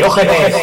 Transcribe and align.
Diógenes. 0.00 0.54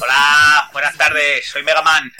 Hola, 0.00 0.70
buenas 0.72 0.96
tardes, 0.96 1.46
soy 1.48 1.62
Megaman. 1.62 2.12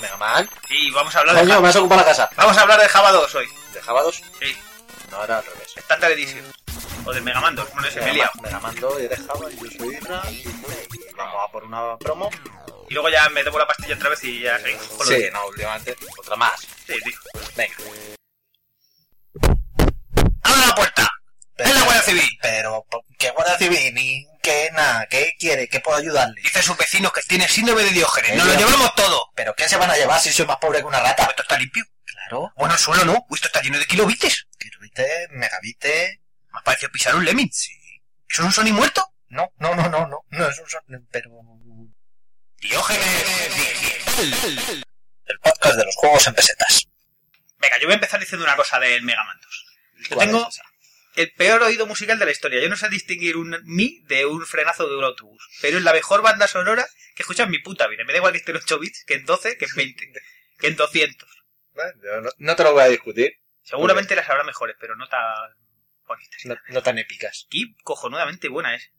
Megaman. 0.00 0.48
Y 0.70 0.90
vamos 0.90 1.14
a 1.14 1.20
hablar 1.20 1.36
de 1.36 1.40
Coño, 1.42 1.60
me 1.60 1.68
has 1.68 1.76
ocupado 1.76 2.00
la 2.00 2.06
casa. 2.06 2.30
Vamos 2.36 2.56
a 2.56 2.62
hablar 2.62 2.80
de 2.80 2.88
Java 2.88 3.12
2 3.12 3.34
hoy. 3.34 3.48
¿De 3.74 3.82
Java 3.82 4.02
2? 4.02 4.22
Sí, 4.40 4.56
No, 5.10 5.24
era 5.24 5.38
al 5.38 5.44
revés. 5.44 5.74
Standard 5.76 6.12
Edition. 6.12 6.44
O 7.08 7.12
del 7.14 7.22
Megaman 7.22 7.54
2, 7.54 7.72
bueno, 7.72 7.88
ese 7.88 8.00
me 8.02 8.10
he 8.10 8.12
liado. 8.12 8.32
Megaman 8.42 8.74
2 8.76 9.00
y 9.00 9.04
eres 9.06 9.18
Java 9.26 9.50
y 9.50 9.56
yo 9.56 9.70
soy 9.78 9.94
Irra. 9.96 10.22
Y 10.30 10.44
vamos 11.16 11.36
a 11.48 11.50
por 11.50 11.64
una 11.64 11.96
promo. 11.96 12.28
Y 12.90 12.92
luego 12.92 13.08
ya 13.08 13.26
me 13.30 13.42
tomo 13.44 13.58
la 13.58 13.66
pastilla 13.66 13.94
otra 13.94 14.10
vez 14.10 14.22
y 14.24 14.40
ya 14.40 14.58
seguimos 14.58 14.86
Sí, 15.06 15.14
de- 15.14 15.30
no, 15.30 15.46
últimamente. 15.46 15.96
Otra 16.18 16.36
más. 16.36 16.60
Sí, 16.86 16.94
tío. 17.02 17.18
Venga. 17.56 17.74
¡Abre 20.42 20.66
la 20.66 20.74
puerta! 20.74 21.10
¡Es 21.56 21.74
la 21.74 21.82
Guardia 21.82 22.02
Civil! 22.02 22.38
Pero, 22.42 22.86
¿qué 23.18 23.30
guardia 23.30 23.56
civil? 23.58 23.94
Ni 23.94 24.26
qué 24.42 24.70
nada, 24.74 25.06
¿qué 25.06 25.32
quiere? 25.38 25.66
¿Qué 25.68 25.80
puedo 25.80 25.96
ayudarle? 25.96 26.40
Dice 26.42 26.62
sus 26.62 26.76
vecinos 26.76 27.12
que 27.12 27.22
tiene 27.22 27.48
síndrome 27.48 27.84
de 27.84 27.90
Diógenes. 27.90 28.36
¡Nos 28.36 28.46
lo 28.46 28.54
llevamos 28.54 28.94
todo! 28.94 29.30
¿Pero 29.34 29.54
qué 29.54 29.66
se 29.66 29.76
van 29.78 29.90
a 29.90 29.96
llevar 29.96 30.20
si 30.20 30.30
soy 30.30 30.44
más 30.46 30.58
pobre 30.58 30.80
que 30.80 30.84
una 30.86 31.00
rata? 31.00 31.24
¿Esto 31.24 31.42
está 31.42 31.58
limpio? 31.58 31.84
Claro. 32.04 32.52
Bueno, 32.56 32.74
el 32.74 32.80
suelo 32.80 33.04
no. 33.06 33.26
Esto 33.34 33.46
está 33.48 33.62
lleno 33.62 33.78
de 33.78 33.86
kilobites. 33.86 34.46
Kilobite, 34.58 35.28
megabite. 35.30 36.20
Me 36.52 36.58
ha 36.58 36.62
parecido 36.62 36.90
pisar 36.90 37.14
un 37.14 37.24
lemming. 37.24 37.50
Sí. 37.52 37.72
¿Eso 38.28 38.42
es 38.42 38.46
un 38.46 38.52
Sony 38.52 38.72
muerto? 38.72 39.04
No, 39.28 39.52
no, 39.58 39.74
no, 39.74 39.88
no, 39.88 40.06
no. 40.06 40.24
No 40.30 40.48
es 40.48 40.58
un 40.58 40.68
son... 40.68 40.82
Pero... 41.10 41.30
Diógenes 42.60 43.56
Digital. 44.16 44.84
El 45.26 45.38
podcast 45.40 45.76
de 45.76 45.84
los 45.84 45.94
juegos 45.96 46.26
en 46.26 46.34
pesetas. 46.34 46.88
Venga, 47.58 47.78
yo 47.78 47.86
voy 47.86 47.92
a 47.92 47.94
empezar 47.94 48.18
diciendo 48.18 48.44
una 48.44 48.56
cosa 48.56 48.78
del 48.80 49.02
Megaman 49.02 49.38
2. 49.40 49.66
Yo 50.08 50.16
¿Cuál 50.16 50.26
tengo 50.26 50.48
es 50.48 50.60
el 51.18 51.32
peor 51.32 51.62
oído 51.62 51.86
musical 51.86 52.18
de 52.18 52.24
la 52.24 52.30
historia. 52.30 52.60
Yo 52.60 52.68
no 52.68 52.76
sé 52.76 52.88
distinguir 52.88 53.36
un 53.36 53.56
mi 53.64 54.00
de 54.06 54.24
un 54.24 54.46
frenazo 54.46 54.88
de 54.88 54.96
un 54.96 55.04
autobús. 55.04 55.48
Pero 55.60 55.78
es 55.78 55.82
la 55.82 55.92
mejor 55.92 56.22
banda 56.22 56.46
sonora 56.46 56.86
que 57.14 57.22
he 57.22 57.24
escuchado 57.24 57.46
en 57.46 57.50
mi 57.50 57.58
puta 57.58 57.88
vida. 57.88 58.04
Me 58.04 58.12
da 58.12 58.18
igual 58.18 58.32
que 58.32 58.38
esté 58.38 58.52
en 58.52 58.58
8 58.58 58.78
bits, 58.78 59.04
que 59.04 59.14
en 59.14 59.24
12, 59.24 59.58
que 59.58 59.64
en 59.64 59.74
20, 59.74 60.12
que 60.58 60.66
en 60.68 60.76
200. 60.76 61.28
Bueno, 61.72 61.92
yo 62.02 62.20
no, 62.20 62.30
no 62.38 62.56
te 62.56 62.62
lo 62.62 62.72
voy 62.72 62.82
a 62.82 62.88
discutir. 62.88 63.32
Seguramente 63.62 64.14
las 64.14 64.28
habrá 64.28 64.44
mejores, 64.44 64.76
pero 64.78 64.94
no 64.96 65.08
tan 65.08 65.20
bonitas. 66.08 66.44
No, 66.44 66.56
no 66.68 66.82
tan 66.82 66.98
épicas. 66.98 67.44
Aquí 67.46 67.76
cojonudamente 67.84 68.48
buena 68.48 68.74
es. 68.74 68.90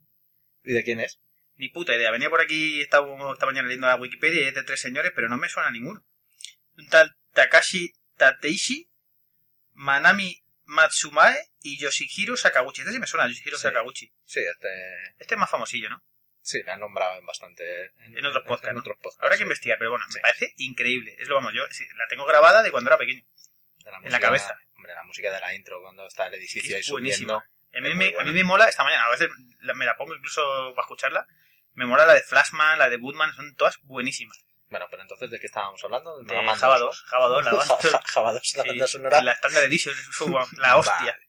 ¿Y 0.63 0.73
de 0.73 0.83
quién 0.83 0.99
es? 0.99 1.19
Ni 1.55 1.69
puta 1.69 1.95
idea. 1.95 2.11
Venía 2.11 2.29
por 2.29 2.39
aquí 2.41 2.81
esta, 2.81 2.99
esta 3.33 3.45
mañana 3.45 3.67
leyendo 3.67 3.87
la 3.87 3.95
Wikipedia 3.95 4.41
y 4.41 4.47
es 4.47 4.55
de 4.55 4.63
tres 4.63 4.79
señores, 4.79 5.11
pero 5.13 5.27
no 5.27 5.37
me 5.37 5.49
suena 5.49 5.71
ninguno. 5.71 6.05
Un 6.77 6.87
tal 6.87 7.17
Takashi 7.33 7.91
Tateishi, 8.15 8.89
Manami 9.73 10.43
Matsumae 10.65 11.51
y 11.61 11.77
Yoshihiro 11.79 12.37
Sakaguchi. 12.37 12.81
Este 12.81 12.93
sí 12.93 12.99
me 12.99 13.07
suena, 13.07 13.27
Yoshihiro 13.27 13.57
Sí. 13.57 13.63
Sakaguchi. 13.63 14.13
Sí, 14.23 14.39
este... 14.39 14.67
Este 15.17 15.35
es 15.35 15.39
más 15.39 15.49
famosillo, 15.49 15.89
¿no? 15.89 16.03
Sí, 16.41 16.61
la 16.63 16.73
han 16.73 16.79
nombrado 16.79 17.19
en 17.19 17.25
bastante... 17.25 17.91
En 17.97 18.25
otros 18.25 18.43
podcasts, 18.43 18.69
En 18.69 18.75
¿no? 18.75 18.79
otros 18.79 18.97
podcasts, 18.97 19.23
Habrá 19.23 19.35
que 19.37 19.43
investigar, 19.43 19.77
pero 19.77 19.91
bueno, 19.91 20.05
me 20.13 20.21
parece 20.21 20.53
increíble. 20.57 21.15
Es 21.19 21.27
lo 21.27 21.35
vamos, 21.35 21.53
yo 21.53 21.63
la 21.63 22.07
tengo 22.07 22.25
grabada 22.25 22.63
de 22.63 22.71
cuando 22.71 22.89
era 22.89 22.97
pequeño. 22.97 23.23
En 24.03 24.11
la 24.11 24.19
cabeza. 24.19 24.57
Hombre, 24.79 24.93
la 24.95 25.03
música 25.03 25.29
de 25.29 25.41
la 25.41 25.53
intro 25.53 25.81
cuando 25.81 26.07
está 26.07 26.27
el 26.27 26.35
edificio 26.35 26.73
ahí 26.73 26.79
Es 26.79 26.85
subiendo. 26.87 27.33
buenísima. 27.33 27.45
A 27.75 27.81
mí, 27.81 27.93
me, 27.95 28.15
a 28.17 28.23
mí 28.23 28.31
me 28.31 28.43
mola 28.45 28.69
esta 28.69 28.85
mañana, 28.85 29.03
a 29.03 29.09
veces 29.09 29.27
me 29.75 29.85
la 29.85 29.97
pongo 29.97 30.15
incluso 30.15 30.41
para 30.73 30.85
escucharla. 30.85 31.27
Me 31.73 31.85
mola 31.85 32.05
la 32.05 32.13
de 32.13 32.21
Flashman, 32.21 32.79
la 32.79 32.89
de 32.89 32.95
Bootman, 32.95 33.33
son 33.35 33.53
todas 33.55 33.77
buenísimas. 33.83 34.39
Bueno, 34.69 34.87
pero 34.89 35.01
entonces, 35.01 35.29
¿de 35.29 35.37
qué 35.37 35.47
estábamos 35.47 35.83
hablando? 35.83 36.23
De 36.23 36.41
Man 36.41 36.55
Java 36.55 36.79
2, 36.79 37.03
Java 37.07 37.27
2, 37.27 37.43
la 37.45 37.53
banda. 37.53 37.77
Ja- 37.91 38.01
Java 38.05 38.31
2, 38.31 38.53
la 38.55 38.63
Sí, 38.63 38.69
banda 38.69 38.87
sonora. 38.87 39.21
La 39.21 39.31
Standard 39.33 39.63
Edition, 39.65 39.93
la 40.59 40.77
hostia. 40.77 41.19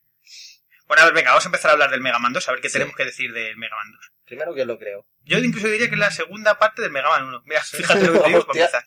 Bueno, 0.87 1.03
a 1.03 1.05
ver, 1.07 1.15
venga, 1.15 1.31
vamos 1.31 1.45
a 1.45 1.49
empezar 1.49 1.71
a 1.71 1.73
hablar 1.73 1.91
del 1.91 2.01
Mega 2.01 2.19
Man 2.21 2.33
2, 2.33 2.49
a 2.49 2.53
ver 2.53 2.61
qué 2.61 2.69
Sí. 2.69 2.75
tenemos 2.75 2.95
que 2.97 3.05
decir 3.05 3.33
del 3.33 3.57
Mega 3.57 3.75
Man 3.77 3.91
2. 3.93 4.11
Primero 4.27 4.55
que 4.55 4.65
lo 4.65 4.79
creo. 4.79 5.07
Yo 5.23 5.39
incluso 5.39 5.67
diría 5.69 5.89
que 5.89 5.95
es 5.95 5.99
la 6.01 6.11
segunda 6.13 6.59
parte 6.59 6.83
del 6.83 6.91
Mega 6.93 7.09
Man 7.11 7.25
1. 7.25 7.43
Mira, 7.47 7.63
fíjate 7.65 8.07
lo 8.07 8.13
que 8.15 8.19
te 8.21 8.29
digo 8.29 8.47
para 8.47 8.61
empezar. 8.61 8.87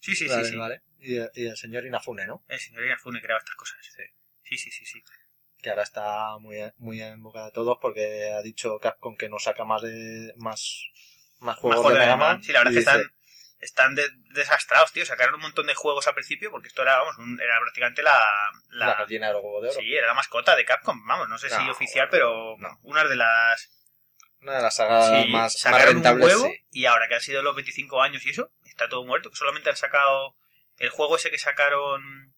Sí, 0.00 0.14
sí, 0.16 0.26
vale, 0.28 0.44
sí, 0.44 0.50
sí. 0.52 0.56
vale. 0.56 0.82
Y, 1.00 1.16
y 1.40 1.46
el 1.46 1.56
señor 1.56 1.84
Inafune, 1.86 2.26
¿no? 2.26 2.44
El 2.48 2.58
señor 2.60 2.84
Inafune 2.84 3.20
creaba 3.20 3.38
estas 3.38 3.54
cosas. 3.56 3.78
Sí, 3.82 4.56
sí, 4.56 4.56
sí, 4.58 4.70
sí. 4.70 4.84
sí. 4.84 5.02
Que 5.60 5.70
ahora 5.70 5.82
está 5.82 6.38
muy, 6.38 6.58
muy 6.76 7.02
en 7.02 7.20
boca 7.22 7.46
de 7.46 7.50
todos 7.52 7.78
porque 7.80 8.30
ha 8.32 8.42
dicho 8.42 8.78
Capcom 8.78 9.16
que 9.16 9.28
no 9.28 9.38
saca 9.40 9.64
más 9.64 9.82
de 9.82 10.32
más, 10.36 10.84
más 11.40 11.56
juegos 11.56 11.78
Más 11.82 11.84
de 11.84 11.96
joder, 11.98 12.00
Mega. 12.00 12.16
Man. 12.16 12.42
Sí, 12.42 12.52
la 12.52 12.60
verdad 12.60 12.74
es 12.74 12.84
que 12.84 12.90
dice, 12.92 13.02
están, 13.02 13.14
están 13.58 13.94
de- 13.96 14.10
desastrados, 14.34 14.92
tío. 14.92 15.04
Sacaron 15.04 15.34
un 15.34 15.40
montón 15.40 15.66
de 15.66 15.74
juegos 15.74 16.06
al 16.06 16.14
principio 16.14 16.50
porque 16.52 16.68
esto 16.68 16.82
era, 16.82 16.98
vamos, 16.98 17.18
un- 17.18 17.40
era 17.40 17.58
prácticamente 17.60 18.02
la... 18.02 18.20
La 18.70 18.86
la 18.86 18.94
gallina 18.94 19.26
de 19.28 19.32
los 19.32 19.42
huevos 19.42 19.62
de 19.62 19.68
oro. 19.70 19.78
sí, 19.80 19.94
era 19.96 20.06
la 20.06 20.14
mascota 20.14 20.54
de 20.54 20.64
Capcom, 20.64 21.04
vamos, 21.06 21.28
no 21.28 21.38
sé 21.38 21.48
si 21.50 21.68
oficial, 21.68 22.08
bueno, 22.08 22.56
pero 22.56 22.56
no. 22.58 22.78
una 22.82 23.04
de 23.04 23.16
las... 23.16 23.70
Una 24.40 24.56
de 24.58 24.62
las 24.62 24.76
sagas 24.76 25.06
Sí, 25.08 25.32
más, 25.32 25.42
más 25.42 25.58
sacaron 25.58 25.94
rentables. 25.94 26.24
un 26.36 26.42
huevo 26.42 26.52
sí. 26.54 26.64
y 26.70 26.86
ahora 26.86 27.08
que 27.08 27.16
han 27.16 27.20
sido 27.20 27.42
los 27.42 27.56
25 27.56 28.00
años 28.00 28.24
y 28.24 28.30
eso, 28.30 28.52
está 28.64 28.88
todo 28.88 29.04
muerto. 29.04 29.30
Solamente 29.34 29.70
han 29.70 29.76
sacado 29.76 30.36
el 30.78 30.90
juego 30.90 31.16
ese 31.16 31.30
que 31.30 31.38
sacaron, 31.38 32.34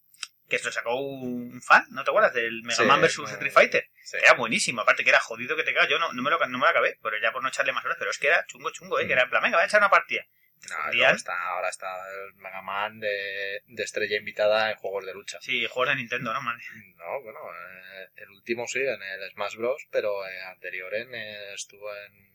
que 0.49 0.59
se 0.59 0.65
lo 0.65 0.71
sacó 0.71 0.95
un 0.95 1.61
fan, 1.61 1.85
¿no 1.91 2.03
te 2.03 2.09
acuerdas? 2.09 2.33
Del 2.33 2.61
Mega 2.63 2.75
Sí, 2.75 2.83
Man 2.83 3.01
vs 3.01 3.19
no. 3.19 3.27
Street 3.27 3.51
Fighter. 3.51 3.89
Sí. 4.03 4.17
Era 4.17 4.33
buenísimo, 4.33 4.81
aparte 4.81 5.03
que 5.03 5.09
era 5.09 5.19
jodido 5.19 5.55
que 5.55 5.63
te 5.63 5.73
cagas. 5.73 5.89
Yo 5.89 5.99
no, 5.99 6.11
no, 6.13 6.21
me 6.21 6.29
lo, 6.29 6.39
no 6.39 6.57
me 6.57 6.65
lo 6.65 6.67
acabé, 6.67 6.97
pero 7.01 7.17
ya 7.21 7.31
por 7.31 7.41
no 7.41 7.49
echarle 7.49 7.71
más 7.71 7.85
horas, 7.85 7.97
pero 7.99 8.11
es 8.11 8.17
que 8.17 8.27
era 8.27 8.45
chungo, 8.47 8.71
chungo, 8.71 8.99
¿eh? 8.99 9.07
Que 9.07 9.13
era 9.13 9.23
en 9.23 9.29
plan, 9.29 9.41
venga, 9.43 9.57
voy 9.57 9.63
a 9.63 9.67
echar 9.67 9.79
una 9.79 9.89
partida. 9.89 10.25
No, 10.69 11.09
está, 11.09 11.41
ahora 11.49 11.69
está 11.69 11.87
el 12.11 12.35
Mega 12.35 12.61
Man 12.61 12.99
de, 12.99 13.63
de 13.65 13.83
estrella 13.83 14.17
invitada 14.17 14.69
en 14.69 14.77
juegos 14.77 15.05
de 15.07 15.13
lucha. 15.13 15.39
Sí, 15.41 15.65
juegos 15.65 15.89
de 15.89 15.95
Nintendo, 15.95 16.33
¿no? 16.33 16.41
Madre? 16.41 16.61
No, 16.97 17.21
bueno, 17.23 17.39
eh, 17.51 18.09
el 18.17 18.29
último 18.29 18.67
sí, 18.67 18.79
en 18.79 19.01
el 19.01 19.31
Smash 19.31 19.55
Bros, 19.55 19.87
pero 19.89 20.23
eh, 20.27 20.41
anterior 20.43 20.93
en, 20.93 21.15
eh, 21.15 21.53
estuvo 21.55 21.91
en 21.95 22.31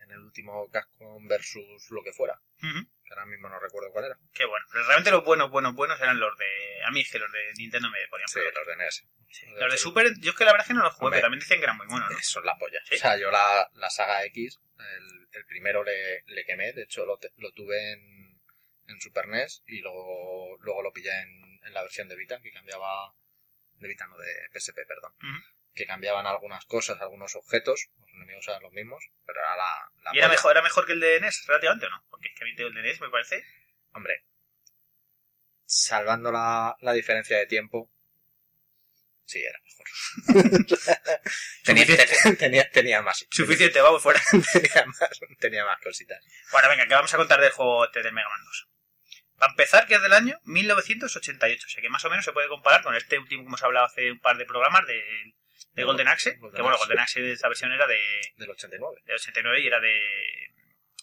en 0.00 0.10
el 0.10 0.18
último 0.18 0.68
Capcom 0.70 1.26
versus 1.28 1.90
lo 1.90 2.02
que 2.02 2.12
fuera. 2.12 2.40
Que 3.10 3.14
ahora 3.14 3.26
mismo 3.26 3.48
no 3.48 3.58
recuerdo 3.58 3.90
cuál 3.90 4.04
era. 4.04 4.16
Qué 4.32 4.44
bueno. 4.44 4.64
Pero 4.70 4.84
realmente 4.86 5.10
los 5.10 5.24
buenos, 5.24 5.50
buenos, 5.50 5.74
buenos 5.74 6.00
eran 6.00 6.20
los 6.20 6.36
de... 6.38 6.82
A 6.84 6.90
mí 6.92 7.00
es 7.00 7.10
que 7.10 7.18
los 7.18 7.30
de 7.32 7.52
Nintendo 7.56 7.90
me 7.90 7.98
ponían 8.08 8.28
Sí, 8.28 8.38
los 8.54 8.66
de 8.66 8.76
NES. 8.76 9.04
Los 9.58 9.72
de 9.72 9.78
Super, 9.78 10.12
yo 10.20 10.30
es 10.30 10.36
que 10.36 10.44
la 10.44 10.52
verdad 10.52 10.64
es 10.64 10.68
que 10.68 10.74
no 10.74 10.82
los 10.84 10.94
jugué, 10.94 11.06
Hombre. 11.06 11.18
pero 11.18 11.24
también 11.26 11.40
decían 11.40 11.58
que 11.58 11.64
eran 11.64 11.76
muy 11.76 11.86
buenos, 11.88 12.08
¿no? 12.10 12.18
Son 12.22 12.44
la 12.46 12.56
polla. 12.56 12.78
¿Sí? 12.84 12.94
O 12.94 12.98
sea, 12.98 13.16
yo 13.16 13.30
la, 13.30 13.68
la 13.74 13.90
saga 13.90 14.24
X, 14.26 14.58
el, 14.78 15.28
el 15.32 15.46
primero 15.46 15.82
le, 15.84 16.22
le 16.26 16.44
quemé, 16.44 16.72
de 16.72 16.82
hecho 16.84 17.04
lo, 17.04 17.18
te- 17.18 17.32
lo 17.36 17.50
tuve 17.52 17.92
en, 17.92 18.40
en 18.88 19.00
Super 19.00 19.26
NES 19.28 19.62
y 19.66 19.80
luego, 19.80 20.56
luego 20.60 20.82
lo 20.82 20.92
pillé 20.92 21.10
en, 21.20 21.60
en 21.64 21.74
la 21.74 21.82
versión 21.82 22.08
de 22.08 22.16
Vita, 22.16 22.40
que 22.40 22.50
cambiaba, 22.52 23.12
de 23.74 23.88
Vita 23.88 24.06
no, 24.06 24.16
de 24.18 24.48
PSP, 24.52 24.78
perdón, 24.86 25.12
Ujú. 25.22 25.44
Que 25.74 25.86
cambiaban 25.86 26.26
algunas 26.26 26.64
cosas, 26.66 27.00
algunos 27.00 27.36
objetos, 27.36 27.88
los 27.98 28.10
enemigos 28.14 28.48
eran 28.48 28.62
los 28.62 28.72
mismos, 28.72 29.04
pero 29.24 29.40
era 29.40 29.56
la, 29.56 29.90
la 30.02 30.10
¿Y 30.14 30.18
era 30.18 30.26
polla. 30.26 30.36
mejor, 30.36 30.50
era 30.52 30.62
mejor 30.62 30.86
que 30.86 30.92
el 30.92 31.00
de 31.00 31.20
NES, 31.20 31.44
relativamente 31.46 31.86
o 31.86 31.90
no? 31.90 32.04
Porque 32.10 32.28
es 32.28 32.34
que 32.36 32.44
a 32.44 32.46
mí 32.46 32.54
el 32.56 32.74
de 32.74 32.82
NES 32.82 33.00
me 33.00 33.10
parece... 33.10 33.44
Hombre, 33.92 34.24
salvando 35.70 36.32
la, 36.32 36.76
la 36.80 36.92
diferencia 36.92 37.38
de 37.38 37.46
tiempo, 37.46 37.90
sí, 39.24 39.40
era 39.42 39.58
mejor. 39.62 39.86
tenía, 41.64 41.86
tenía, 42.38 42.70
tenía 42.70 43.02
más. 43.02 43.24
Suficiente, 43.30 43.80
vamos 43.80 44.02
fuera. 44.02 44.20
tenía 44.52 44.84
más, 44.86 45.20
tenía 45.38 45.64
más 45.64 45.80
cositas. 45.80 46.24
Bueno, 46.50 46.68
venga, 46.68 46.86
que 46.86 46.94
vamos 46.94 47.14
a 47.14 47.16
contar 47.16 47.40
del 47.40 47.52
juego 47.52 47.84
este 47.84 48.02
del 48.02 48.12
Mega 48.12 48.28
Man 48.28 48.44
2. 48.44 48.68
Para 49.38 49.52
empezar, 49.52 49.86
que 49.86 49.94
es 49.94 50.02
del 50.02 50.12
año 50.12 50.38
1988, 50.44 51.66
o 51.66 51.70
sea 51.70 51.80
que 51.80 51.88
más 51.88 52.04
o 52.04 52.10
menos 52.10 52.24
se 52.24 52.32
puede 52.32 52.48
comparar 52.48 52.82
con 52.82 52.94
este 52.94 53.18
último 53.18 53.42
que 53.42 53.46
hemos 53.46 53.62
hablado 53.62 53.86
hace 53.86 54.10
un 54.10 54.20
par 54.20 54.36
de 54.36 54.44
programas 54.44 54.86
de, 54.86 55.02
de 55.72 55.84
Golden 55.84 56.08
Axe, 56.08 56.36
Golden 56.36 56.56
que 56.56 56.62
bueno. 56.62 56.78
Golden 56.78 56.98
Axe 56.98 57.32
esa 57.32 57.48
versión 57.48 57.72
era 57.72 57.86
de, 57.86 57.98
Del 58.36 58.50
89. 58.50 59.02
de 59.04 59.14
89 59.14 59.60
y 59.60 59.66
era 59.66 59.80
de, 59.80 60.00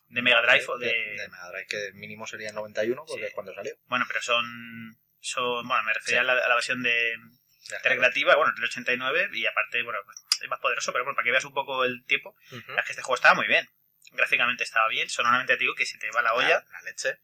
de 0.09 0.21
Mega 0.21 0.41
Drive 0.41 0.65
o 0.67 0.77
de... 0.77 0.87
de 0.87 1.27
Mega 1.29 1.49
Drive, 1.51 1.67
que 1.67 1.91
mínimo 1.93 2.27
sería 2.27 2.49
el 2.49 2.55
91, 2.55 3.03
porque 3.05 3.21
Sí. 3.21 3.27
es 3.27 3.33
cuando 3.33 3.53
salió. 3.53 3.73
Bueno, 3.87 4.05
pero 4.07 4.21
son... 4.21 4.97
son 5.19 5.67
bueno, 5.67 5.83
me 5.83 5.93
refería 5.93 6.21
Sí. 6.21 6.27
a, 6.29 6.33
la, 6.33 6.43
a 6.45 6.47
la 6.49 6.55
versión 6.55 6.83
de, 6.83 7.15
De 7.69 7.89
recreativa, 7.89 8.35
bueno, 8.35 8.53
del 8.53 8.63
89 8.65 9.29
y 9.33 9.45
aparte, 9.45 9.83
bueno, 9.83 9.99
es 10.41 10.47
más 10.49 10.59
poderoso, 10.59 10.91
pero 10.91 11.03
bueno, 11.05 11.15
para 11.15 11.23
que 11.25 11.31
veas 11.31 11.45
un 11.45 11.53
poco 11.53 11.83
el 11.85 12.03
tiempo, 12.05 12.35
es 12.51 12.63
que 12.85 12.91
este 12.91 13.01
juego 13.01 13.15
estaba 13.15 13.35
muy 13.35 13.47
bien. 13.47 13.67
Gráficamente 14.11 14.63
estaba 14.63 14.87
bien, 14.87 15.09
sonoramente 15.09 15.53
te 15.55 15.59
digo 15.59 15.75
que 15.75 15.85
se 15.85 15.97
te 15.97 16.09
va 16.11 16.21
la 16.21 16.33
olla. 16.33 16.63
La, 16.71 16.79
la 16.79 16.81
leche. 16.83 17.17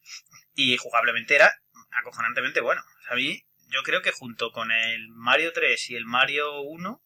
y 0.56 0.76
jugablemente 0.78 1.36
era 1.36 1.54
acojonantemente 1.92 2.60
bueno. 2.62 2.82
O 3.00 3.04
sea, 3.04 3.14
a 3.14 3.16
mí, 3.16 3.42
yo 3.70 3.84
creo 3.84 4.02
que 4.02 4.12
junto 4.12 4.52
con 4.52 4.72
el 4.72 5.08
Mario 5.10 5.54
3 5.54 5.90
y 5.92 5.96
el 5.96 6.06
Mario 6.06 6.60
1, 6.62 7.02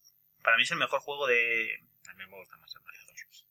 para 0.47 0.55
mí 0.55 0.63
es 0.63 0.71
el 0.71 0.77
mejor 0.77 1.01
juego 1.01 1.27
de 1.27 1.77
A 2.09 2.13
mí 2.13 2.25
me 2.25 2.37
gusta 2.37 2.55
más 2.55 2.73
el 2.73 2.81
Mario 2.81 3.01
2. 3.05 3.45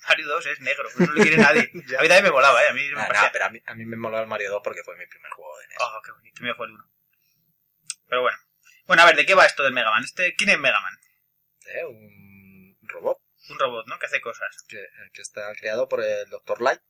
Mario 0.08 0.26
2, 0.26 0.46
es 0.46 0.60
negro, 0.62 0.88
no 0.98 1.06
lo 1.06 1.22
quiere 1.22 1.36
nadie. 1.36 1.70
A 1.98 2.02
mí 2.02 2.08
también 2.08 2.24
me 2.24 2.30
molaba, 2.32 2.60
¿eh? 2.64 2.68
A 2.70 2.72
mí 2.72 2.88
me 2.88 3.00
Ah, 3.00 3.06
parecía... 3.06 3.26
nah, 3.28 3.32
pero 3.32 3.44
a 3.44 3.50
mí, 3.50 3.62
a 3.64 3.74
mí 3.76 3.84
me 3.86 3.96
moló 3.96 4.18
el 4.18 4.26
Mario 4.26 4.50
2 4.50 4.62
porque 4.64 4.82
fue 4.82 4.96
mi 4.96 5.06
primer 5.06 5.30
juego 5.30 5.56
de 5.58 5.66
NES. 5.68 5.76
Oh, 5.80 6.02
qué 6.04 6.10
bonito, 6.10 6.42
me 6.42 6.54
fue 6.54 6.66
el 6.66 6.72
1. 6.72 6.90
Pero 8.08 8.22
bueno. 8.22 8.38
Bueno, 8.86 9.02
a 9.04 9.06
ver, 9.06 9.14
¿de 9.14 9.24
qué 9.26 9.34
va 9.36 9.46
esto 9.46 9.62
del 9.62 9.72
Mega 9.72 9.92
Man? 9.92 10.02
Este, 10.02 10.34
¿Quién 10.34 10.50
es 10.50 10.58
Mega 10.58 10.80
Man? 10.80 10.98
¿eh? 11.66 11.84
Un 11.84 12.76
robot 12.88 13.18
Un 13.50 13.58
robot, 13.60 13.86
¿no? 13.86 13.98
Que 14.00 14.06
hace 14.06 14.20
cosas. 14.20 14.64
que, 14.68 14.84
que 15.12 15.22
está 15.22 15.54
creado 15.54 15.88
por 15.88 16.02
el 16.02 16.28
Dr. 16.28 16.60
Light 16.60 16.80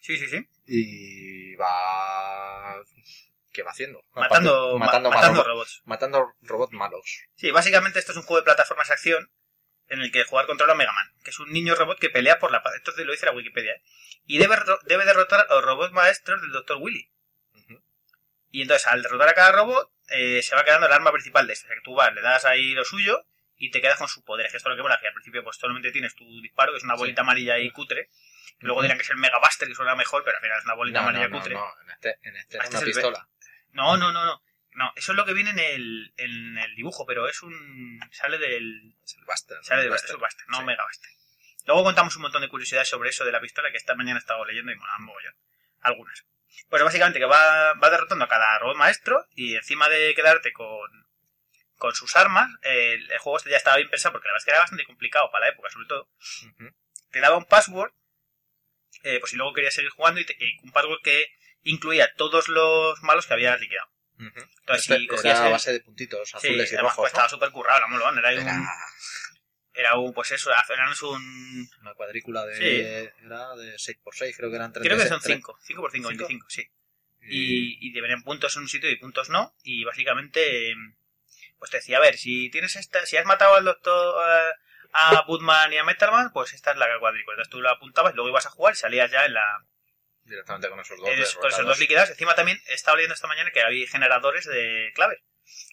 Sí, 0.00 0.16
sí, 0.16 0.26
sí. 0.26 0.48
y 0.66 1.54
va... 1.54 2.82
¿Qué 3.52 3.62
va 3.62 3.70
haciendo? 3.72 4.04
Matando, 4.14 4.78
ma- 4.78 4.86
matando, 4.86 5.10
matando 5.10 5.42
robots. 5.44 5.82
matando 5.84 6.32
robots 6.42 6.72
malos. 6.72 7.24
Sí, 7.36 7.50
básicamente 7.50 7.98
esto 7.98 8.12
es 8.12 8.18
un 8.18 8.24
juego 8.24 8.40
de 8.40 8.44
plataformas 8.44 8.88
de 8.88 8.94
acción 8.94 9.30
en 9.88 10.00
el 10.02 10.12
que 10.12 10.20
el 10.20 10.26
jugador 10.26 10.46
controla 10.48 10.74
a 10.74 10.76
Mega 10.76 10.92
Man, 10.92 11.12
que 11.24 11.30
es 11.30 11.38
un 11.40 11.52
niño 11.52 11.74
robot 11.74 11.98
que 11.98 12.10
pelea 12.10 12.38
por 12.38 12.52
la 12.52 12.62
paz. 12.62 12.74
Esto 12.76 12.92
lo 13.04 13.10
dice 13.12 13.26
la 13.26 13.32
Wikipedia, 13.32 13.72
¿eh? 13.72 13.82
Y 14.26 14.38
debe, 14.38 14.56
debe 14.84 15.04
derrotar 15.04 15.46
a 15.48 15.54
los 15.54 15.64
robots 15.64 15.92
maestros 15.92 16.40
del 16.42 16.52
Dr. 16.52 16.76
Willy. 16.80 17.10
Y 18.52 18.62
entonces, 18.62 18.86
al 18.88 19.02
derrotar 19.02 19.28
a 19.28 19.34
cada 19.34 19.52
robot, 19.52 19.90
eh, 20.10 20.42
se 20.42 20.54
va 20.56 20.64
quedando 20.64 20.86
el 20.86 20.92
arma 20.92 21.12
principal 21.12 21.46
de 21.46 21.52
este. 21.52 21.66
O 21.66 21.68
sea, 21.68 21.76
que 21.76 21.82
tú 21.82 21.94
vas, 21.94 22.12
le 22.14 22.20
das 22.20 22.44
ahí 22.44 22.72
lo 22.72 22.84
suyo 22.84 23.24
y 23.56 23.70
te 23.70 23.80
quedas 23.80 23.98
con 23.98 24.08
sus 24.08 24.22
poderes. 24.24 24.50
Que 24.52 24.56
esto 24.58 24.68
es 24.68 24.72
lo 24.72 24.76
que 24.76 24.82
mola, 24.82 24.98
que 25.00 25.06
al 25.08 25.12
principio 25.14 25.42
pues 25.44 25.56
solamente 25.56 25.92
tienes 25.92 26.14
tu 26.14 26.24
disparo, 26.40 26.72
que 26.72 26.78
es 26.78 26.84
una 26.84 26.94
Sí. 26.94 27.00
bolita 27.00 27.22
amarilla 27.22 27.58
y 27.58 27.70
cutre. 27.70 28.08
Luego 28.58 28.82
dirán 28.82 28.98
que 28.98 29.02
es 29.04 29.10
el 29.10 29.16
Mega 29.16 29.38
Buster, 29.38 29.68
que 29.68 29.74
suena 29.74 29.94
mejor, 29.94 30.22
pero 30.24 30.36
al 30.36 30.42
final 30.42 30.58
es 30.58 30.64
una 30.64 30.74
bolita 30.74 30.98
No, 31.00 31.08
amarilla 31.08 31.28
no, 31.28 31.34
no, 31.34 31.38
cutre. 31.40 31.54
no, 31.54 31.64
en 31.84 31.90
este, 31.90 32.18
en 32.22 32.36
este 32.36 32.58
es 32.58 32.64
este 32.64 32.76
una 32.76 32.78
es 32.78 32.84
pistola. 32.84 33.28
No, 33.72 33.96
no, 33.96 34.12
no, 34.12 34.24
no. 34.24 34.42
No, 34.72 34.92
eso 34.94 35.12
es 35.12 35.16
lo 35.16 35.24
que 35.24 35.34
viene 35.34 35.50
en 35.50 35.58
el, 35.58 36.14
en 36.16 36.56
el 36.56 36.74
dibujo, 36.76 37.04
pero 37.04 37.28
es 37.28 37.42
un... 37.42 38.00
sale 38.12 38.38
del... 38.38 38.94
Es 39.04 39.14
el 39.16 39.24
Buster. 39.24 39.58
Sale 39.62 39.80
de 39.80 39.86
el 39.88 39.92
Buster, 39.92 40.16
Buster, 40.16 40.46
no 40.48 40.58
Sí. 40.58 40.64
Mega 40.64 40.84
Buster. 40.86 41.10
Luego 41.66 41.84
contamos 41.84 42.14
un 42.16 42.22
montón 42.22 42.40
de 42.42 42.48
curiosidades 42.48 42.88
sobre 42.88 43.10
eso 43.10 43.24
de 43.24 43.32
la 43.32 43.40
pistola 43.40 43.70
que 43.70 43.76
esta 43.76 43.94
mañana 43.94 44.18
he 44.18 44.20
estado 44.20 44.44
leyendo 44.44 44.70
y 44.72 44.76
molaban 44.76 45.02
mogollón. 45.02 45.34
Algunas. 45.80 46.24
Pues 46.68 46.82
básicamente 46.84 47.18
que 47.18 47.24
va, 47.26 47.74
va 47.74 47.90
derrotando 47.90 48.24
a 48.24 48.28
cada 48.28 48.58
robot 48.60 48.76
maestro 48.76 49.26
y 49.34 49.56
encima 49.56 49.88
de 49.88 50.14
quedarte 50.14 50.52
con, 50.52 50.88
con 51.76 51.94
sus 51.94 52.14
armas, 52.16 52.48
eh, 52.62 52.94
el, 52.94 53.18
juego 53.18 53.38
este 53.38 53.50
ya 53.50 53.56
estaba 53.56 53.76
bien 53.76 53.90
pensado 53.90 54.12
porque 54.12 54.28
la 54.28 54.32
verdad 54.32 54.42
es 54.42 54.44
que 54.44 54.50
era 54.52 54.60
bastante 54.60 54.84
complicado 54.84 55.30
para 55.32 55.46
la 55.46 55.52
época, 55.52 55.68
sobre 55.70 55.86
todo. 55.88 56.08
Te 57.10 57.20
daba 57.20 57.36
un 57.36 57.44
password, 57.44 57.92
eh, 59.02 59.18
pues 59.18 59.30
si 59.30 59.36
luego 59.36 59.52
querías 59.52 59.74
seguir 59.74 59.90
jugando, 59.90 60.20
y, 60.20 60.24
te- 60.24 60.36
y 60.38 60.58
un 60.62 60.70
password 60.72 61.00
que 61.02 61.26
incluía 61.62 62.12
todos 62.16 62.48
los 62.48 63.02
malos 63.02 63.26
que 63.26 63.34
habías 63.34 63.60
liquidado. 63.60 63.88
Ujú. 64.18 64.28
Entonces, 64.60 64.84
Este 64.90 64.98
si 64.98 65.06
cogías 65.06 65.36
era 65.38 65.46
el- 65.46 65.52
base 65.52 65.72
de 65.72 65.80
puntitos 65.80 66.28
Sí, 66.30 66.36
azules 66.36 66.70
y 66.72 66.74
además 66.74 66.92
rojos, 66.92 67.02
pues, 67.02 67.12
estaba 67.12 67.28
súper 67.28 67.50
currado, 67.50 67.78
era 67.78 67.86
molón, 67.88 68.18
era, 68.18 68.30
¿no? 68.32 68.40
Era 68.40 68.54
un, 68.54 68.66
era 69.72 69.94
un, 69.96 70.12
pues 70.12 70.30
eso, 70.32 70.50
eran 70.50 70.92
un, 71.02 71.70
una 71.80 71.94
cuadrícula 71.94 72.44
de... 72.44 72.56
Sí. 72.56 73.24
Era 73.24 73.54
de 73.56 73.74
6x6, 73.78 74.36
creo 74.36 74.50
que 74.50 74.56
eran 74.56 74.72
3 74.72 74.84
Creo 74.86 74.98
que 74.98 75.06
son 75.08 75.20
5, 75.22 75.58
5 75.62 75.80
por 75.80 75.90
5, 75.92 76.08
¿Cinco? 76.10 76.26
25, 76.28 76.46
sí. 76.50 76.68
Y, 77.22 77.88
y 77.88 77.92
deberían 77.92 78.22
puntos 78.22 78.56
en 78.56 78.62
un 78.62 78.68
sitio 78.68 78.90
y 78.90 78.96
puntos 78.96 79.28
no. 79.30 79.54
Y 79.62 79.84
básicamente, 79.84 80.74
pues 81.58 81.70
te 81.70 81.76
decía, 81.78 81.98
a 81.98 82.00
ver, 82.00 82.16
si 82.16 82.50
tienes 82.50 82.76
esta, 82.76 83.04
si 83.06 83.16
has 83.16 83.26
matado 83.26 83.54
al 83.54 83.64
doctor 83.64 84.22
eh, 84.26 84.50
a 84.92 85.22
Budman 85.26 85.72
y 85.72 85.78
a 85.78 85.84
Metalman, 85.84 86.32
pues 86.32 86.52
esta 86.54 86.72
es 86.72 86.78
la 86.78 86.86
cuadrícula. 86.98 87.34
Entonces 87.34 87.50
tú 87.50 87.60
la 87.60 87.72
apuntabas, 87.72 88.14
luego 88.14 88.28
ibas 88.30 88.46
a 88.46 88.50
jugar 88.50 88.74
y 88.74 88.76
salías 88.78 89.10
ya 89.10 89.24
en 89.26 89.34
la, 89.34 89.44
Directamente 90.30 90.68
con 90.70 90.80
esos 90.80 90.96
dos. 90.98 91.08
con 91.34 91.48
esos 91.48 91.66
dos 91.66 91.78
liquidados. 91.80 92.10
Encima 92.10 92.34
también 92.34 92.60
he 92.68 92.74
estado 92.74 92.96
leyendo 92.96 93.14
esta 93.14 93.26
mañana 93.26 93.50
que 93.50 93.60
había 93.62 93.86
generadores 93.88 94.46
de 94.46 94.92
clave. 94.94 95.22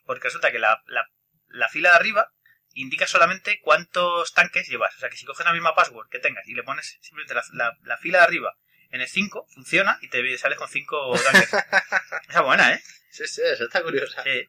Porque 0.06 0.24
resulta 0.26 0.52
que 0.52 0.60
la, 0.60 0.82
la, 0.88 1.08
la 1.50 1.70
fila 1.70 1.92
de 1.92 1.96
arriba 1.98 2.32
indica 2.74 3.08
solamente 3.08 3.60
cuántos 3.62 4.34
tanques 4.34 4.68
llevas. 4.68 4.96
O 4.96 5.00
sea 5.00 5.10
que 5.10 5.18
si 5.18 5.26
coges 5.26 5.46
la 5.46 5.54
misma 5.54 5.76
password 5.76 6.10
que 6.10 6.20
tengas 6.20 6.48
y 6.48 6.54
le 6.54 6.64
pones 6.64 6.98
simplemente 7.02 7.34
la, 7.34 7.44
la- 7.54 7.78
la 7.84 7.98
fila 7.98 8.20
de 8.20 8.24
arriba 8.26 8.58
en 8.90 9.02
el 9.02 9.08
5, 9.08 9.48
funciona 9.54 9.98
y 10.02 10.10
te 10.10 10.38
sales 10.38 10.58
con 10.58 10.70
5 10.70 11.14
tanques. 11.32 11.54
Esa 11.54 12.40
es 12.40 12.42
buena, 12.42 12.74
¿eh? 12.74 12.82
Sí, 13.12 13.28
sí, 13.28 13.42
eso 13.46 13.66
está 13.66 13.82
curiosa. 13.84 14.24
Sí. 14.24 14.48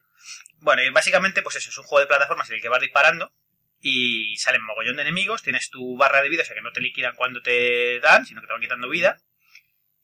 Bueno, 0.61 0.81
y 0.83 0.89
básicamente, 0.89 1.41
pues 1.41 1.55
eso, 1.57 1.69
es 1.69 1.77
un 1.77 1.83
juego 1.85 2.01
de 2.01 2.07
plataformas 2.07 2.49
en 2.49 2.55
el 2.55 2.61
que 2.61 2.69
vas 2.69 2.81
disparando 2.81 3.33
y 3.81 4.35
salen 4.37 4.61
mogollón 4.63 4.95
de 4.97 5.01
enemigos, 5.03 5.41
tienes 5.43 5.69
tu 5.69 5.97
barra 5.97 6.21
de 6.21 6.29
vida, 6.29 6.43
o 6.43 6.45
sea 6.45 6.55
que 6.55 6.61
no 6.61 6.71
te 6.71 6.81
liquidan 6.81 7.15
cuando 7.15 7.41
te 7.41 7.99
dan, 8.01 8.25
sino 8.25 8.41
que 8.41 8.47
te 8.47 8.53
van 8.53 8.61
quitando 8.61 8.89
vida. 8.89 9.17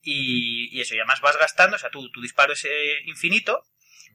Y, 0.08 0.68
y 0.70 0.80
eso, 0.80 0.94
y 0.94 0.98
además 0.98 1.20
vas 1.20 1.36
gastando, 1.36 1.74
o 1.74 1.78
sea, 1.80 1.90
tu, 1.90 2.10
tu 2.12 2.20
disparo 2.22 2.52
es 2.52 2.64
eh, 2.64 3.00
infinito, 3.06 3.64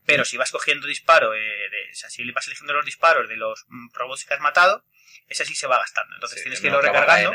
pero 0.06 0.24
si 0.24 0.38
vas 0.38 0.50
cogiendo 0.52 0.88
disparo, 0.88 1.34
eh, 1.36 1.40
de, 1.70 1.92
o 1.92 1.96
sea, 1.96 2.10
si 2.10 2.24
le 2.24 2.32
vas 2.32 2.48
eligiendo 2.48 2.74
los 2.74 2.86
disparos 2.86 3.28
de 3.28 3.36
los 3.36 3.66
mm, 3.68 3.90
robots 3.94 4.24
que 4.26 4.34
has 4.34 4.40
matado, 4.40 4.86
ese 5.28 5.44
sí 5.46 5.54
se 5.54 5.68
va 5.68 5.78
gastando. 5.80 6.16
Entonces 6.16 6.40
Sí, 6.40 6.44
tienes 6.44 6.62
que 6.62 6.68
irlo 6.68 6.80
recargando, 6.82 7.32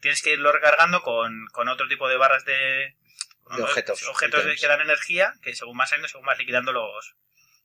tienes 0.00 0.22
que 0.22 0.32
irlo 0.32 0.52
recargando 0.52 1.02
con, 1.02 1.46
con 1.52 1.68
otro 1.68 1.88
tipo 1.88 2.08
de 2.08 2.16
barras 2.16 2.44
de, 2.44 2.54
De 3.56 3.62
objetos, 3.62 4.02
objetos 4.08 4.44
de- 4.44 4.56
que 4.56 4.66
dan 4.68 4.80
energía, 4.80 5.34
que 5.42 5.54
según 5.56 5.76
vas 5.76 5.90
saliendo, 5.90 6.08
según 6.08 6.26
vas 6.26 6.38
liquidando 6.38 6.72
los, 6.72 7.16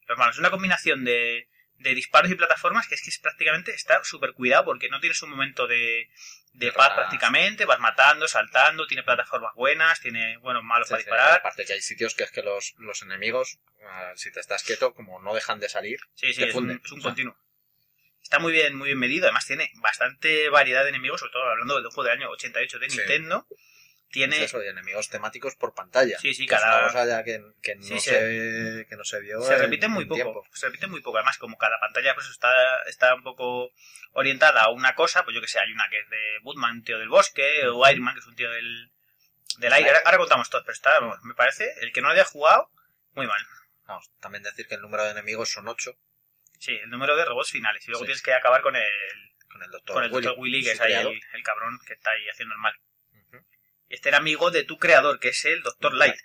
los 0.08 0.18
malos. 0.18 0.36
Es 0.36 0.40
una 0.40 0.50
combinación 0.50 1.04
de, 1.06 1.48
de 1.84 1.94
disparos 1.94 2.32
y 2.32 2.36
plataformas 2.36 2.88
que 2.88 2.96
es 2.96 3.02
que 3.02 3.10
es 3.10 3.20
prácticamente 3.20 3.74
está 3.74 4.04
súper 4.04 4.34
cuidado 4.34 4.66
porque 4.66 4.90
no 4.90 5.00
tienes 5.00 5.22
un 5.22 5.30
momento 5.30 5.68
de, 5.68 6.10
de 6.54 6.72
paz 6.72 6.94
prácticamente, 6.96 7.66
vas 7.66 7.80
matando, 7.80 8.28
saltando, 8.28 8.88
tiene 8.88 9.04
plataformas 9.04 9.54
buenas, 9.56 10.00
tiene 10.00 10.38
buenos 10.38 10.64
malos 10.64 10.88
Sí, 10.88 10.92
para 10.94 11.00
disparar. 11.00 11.40
Aparte 11.40 11.66
que 11.66 11.74
hay 11.74 11.82
sitios 11.82 12.16
que 12.16 12.24
es 12.24 12.32
que 12.32 12.42
los, 12.42 12.74
los 12.78 13.02
enemigos, 13.02 13.60
ah, 13.86 14.14
si 14.16 14.32
te 14.32 14.40
estás 14.40 14.64
quieto, 14.64 14.94
como 14.94 15.22
no 15.22 15.34
dejan 15.34 15.60
de 15.60 15.70
salir, 15.70 16.00
Sí, 16.16 16.34
sí, 16.34 16.44
es 16.44 16.56
un, 16.56 16.72
es 16.72 17.04
continuo. 17.04 17.38
Está 18.22 18.40
muy 18.40 18.54
bien, 18.54 18.76
muy 18.76 18.88
bien 18.88 19.00
medido. 19.00 19.26
Además 19.26 19.46
tiene 19.46 19.70
bastante 19.76 20.50
variedad 20.50 20.84
de 20.84 20.90
enemigos, 20.90 21.20
sobre 21.20 21.34
todo 21.34 21.44
hablando 21.44 21.76
del 21.76 21.92
juego 21.92 22.04
del 22.04 22.20
año 22.20 22.30
88 22.30 22.80
de 22.80 22.90
Sí. 22.90 23.02
Tiene, 24.14 24.38
es 24.38 24.44
eso, 24.44 24.60
de 24.60 24.70
enemigos 24.70 25.10
temáticos 25.10 25.56
por 25.56 25.74
pantalla. 25.74 26.18
Sí, 26.20 26.34
sí, 26.36 26.46
cada- 26.46 26.84
cosa 26.84 27.06
ya 27.06 27.24
que, 27.24 27.44
que 27.64 27.76
no 27.76 27.84
Sí, 27.84 28.00
se, 28.00 28.86
que 28.88 28.96
no 28.96 29.04
se 29.04 29.20
vio 29.22 29.42
se 29.42 29.56
en- 29.56 29.60
repite 29.60 29.88
muy 29.88 30.04
en 30.04 30.08
poco. 30.10 30.22
tiempo. 30.22 30.48
Se 30.54 30.68
repite 30.68 30.86
muy 30.88 31.02
poco. 31.02 31.18
Además, 31.18 31.38
como 31.40 31.58
cada 31.58 31.80
pantalla 31.80 32.14
pues 32.14 32.28
está, 32.30 32.54
está 32.84 33.16
un 33.16 33.24
poco 33.24 33.72
orientada 34.12 34.62
a 34.62 34.70
una 34.70 34.94
cosa, 34.96 35.24
pues 35.24 35.34
yo 35.36 35.42
que 35.42 35.48
sé, 35.48 35.60
hay 35.60 35.72
una 35.72 35.90
que 35.90 36.00
es 36.00 36.10
de 36.10 36.18
un 36.44 36.84
tío 36.84 37.00
del 37.00 37.10
bosque, 37.10 37.68
o 37.68 37.90
Iron 37.90 38.04
Man, 38.04 38.14
que 38.14 38.20
es 38.20 38.28
un 38.28 38.36
tío 38.36 38.52
del, 38.52 38.92
del 39.58 39.74
aire. 39.74 39.90
Ahora, 39.90 40.02
ahora 40.06 40.18
contamos 40.20 40.50
todos, 40.50 40.64
pero 40.64 40.74
está, 40.74 40.92
me 41.24 41.34
parece, 41.34 41.74
el 41.82 41.92
que 41.92 42.02
no 42.02 42.10
haya 42.10 42.24
jugado, 42.24 42.70
muy 43.16 43.26
mal. 43.28 43.42
Vamos, 43.88 44.12
también 44.22 44.44
decir 44.44 44.68
que 44.68 44.76
el 44.76 44.82
número 44.82 45.04
de 45.04 45.12
enemigos 45.12 45.50
son 45.50 45.68
8 45.68 45.98
Sí, 46.60 46.72
el 46.82 46.90
número 46.90 47.18
de 47.18 47.26
robots 47.26 47.52
finales. 47.52 47.84
Y 47.86 47.92
luego 47.92 48.06
Sí. 48.06 48.10
tienes 48.10 48.22
que 48.22 48.34
acabar 48.34 48.62
con 48.62 48.76
el, 48.78 48.84
con 49.52 49.62
el 49.64 49.70
doctor 49.72 49.96
con 50.10 50.24
el 50.24 50.34
Willy, 50.38 50.64
que 50.64 50.72
es 50.72 50.80
ahí 50.80 50.94
el, 50.94 51.20
el 51.34 51.44
cabrón 51.44 51.78
que 51.86 51.94
está 51.94 52.12
ahí 52.12 52.30
haciendo 52.30 52.54
el 52.56 52.62
mal. 52.62 52.74
Este 53.94 54.10
era 54.10 54.18
amigo 54.18 54.50
de 54.50 54.64
tu 54.64 54.80
creador, 54.80 55.20
que 55.20 55.28
es 55.28 55.46
el 55.46 55.62
Dr. 55.62 55.94
Light, 55.94 56.20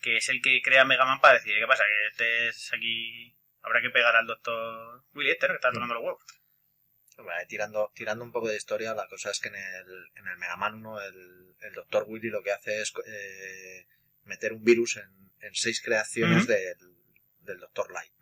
que 0.00 0.18
es 0.18 0.28
el 0.28 0.40
que 0.40 0.62
crea 0.62 0.84
Mega 0.84 1.04
Man 1.04 1.20
para 1.20 1.34
decir, 1.34 1.52
¿qué 1.58 1.66
pasa? 1.66 1.82
Que 1.82 2.06
este 2.06 2.48
es 2.50 2.72
aquí... 2.72 3.36
Habrá 3.62 3.82
que 3.82 3.90
pegar 3.90 4.14
al 4.14 4.28
Dr. 4.28 5.02
Willy 5.12 5.32
este, 5.32 5.48
¿no? 5.48 5.54
que 5.54 5.56
está 5.56 5.72
tocando 5.72 5.94
los 5.94 6.04
huevos. 6.04 6.22
Vale, 7.16 7.46
tirando, 7.46 7.90
tirando 7.96 8.22
un 8.22 8.30
poco 8.30 8.46
de 8.46 8.54
historia, 8.54 8.94
la 8.94 9.08
cosa 9.08 9.32
es 9.32 9.40
que 9.40 9.48
en 9.48 9.56
el, 9.56 10.10
en 10.14 10.28
el 10.28 10.38
Mega 10.38 10.56
Man 10.56 10.74
1 10.74 11.00
el, 11.00 11.56
el 11.62 11.72
Dr. 11.74 12.04
Willy 12.06 12.30
lo 12.30 12.44
que 12.44 12.52
hace 12.52 12.80
es 12.80 12.92
eh, 13.06 13.88
meter 14.22 14.52
un 14.52 14.62
virus 14.62 14.98
en, 14.98 15.32
en 15.40 15.54
seis 15.56 15.82
creaciones 15.82 16.46
del, 16.46 16.78
del 17.40 17.58
Dr. 17.58 17.90
Light. 17.90 18.12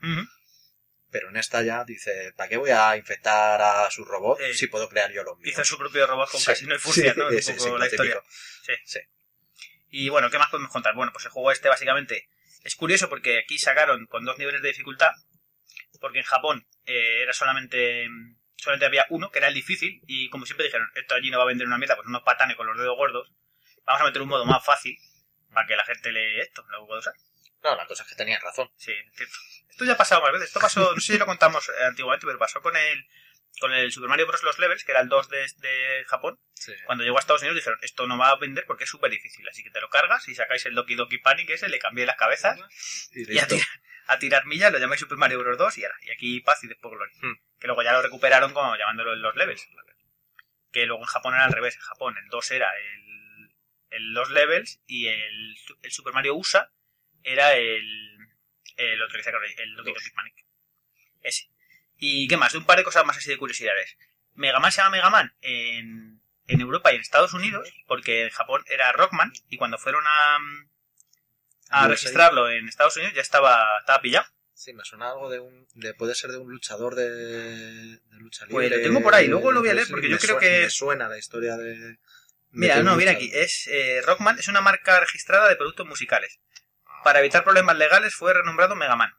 Pero 1.17 1.31
en 1.31 1.37
esta 1.39 1.63
ya 1.63 1.83
dice, 1.83 2.35
¿para 2.37 2.51
qué 2.51 2.59
voy 2.59 2.69
a 2.69 2.95
infectar 2.95 3.59
a 3.63 3.91
sus 3.91 4.07
robots 4.07 4.43
Eh, 4.43 4.53
si 4.53 4.67
puedo 4.67 4.87
crear 4.87 5.11
yo 5.11 5.23
los 5.23 5.39
míos? 5.39 5.55
Hizo 5.55 5.65
su 5.65 5.79
propio 5.79 6.07
robot 6.07 6.31
con 6.31 6.41
Sí, 6.41 6.47
casino 6.47 6.75
y 6.75 6.79
fusia, 6.79 7.15
sí, 7.15 7.19
¿no? 7.19 7.31
Es 7.31 7.49
un 7.49 7.55
sí, 7.55 7.65
poco 7.65 7.79
la 7.79 7.87
historia. 7.87 8.23
Sí. 8.85 8.99
Y 9.89 10.11
bueno, 10.11 10.31
¿qué 10.31 10.37
más 10.37 10.51
podemos 10.51 10.71
contar? 10.71 10.95
Bueno, 10.95 11.11
pues 11.15 11.25
el 11.25 11.31
juego 11.31 11.51
este 11.53 11.71
básicamente 11.71 12.29
es 12.65 12.77
curioso 12.77 13.09
porque 13.09 13.39
aquí 13.39 13.59
sacaron 13.59 14.05
con 14.09 14.27
dos 14.27 14.37
niveles 14.37 14.61
de 14.61 14.69
dificultad, 14.69 15.13
porque 16.03 16.19
en 16.19 16.25
Japón 16.25 16.67
eh, 16.85 17.23
era 17.23 17.33
solamente 17.33 18.07
solamente 18.57 18.85
había 18.85 19.07
uno, 19.09 19.31
que 19.31 19.39
era 19.39 19.49
el 19.49 19.55
difícil, 19.55 20.03
y 20.07 20.29
como 20.29 20.45
siempre 20.45 20.67
dijeron, 20.67 20.91
esto 20.97 21.15
allí 21.15 21.31
no 21.31 21.39
va 21.39 21.45
a 21.45 21.47
vender 21.47 21.67
una 21.67 21.79
mierda, 21.79 21.97
pues 21.97 22.09
unos 22.09 22.25
patanes 22.25 22.57
con 22.57 22.67
los 22.67 22.77
dedos 22.77 22.97
gordos, 22.97 23.33
vamos 23.87 24.03
a 24.03 24.05
meter 24.05 24.21
un 24.21 24.29
modo 24.29 24.45
más 24.45 24.63
fácil 24.63 24.99
para 25.53 25.67
que 25.67 25.77
la 25.77 25.85
gente 25.85 26.13
le 26.13 26.41
esto, 26.41 26.63
lo 26.69 26.87
pueda 26.87 27.01
usar. 27.01 27.15
No, 27.71 27.77
la 27.77 27.87
cosa 27.87 28.03
es 28.05 28.09
que 28.09 28.15
tenían 28.15 28.41
razón. 28.41 28.71
Sí. 28.77 28.93
Esto 29.69 29.85
ya 29.85 29.93
ha 29.93 29.97
pasado 29.97 30.23
más 30.23 30.33
veces. 30.33 30.49
Esto 30.49 30.61
pasó, 30.61 30.95
no 30.95 31.01
sé 31.01 31.13
si 31.15 31.19
lo 31.19 31.27
contamos 31.27 31.69
eh, 31.69 31.85
antiguamente, 31.85 32.27
pero 32.27 32.39
pasó 32.39 32.61
con 32.63 32.77
el 32.77 33.07
con 33.59 33.73
el 33.73 33.91
Super 33.91 34.09
Mario 34.11 34.27
Bros. 34.27 34.43
Los 34.43 34.59
Levels, 34.59 34.85
que 34.85 34.93
era 34.93 35.01
el 35.01 35.09
2 35.09 35.29
de, 35.31 35.39
de 35.57 36.05
Japón. 36.07 36.39
Cuando 36.85 37.05
llegó 37.05 37.17
a 37.17 37.21
Estados 37.21 37.41
Unidos 37.43 37.57
dijeron, 37.57 37.79
esto 37.83 38.07
no 38.07 38.19
va 38.19 38.29
a 38.29 38.37
vender 38.37 38.65
porque 38.67 38.85
es 38.85 38.91
súper 38.91 39.11
difícil, 39.11 39.49
así 39.49 39.63
que 39.65 39.71
te 39.71 39.81
lo 39.81 39.89
cargas 39.89 40.29
y 40.29 40.35
sacáis 40.35 40.65
el 40.67 40.75
Doki 40.75 40.95
Doki 40.95 41.19
Panic 41.19 41.49
ese, 41.51 41.69
le 41.71 41.79
cambié 41.79 42.05
las 42.07 42.17
cabezas 42.17 42.59
Y 43.13 43.33
y 43.35 43.39
a, 43.39 43.47
tirar- 43.47 43.67
a 44.09 44.19
tirar 44.19 44.45
millas 44.47 44.71
lo 44.73 44.79
llamáis 44.79 45.01
Super 45.01 45.17
Mario 45.19 45.39
Bros. 45.39 45.57
2 45.59 45.79
y, 45.79 45.85
ahora, 45.85 45.97
y 46.03 46.11
aquí 46.11 46.41
paz 46.41 46.63
y 46.65 46.69
después 46.69 46.93
gloria. 46.93 47.15
Hmm. 47.23 47.35
Que 47.59 47.67
luego 47.67 47.83
ya 47.83 47.93
lo 47.93 48.03
recuperaron 48.03 48.53
como 48.53 48.77
llamándolo 48.77 49.17
los 49.17 49.35
levels. 49.37 49.67
Que 50.71 50.85
luego 50.87 51.03
en 51.03 51.07
Japón 51.09 51.35
era 51.35 51.45
al 51.47 51.53
revés, 51.53 51.75
en 51.77 51.81
Japón 51.83 52.15
el 52.23 52.29
2 52.29 52.51
era 52.51 52.69
el, 52.77 53.55
el 53.91 54.13
los 54.13 54.31
levels 54.31 54.81
y 54.87 55.09
el, 55.09 55.57
el 55.83 55.91
Super 55.93 56.13
Mario 56.13 56.35
USA 56.35 56.71
era 57.27 57.55
el, 57.55 58.17
el 58.77 59.03
otro 59.03 59.17
que 59.19 59.25
sacaron 59.25 59.45
el 59.59 59.75
Doki. 59.77 59.91
Doki 59.93 60.11
Panic. 60.11 60.35
Ese. 61.23 61.51
¿Y 61.99 62.29
qué 62.29 62.37
más? 62.37 62.55
Un 62.55 62.65
par 62.65 62.79
de 62.79 62.85
cosas 62.85 63.05
más 63.05 63.17
así 63.17 63.29
de 63.31 63.37
curiosidades. 63.39 63.97
Mega 64.35 64.61
Man 64.61 64.71
se 64.73 64.79
llama 64.83 64.97
Mega 64.97 65.11
Man 65.11 65.35
en, 65.41 66.21
en 66.47 66.61
Europa 66.61 66.93
y 66.93 66.97
en 66.97 67.01
Estados 67.01 67.33
Unidos, 67.35 67.69
porque 67.87 68.25
en 68.25 68.31
Japón 68.31 68.63
era 68.69 68.93
Rockman, 68.93 69.33
y 69.49 69.57
cuando 69.57 69.79
fueron 69.79 70.05
a, 70.07 70.39
a 71.71 71.89
registrarlo 71.89 72.51
en 72.51 72.69
Estados 72.69 72.97
Unidos 72.97 73.15
ya 73.15 73.23
estaba, 73.23 73.67
estaba 73.81 74.01
pillado. 74.01 74.27
Sí, 74.55 74.73
me 74.73 74.85
suena 74.85 75.11
algo 75.11 75.29
de 75.31 75.41
un. 75.41 75.67
De, 75.75 75.93
puede 75.95 76.15
ser 76.15 76.31
de 76.31 76.39
un 76.39 76.51
luchador 76.51 76.95
de, 76.95 77.11
de 77.11 78.01
lucha 78.19 78.47
Pues 78.49 78.71
libre. 78.71 78.79
lo 78.83 78.89
tengo 78.89 79.03
por 79.03 79.15
ahí, 79.15 79.27
luego 79.29 79.53
lo 79.53 79.61
voy 79.61 79.69
a 79.71 79.75
leer 79.75 79.87
porque 79.91 80.09
yo 80.09 80.17
creo 80.19 80.39
suena- 80.39 80.41
que- 80.41 80.61
Me 80.63 80.71
suena 80.71 81.09
la 81.09 81.19
historia 81.19 81.57
de. 81.57 81.77
de 81.79 81.99
Mira, 82.53 82.83
no, 82.83 82.97
mira 82.97 83.13
aquí. 83.13 83.31
Es 83.35 83.67
eh, 83.67 84.01
Rockman 84.05 84.39
es 84.39 84.49
una 84.49 84.63
marca 84.63 84.99
registrada 85.01 85.49
de 85.49 85.57
productos 85.57 85.87
musicales. 85.87 86.41
Para 87.07 87.21
evitar 87.21 87.45
problemas 87.45 87.77
legales 87.77 88.17
fue 88.17 88.35
renombrado 88.35 88.75
Megaman. 88.75 89.15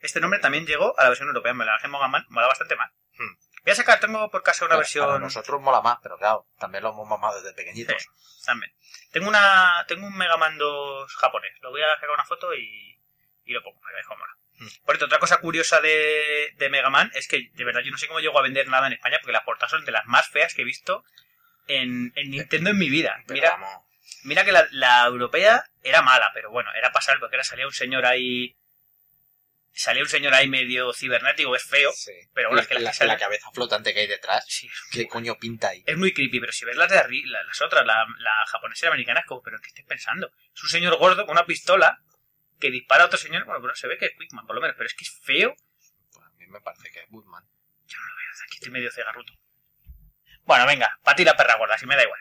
Este 0.00 0.18
nombre 0.18 0.40
también 0.40 0.66
llegó 0.66 0.98
a 0.98 1.04
la 1.04 1.10
versión 1.10 1.28
europea. 1.28 1.54
Me 1.54 1.64
la 1.64 1.74
dejé 1.74 1.86
Megaman, 1.86 2.26
mola 2.30 2.48
bastante 2.48 2.74
más. 2.74 2.90
Hmm. 3.16 3.36
Voy 3.62 3.70
a 3.70 3.76
sacar, 3.76 4.00
tengo 4.00 4.28
por 4.28 4.42
casa 4.42 4.64
una 4.64 4.70
Para- 4.70 4.78
versión. 4.78 5.06
Para 5.06 5.20
nosotros 5.20 5.60
mola 5.62 5.80
más, 5.80 5.98
pero 6.02 6.18
claro, 6.18 6.48
también 6.58 6.82
lo 6.82 6.90
hemos 6.90 7.08
mamado 7.08 7.40
desde 7.40 7.54
pequeñitos. 7.54 7.94
Sí, 8.02 8.44
también. 8.44 8.72
Tengo 9.12 9.28
una, 9.28 9.84
tengo 9.86 10.08
un 10.08 10.16
Megaman 10.18 10.58
2 10.58 11.14
japonés. 11.14 11.52
Lo 11.60 11.70
voy 11.70 11.80
a 11.80 11.94
sacar 11.94 12.10
una 12.10 12.24
foto 12.24 12.52
y, 12.54 13.00
y 13.44 13.52
lo 13.52 13.62
pongo 13.62 13.78
mola. 13.80 14.34
Hmm. 14.58 14.66
Por 14.84 14.96
cierto, 14.96 15.04
otra 15.04 15.20
cosa 15.20 15.36
curiosa 15.36 15.80
de, 15.80 16.54
de 16.56 16.70
Mega 16.70 16.90
Man 16.90 17.08
es 17.14 17.28
que 17.28 17.50
de 17.52 17.64
verdad 17.64 17.82
yo 17.84 17.92
no 17.92 17.98
sé 17.98 18.08
cómo 18.08 18.18
llego 18.18 18.36
a 18.36 18.42
vender 18.42 18.66
nada 18.66 18.88
en 18.88 18.94
España 18.94 19.18
porque 19.20 19.30
las 19.32 19.44
portadas 19.44 19.70
son 19.70 19.84
de 19.84 19.92
las 19.92 20.06
más 20.06 20.26
feas 20.26 20.54
que 20.54 20.62
he 20.62 20.64
visto 20.64 21.04
en, 21.68 22.12
en 22.16 22.30
Nintendo 22.32 22.70
en 22.70 22.78
mi 22.78 22.90
vida. 22.90 23.14
Pero 23.28 23.34
Mira, 23.34 23.50
vamos, 23.50 23.84
mira 24.28 24.44
que 24.44 24.52
la, 24.52 24.68
la 24.70 25.04
europea 25.06 25.64
era 25.82 26.02
mala, 26.02 26.30
pero 26.34 26.50
bueno, 26.50 26.70
era 26.74 26.92
pasar 26.92 27.18
porque 27.18 27.36
era 27.36 27.44
salía 27.44 27.66
un 27.66 27.72
señor 27.72 28.06
ahí. 28.06 28.54
Salía 29.72 30.02
un 30.02 30.08
señor 30.08 30.34
ahí 30.34 30.48
medio 30.48 30.92
cibernético, 30.92 31.54
es 31.54 31.62
feo. 31.62 31.92
sí. 31.92 32.12
pero 32.34 32.48
bueno, 32.48 32.62
es 32.62 32.68
que 32.68 32.74
la, 32.74 32.80
la 32.80 32.92
salen- 32.92 33.18
cabeza 33.18 33.48
flotante 33.52 33.94
que 33.94 34.00
hay 34.00 34.06
detrás, 34.08 34.44
Sí, 34.48 34.68
¿qué 34.90 35.06
coño 35.06 35.36
pinta 35.38 35.68
ahí? 35.68 35.84
es 35.86 35.96
muy 35.96 36.12
creepy, 36.12 36.40
pero 36.40 36.52
si 36.52 36.64
ves 36.64 36.76
las 36.76 36.90
de 36.90 36.98
arriba, 36.98 37.40
las 37.44 37.60
otras, 37.62 37.86
la, 37.86 38.04
la 38.18 38.46
japonesa 38.48 38.86
y 38.86 38.88
la 38.88 38.94
americana, 38.94 39.20
es 39.20 39.26
como, 39.26 39.40
pero 39.42 39.58
¿qué 39.60 39.68
estoy 39.68 39.84
pensando? 39.84 40.32
Es 40.52 40.62
un 40.64 40.68
señor 40.68 40.96
gordo 40.98 41.24
con 41.26 41.32
una 41.36 41.46
pistola 41.46 42.00
que 42.58 42.72
dispara 42.72 43.04
a 43.04 43.06
otro 43.06 43.18
señor, 43.18 43.44
bueno, 43.44 43.60
pero 43.62 43.74
se 43.76 43.86
ve 43.86 43.98
que 43.98 44.06
es 44.06 44.12
Quickman, 44.18 44.46
por 44.46 44.56
lo 44.56 44.62
menos, 44.62 44.74
pero 44.76 44.88
es 44.88 44.94
que 44.94 45.04
es 45.04 45.12
feo. 45.22 45.54
Pues 46.12 46.26
a 46.26 46.30
mí 46.30 46.46
me 46.48 46.60
parece 46.60 46.90
que 46.90 46.98
es 47.00 47.06
Woodman. 47.10 47.44
Yo 47.86 47.98
no 48.00 48.06
lo 48.06 48.16
veo, 48.16 48.30
aquí 48.46 48.54
estoy 48.56 48.72
medio 48.72 48.90
cegarruto. 48.90 49.32
Bueno, 50.42 50.66
venga, 50.66 50.90
para 51.04 51.14
ti 51.14 51.24
la 51.24 51.36
perra 51.36 51.56
gorda, 51.56 51.78
si 51.78 51.86
me 51.86 51.94
da 51.94 52.02
igual. 52.02 52.18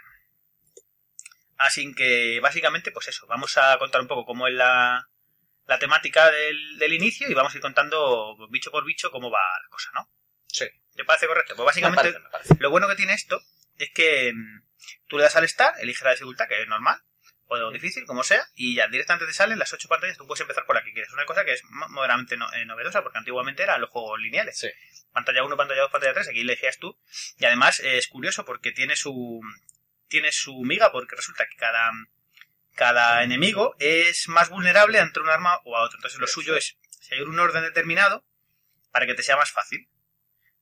Así 1.57 1.93
que, 1.95 2.39
básicamente, 2.41 2.91
pues 2.91 3.07
eso, 3.07 3.25
vamos 3.27 3.57
a 3.57 3.77
contar 3.79 4.01
un 4.01 4.07
poco 4.07 4.25
cómo 4.25 4.47
es 4.47 4.53
la, 4.53 5.07
la 5.65 5.79
temática 5.79 6.29
del, 6.31 6.77
del 6.77 6.93
inicio 6.93 7.29
y 7.29 7.33
vamos 7.33 7.53
a 7.53 7.57
ir 7.57 7.61
contando 7.61 8.35
bicho 8.49 8.71
por 8.71 8.85
bicho 8.85 9.11
cómo 9.11 9.31
va 9.31 9.39
la 9.63 9.69
cosa, 9.69 9.89
¿no? 9.93 10.09
Sí. 10.47 10.65
¿Te 10.95 11.03
parece 11.03 11.27
correcto? 11.27 11.55
Pues 11.55 11.63
Me 11.63 11.65
básicamente... 11.65 12.01
parece, 12.01 12.19
me 12.19 12.29
parece. 12.29 12.55
Lo 12.59 12.69
bueno 12.69 12.87
que 12.87 12.95
tiene 12.95 13.13
esto 13.13 13.41
es 13.77 13.89
que 13.93 14.33
mm, 14.33 14.61
tú 15.07 15.17
le 15.17 15.23
das 15.23 15.35
al 15.35 15.47
start, 15.49 15.77
eliges 15.79 16.03
la 16.03 16.11
dificultad, 16.11 16.47
que 16.47 16.61
es 16.61 16.67
normal, 16.67 17.01
o 17.49 17.71
difícil, 17.71 18.05
como 18.05 18.23
sea, 18.23 18.45
y 18.55 18.75
ya 18.75 18.87
directamente 18.89 19.25
te 19.25 19.33
salen 19.33 19.57
las 19.57 19.71
ocho 19.73 19.87
pantallas, 19.87 20.17
tú 20.17 20.27
puedes 20.27 20.41
empezar 20.41 20.65
por 20.65 20.75
la 20.75 20.83
que 20.83 20.91
quieres. 20.91 21.11
Una 21.13 21.25
cosa 21.25 21.45
que 21.45 21.53
es 21.53 21.63
mo- 21.69 21.87
moderadamente 21.89 22.35
no- 22.35 22.51
eh, 22.53 22.65
novedosa, 22.65 23.03
porque 23.03 23.17
antiguamente 23.19 23.63
eran 23.63 23.79
los 23.79 23.89
juegos 23.89 24.19
lineales. 24.19 24.57
Sí. 24.59 24.67
Pantalla 25.13 25.43
1, 25.43 25.55
pantalla 25.55 25.81
2, 25.83 25.91
pantalla 25.91 26.13
3, 26.13 26.27
aquí 26.27 26.41
elegías 26.41 26.77
tú. 26.77 26.99
Y 27.37 27.45
además 27.45 27.79
eh, 27.79 27.97
es 27.97 28.07
curioso 28.07 28.43
porque 28.43 28.71
tiene 28.73 28.95
su 28.97 29.39
tiene 30.07 30.31
su 30.31 30.55
miga, 30.63 30.91
porque 30.91 31.15
resulta 31.15 31.45
que 31.47 31.55
cada, 31.55 31.91
cada 32.75 33.23
enemigo 33.23 33.75
es 33.79 34.27
más 34.27 34.49
vulnerable 34.49 34.99
ante 34.99 35.19
un 35.19 35.29
arma 35.29 35.59
o 35.65 35.77
a 35.77 35.83
otro. 35.83 35.97
Entonces 35.97 36.19
lo 36.19 36.27
suyo 36.27 36.55
es 36.55 36.77
seguir 36.99 37.27
un 37.27 37.39
orden 37.39 37.63
determinado 37.63 38.25
para 38.91 39.05
que 39.05 39.13
te 39.13 39.23
sea 39.23 39.37
más 39.37 39.51
fácil. 39.51 39.89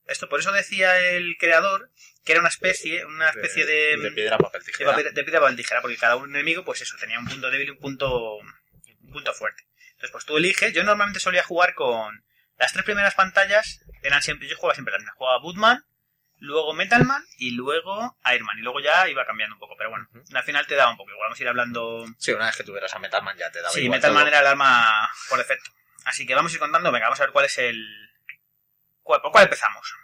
Esto 0.06 0.28
por 0.28 0.40
eso 0.40 0.52
decía 0.52 0.98
el 1.00 1.36
creador 1.38 1.90
que 2.24 2.32
era 2.32 2.40
una 2.40 2.48
especie, 2.48 3.04
una 3.04 3.28
especie 3.28 3.66
de, 3.66 3.96
de 3.96 4.12
piedra, 4.12 4.38
papel, 4.38 4.64
tijera. 4.64 4.96
de 4.96 5.24
piedra 5.24 5.40
papel 5.40 5.56
tijera, 5.56 5.80
porque 5.80 5.96
cada 5.96 6.16
un 6.16 6.30
enemigo, 6.30 6.64
pues 6.64 6.80
eso, 6.82 6.96
tenía 6.98 7.18
un 7.18 7.26
punto 7.26 7.50
débil 7.50 7.68
y 7.68 7.70
un 7.70 7.78
punto, 7.78 8.36
un 8.36 9.10
punto 9.12 9.32
fuerte. 9.32 9.64
Entonces, 9.92 10.10
pues 10.10 10.24
tú 10.24 10.36
eliges. 10.36 10.72
Yo 10.72 10.84
normalmente 10.84 11.20
solía 11.20 11.42
jugar 11.42 11.74
con 11.74 12.24
las 12.58 12.72
tres 12.72 12.84
primeras 12.84 13.14
pantallas, 13.14 13.80
eran 14.02 14.22
siempre, 14.22 14.48
yo 14.48 14.56
jugaba 14.56 14.74
siempre 14.74 14.92
las 14.92 15.00
mismas. 15.00 15.16
Jugaba 15.16 15.40
Bootman, 15.40 15.84
luego 16.38 16.74
Metalman 16.74 17.24
y 17.38 17.52
luego 17.52 18.16
Airman. 18.22 18.58
Y 18.58 18.62
luego 18.62 18.80
ya 18.80 19.08
iba 19.08 19.24
cambiando 19.26 19.56
un 19.56 19.60
poco, 19.60 19.74
pero 19.76 19.90
bueno, 19.90 20.06
al 20.34 20.42
final 20.44 20.66
te 20.66 20.74
daba 20.74 20.90
un 20.90 20.96
poco 20.96 21.10
igual. 21.10 21.26
Vamos 21.26 21.38
a 21.40 21.42
ir 21.42 21.48
hablando. 21.48 22.06
Sí, 22.18 22.32
una 22.32 22.46
vez 22.46 22.56
que 22.56 22.64
tuvieras 22.64 22.94
a 22.94 22.98
Metalman 22.98 23.36
ya 23.36 23.50
te 23.50 23.60
daba 23.60 23.72
Sí, 23.72 23.80
igual 23.82 23.98
Metalman 23.98 24.22
todo. 24.22 24.28
era 24.28 24.40
el 24.40 24.46
arma 24.46 25.10
por 25.28 25.38
defecto. 25.38 25.70
Así 26.04 26.26
que 26.26 26.34
vamos 26.34 26.52
a 26.52 26.54
ir 26.54 26.60
contando. 26.60 26.92
Venga, 26.92 27.06
vamos 27.06 27.20
a 27.20 27.24
ver 27.24 27.32
cuál 27.32 27.46
es 27.46 27.58
el. 27.58 27.84
¿Cuál, 29.02 29.20
¿Por 29.22 29.32
cuál 29.32 29.44
empezamos? 29.44 29.94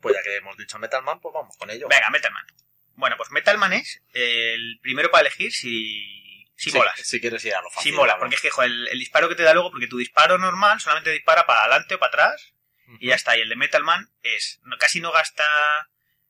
Pues 0.00 0.14
ya 0.14 0.22
que 0.22 0.36
hemos 0.36 0.56
dicho 0.56 0.78
Metalman, 0.78 1.20
pues 1.20 1.32
vamos 1.32 1.56
con 1.56 1.70
ello. 1.70 1.88
Venga, 1.88 2.10
Metalman. 2.10 2.46
Bueno, 2.94 3.16
pues 3.16 3.30
Metalman 3.30 3.72
es 3.72 4.02
el 4.12 4.78
primero 4.82 5.10
para 5.10 5.22
elegir 5.22 5.52
si, 5.52 6.46
si 6.56 6.70
Sí, 6.70 6.76
molas. 6.76 6.98
Si 7.00 7.20
quieres 7.20 7.44
ir 7.44 7.54
a 7.54 7.62
lo 7.62 7.70
fácil. 7.70 7.92
Sí 7.92 7.96
mola, 7.96 8.18
porque 8.18 8.34
es 8.36 8.40
que 8.40 8.50
joder, 8.50 8.70
el, 8.70 8.88
el 8.88 8.98
disparo 8.98 9.28
que 9.28 9.34
te 9.36 9.42
da 9.44 9.54
luego, 9.54 9.70
porque 9.70 9.86
tu 9.86 9.98
disparo 9.98 10.36
normal 10.38 10.80
solamente 10.80 11.10
dispara 11.10 11.46
para 11.46 11.60
adelante 11.62 11.94
o 11.94 11.98
para 11.98 12.08
atrás 12.10 12.54
y 13.00 13.08
ya 13.08 13.14
está. 13.14 13.36
Y 13.36 13.40
el 13.42 13.48
de 13.48 13.56
Metalman 13.56 14.08
es, 14.22 14.60
no- 14.64 14.78
casi 14.78 15.00
no 15.00 15.12
gasta 15.12 15.44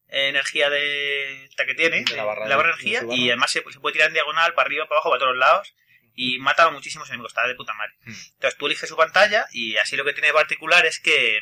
energía 0.09 0.71
de 0.71 1.45
esta 1.45 1.67
que 1.67 1.75
tiene, 1.75 2.03
De 2.05 2.17
la 2.17 2.25
barra 2.25 2.45
de 2.49 2.55
de- 2.55 2.61
energía, 2.63 3.01
de 3.03 3.15
y 3.15 3.29
además 3.29 3.51
se, 3.51 3.63
se 3.71 3.81
puede 3.81 3.93
tirar 3.93 4.09
en 4.09 4.15
diagonal, 4.15 4.55
para 4.55 4.67
arriba, 4.67 4.87
para 4.87 4.97
abajo, 4.97 5.11
para 5.11 5.21
todos 5.21 5.37
lados, 5.37 5.75
y 6.15 6.39
mata 6.39 6.65
a 6.65 6.71
muchísimos 6.71 7.09
enemigos, 7.09 7.31
está 7.33 7.47
de 7.47 7.55
puta 7.55 7.75
madre. 7.75 7.93
Mm. 8.05 8.11
Entonces 8.35 8.59
tú 8.59 8.67
eliges 8.67 8.89
su 8.89 8.97
pantalla 8.97 9.47
y 9.53 9.77
así 9.77 9.97
lo 9.97 10.05
que 10.05 10.13
tiene 10.15 10.29
de 10.29 10.33
particular 10.35 10.85
es 10.87 10.99
que 10.99 11.39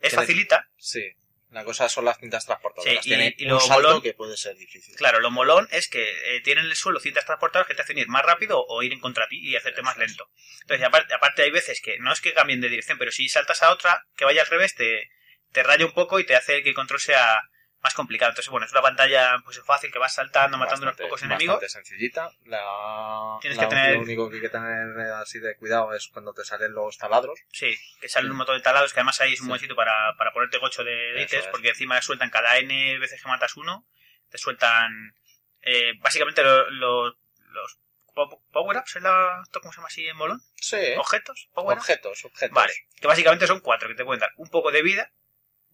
es 0.00 0.14
facilita, 0.14 0.68
Sí. 0.78 1.04
La 1.50 1.64
cosa 1.64 1.88
son 1.88 2.04
las 2.04 2.18
cintas 2.18 2.46
transportadoras. 2.46 3.02
Sí, 3.04 3.10
y- 3.10 3.42
y 3.42 3.46
un 3.46 3.52
lo 3.54 3.60
salto 3.60 3.88
molón- 3.88 4.02
que 4.02 4.14
puede 4.14 4.36
ser 4.36 4.56
difícil. 4.56 4.94
Claro, 4.96 5.18
lo 5.20 5.30
molón 5.32 5.66
es 5.72 5.88
que 5.88 6.36
eh, 6.36 6.40
tienen 6.42 6.64
en 6.64 6.70
el 6.70 6.76
suelo 6.76 7.00
cintas 7.00 7.26
transportadoras 7.26 7.66
que 7.66 7.74
te 7.74 7.82
hacen 7.82 7.98
ir 7.98 8.06
más 8.08 8.24
rápido 8.24 8.64
o 8.68 8.82
ir 8.82 8.92
en 8.92 9.00
contra 9.00 9.26
ti 9.26 9.38
y 9.40 9.56
hacerte 9.56 9.82
más 9.82 9.96
lento. 9.96 10.28
Entonces, 10.62 10.86
aparte, 10.86 11.12
aparte 11.12 11.42
hay 11.42 11.50
veces 11.50 11.80
que 11.80 11.98
no 11.98 12.12
es 12.12 12.20
que 12.20 12.32
cambien 12.34 12.60
de 12.60 12.68
dirección, 12.68 12.98
pero 12.98 13.10
si 13.10 13.28
saltas 13.28 13.62
a 13.64 13.70
otra, 13.72 14.04
que 14.16 14.24
vaya 14.24 14.42
al 14.42 14.46
revés, 14.48 14.74
te, 14.76 15.10
te 15.52 15.62
raya 15.64 15.84
un 15.86 15.92
poco 15.92 16.20
y 16.20 16.24
te 16.24 16.36
hace 16.36 16.62
que 16.62 16.68
el 16.68 16.74
control 16.76 17.00
sea 17.00 17.42
más 17.82 17.94
complicado. 17.94 18.30
Entonces, 18.30 18.50
bueno, 18.50 18.66
es 18.66 18.72
una 18.72 18.82
pantalla 18.82 19.36
pues 19.44 19.58
fácil 19.60 19.90
que 19.90 19.98
vas 19.98 20.14
saltando, 20.14 20.58
matando 20.58 20.86
Bastante- 20.86 21.02
unos 21.02 21.10
pocos 21.10 21.22
enemigos. 21.22 21.56
Bastante 21.60 21.88
sencillita. 21.88 22.30
La, 22.44 23.38
Tienes 23.40 23.56
la- 23.56 23.62
que 23.64 23.68
tener- 23.68 23.94
Lo 23.96 24.00
único 24.02 24.28
que 24.28 24.36
hay 24.36 24.42
que 24.42 24.48
tener 24.50 25.00
así 25.12 25.38
de 25.38 25.56
cuidado 25.56 25.94
es 25.94 26.08
cuando 26.08 26.32
te 26.34 26.44
salen 26.44 26.72
los 26.72 26.98
taladros. 26.98 27.38
Sí, 27.52 27.74
que 28.00 28.08
salen 28.08 28.30
un 28.30 28.36
montón 28.36 28.56
de 28.56 28.62
talados, 28.62 28.92
que 28.92 29.00
además 29.00 29.20
ahí 29.20 29.32
es 29.32 29.40
un 29.40 29.46
Sí. 29.46 29.48
buen 29.48 29.60
sitio 29.60 29.74
para, 29.76 30.14
para 30.16 30.32
ponerte 30.32 30.58
gocho 30.58 30.84
de 30.84 31.22
ítems, 31.22 31.46
porque 31.48 31.70
encima 31.70 32.00
sueltan 32.02 32.28
cada 32.30 32.58
N 32.58 32.98
veces 32.98 33.22
que 33.22 33.28
matas 33.28 33.56
uno, 33.56 33.86
te 34.28 34.38
sueltan 34.38 35.14
eh, 35.62 35.92
básicamente 36.00 36.42
lo- 36.42 36.70
lo- 36.70 37.16
los 37.50 37.78
po- 38.14 38.42
power-ups, 38.50 38.96
¿es 38.96 39.02
la, 39.02 39.40
esto 39.42 39.60
¿cómo 39.60 39.72
se 39.72 39.76
llama 39.76 39.88
así 39.88 40.06
en 40.06 40.16
molón? 40.16 40.40
Sí. 40.56 40.78
¿Objetos? 40.96 41.48
Objetos, 41.52 42.24
objetos. 42.24 42.54
Vale, 42.54 42.72
que 43.00 43.06
básicamente 43.06 43.46
son 43.46 43.60
cuatro, 43.60 43.86
que 43.88 43.94
te 43.94 44.04
pueden 44.04 44.20
dar 44.20 44.30
un 44.36 44.48
poco 44.48 44.70
de 44.72 44.82
vida, 44.82 45.12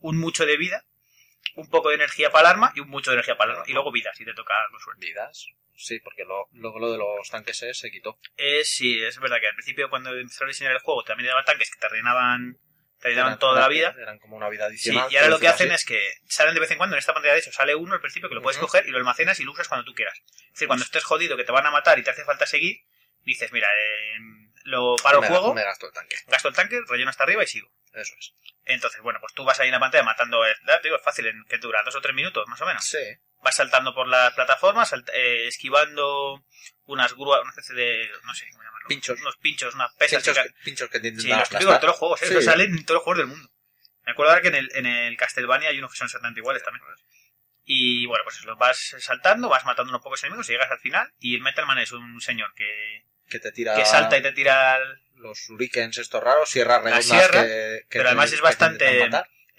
un 0.00 0.18
mucho 0.18 0.44
de 0.44 0.56
vida, 0.56 0.84
un 1.56 1.68
poco 1.68 1.88
de 1.90 1.96
energía 1.96 2.30
para 2.30 2.48
el 2.48 2.54
arma 2.54 2.72
y 2.74 2.80
un 2.80 2.88
mucho 2.88 3.10
de 3.10 3.16
energía 3.16 3.36
para 3.36 3.50
el 3.52 3.56
arma. 3.58 3.68
Y 3.68 3.72
luego 3.72 3.90
vida, 3.92 4.10
si 4.14 4.24
te 4.24 4.32
toca 4.34 4.54
con 4.70 4.78
suerte. 4.80 5.04
Vidas. 5.06 5.46
Sí, 5.78 5.98
porque 6.00 6.24
lo- 6.24 6.48
luego 6.52 6.78
lo 6.78 6.92
de 6.92 6.96
los 6.98 7.28
tanques 7.28 7.58
se, 7.58 7.74
se 7.74 7.90
quitó. 7.90 8.18
Es, 8.36 8.70
sí, 8.70 9.02
es 9.02 9.18
verdad 9.18 9.38
que 9.40 9.48
al 9.48 9.54
principio 9.54 9.90
cuando 9.90 10.16
empezaron 10.16 10.48
a 10.48 10.52
diseñar 10.52 10.72
el 10.72 10.78
juego 10.78 11.02
también 11.04 11.28
daban 11.28 11.44
tanques 11.44 11.70
que 11.70 11.78
te 11.78 11.86
rellenaban, 11.88 12.56
te 12.98 13.08
rellenaban 13.08 13.32
Eran- 13.32 13.38
toda 13.38 13.60
la 13.60 13.68
vida. 13.68 13.94
Eran 13.98 14.18
como 14.18 14.36
una 14.36 14.48
vida 14.48 14.64
Sí, 14.70 14.88
adicional. 14.90 15.12
y 15.12 15.16
ahora 15.16 15.28
lo 15.28 15.38
que 15.38 15.48
hacen 15.48 15.70
así. 15.72 15.74
es 15.82 15.84
que 15.84 16.12
salen 16.28 16.54
de 16.54 16.60
vez 16.60 16.70
en 16.70 16.78
cuando 16.78 16.96
en 16.96 16.98
esta 17.00 17.12
pantalla 17.12 17.34
de 17.34 17.40
eso, 17.40 17.52
sale 17.52 17.74
uno 17.74 17.92
al 17.92 18.00
principio 18.00 18.28
que 18.30 18.34
lo 18.36 18.40
puedes 18.42 18.58
coger 18.58 18.86
y 18.86 18.90
lo 18.90 18.96
almacenas 18.96 19.38
y 19.40 19.44
lo 19.44 19.52
usas 19.52 19.68
cuando 19.68 19.84
tú 19.84 19.92
quieras. 19.92 20.18
Es 20.46 20.52
decir, 20.52 20.66
cuando 20.68 20.84
estés 20.84 21.04
jodido 21.04 21.36
que 21.36 21.44
te 21.44 21.52
van 21.52 21.66
a 21.66 21.70
matar 21.70 21.98
y 21.98 22.02
te 22.02 22.10
hace 22.10 22.24
falta 22.24 22.46
seguir, 22.46 22.78
dices, 23.22 23.52
mira, 23.52 23.68
eh, 23.68 24.18
lo 24.66 24.96
paro 25.02 25.20
me, 25.20 25.26
el 25.26 25.32
juego, 25.32 25.54
Me 25.54 25.64
gasto 25.64 25.86
el 25.86 25.92
tanque. 25.92 26.16
gasto 26.26 26.48
el 26.48 26.54
tanque, 26.54 26.80
relleno 26.88 27.10
hasta 27.10 27.24
arriba 27.24 27.42
y 27.42 27.46
sigo. 27.46 27.68
Eso 27.92 28.14
es. 28.18 28.34
Entonces, 28.64 29.00
bueno, 29.00 29.20
pues 29.20 29.32
tú 29.32 29.44
vas 29.44 29.58
ahí 29.60 29.68
en 29.68 29.72
la 29.72 29.80
pantalla 29.80 30.04
matando, 30.04 30.44
eh, 30.46 30.54
ya 30.66 30.80
te 30.80 30.88
digo, 30.88 30.96
es 30.96 31.02
fácil, 31.04 31.26
en 31.26 31.44
que 31.44 31.58
dura 31.58 31.82
dos 31.84 31.94
o 31.96 32.00
tres 32.00 32.14
minutos, 32.14 32.46
más 32.48 32.60
o 32.60 32.66
menos. 32.66 32.84
Sí. 32.84 32.98
Vas 33.42 33.54
saltando 33.56 33.94
por 33.94 34.06
las 34.08 34.34
plataformas, 34.34 34.90
salt- 34.92 35.10
eh, 35.14 35.46
esquivando 35.46 36.44
unas 36.84 37.14
grúas, 37.14 37.40
una 37.42 37.50
especie 37.50 37.74
de, 37.74 38.10
no 38.24 38.34
sé 38.34 38.46
cómo 38.50 38.64
llamarlo. 38.64 38.88
Pinchos. 38.88 39.20
Unos 39.20 39.36
pinchos, 39.36 39.74
unas 39.74 39.94
pesas. 39.94 40.22
Pinchos, 40.22 40.42
que- 40.44 40.50
pinchos 40.64 40.90
que 40.90 41.00
te 41.00 41.16
sí, 41.16 41.28
los 41.28 41.48
típicos 41.48 41.74
de 41.74 41.78
todos 41.80 41.90
los 41.92 41.96
juegos, 41.96 42.22
¿eh? 42.22 42.26
Sí. 42.26 42.32
Eso 42.34 42.42
salen 42.42 42.70
en 42.76 42.84
todos 42.84 42.96
los 42.96 43.04
juegos 43.04 43.18
del 43.18 43.26
mundo. 43.28 43.50
Me 44.04 44.12
acuerdo 44.12 44.30
ahora 44.32 44.42
que 44.42 44.48
en 44.48 44.54
el, 44.56 44.70
en 44.74 44.86
el 44.86 45.16
Castlevania 45.16 45.68
hay 45.70 45.78
unos 45.78 45.90
que 45.92 45.96
son 45.98 46.06
exactamente 46.06 46.40
iguales 46.40 46.62
también. 46.62 46.84
Y 47.64 48.06
bueno, 48.06 48.22
pues 48.24 48.44
los 48.44 48.56
vas 48.58 48.94
saltando, 49.00 49.48
vas 49.48 49.64
matando 49.64 49.90
unos 49.90 50.02
pocos 50.02 50.22
enemigos 50.22 50.48
y 50.48 50.52
llegas 50.52 50.70
al 50.70 50.78
final. 50.78 51.12
Y 51.18 51.34
el 51.34 51.40
Metal 51.42 51.66
Man 51.66 51.78
es 51.78 51.90
un 51.92 52.20
señor 52.20 52.54
que, 52.54 53.04
Que 53.28 53.38
te 53.40 53.52
tira 53.52 53.74
que 53.74 53.84
salta 53.84 54.16
y 54.18 54.22
te 54.22 54.32
tira 54.32 54.76
el- 54.76 55.00
los 55.16 55.38
shurikens 55.38 55.98
estos 55.98 56.22
raros, 56.22 56.48
sierras 56.50 56.82
redondas 56.82 57.04
sierra, 57.06 57.42
que, 57.42 57.80
que 57.82 57.86
pero 57.98 58.02
te- 58.04 58.08
además 58.08 58.32
es 58.32 58.40
bastante- 58.40 59.08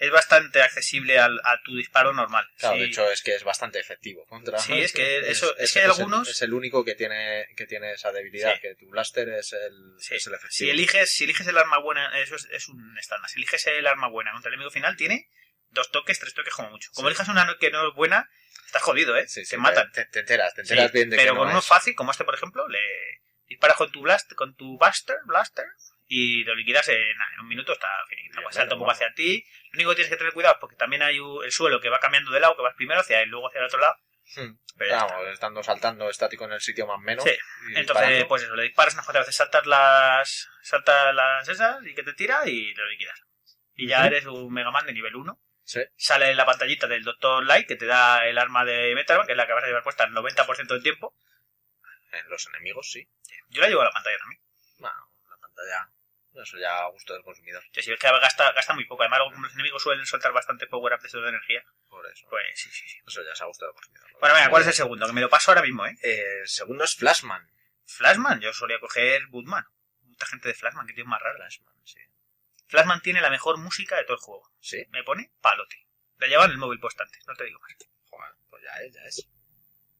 es 0.00 0.10
bastante 0.12 0.62
accesible 0.62 1.18
al- 1.18 1.40
a 1.42 1.60
tu 1.64 1.76
disparo 1.76 2.12
normal. 2.12 2.46
Claro, 2.58 2.76
Sí. 2.76 2.82
de 2.82 2.86
hecho 2.86 3.10
es 3.10 3.20
que 3.20 3.34
es 3.34 3.42
bastante 3.42 3.80
efectivo 3.80 4.24
contra. 4.26 4.58
Sí, 4.60 4.74
es 4.80 4.92
que 4.92 5.18
eso- 5.30 5.56
es 5.58 5.72
que 5.72 5.80
hay 5.80 5.84
el- 5.86 5.90
algunos- 5.90 6.28
Es 6.28 6.40
el 6.42 6.54
único 6.54 6.84
que 6.84 6.94
tiene, 6.94 7.46
que 7.56 7.66
tiene 7.66 7.92
esa 7.94 8.12
debilidad, 8.12 8.54
Sí. 8.54 8.60
que 8.60 8.74
tu 8.76 8.88
blaster 8.88 9.28
es 9.30 9.52
el, 9.52 9.74
Sí. 9.98 10.14
es 10.14 10.26
el 10.28 10.34
efectivo. 10.34 10.56
Si 10.56 10.70
eliges, 10.70 11.10
si 11.10 11.24
eliges 11.24 11.46
el 11.48 11.58
arma 11.58 11.78
buena, 11.80 12.16
eso 12.20 12.36
es, 12.36 12.68
un 12.68 12.96
estándar. 12.96 13.28
Si 13.28 13.38
eliges 13.38 13.66
el 13.66 13.86
arma 13.88 14.06
buena 14.08 14.30
contra 14.32 14.50
el 14.50 14.54
enemigo 14.54 14.70
final, 14.70 14.96
tiene 14.96 15.28
dos 15.70 15.90
toques, 15.90 16.18
tres 16.20 16.32
toques 16.32 16.54
como 16.54 16.70
mucho. 16.70 16.90
Como 16.94 17.08
elijas 17.08 17.26
una 17.28 17.56
que 17.60 17.70
no 17.72 17.88
es 17.88 17.94
buena, 17.96 18.30
estás 18.66 18.82
jodido, 18.82 19.16
¿eh? 19.16 19.26
Sí, 19.26 19.44
sí, 19.44 19.50
te 19.50 19.56
matan. 19.58 19.90
Te, 19.90 20.04
te 20.06 20.20
enteras, 20.20 20.54
te 20.54 20.64
Sí, 20.64 20.72
enteras 20.74 20.92
bien 20.92 21.10
de 21.10 21.16
pero 21.16 21.32
que 21.32 21.38
con 21.38 21.46
no 21.48 21.50
uno 21.50 21.58
es. 21.58 21.66
fácil, 21.66 21.96
como 21.96 22.12
este, 22.12 22.24
por 22.24 22.36
ejemplo, 22.36 22.68
le 22.68 22.78
disparas 23.48 23.76
con 23.76 23.90
tu 23.90 24.02
blast, 24.02 24.32
con 24.34 24.54
tu 24.54 24.78
blaster, 24.78 25.16
blaster, 25.24 25.66
y 26.06 26.44
lo 26.44 26.54
liquidas 26.54 26.88
en, 26.88 27.16
nada, 27.18 27.30
en 27.34 27.40
un 27.40 27.48
minuto, 27.48 27.72
está 27.72 27.88
finito. 28.08 28.38
Bien, 28.40 28.52
Salta 28.52 28.74
un 28.74 28.80
poco 28.80 28.92
hacia 28.92 29.12
ti. 29.14 29.44
Lo 29.72 29.76
único 29.78 29.90
que 29.90 29.96
tienes 29.96 30.10
que 30.10 30.16
tener 30.16 30.32
cuidado 30.32 30.54
es 30.54 30.60
porque 30.60 30.76
también 30.76 31.02
hay 31.02 31.18
un- 31.20 31.44
el 31.44 31.52
suelo 31.52 31.80
que 31.80 31.88
va 31.90 32.00
cambiando 32.00 32.30
de 32.30 32.40
lado, 32.40 32.56
que 32.56 32.62
vas 32.62 32.74
primero 32.76 33.00
hacia 33.00 33.20
él, 33.20 33.28
luego 33.28 33.48
hacia 33.48 33.58
el 33.60 33.66
otro 33.66 33.78
lado. 33.80 33.94
Hmm. 34.36 34.58
Pero. 34.76 34.94
Vamos, 34.96 35.26
estando 35.32 35.62
saltando 35.62 36.08
estático 36.10 36.44
en 36.44 36.52
el 36.52 36.60
sitio 36.60 36.86
más 36.86 37.00
menos. 37.00 37.24
Sí, 37.24 37.30
y 37.30 37.34
Entonces, 37.78 37.84
disparando. 38.06 38.28
pues 38.28 38.42
eso, 38.42 38.54
le 38.56 38.62
disparas 38.64 38.94
unas 38.94 39.06
cuantas 39.06 39.22
veces, 39.22 39.36
saltas 39.36 39.66
las, 39.66 40.48
saltas 40.62 41.14
las 41.14 41.48
esas 41.48 41.84
y 41.86 41.94
que 41.94 42.02
te 42.02 42.12
tira 42.14 42.46
y 42.46 42.74
lo 42.74 42.86
liquidas. 42.86 43.20
Y 43.74 43.86
ya 43.88 44.06
eres 44.06 44.26
un 44.26 44.52
Mega 44.52 44.70
Man 44.70 44.86
de 44.86 44.92
nivel 44.92 45.14
1. 45.16 45.40
Sí. 45.64 45.80
Sale 45.96 46.34
la 46.34 46.46
pantallita 46.46 46.86
del 46.86 47.04
Dr. 47.04 47.44
Light 47.44 47.66
que 47.68 47.76
te 47.76 47.86
da 47.86 48.26
el 48.26 48.38
arma 48.38 48.64
de 48.64 48.94
Metal 48.94 49.18
Man, 49.18 49.26
que 49.26 49.32
es 49.32 49.36
la 49.36 49.46
que 49.46 49.52
vas 49.52 49.64
a 49.64 49.66
llevar 49.66 49.82
puesta 49.82 50.04
el 50.04 50.12
90% 50.14 50.66
del 50.74 50.82
tiempo. 50.82 51.14
En 52.12 52.28
los 52.28 52.46
enemigos, 52.48 52.90
sí. 52.90 53.08
Yo 53.48 53.60
la 53.60 53.68
llevo 53.68 53.82
a 53.82 53.84
la 53.84 53.92
pantalla 53.92 54.18
también. 54.18 54.42
Bueno, 54.78 55.12
la 55.28 55.36
pantalla. 55.38 55.90
Eso 56.34 56.58
ya 56.58 56.84
a 56.84 56.88
gusto 56.90 57.14
del 57.14 57.22
consumidor. 57.22 57.62
Que 57.72 57.82
si 57.82 57.90
ves 57.90 57.98
que 57.98 58.06
gasta, 58.06 58.52
gasta 58.52 58.74
muy 58.74 58.84
poco. 58.84 59.02
Además, 59.02 59.20
como 59.24 59.44
los 59.44 59.54
enemigos 59.54 59.82
suelen 59.82 60.06
soltar 60.06 60.32
bastante 60.32 60.66
power 60.66 60.94
up 60.94 61.00
de 61.00 61.20
de 61.20 61.28
energía. 61.28 61.64
Por 61.88 62.06
eso. 62.06 62.28
Pues 62.28 62.44
sí, 62.54 62.70
sí, 62.70 62.88
sí. 62.88 62.98
Eso 63.06 63.22
ya 63.22 63.32
es 63.32 63.40
a 63.40 63.46
gusto 63.46 63.64
del 63.64 63.74
consumidor. 63.74 64.08
Bueno, 64.20 64.34
venga, 64.34 64.50
¿cuál 64.50 64.62
es 64.62 64.68
el 64.68 64.74
segundo? 64.74 65.06
Que 65.06 65.12
me 65.12 65.20
lo 65.20 65.28
paso 65.28 65.50
ahora 65.50 65.62
mismo, 65.62 65.86
¿eh? 65.86 65.96
El 66.02 66.46
segundo 66.46 66.84
es 66.84 66.94
Flashman. 66.94 67.50
Flashman, 67.84 68.40
yo 68.40 68.52
solía 68.52 68.78
coger 68.78 69.26
Bootman. 69.28 69.64
Mucha 70.02 70.26
gente 70.26 70.48
de 70.48 70.54
Flashman, 70.54 70.86
que 70.86 70.92
tiene 70.92 71.08
más 71.08 71.20
raro. 71.20 71.38
Flashman, 71.38 71.74
sí. 71.84 72.00
Flashman 72.66 73.00
tiene 73.00 73.20
la 73.20 73.30
mejor 73.30 73.58
música 73.58 73.96
de 73.96 74.04
todo 74.04 74.16
el 74.16 74.22
juego. 74.22 74.52
Sí. 74.60 74.84
Me 74.90 75.02
pone 75.02 75.32
palote. 75.40 75.86
La 76.18 76.26
llevan 76.26 76.46
en 76.46 76.52
el 76.52 76.58
móvil 76.58 76.80
puesto 76.80 77.02
antes, 77.02 77.26
no 77.26 77.34
te 77.34 77.44
digo 77.44 77.60
más. 77.60 77.72
Joder, 78.10 78.34
pues 78.50 78.62
ya 78.62 78.82
es, 78.82 78.92
ya 78.92 79.02
es. 79.02 79.28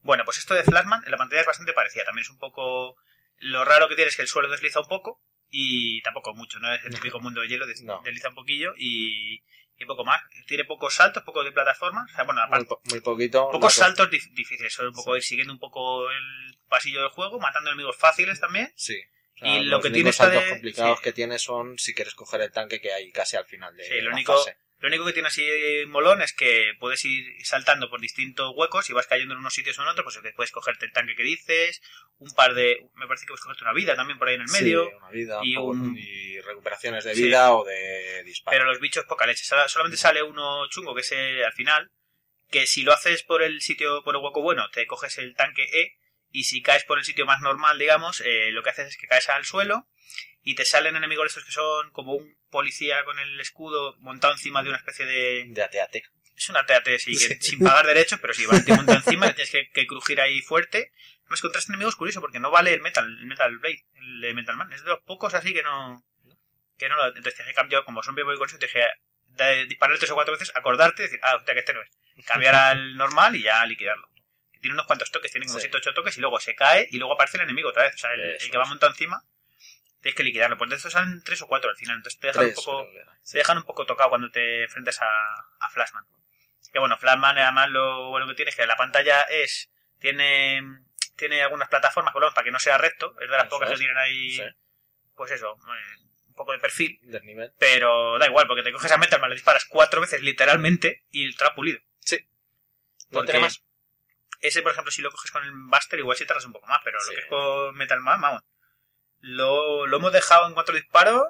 Bueno, 0.00 0.24
pues 0.24 0.38
esto 0.38 0.54
de 0.54 0.64
Flashman 0.64 1.02
en 1.04 1.10
la 1.10 1.16
pantalla 1.16 1.40
es 1.42 1.46
bastante 1.46 1.72
parecida. 1.72 2.04
También 2.04 2.22
es 2.22 2.30
un 2.30 2.38
poco. 2.38 2.96
Lo 3.38 3.64
raro 3.64 3.88
que 3.88 3.94
tiene 3.94 4.08
es 4.08 4.16
que 4.16 4.22
el 4.22 4.28
suelo 4.28 4.48
desliza 4.50 4.80
un 4.80 4.88
poco 4.88 5.20
y 5.50 6.02
tampoco 6.02 6.34
mucho, 6.34 6.58
no 6.60 6.72
es 6.74 6.84
el 6.84 6.90
típico 7.12 7.20
mundo 7.20 7.40
de 7.40 7.48
hielo, 7.48 7.66
No. 7.84 8.00
desliza 8.04 8.28
un 8.30 8.34
poquillo 8.34 8.74
y, 8.76 9.42
y 9.76 9.84
poco 9.86 10.04
más. 10.04 10.20
Tiene 10.46 10.64
pocos 10.64 10.94
saltos, 10.94 11.22
poco 11.22 11.44
de 11.44 11.52
plataforma. 11.52 12.04
O 12.10 12.14
sea, 12.14 12.24
bueno, 12.24 12.40
Muy, 12.42 12.46
aparte, 12.48 12.66
po- 12.66 12.80
muy 12.90 13.00
poquito. 13.00 13.48
pocos 13.50 13.74
saltos 13.74 14.10
dif- 14.10 14.32
difíciles, 14.34 14.72
solo 14.72 14.88
un 14.90 14.94
poco 14.94 15.16
ir 15.16 15.22
siguiendo 15.22 15.52
un 15.52 15.58
poco 15.58 16.10
el 16.10 16.58
pasillo 16.68 17.00
del 17.00 17.10
juego, 17.10 17.38
matando 17.40 17.70
enemigos 17.70 17.96
fáciles 17.96 18.40
también. 18.40 18.72
Sí. 18.76 19.00
Y 19.40 19.60
los 19.60 19.66
lo 19.66 19.80
que 19.80 19.90
tiene 19.90 20.12
saltos 20.12 20.42
de- 20.44 20.50
complicados 20.50 20.98
sí. 20.98 21.04
que 21.04 21.12
tiene 21.12 21.38
son 21.38 21.78
si 21.78 21.94
quieres 21.94 22.14
coger 22.14 22.40
el 22.40 22.50
tanque 22.50 22.80
que 22.80 22.92
hay 22.92 23.12
casi 23.12 23.36
al 23.36 23.46
final 23.46 23.76
de 23.76 23.84
Sí, 23.84 24.00
lo 24.00 24.10
la 24.10 24.16
único- 24.16 24.36
fase. 24.36 24.58
Lo 24.80 24.88
único 24.88 25.04
que 25.06 25.12
tiene 25.12 25.26
así 25.28 25.44
molón 25.88 26.22
es 26.22 26.32
que 26.32 26.72
puedes 26.78 27.04
ir 27.04 27.24
saltando 27.44 27.90
por 27.90 28.00
distintos 28.00 28.52
huecos 28.54 28.88
y 28.88 28.92
vas 28.92 29.08
cayendo 29.08 29.34
en 29.34 29.40
unos 29.40 29.52
sitios 29.54 29.76
o 29.78 29.82
en 29.82 29.88
otros, 29.88 30.04
pues 30.04 30.18
que 30.18 30.32
puedes 30.32 30.52
cogerte 30.52 30.86
el 30.86 30.92
tanque 30.92 31.16
que 31.16 31.24
dices, 31.24 31.80
un 32.18 32.30
par 32.32 32.54
de... 32.54 32.86
Me 32.94 33.06
parece 33.08 33.26
que 33.26 33.30
puedes 33.30 33.42
cogerte 33.42 33.64
una 33.64 33.72
vida 33.72 33.96
también 33.96 34.18
por 34.18 34.28
ahí 34.28 34.36
en 34.36 34.42
el 34.42 34.48
medio. 34.48 34.84
Sí, 34.88 34.94
una 34.96 35.10
vida, 35.10 35.40
y 35.42 35.56
un 35.56 35.96
y 35.98 36.40
recuperaciones 36.42 37.02
de 37.04 37.14
Sí. 37.16 37.24
vida 37.24 37.52
o 37.54 37.64
de 37.64 38.22
disparo. 38.24 38.54
Pero 38.56 38.64
los 38.70 38.78
bichos 38.80 39.04
poca 39.06 39.26
leche. 39.26 39.42
Solamente 39.44 39.96
sale 39.96 40.22
uno 40.22 40.68
chungo, 40.68 40.94
que 40.94 41.00
es 41.00 41.10
el- 41.10 41.44
al 41.44 41.52
final, 41.54 41.90
que 42.48 42.66
si 42.68 42.82
lo 42.82 42.92
haces 42.92 43.24
por 43.24 43.42
el 43.42 43.60
sitio, 43.60 44.02
por 44.04 44.14
el 44.14 44.22
hueco 44.22 44.42
bueno, 44.42 44.68
te 44.70 44.86
coges 44.86 45.18
el 45.18 45.34
tanque 45.34 45.64
E, 45.72 45.96
y 46.30 46.44
si 46.44 46.62
caes 46.62 46.84
por 46.84 46.98
el 46.98 47.04
sitio 47.04 47.26
más 47.26 47.40
normal, 47.40 47.78
digamos, 47.78 48.20
eh, 48.24 48.50
lo 48.52 48.62
que 48.62 48.70
haces 48.70 48.88
es 48.88 48.96
que 48.96 49.06
caes 49.08 49.28
al 49.28 49.44
suelo 49.44 49.88
y 50.50 50.54
te 50.54 50.64
salen 50.64 50.96
enemigos 50.96 51.26
estos 51.26 51.44
que 51.44 51.52
son 51.52 51.90
como 51.90 52.14
un 52.14 52.38
policía 52.50 53.04
con 53.04 53.18
el 53.18 53.38
escudo 53.40 53.96
montado 53.98 54.32
encima 54.32 54.62
de 54.62 54.70
una 54.70 54.78
especie 54.78 55.04
de... 55.04 55.44
De 55.48 55.62
AT-AT. 55.62 55.96
Es 56.36 56.48
una 56.48 56.64
TAT, 56.64 56.86
sí, 56.98 57.12
que 57.12 57.34
Sí. 57.34 57.36
sin 57.40 57.58
pagar 57.58 57.86
derechos, 57.86 58.18
pero 58.20 58.32
sí, 58.32 58.46
va 58.46 58.58
te 58.64 58.72
monta 58.72 58.94
encima, 58.94 59.26
le 59.26 59.34
tienes 59.34 59.50
que, 59.50 59.68
que 59.70 59.86
crujir 59.86 60.20
ahí 60.20 60.40
fuerte. 60.40 60.92
Además, 61.22 61.40
contra 61.42 61.58
este 61.58 61.72
enemigo 61.72 61.90
es 61.90 61.96
curioso, 61.96 62.20
porque 62.20 62.38
no 62.40 62.50
vale 62.50 62.72
el 62.72 62.80
Metal, 62.80 63.04
el 63.04 63.26
Metal 63.26 63.58
Blade, 63.58 63.84
el 64.22 64.34
Metal 64.34 64.56
Man. 64.56 64.72
Es 64.72 64.82
de 64.84 64.88
los 64.90 65.00
pocos 65.00 65.34
así 65.34 65.52
que 65.52 65.62
no... 65.62 66.02
Que 66.78 66.88
no 66.88 66.96
lo... 66.96 67.08
Entonces 67.08 67.34
tienes 67.34 67.52
que 67.52 67.56
cambiar, 67.56 67.84
como 67.84 68.02
son 68.02 68.14
voy 68.14 68.38
con 68.38 68.48
eso, 68.48 68.58
que 68.58 68.68
de- 69.26 69.66
disparar 69.66 69.98
tres 69.98 70.10
o 70.12 70.14
cuatro 70.14 70.32
veces, 70.32 70.50
acordarte 70.54 71.02
y 71.02 71.06
decir, 71.06 71.20
ah, 71.24 71.34
hostia, 71.36 71.52
que 71.54 71.60
este 71.60 71.74
no 71.74 71.82
es. 71.82 71.90
Cambiar 72.24 72.54
al 72.54 72.96
normal 72.96 73.36
y 73.36 73.42
ya 73.42 73.66
liquidarlo. 73.66 74.08
Tiene 74.60 74.74
unos 74.74 74.86
cuantos 74.86 75.10
toques, 75.10 75.30
tiene 75.30 75.46
como 75.46 75.58
Sí. 75.58 75.64
7 75.70 75.76
o 75.76 75.80
8 75.80 75.94
toques 75.94 76.16
y 76.16 76.20
luego 76.20 76.40
se 76.40 76.54
cae 76.54 76.88
y 76.90 76.98
luego 76.98 77.14
aparece 77.14 77.36
el 77.36 77.42
enemigo 77.44 77.68
otra 77.68 77.82
vez. 77.84 77.94
O 77.94 77.98
sea, 77.98 78.12
el, 78.14 78.38
que 78.50 78.56
va 78.58 78.64
montado 78.64 78.90
encima, 78.92 79.22
tienes 80.00 80.16
que 80.16 80.22
liquidarlo. 80.24 80.56
Pues 80.58 80.70
de 80.70 80.76
estos 80.76 80.92
salen 80.92 81.22
tres 81.24 81.40
o 81.42 81.46
cuatro 81.46 81.70
al 81.70 81.76
final. 81.76 81.96
Entonces 81.96 82.18
te 82.20 82.26
dejan 82.28 82.46
un 82.46 82.54
poco 82.54 82.88
era. 82.92 83.18
se 83.22 83.38
dejan 83.38 83.58
un 83.58 83.64
poco 83.64 83.86
tocado 83.86 84.10
cuando 84.10 84.30
te 84.30 84.64
enfrentas 84.64 85.00
a, 85.02 85.06
a 85.60 85.70
Flashman. 85.70 86.04
Que 86.72 86.78
bueno, 86.78 86.98
Flashman 86.98 87.38
además 87.38 87.70
lo 87.70 88.10
bueno 88.10 88.26
que 88.26 88.34
tiene 88.34 88.50
es 88.50 88.56
que 88.56 88.66
la 88.66 88.76
pantalla 88.76 89.22
es 89.22 89.70
tiene 89.98 90.60
tiene 91.16 91.42
algunas 91.42 91.68
plataformas 91.68 92.12
color 92.12 92.32
para 92.34 92.44
que 92.44 92.50
no 92.52 92.58
sea 92.60 92.78
recto, 92.78 93.12
es 93.20 93.28
de 93.28 93.36
las 93.36 93.46
Eso 93.46 93.50
pocas 93.50 93.68
es. 93.70 93.74
que 93.74 93.78
tienen 93.78 93.96
ahí 93.96 94.30
Sí. 94.36 94.42
pues 95.16 95.32
eso, 95.32 95.54
un 95.54 96.34
poco 96.34 96.52
de 96.52 96.58
perfil, 96.60 96.98
Desnivel. 97.02 97.52
pero 97.58 98.18
da 98.20 98.26
igual 98.26 98.46
porque 98.46 98.62
te 98.62 98.70
coges 98.70 98.92
a 98.92 98.98
Metal 98.98 99.20
Man, 99.20 99.30
le 99.30 99.34
disparas 99.36 99.64
cuatro 99.64 100.00
veces 100.00 100.22
literalmente 100.22 101.04
y 101.10 101.34
te 101.34 101.44
ha 101.44 101.54
pulido. 101.54 101.80
No 103.10 103.20
Porque 103.20 103.32
tiene 103.32 103.46
más. 103.46 103.64
Ese, 104.40 104.60
por 104.62 104.70
ejemplo, 104.72 104.92
si 104.92 105.00
lo 105.02 105.10
coges 105.10 105.30
con 105.30 105.42
el 105.42 105.50
Buster, 105.54 105.98
igual 105.98 106.16
si 106.16 106.26
tardas 106.26 106.44
un 106.44 106.52
poco 106.52 106.66
más, 106.66 106.80
pero 106.84 107.00
Sí. 107.00 107.08
lo 107.08 107.14
que 107.16 107.20
es 107.22 107.26
con 107.26 107.74
Metal 107.74 108.00
Man, 108.00 108.20
vamos. 108.20 108.42
Lo, 109.20 109.86
lo 109.86 109.96
hemos 109.96 110.12
dejado 110.12 110.46
en 110.46 110.54
cuatro 110.54 110.74
disparos 110.74 111.24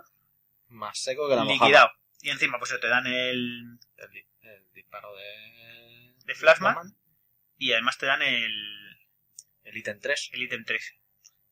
Más 0.68 0.98
seco 0.98 1.28
que 1.28 1.36
la 1.36 1.44
mojama. 1.44 1.64
liquidado. 1.66 1.90
Y 2.20 2.30
encima, 2.30 2.58
pues 2.58 2.78
te 2.80 2.88
dan 2.88 3.06
el, 3.06 3.78
el 3.96 4.72
disparo 4.72 5.14
de... 5.14 6.14
De 6.24 6.34
Flashman. 6.34 6.96
Y 7.56 7.72
además 7.72 7.96
te 7.98 8.06
dan 8.06 8.22
el, 8.22 8.52
El 9.62 9.76
ítem 9.76 9.98
3. 10.00 10.30
el 10.32 10.42
ítem 10.42 10.64
3. 10.64 10.94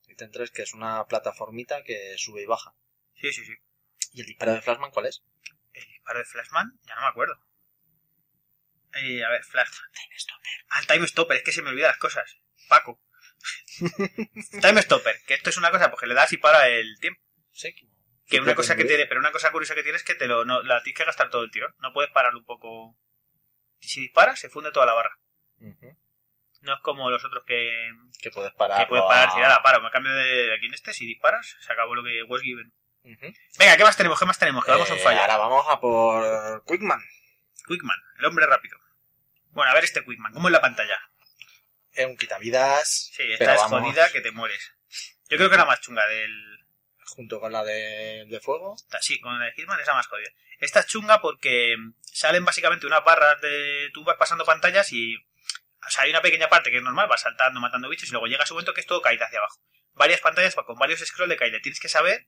El 0.06 0.12
ítem 0.12 0.30
3 0.30 0.50
que 0.50 0.62
es 0.62 0.72
una 0.74 1.04
plataformita 1.06 1.82
que 1.82 2.14
sube 2.18 2.42
y 2.42 2.46
baja. 2.46 2.74
Sí, 3.14 3.32
sí, 3.32 3.44
sí. 3.44 3.54
¿Y 4.12 4.20
el 4.20 4.26
disparo 4.26 4.52
de 4.54 4.60
Flashman 4.62 4.90
cuál 4.90 5.06
es? 5.06 5.22
El 5.72 5.86
disparo 5.86 6.18
de 6.18 6.24
Flashman, 6.24 6.78
ya 6.86 6.94
no 6.96 7.02
me 7.02 7.08
acuerdo. 7.08 7.38
Eh, 8.94 9.22
a 9.24 9.28
ver, 9.30 9.44
Flash. 9.44 9.68
Time 9.92 10.18
Stopper. 10.18 10.64
Ah, 10.70 10.80
el 10.80 10.86
Time 10.86 11.06
Stopper, 11.06 11.36
es 11.36 11.42
que 11.42 11.52
se 11.52 11.62
me 11.62 11.68
olvidan 11.70 11.90
las 11.90 11.98
cosas. 11.98 12.38
Paco. 12.68 13.00
time 14.60 14.82
Stopper, 14.82 15.16
que 15.26 15.34
esto 15.34 15.50
es 15.50 15.56
una 15.56 15.70
cosa, 15.70 15.90
porque 15.90 16.06
le 16.06 16.14
das 16.14 16.32
y 16.32 16.36
para 16.38 16.68
el 16.68 16.98
tiempo. 17.00 17.20
Sí. 17.52 17.74
Que 18.26 18.40
una 18.40 18.54
cosa 18.56 18.74
que 18.76 18.84
tiene, 18.84 19.06
pero 19.06 19.20
una 19.20 19.30
cosa 19.30 19.52
curiosa 19.52 19.74
que 19.74 19.82
tiene 19.84 19.96
es 19.96 20.02
que 20.04 20.14
te 20.16 20.26
lo, 20.26 20.44
no, 20.44 20.62
la 20.62 20.82
tienes 20.82 20.98
que 20.98 21.04
gastar 21.04 21.30
todo 21.30 21.44
el 21.44 21.50
tirón. 21.50 21.74
No 21.78 21.92
puedes 21.92 22.10
pararlo 22.10 22.40
un 22.40 22.44
poco. 22.44 22.96
Y 23.80 23.88
si 23.88 24.00
disparas, 24.00 24.40
se 24.40 24.48
funde 24.48 24.72
toda 24.72 24.86
la 24.86 24.94
barra. 24.94 25.16
No 26.62 26.74
es 26.74 26.80
como 26.82 27.08
los 27.10 27.24
otros 27.24 27.44
que, 27.46 27.88
Que 28.20 28.30
puedes 28.30 28.52
parar. 28.54 28.80
que 28.80 28.86
puedes 28.86 29.04
parar, 29.04 29.32
tirar 29.32 29.52
a 29.52 29.62
paro. 29.62 29.84
En 29.84 29.92
cambio 29.92 30.12
de 30.12 30.52
aquí 30.54 30.66
en 30.66 30.74
este, 30.74 30.92
si 30.92 31.06
disparas, 31.06 31.56
se 31.60 31.72
acabó 31.72 31.94
lo 31.94 32.02
que 32.02 32.22
was 32.24 32.42
given. 32.42 32.72
Venga, 33.58 33.76
¿qué 33.76 33.84
más 33.84 33.96
tenemos? 33.96 34.18
¿Qué 34.18 34.26
más 34.26 34.38
tenemos? 34.38 34.64
Que 34.64 34.72
vamos 34.72 34.90
a 34.90 34.96
Eh, 34.96 34.98
fallar. 34.98 35.30
Ahora 35.30 35.36
vamos 35.36 35.64
a 35.68 35.78
por 35.80 36.64
Quickman. 36.66 37.00
Quickman, 37.68 37.98
el 38.18 38.24
hombre 38.24 38.46
rápido. 38.46 38.76
Bueno, 39.50 39.70
a 39.70 39.74
ver 39.74 39.84
este 39.84 40.04
Quickman, 40.04 40.32
¿cómo 40.32 40.48
es 40.48 40.52
la 40.52 40.60
pantalla? 40.60 40.98
Es 41.96 42.06
un 42.06 42.16
quitavidas. 42.16 43.10
Sí, 43.14 43.22
esta 43.32 43.54
es 43.54 43.60
vamos, 43.60 43.80
jodida 43.82 44.10
que 44.12 44.20
te 44.20 44.30
mueres. 44.32 44.72
Yo 45.28 45.36
creo 45.36 45.48
que 45.48 45.54
era 45.54 45.64
más 45.64 45.80
chunga 45.80 46.06
del... 46.06 46.30
Junto 47.06 47.40
con 47.40 47.52
la 47.52 47.64
de, 47.64 48.26
de 48.28 48.40
fuego. 48.40 48.76
Sí, 49.00 49.18
con 49.20 49.38
la 49.38 49.46
de 49.46 49.52
Hitman 49.52 49.80
es 49.80 49.86
la 49.86 49.94
más 49.94 50.06
jodida. 50.06 50.30
Esta 50.58 50.80
es 50.80 50.86
chunga 50.86 51.20
porque 51.20 51.76
salen 52.02 52.44
básicamente 52.44 52.86
unas 52.86 53.04
barras 53.04 53.40
de... 53.40 53.90
Tú 53.94 54.04
vas 54.04 54.16
pasando 54.16 54.44
pantallas 54.44 54.92
y... 54.92 55.16
O 55.16 55.90
sea, 55.90 56.02
hay 56.02 56.10
una 56.10 56.20
pequeña 56.20 56.48
parte 56.48 56.70
que 56.70 56.78
es 56.78 56.82
normal, 56.82 57.08
vas 57.08 57.20
saltando, 57.22 57.60
matando 57.60 57.88
bichos 57.88 58.08
y 58.08 58.12
luego 58.12 58.26
llega 58.26 58.44
su 58.44 58.54
momento 58.54 58.74
que 58.74 58.80
es 58.80 58.86
todo 58.86 59.00
caída 59.00 59.26
hacia 59.26 59.38
abajo. 59.38 59.60
Varias 59.94 60.20
pantallas 60.20 60.54
con 60.54 60.78
varios 60.78 61.00
scrolls 61.00 61.30
de 61.30 61.36
caída. 61.36 61.58
Tienes 61.62 61.80
que 61.80 61.88
saber 61.88 62.26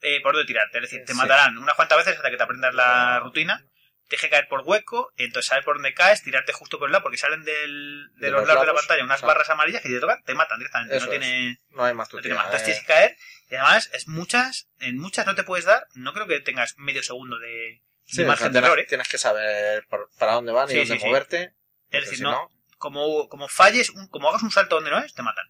eh, 0.00 0.20
por 0.22 0.32
dónde 0.32 0.46
tirarte. 0.46 0.78
Es 0.78 0.82
decir, 0.82 1.04
te 1.04 1.12
Sí. 1.12 1.18
matarán 1.18 1.58
unas 1.58 1.74
cuantas 1.74 1.98
veces 1.98 2.16
hasta 2.16 2.30
que 2.30 2.36
te 2.36 2.42
aprendas 2.42 2.74
la 2.74 3.20
rutina. 3.20 3.64
Tienes 4.08 4.22
que 4.22 4.30
caer 4.30 4.48
por 4.48 4.62
hueco, 4.64 5.12
entonces 5.18 5.48
saber 5.48 5.64
por 5.64 5.76
dónde 5.76 5.92
caes, 5.92 6.22
tirarte 6.22 6.52
justo 6.54 6.78
por 6.78 6.88
el 6.88 6.92
lado, 6.92 7.02
porque 7.02 7.18
salen 7.18 7.44
del, 7.44 8.08
de, 8.14 8.26
De 8.26 8.30
los 8.32 8.40
los 8.40 8.48
lados 8.48 8.62
de 8.62 8.66
la 8.68 8.74
pantalla 8.74 9.04
unas 9.04 9.18
o 9.18 9.20
sea, 9.20 9.26
barras 9.28 9.50
amarillas 9.50 9.82
que 9.82 9.90
te 9.90 10.00
tocan, 10.00 10.22
te 10.24 10.34
matan 10.34 10.58
directamente. 10.58 10.96
Eso 10.96 11.06
no 11.06 11.12
es. 11.12 11.20
tiene... 11.20 11.60
No 11.70 11.84
hay 11.84 11.92
más 11.94 12.12
No 12.14 12.20
tiene 12.20 12.34
más. 12.34 12.46
Entonces 12.46 12.64
tienes 12.64 12.82
eh. 12.82 12.86
que 12.86 12.92
caer. 12.92 13.16
Y 13.50 13.54
además, 13.56 13.90
es 13.92 14.08
muchas, 14.08 14.68
en 14.80 14.96
muchas 14.98 15.26
no 15.26 15.34
te 15.34 15.44
puedes 15.44 15.66
dar. 15.66 15.86
No 15.94 16.12
creo 16.14 16.26
que 16.26 16.40
tengas 16.40 16.74
medio 16.78 17.02
segundo 17.02 17.38
de, 17.38 17.82
Sí, 18.04 18.18
de 18.18 18.24
o 18.24 18.28
margen 18.28 18.44
sea, 18.44 18.48
de 18.48 18.52
tienes, 18.52 18.66
error, 18.68 18.78
¿eh? 18.80 18.86
tienes 18.88 19.08
que 19.08 19.18
saber 19.18 19.86
por- 19.88 20.08
para 20.18 20.32
dónde 20.32 20.52
van 20.52 20.68
y 20.70 20.72
Sí, 20.72 20.78
dónde 20.78 20.98
sí, 21.00 21.06
moverte. 21.06 21.54
Es 21.90 22.02
decir, 22.04 22.18
si 22.18 22.22
no, 22.24 22.50
como, 22.78 23.28
como 23.28 23.46
falles, 23.48 23.90
un- 23.90 24.08
como 24.08 24.30
hagas 24.30 24.42
un 24.42 24.50
salto 24.50 24.76
donde 24.76 24.90
no 24.90 24.98
es, 25.00 25.12
te 25.14 25.22
matan. 25.22 25.44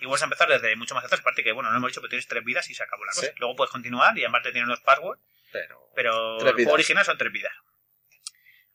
Y 0.00 0.06
vuelves 0.06 0.22
a 0.22 0.24
empezar 0.24 0.48
desde 0.48 0.74
mucho 0.76 0.94
más 0.96 1.04
atrás. 1.04 1.20
Aparte 1.20 1.44
que, 1.44 1.52
bueno, 1.52 1.70
no 1.70 1.76
hemos 1.76 1.90
dicho, 1.90 2.00
pero 2.00 2.08
tienes 2.10 2.26
tres 2.26 2.42
vidas 2.44 2.68
y 2.70 2.74
se 2.74 2.82
acabó 2.82 3.04
la 3.04 3.12
cosa. 3.12 3.28
Luego 3.38 3.54
puedes 3.54 3.70
continuar 3.70 4.16
y 4.18 4.24
aparte 4.24 4.50
tienen 4.50 4.68
los 4.68 4.80
passwords, 4.80 5.20
Pero. 5.52 5.90
pero 5.94 6.40
el 6.44 6.54
juego 6.54 6.72
original 6.72 7.04
son 7.04 7.18
tres 7.18 7.30
vidas. 7.32 7.52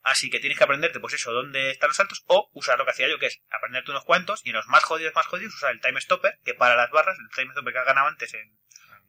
Así 0.06 0.30
que 0.30 0.38
tienes 0.38 0.56
que 0.56 0.62
aprenderte, 0.62 1.00
pues 1.00 1.14
eso, 1.14 1.32
dónde 1.32 1.72
están 1.72 1.88
los 1.88 1.96
saltos, 1.96 2.22
o 2.28 2.48
usar 2.54 2.78
lo 2.78 2.84
que 2.84 2.92
hacía 2.92 3.08
yo, 3.08 3.18
que 3.18 3.26
es 3.26 3.42
aprenderte 3.50 3.90
unos 3.90 4.04
cuantos, 4.04 4.40
y 4.44 4.50
en 4.50 4.54
los 4.54 4.68
más 4.68 4.84
jodidos, 4.84 5.12
más 5.16 5.26
jodidos, 5.26 5.52
usar 5.52 5.72
el 5.72 5.80
Time 5.80 6.00
Stopper, 6.00 6.38
que 6.44 6.54
para 6.54 6.76
las 6.76 6.92
barras, 6.92 7.18
el 7.18 7.28
Time 7.34 7.50
Stopper 7.50 7.72
que 7.72 7.78
has 7.80 7.86
ganado 7.86 8.06
antes 8.06 8.32
en, 8.34 8.56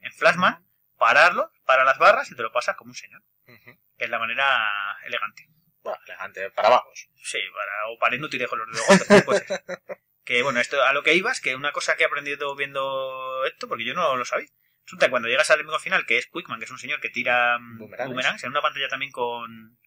en 0.02 0.12
Flashman, 0.14 0.68
pararlo, 0.98 1.52
para 1.66 1.84
las 1.84 2.00
barras 2.00 2.32
y 2.32 2.36
te 2.36 2.42
lo 2.42 2.52
pasas 2.52 2.76
como 2.76 2.90
un 2.90 2.96
señor. 2.96 3.22
Que 3.46 4.06
es 4.06 4.10
la 4.10 4.18
manera 4.18 4.98
elegante. 5.06 5.48
Bueno, 5.84 6.00
elegante, 6.08 6.50
para 6.50 6.70
abajo. 6.70 6.90
Sí, 6.96 7.42
para, 7.54 7.90
o 7.90 8.00
para 8.00 8.16
inútiles 8.16 8.48
con 8.48 8.58
los 8.58 8.68
dedos 8.72 9.24
pues. 9.24 9.46
Que 10.26 10.42
bueno, 10.42 10.60
esto 10.60 10.84
a 10.84 10.94
lo 10.94 11.04
que 11.04 11.14
ibas, 11.14 11.42
que 11.42 11.56
una 11.56 11.72
cosa 11.74 11.96
que 11.96 12.04
he 12.04 12.08
aprendido 12.08 12.56
viendo 12.56 13.46
esto, 13.46 13.68
porque 13.68 13.86
yo 13.86 13.94
no 13.94 14.16
lo 14.16 14.26
sabía. 14.26 14.50
Resulta 14.84 15.06
que 15.06 15.12
cuando 15.12 15.30
llegas 15.30 15.52
al 15.52 15.60
enemigo 15.60 15.78
final, 15.78 16.08
que 16.08 16.18
es 16.18 16.26
Quickman, 16.26 16.58
que 16.58 16.66
es 16.66 16.72
un 16.72 16.80
señor 16.80 17.00
que 17.00 17.10
tira 17.10 17.60
mm, 17.60 17.78
Boomerangs. 17.78 18.10
boomerangs, 18.10 18.44
en 18.44 18.50
una 18.50 18.62
pantalla 18.62 18.90
también 18.90 19.12
con, 19.12 19.78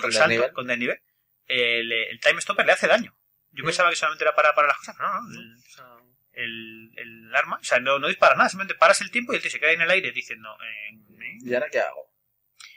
con, 0.00 0.10
Con 0.10 0.10
resalto, 0.10 0.52
con 0.54 0.66
desnivel, 0.66 1.00
el, 1.46 1.92
el 1.92 2.20
Time 2.20 2.40
Stopper 2.40 2.66
le 2.66 2.72
hace 2.72 2.86
daño. 2.86 3.16
Yo 3.50 3.62
Mm. 3.62 3.66
pensaba 3.66 3.90
que 3.90 3.96
solamente 3.96 4.24
era 4.24 4.34
para, 4.34 4.54
para 4.54 4.68
las 4.68 4.76
cosas, 4.78 4.96
pero 4.96 5.08
no, 5.08 5.20
no. 5.22 5.40
El, 6.32 6.90
el, 6.96 6.98
el 7.28 7.34
arma, 7.36 7.58
o 7.60 7.64
sea, 7.64 7.78
no, 7.78 7.98
no 7.98 8.08
dispara 8.08 8.34
nada, 8.34 8.48
simplemente 8.48 8.74
paras 8.78 9.00
el 9.00 9.10
tiempo 9.10 9.32
y 9.32 9.36
el 9.36 9.42
tío 9.42 9.50
se 9.50 9.60
queda 9.60 9.72
en 9.72 9.80
el 9.82 9.90
aire 9.90 10.10
diciendo. 10.12 10.56
eh. 10.62 11.38
¿Y 11.44 11.54
ahora 11.54 11.68
qué 11.70 11.80
hago? 11.80 12.10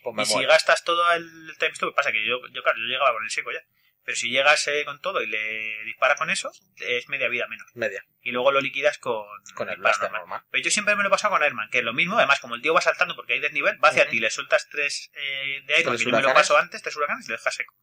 Pues 0.04 0.30
Y 0.30 0.34
si 0.34 0.46
gastas 0.46 0.84
todo 0.84 1.12
el 1.14 1.56
time 1.58 1.72
stop, 1.72 1.96
pasa 1.96 2.12
que 2.12 2.26
yo, 2.26 2.40
yo 2.54 2.62
claro, 2.64 2.78
yo 2.80 2.86
llegaba 2.86 3.14
con 3.14 3.24
el 3.24 3.30
seco 3.32 3.52
ya. 3.52 3.62
Pero 4.08 4.16
si 4.16 4.30
llegas 4.30 4.66
eh, 4.70 4.86
con 4.86 5.02
todo 5.02 5.22
y 5.22 5.28
le 5.28 5.84
disparas 5.84 6.18
con 6.18 6.30
eso, 6.30 6.50
es 6.78 7.10
media 7.10 7.28
vida 7.28 7.46
menos. 7.50 7.70
Media. 7.76 8.06
Y 8.22 8.32
luego 8.32 8.54
lo 8.54 8.62
liquidas 8.62 8.98
con, 9.00 9.26
Con 9.54 9.68
el 9.68 9.76
blaster 9.76 10.04
normal. 10.04 10.22
normal. 10.22 10.44
Pero 10.50 10.64
yo 10.64 10.72
siempre 10.72 10.96
me 10.96 11.04
lo 11.04 11.10
he 11.10 11.12
pasado 11.12 11.34
con 11.34 11.44
Airman, 11.44 11.70
que 11.70 11.80
es 11.80 11.84
lo 11.84 11.92
mismo. 11.92 12.18
Además, 12.18 12.40
como 12.40 12.56
el 12.56 12.62
tío 12.62 12.74
va 12.74 12.80
saltando 12.80 13.18
porque 13.18 13.34
hay 13.34 13.42
desnivel, 13.42 13.84
va 13.84 13.90
hacia 13.90 14.04
Ujú. 14.04 14.12
ti, 14.12 14.20
le 14.22 14.30
sueltas 14.30 14.70
tres 14.72 15.12
eh, 15.14 15.62
de 15.66 15.74
Airman, 15.76 15.98
que 15.98 16.06
yo 16.06 16.10
me 16.12 16.22
lo 16.22 16.34
paso 16.34 16.58
antes, 16.58 16.82
tres 16.82 16.96
huracanes 16.96 17.26
y 17.26 17.32
lo 17.32 17.38
dejas 17.38 17.54
seco. 17.54 17.76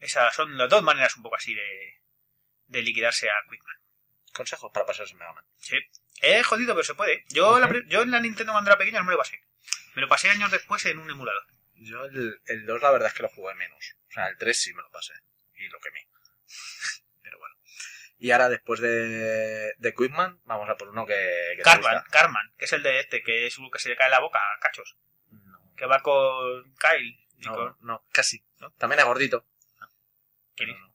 Esas 0.00 0.34
son 0.34 0.58
las 0.58 0.68
dos 0.68 0.82
maneras 0.82 1.16
un 1.16 1.22
poco 1.22 1.36
así 1.36 1.54
de, 1.54 2.00
de 2.66 2.82
liquidarse 2.82 3.30
a 3.30 3.34
Quickman. 3.50 3.76
Consejos 4.34 4.70
para 4.74 4.84
pasarse 4.84 5.14
Mega 5.14 5.32
Man. 5.32 5.44
Sí. 5.56 5.78
Es 6.20 6.46
jodido, 6.46 6.74
pero 6.74 6.84
se 6.84 6.94
puede. 6.94 7.24
Yo, 7.30 7.58
yo 7.86 8.02
en 8.02 8.10
la 8.10 8.20
Nintendo 8.20 8.52
cuando 8.52 8.70
era 8.70 8.76
pequeño 8.78 8.98
no 8.98 9.06
me 9.06 9.12
lo 9.12 9.18
pasé. 9.18 9.40
Me 9.94 10.02
lo 10.02 10.08
pasé 10.08 10.28
años 10.28 10.50
después 10.50 10.84
en 10.84 10.98
un 10.98 11.10
emulador. 11.10 11.44
Yo 11.80 12.04
el, 12.04 12.40
el 12.46 12.66
2 12.66 12.82
la 12.82 12.90
verdad 12.90 13.08
es 13.08 13.14
que 13.14 13.22
lo 13.22 13.28
jugué 13.28 13.54
menos. 13.54 13.96
O 14.08 14.10
sea, 14.12 14.28
el 14.28 14.36
3 14.36 14.60
sí 14.60 14.72
me 14.74 14.82
lo 14.82 14.90
pasé. 14.90 15.14
Y 15.54 15.68
lo 15.68 15.78
quemé. 15.80 16.08
Pero 17.22 17.38
bueno. 17.38 17.54
Y 18.18 18.30
ahora 18.32 18.48
después 18.48 18.80
de, 18.80 19.74
de 19.76 19.94
Quickman, 19.94 20.40
vamos 20.44 20.68
a 20.68 20.76
por 20.76 20.88
uno 20.88 21.06
que, 21.06 21.58
Carman. 21.62 22.02
Carman, 22.10 22.52
que 22.58 22.64
es 22.64 22.72
el 22.72 22.82
de 22.82 22.98
este, 23.00 23.22
que 23.22 23.46
es 23.46 23.56
uno 23.58 23.70
que 23.70 23.78
se 23.78 23.88
le 23.90 23.96
cae 23.96 24.10
la 24.10 24.18
boca 24.20 24.38
a 24.40 24.58
cachos. 24.60 24.96
No, 25.30 25.74
Que 25.76 25.86
va 25.86 26.00
con 26.02 26.74
Kyle. 26.74 27.18
y 27.36 27.46
no, 27.46 27.54
con- 27.54 27.76
no, 27.80 28.04
casi. 28.12 28.44
¿No? 28.58 28.72
También 28.72 28.98
es 29.00 29.04
gordito. 29.06 29.46
¿Quién 30.56 30.70
no. 30.70 30.94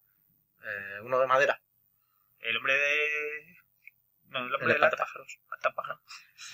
Eh, 0.66 1.00
uno 1.04 1.20
de 1.20 1.28
madera. 1.28 1.62
El 2.40 2.58
hombre 2.58 2.74
de. 2.74 3.58
No, 4.34 4.40
el 4.40 4.46
El 4.48 4.54
hombre 4.56 4.68
de 4.68 4.74
de 4.74 4.80
la 4.80 4.88
espantapájaros. 4.88 5.28
espantapájaro. 5.42 6.02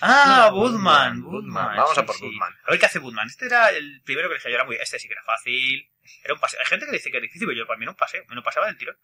Ah, 0.02 0.48
No, 0.50 0.56
Budman, 0.56 1.22
Budman. 1.22 1.76
Vamos 1.76 1.98
a 1.98 2.06
por 2.06 2.14
sí. 2.16 2.24
Budman. 2.26 2.52
A 2.64 2.70
ver 2.70 2.78
qué 2.80 2.86
hace 2.86 2.98
Budman. 2.98 3.26
Este 3.26 3.46
era 3.46 3.70
el 3.70 4.02
primero 4.04 4.28
que 4.28 4.34
dije 4.34 4.50
yo, 4.50 4.54
era 4.56 4.64
muy. 4.64 4.76
Este 4.76 4.98
sí 4.98 5.08
que 5.08 5.14
era 5.14 5.22
fácil. 5.22 5.90
Era 6.22 6.34
un 6.34 6.40
paseo. 6.40 6.60
Hay 6.60 6.66
gente 6.66 6.86
que 6.86 6.92
dice 6.92 7.10
que 7.10 7.16
es 7.16 7.22
difícil, 7.22 7.46
pero 7.48 7.58
yo 7.58 7.66
para 7.66 7.78
mí 7.78 7.84
era 7.84 7.90
un 7.92 7.96
paseo. 7.96 8.22
Me 8.28 8.34
lo 8.34 8.42
pasaba 8.42 8.66
del 8.66 8.76
tirón. 8.78 8.96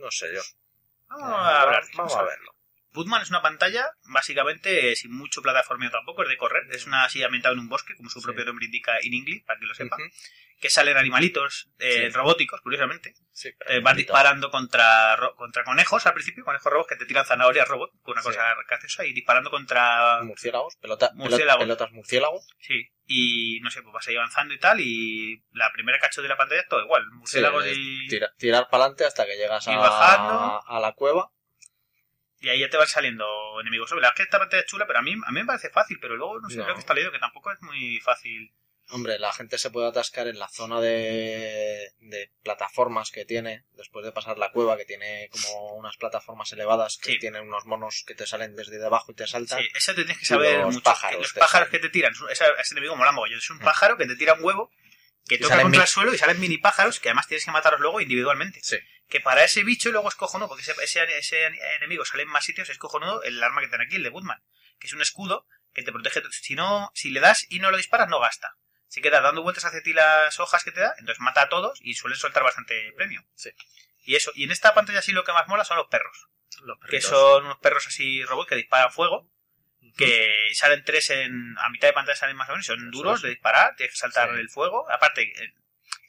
No 0.00 0.10
sé 0.10 0.32
yo. 0.34 0.40
Vamos 1.08 1.30
a 1.30 1.62
hablar. 1.62 1.84
Vamos 1.94 2.16
a 2.16 2.22
verlo. 2.22 2.53
Budman 2.94 3.20
es 3.22 3.28
una 3.30 3.42
pantalla, 3.42 3.86
básicamente, 4.04 4.94
sin 4.96 5.12
mucho 5.12 5.42
plataformeo 5.42 5.90
tampoco, 5.90 6.22
es 6.22 6.28
de 6.28 6.36
correr. 6.36 6.62
Es 6.70 6.86
una 6.86 7.04
así 7.04 7.22
ambientada 7.22 7.52
en 7.52 7.58
un 7.60 7.68
bosque, 7.68 7.94
como 7.96 8.08
su 8.08 8.20
Sí. 8.20 8.24
propio 8.24 8.44
nombre 8.44 8.64
indica 8.66 8.92
in 9.02 9.14
English, 9.14 9.44
para 9.44 9.58
que 9.60 9.66
lo 9.66 9.74
sepa. 9.74 9.96
Que 10.60 10.70
salen 10.70 10.96
animalitos 10.96 11.68
eh, 11.80 12.04
Sí. 12.06 12.08
robóticos, 12.10 12.60
curiosamente. 12.60 13.12
Sí, 13.32 13.50
Eh, 13.66 13.80
vas 13.80 13.96
disparando 13.96 14.50
contra, 14.50 15.16
ro- 15.16 15.34
contra 15.34 15.64
conejos 15.64 16.06
al 16.06 16.14
principio, 16.14 16.44
conejos 16.44 16.72
robots 16.72 16.88
que 16.90 16.96
te 16.96 17.04
tiran 17.04 17.26
zanahorias 17.26 17.68
robot, 17.68 17.90
con 18.02 18.12
una 18.12 18.22
cosa 18.22 18.54
graciosa, 18.68 19.04
y 19.04 19.12
disparando 19.12 19.50
contra. 19.50 20.22
Murciélagos, 20.22 20.76
pelota, 20.76 21.10
pelot- 21.10 21.14
Murciélago. 21.16 21.58
pelotas 21.58 21.90
murciélago. 21.92 22.40
Sí, 22.60 22.88
y 23.06 23.58
no 23.60 23.70
sé, 23.70 23.82
pues 23.82 23.92
vas 23.92 24.06
ahí 24.08 24.16
avanzando 24.16 24.54
y 24.54 24.58
tal, 24.58 24.78
y 24.80 25.42
la 25.50 25.70
primera 25.72 25.98
cacho 25.98 26.22
de 26.22 26.28
la 26.28 26.36
pantalla 26.36 26.60
es 26.62 26.68
todo 26.68 26.82
igual, 26.84 27.04
murciélagos 27.10 27.66
y, 27.66 28.06
Tira- 28.06 28.32
tirar 28.38 28.68
para 28.70 28.84
adelante 28.84 29.04
hasta 29.04 29.26
que 29.26 29.36
llegas 29.36 29.66
Y 29.66 29.70
a, 29.72 29.76
bajando. 29.76 30.62
a 30.66 30.80
la 30.80 30.92
cueva. 30.92 31.30
Y 32.44 32.48
ahí 32.50 32.60
ya 32.60 32.68
te 32.70 32.76
van 32.76 32.86
saliendo 32.86 33.26
enemigos. 33.60 33.90
La 33.90 33.96
verdad 33.96 34.10
es 34.12 34.16
que 34.16 34.22
esta 34.24 34.38
pantalla 34.38 34.60
es 34.62 34.66
chula, 34.68 34.86
pero 34.86 34.98
a 34.98 35.02
mí, 35.02 35.12
a 35.12 35.30
mí 35.32 35.40
me 35.40 35.46
parece 35.46 35.70
fácil, 35.70 35.98
pero 36.00 36.16
luego 36.16 36.40
no 36.40 36.48
sé, 36.50 36.56
No. 36.58 36.64
creo 36.64 36.74
que 36.76 36.80
está 36.80 36.94
leído 36.94 37.10
que 37.12 37.18
tampoco 37.18 37.50
es 37.52 37.60
muy 37.62 38.00
fácil. 38.00 38.52
Hombre, 38.90 39.18
la 39.18 39.32
gente 39.32 39.56
se 39.56 39.70
puede 39.70 39.88
atascar 39.88 40.28
en 40.28 40.38
la 40.38 40.46
zona 40.48 40.78
de, 40.80 41.90
de 42.00 42.30
plataformas 42.42 43.10
que 43.10 43.24
tiene, 43.24 43.64
después 43.72 44.04
de 44.04 44.12
pasar 44.12 44.36
la 44.38 44.50
cueva, 44.52 44.76
que 44.76 44.84
tiene 44.84 45.28
como 45.30 45.74
unas 45.76 45.96
plataformas 45.96 46.52
elevadas, 46.52 46.98
que 46.98 47.12
Sí. 47.12 47.18
tienen 47.18 47.44
unos 47.48 47.64
monos 47.64 48.04
que 48.06 48.14
te 48.14 48.26
salen 48.26 48.54
desde 48.56 48.78
debajo 48.78 49.12
y 49.12 49.14
te 49.14 49.26
saltan. 49.26 49.58
Sí, 49.60 49.68
eso 49.74 49.94
te 49.94 50.02
tienes 50.04 50.18
que 50.18 50.26
saber 50.26 50.58
los 50.60 50.74
mucho. 50.74 50.82
pájaros 50.82 51.16
que 51.16 51.22
los 51.22 51.32
pájaros 51.32 51.68
que 51.70 51.78
te 51.78 51.88
tiran, 51.88 52.12
ese, 52.30 52.44
ese 52.60 52.74
enemigo 52.74 52.94
mola 52.96 53.12
mogollón. 53.12 53.38
Es 53.38 53.48
un 53.50 53.56
Mm. 53.56 53.64
pájaro 53.64 53.96
que 53.96 54.04
te 54.06 54.16
tira 54.16 54.34
un 54.34 54.44
huevo, 54.44 54.70
que 55.26 55.36
Y 55.36 55.38
toca 55.38 55.54
contra 55.62 55.78
mi- 55.78 55.82
el 55.82 55.88
suelo 55.88 56.12
y 56.12 56.18
salen 56.18 56.38
mini 56.38 56.58
pájaros, 56.58 57.00
que 57.00 57.08
además 57.08 57.26
tienes 57.26 57.46
que 57.46 57.50
matarlos 57.52 57.80
luego 57.80 58.02
individualmente. 58.02 58.60
Sí. 58.62 58.76
Que 59.08 59.20
para 59.20 59.44
ese 59.44 59.64
bicho 59.64 59.90
luego 59.92 60.08
es 60.08 60.14
cojonudo, 60.14 60.48
porque 60.48 60.62
ese, 60.62 60.74
ese, 60.82 61.18
ese 61.18 61.44
enemigo 61.76 62.04
sale 62.04 62.22
en 62.22 62.28
más 62.30 62.44
sitios, 62.44 62.68
es 62.70 62.78
cojonudo 62.78 63.22
el 63.22 63.42
arma 63.42 63.60
que 63.60 63.68
tiene 63.68 63.84
aquí, 63.84 63.96
el 63.96 64.02
de 64.02 64.08
Woodman, 64.10 64.42
que 64.78 64.86
es 64.86 64.92
un 64.92 65.02
escudo 65.02 65.46
que 65.72 65.82
te 65.82 65.92
protege. 65.92 66.22
Si 66.30 66.54
no, 66.54 66.90
si 66.94 67.10
le 67.10 67.20
das 67.20 67.46
y 67.50 67.58
no 67.58 67.70
lo 67.70 67.76
disparas, 67.76 68.08
no 68.08 68.18
gasta. 68.20 68.56
Se 68.86 69.00
queda 69.00 69.20
dando 69.20 69.42
vueltas 69.42 69.64
hacia 69.64 69.82
ti 69.82 69.92
las 69.92 70.38
hojas 70.40 70.62
que 70.64 70.70
te 70.72 70.80
da, 70.80 70.94
entonces 70.98 71.20
mata 71.20 71.42
a 71.42 71.48
todos 71.48 71.78
y 71.82 71.94
suelen 71.94 72.18
soltar 72.18 72.42
bastante 72.44 72.92
premio. 72.96 73.24
Sí. 73.34 73.50
Y 74.04 74.14
eso, 74.14 74.30
y 74.34 74.44
en 74.44 74.50
esta 74.52 74.74
pantalla 74.74 75.02
sí 75.02 75.12
lo 75.12 75.24
que 75.24 75.32
más 75.32 75.48
mola 75.48 75.64
son 75.64 75.76
los 75.78 75.88
perros, 75.88 76.28
Los 76.62 76.78
que 76.88 77.00
son 77.00 77.44
unos 77.44 77.58
perros 77.58 77.86
así 77.86 78.22
robots 78.24 78.48
que 78.48 78.56
disparan 78.56 78.92
fuego, 78.92 79.30
que 79.96 80.48
salen 80.54 80.84
tres 80.84 81.10
en, 81.10 81.56
a 81.58 81.68
mitad 81.70 81.88
de 81.88 81.92
pantalla 81.94 82.16
salen 82.16 82.36
más 82.36 82.48
o 82.48 82.52
menos, 82.52 82.66
y 82.66 82.68
son 82.68 82.90
duros 82.90 83.22
de 83.22 83.30
disparar, 83.30 83.74
tienes 83.76 83.94
que 83.94 83.98
saltar 83.98 84.30
Sí. 84.34 84.40
el 84.40 84.48
fuego. 84.48 84.90
Aparte, 84.90 85.32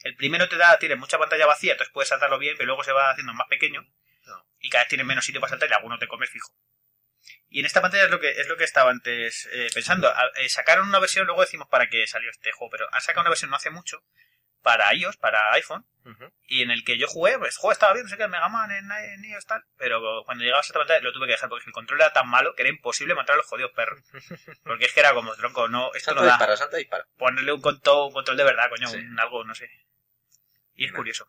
el, 0.06 0.16
primero 0.16 0.48
te 0.48 0.56
da, 0.56 0.78
tiene 0.78 0.96
mucha 0.96 1.18
pantalla 1.18 1.46
vacía, 1.46 1.72
entonces 1.72 1.92
puedes 1.92 2.08
saltarlo 2.08 2.38
bien, 2.38 2.56
pero 2.56 2.66
luego 2.68 2.84
se 2.84 2.92
va 2.92 3.10
haciendo 3.10 3.32
más 3.34 3.46
pequeño 3.48 3.82
No. 4.26 4.46
y 4.60 4.70
cada 4.70 4.84
vez 4.84 4.88
tienes 4.88 5.06
menos 5.06 5.24
sitio 5.24 5.40
para 5.40 5.50
saltar 5.50 5.68
y 5.70 5.74
alguno 5.74 5.98
te 5.98 6.08
comes 6.08 6.30
fijo. 6.30 6.52
Y 7.48 7.60
en 7.60 7.66
esta 7.66 7.80
pantalla 7.82 8.04
es 8.04 8.10
lo 8.10 8.20
que 8.20 8.30
es 8.40 8.46
lo 8.48 8.56
que 8.56 8.64
estaba 8.64 8.90
antes 8.90 9.48
eh, 9.52 9.68
pensando. 9.74 10.08
A- 10.08 10.30
eh, 10.36 10.48
sacaron 10.48 10.88
una 10.88 10.98
versión, 11.00 11.26
luego 11.26 11.40
decimos 11.40 11.68
para 11.68 11.88
qué 11.88 12.06
salió 12.06 12.30
este 12.30 12.52
juego, 12.52 12.70
pero 12.70 12.88
han 12.92 13.00
sacado 13.00 13.22
una 13.22 13.30
versión 13.30 13.50
no 13.50 13.56
hace 13.56 13.70
mucho 13.70 14.02
para 14.62 14.92
iOS, 14.94 15.16
para 15.16 15.52
iPhone, 15.52 15.86
y 16.42 16.62
en 16.62 16.72
el 16.72 16.82
que 16.84 16.98
yo 16.98 17.06
jugué, 17.06 17.38
pues 17.38 17.54
el 17.54 17.60
juego 17.60 17.72
estaba 17.72 17.92
bien, 17.92 18.04
no 18.04 18.10
sé 18.10 18.16
qué, 18.16 18.24
el 18.24 18.28
Mega 18.30 18.48
Man 18.48 18.68
en, 18.72 18.90
en 18.90 19.24
iOS 19.24 19.46
tal, 19.46 19.62
pero 19.76 20.00
cuando 20.24 20.42
llegabas 20.42 20.66
a 20.66 20.68
esta 20.70 20.78
pantalla 20.80 21.00
lo 21.02 21.12
tuve 21.12 21.26
que 21.26 21.32
dejar 21.34 21.48
porque 21.48 21.66
el 21.66 21.72
control 21.72 22.00
era 22.00 22.12
tan 22.12 22.28
malo 22.28 22.52
que 22.56 22.62
era 22.62 22.68
imposible 22.70 23.14
matar 23.14 23.34
a 23.34 23.36
los 23.36 23.46
jodidos 23.46 23.70
perros. 23.72 24.00
Porque 24.64 24.86
es 24.86 24.92
que 24.92 25.00
era 25.00 25.14
como, 25.14 25.34
tronco, 25.36 25.68
no, 25.68 25.92
esto 25.94 26.06
Salta, 26.06 26.20
no 26.20 26.26
da. 26.26 26.32
dispara, 26.32 26.56
salta, 26.56 26.76
dispara. 26.78 27.06
Ponerle 27.16 27.52
un 27.52 27.60
control, 27.60 28.08
un 28.08 28.12
control 28.12 28.36
de 28.36 28.44
verdad, 28.44 28.68
coño, 28.68 28.88
Sí. 28.88 28.96
un 28.96 29.20
algo, 29.20 29.44
no 29.44 29.54
sé. 29.54 29.70
Y 30.76 30.84
es 30.84 30.92
curioso. 30.92 31.26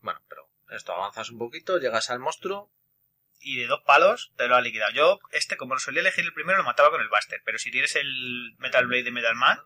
Bueno, 0.00 0.20
pero 0.28 0.48
esto 0.70 0.92
avanzas 0.94 1.30
un 1.30 1.38
poquito, 1.38 1.78
llegas 1.78 2.10
al 2.10 2.18
monstruo. 2.20 2.70
Y 3.40 3.58
de 3.58 3.66
dos 3.66 3.82
palos 3.84 4.32
te 4.36 4.48
lo 4.48 4.56
ha 4.56 4.60
liquidado. 4.62 4.92
Yo, 4.92 5.18
este, 5.32 5.56
como 5.58 5.74
lo 5.74 5.80
solía 5.80 6.00
elegir 6.00 6.24
el 6.24 6.32
primero, 6.32 6.56
lo 6.56 6.64
mataba 6.64 6.90
con 6.90 7.02
el 7.02 7.08
Buster. 7.08 7.42
Pero 7.44 7.58
si 7.58 7.70
tienes 7.70 7.94
el 7.96 8.54
Metal 8.58 8.86
Blade 8.86 9.02
de 9.02 9.10
Metal 9.10 9.34
Man, 9.34 9.60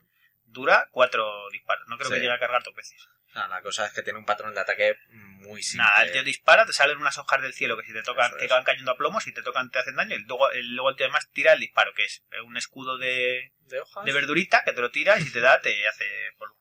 dura 0.44 0.88
cuatro 0.90 1.48
disparos. 1.50 1.86
No 1.86 1.96
creo 1.96 2.08
Sí. 2.08 2.14
que 2.14 2.20
llegue 2.20 2.32
a 2.32 2.40
cargar 2.40 2.62
dos 2.64 2.74
veces. 2.74 3.06
La 3.34 3.62
cosa 3.62 3.86
es 3.86 3.92
que 3.92 4.02
tiene 4.02 4.18
un 4.18 4.24
patrón 4.24 4.52
de 4.54 4.60
ataque 4.60 4.96
muy 5.10 5.62
simple. 5.62 5.84
Nada, 5.84 6.02
el 6.02 6.10
tío 6.12 6.24
dispara, 6.24 6.66
te 6.66 6.72
salen 6.72 6.96
unas 6.98 7.18
hojas 7.18 7.40
del 7.40 7.52
cielo 7.52 7.76
que 7.76 7.84
si 7.84 7.92
te 7.92 8.02
tocan, 8.02 8.36
te 8.36 8.48
van 8.48 8.64
cayendo 8.64 8.90
a 8.90 8.96
plomos, 8.96 9.22
si 9.22 9.32
te 9.32 9.42
tocan 9.42 9.70
te 9.70 9.78
hacen 9.78 9.94
daño. 9.94 10.16
Y 10.16 10.24
luego 10.24 10.50
el, 10.50 10.74
luego 10.74 10.90
el 10.90 10.96
tío 10.96 11.06
además 11.06 11.28
tira 11.30 11.52
el 11.52 11.60
disparo, 11.60 11.92
que 11.94 12.04
es 12.04 12.24
un 12.44 12.56
escudo 12.56 12.98
de, 12.98 13.52
de 13.60 13.80
hojas. 13.80 14.04
de 14.04 14.12
verdurita 14.12 14.64
que 14.64 14.72
te 14.72 14.80
lo 14.80 14.90
tira 14.90 15.20
y 15.20 15.22
si 15.22 15.30
te 15.32 15.40
da, 15.40 15.60
te 15.60 15.86
hace 15.86 16.04
polvo. 16.36 16.56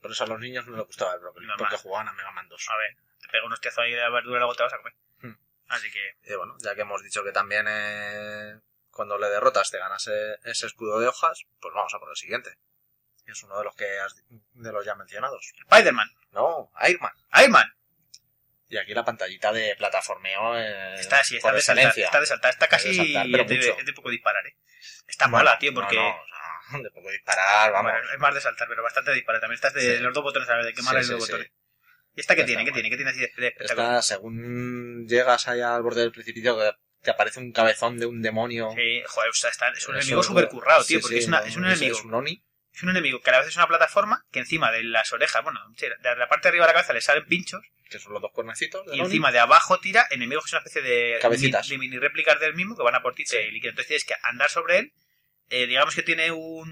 Por 0.00 0.10
eso 0.12 0.24
a 0.24 0.26
los 0.26 0.40
niños 0.40 0.66
no 0.66 0.76
les 0.76 0.86
gustaba 0.86 1.14
el 1.14 1.20
brócoli, 1.20 1.46
Normal. 1.46 1.68
porque 1.70 1.82
jugaban 1.82 2.08
a 2.08 2.12
Mega 2.12 2.30
Man 2.32 2.48
2. 2.48 2.68
A 2.70 2.76
ver, 2.76 2.96
te 3.20 3.28
pega 3.28 3.46
un 3.46 3.52
hostiazo 3.52 3.80
ahí 3.82 3.92
de 3.92 4.00
la 4.00 4.10
verdura 4.10 4.36
y 4.36 4.40
luego 4.40 4.54
te 4.54 4.62
vas 4.62 4.72
a 4.72 4.78
comer. 4.78 4.94
Hmm. 5.22 5.36
Así 5.68 5.90
que, 5.90 6.16
Y 6.24 6.34
bueno, 6.36 6.56
ya 6.60 6.74
que 6.74 6.80
hemos 6.82 7.02
dicho 7.02 7.22
que 7.24 7.32
también 7.32 7.66
eh, 7.68 8.58
cuando 8.90 9.18
le 9.18 9.28
derrotas 9.28 9.70
te 9.70 9.78
ganas 9.78 10.06
eh, 10.08 10.36
ese 10.44 10.66
escudo 10.66 10.98
de 11.00 11.08
hojas, 11.08 11.44
pues 11.60 11.74
vamos 11.74 11.92
a 11.94 11.98
por 11.98 12.10
el 12.10 12.16
siguiente. 12.16 12.56
Que 13.24 13.32
es 13.32 13.42
uno 13.42 13.58
de 13.58 13.64
los 13.64 13.76
que 13.76 13.98
has- 14.00 14.16
de 14.28 14.72
los 14.72 14.84
ya 14.84 14.94
mencionados. 14.94 15.52
Spider-Man, 15.70 16.08
No. 16.32 16.70
Iron 16.88 17.00
Man, 17.52 17.72
Y 18.70 18.76
aquí 18.78 18.92
la 18.94 19.04
pantallita 19.04 19.52
de 19.52 19.74
plataformeo 19.76 20.56
eh, 20.58 20.94
está 20.94 21.20
así, 21.20 21.36
está 21.36 21.48
por 21.48 21.56
de 21.56 21.62
saltar, 21.62 21.98
está 21.98 22.20
de 22.20 22.26
saltar, 22.26 22.50
está 22.50 22.68
casi 22.68 22.88
de 22.88 22.94
saltar, 22.96 23.26
pero 23.30 23.42
es, 23.44 23.48
de, 23.48 23.72
mucho. 23.72 23.84
de 23.84 23.92
poco 23.92 24.10
disparar, 24.10 24.46
eh. 24.46 24.56
Está 25.06 25.26
Bueno, 25.26 25.38
mola, 25.44 25.58
tío, 25.58 25.72
no, 25.72 25.80
porque... 25.80 25.96
no, 25.96 26.08
o 26.08 26.26
sea, 26.26 26.37
disparar, 27.12 27.72
vamos. 27.72 27.92
Bueno, 27.92 28.08
es 28.12 28.18
más 28.18 28.34
de 28.34 28.40
saltar, 28.40 28.68
pero 28.68 28.82
bastante 28.82 29.12
disparar. 29.14 29.40
También 29.40 29.54
estás 29.56 29.74
de 29.74 29.96
Sí. 29.98 30.02
los 30.02 30.12
dos 30.14 30.22
botones 30.24 30.48
a 30.48 30.56
ver 30.56 30.64
de 30.66 30.74
qué 30.74 30.82
mal 30.82 31.02
Sí, 31.04 31.10
los 31.12 31.24
sí, 31.24 31.30
botones. 31.32 31.52
¿Y 32.14 32.20
esta 32.20 32.34
qué 32.34 32.44
tiene? 32.44 32.64
¿Qué 32.64 32.72
tiene? 32.72 32.90
¿Qué 32.90 32.96
tiene 32.96 33.10
así 33.12 33.20
de, 33.20 33.26
espectacular? 33.26 33.98
Esta, 33.98 34.02
según 34.02 35.06
llegas 35.06 35.46
ahí 35.48 35.60
al 35.60 35.82
borde 35.82 36.00
del 36.00 36.12
precipicio, 36.12 36.58
te 37.02 37.10
aparece 37.10 37.38
un 37.38 37.52
cabezón 37.52 37.98
de 37.98 38.06
un 38.06 38.20
demonio. 38.22 38.70
Sí, 38.74 39.02
joder, 39.06 39.30
o 39.30 39.34
sea, 39.34 39.50
está- 39.50 39.68
es 39.70 39.86
un 39.88 39.94
Eso 39.96 40.02
enemigo 40.02 40.22
súper 40.22 40.48
currado, 40.48 40.84
tío, 40.84 41.00
porque 41.00 41.18
es, 41.18 41.28
una- 41.28 41.40
no, 41.40 41.46
es 41.46 41.56
un 41.56 41.64
enemigo. 41.66 41.96
Es 41.96 42.04
un 42.04 42.14
Oni. 42.14 42.44
Es 42.74 42.82
un 42.82 42.90
enemigo 42.90 43.20
que 43.20 43.30
a 43.30 43.32
la 43.34 43.38
vez 43.40 43.48
es 43.48 43.56
una 43.56 43.66
plataforma 43.66 44.24
que 44.30 44.38
encima 44.40 44.70
de 44.70 44.84
las 44.84 45.12
orejas, 45.12 45.42
bueno, 45.42 45.60
de 45.80 46.16
la 46.16 46.28
parte 46.28 46.44
de 46.46 46.50
arriba 46.50 46.66
de 46.66 46.68
la 46.68 46.74
cabeza 46.74 46.92
le 46.92 47.00
salen 47.00 47.26
pinchos 47.26 47.60
que 47.90 47.98
son 47.98 48.12
los 48.12 48.20
dos 48.20 48.30
cuernecitos 48.32 48.82
y 48.92 49.00
encima 49.00 49.32
de 49.32 49.38
abajo 49.38 49.80
tira 49.80 50.06
enemigos 50.10 50.44
que 50.44 50.48
es 50.48 50.52
una 50.52 50.58
especie 50.60 50.82
de 50.82 51.18
Cabecitas. 51.22 51.66
mini, 51.70 51.76
de 51.86 51.88
mini 51.88 51.98
réplicas 51.98 52.38
del 52.38 52.54
mismo 52.54 52.76
que 52.76 52.82
van 52.82 52.94
a 52.94 53.02
por 53.02 53.14
ti 53.14 53.22
y 53.22 53.24
te 53.24 53.50
liquidan. 53.50 53.70
Entonces 53.70 53.86
tienes 53.88 54.04
que 54.04 54.14
andar 54.24 54.50
sobre 54.50 54.78
él. 54.78 54.92
Eh, 55.50 55.66
digamos 55.66 55.94
que 55.94 56.02
tiene 56.02 56.30
un, 56.30 56.70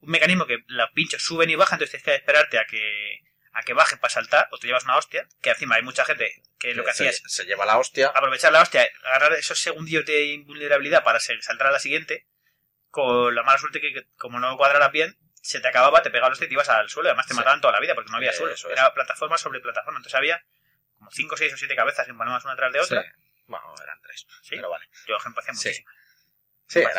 un 0.00 0.10
mecanismo 0.10 0.46
que 0.46 0.58
los 0.66 0.90
pinchos 0.92 1.22
suben 1.22 1.50
y 1.50 1.54
bajan, 1.56 1.76
entonces 1.76 2.02
tienes 2.02 2.04
que 2.04 2.14
esperarte 2.24 2.58
a 2.58 2.64
que 2.66 3.20
a 3.52 3.62
que 3.62 3.72
bajen 3.74 3.98
para 3.98 4.12
saltar 4.12 4.46
o 4.52 4.58
te 4.58 4.68
llevas 4.68 4.84
una 4.84 4.96
hostia. 4.96 5.26
Que 5.42 5.50
encima 5.50 5.74
hay 5.74 5.82
mucha 5.82 6.04
gente 6.04 6.30
que 6.58 6.72
lo 6.74 6.84
que 6.84 6.92
se, 6.92 7.08
hacía 7.08 7.10
es 7.10 7.22
se 7.26 7.44
lleva 7.46 7.66
la 7.66 7.78
hostia. 7.78 8.06
aprovechar 8.14 8.52
la 8.52 8.62
hostia, 8.62 8.88
agarrar 9.04 9.32
esos 9.32 9.58
segundillos 9.58 10.06
de 10.06 10.26
invulnerabilidad 10.26 11.02
para 11.02 11.18
saltar 11.18 11.66
a 11.66 11.72
la 11.72 11.80
siguiente. 11.80 12.26
con 12.90 13.34
la 13.34 13.42
mala 13.44 13.58
suerte 13.58 13.80
que, 13.80 13.92
que 13.92 14.06
como 14.16 14.40
no 14.40 14.56
cuadraras 14.56 14.90
bien, 14.92 15.16
se 15.42 15.60
te 15.60 15.68
acababa, 15.68 16.02
te 16.02 16.10
pegaba 16.10 16.28
los 16.30 16.42
y 16.42 16.46
te 16.48 16.52
ibas 16.52 16.68
al 16.68 16.88
suelo. 16.90 17.08
Además 17.08 17.26
te 17.26 17.34
Sí. 17.34 17.38
mataban 17.38 17.60
toda 17.60 17.72
la 17.72 17.80
vida 17.80 17.94
porque 17.94 18.10
no 18.10 18.16
había 18.16 18.30
Eh, 18.30 18.34
suelo. 18.34 18.52
eso 18.54 18.68
es. 18.68 18.72
Era 18.72 18.92
plataforma 18.94 19.38
sobre 19.38 19.60
plataforma. 19.60 19.98
Entonces 19.98 20.16
había 20.16 20.44
como 20.98 21.10
5, 21.10 21.36
6 21.36 21.54
o 21.54 21.56
7 21.56 21.74
cabezas 21.76 22.08
empalmadas 22.08 22.44
una 22.44 22.56
tras 22.56 22.72
de 22.72 22.80
otra. 22.80 23.02
Sí. 23.02 23.08
Bueno, 23.46 23.74
eran 23.82 24.00
tres. 24.02 24.26
Sí. 24.42 24.56
Pero 24.56 24.70
vale. 24.70 24.86
Yo, 25.08 25.16
ejemplo, 25.16 25.40
hacía 25.40 25.54
muchísimo. 25.54 25.88
Sí, 26.70 26.78
era- 26.78 26.92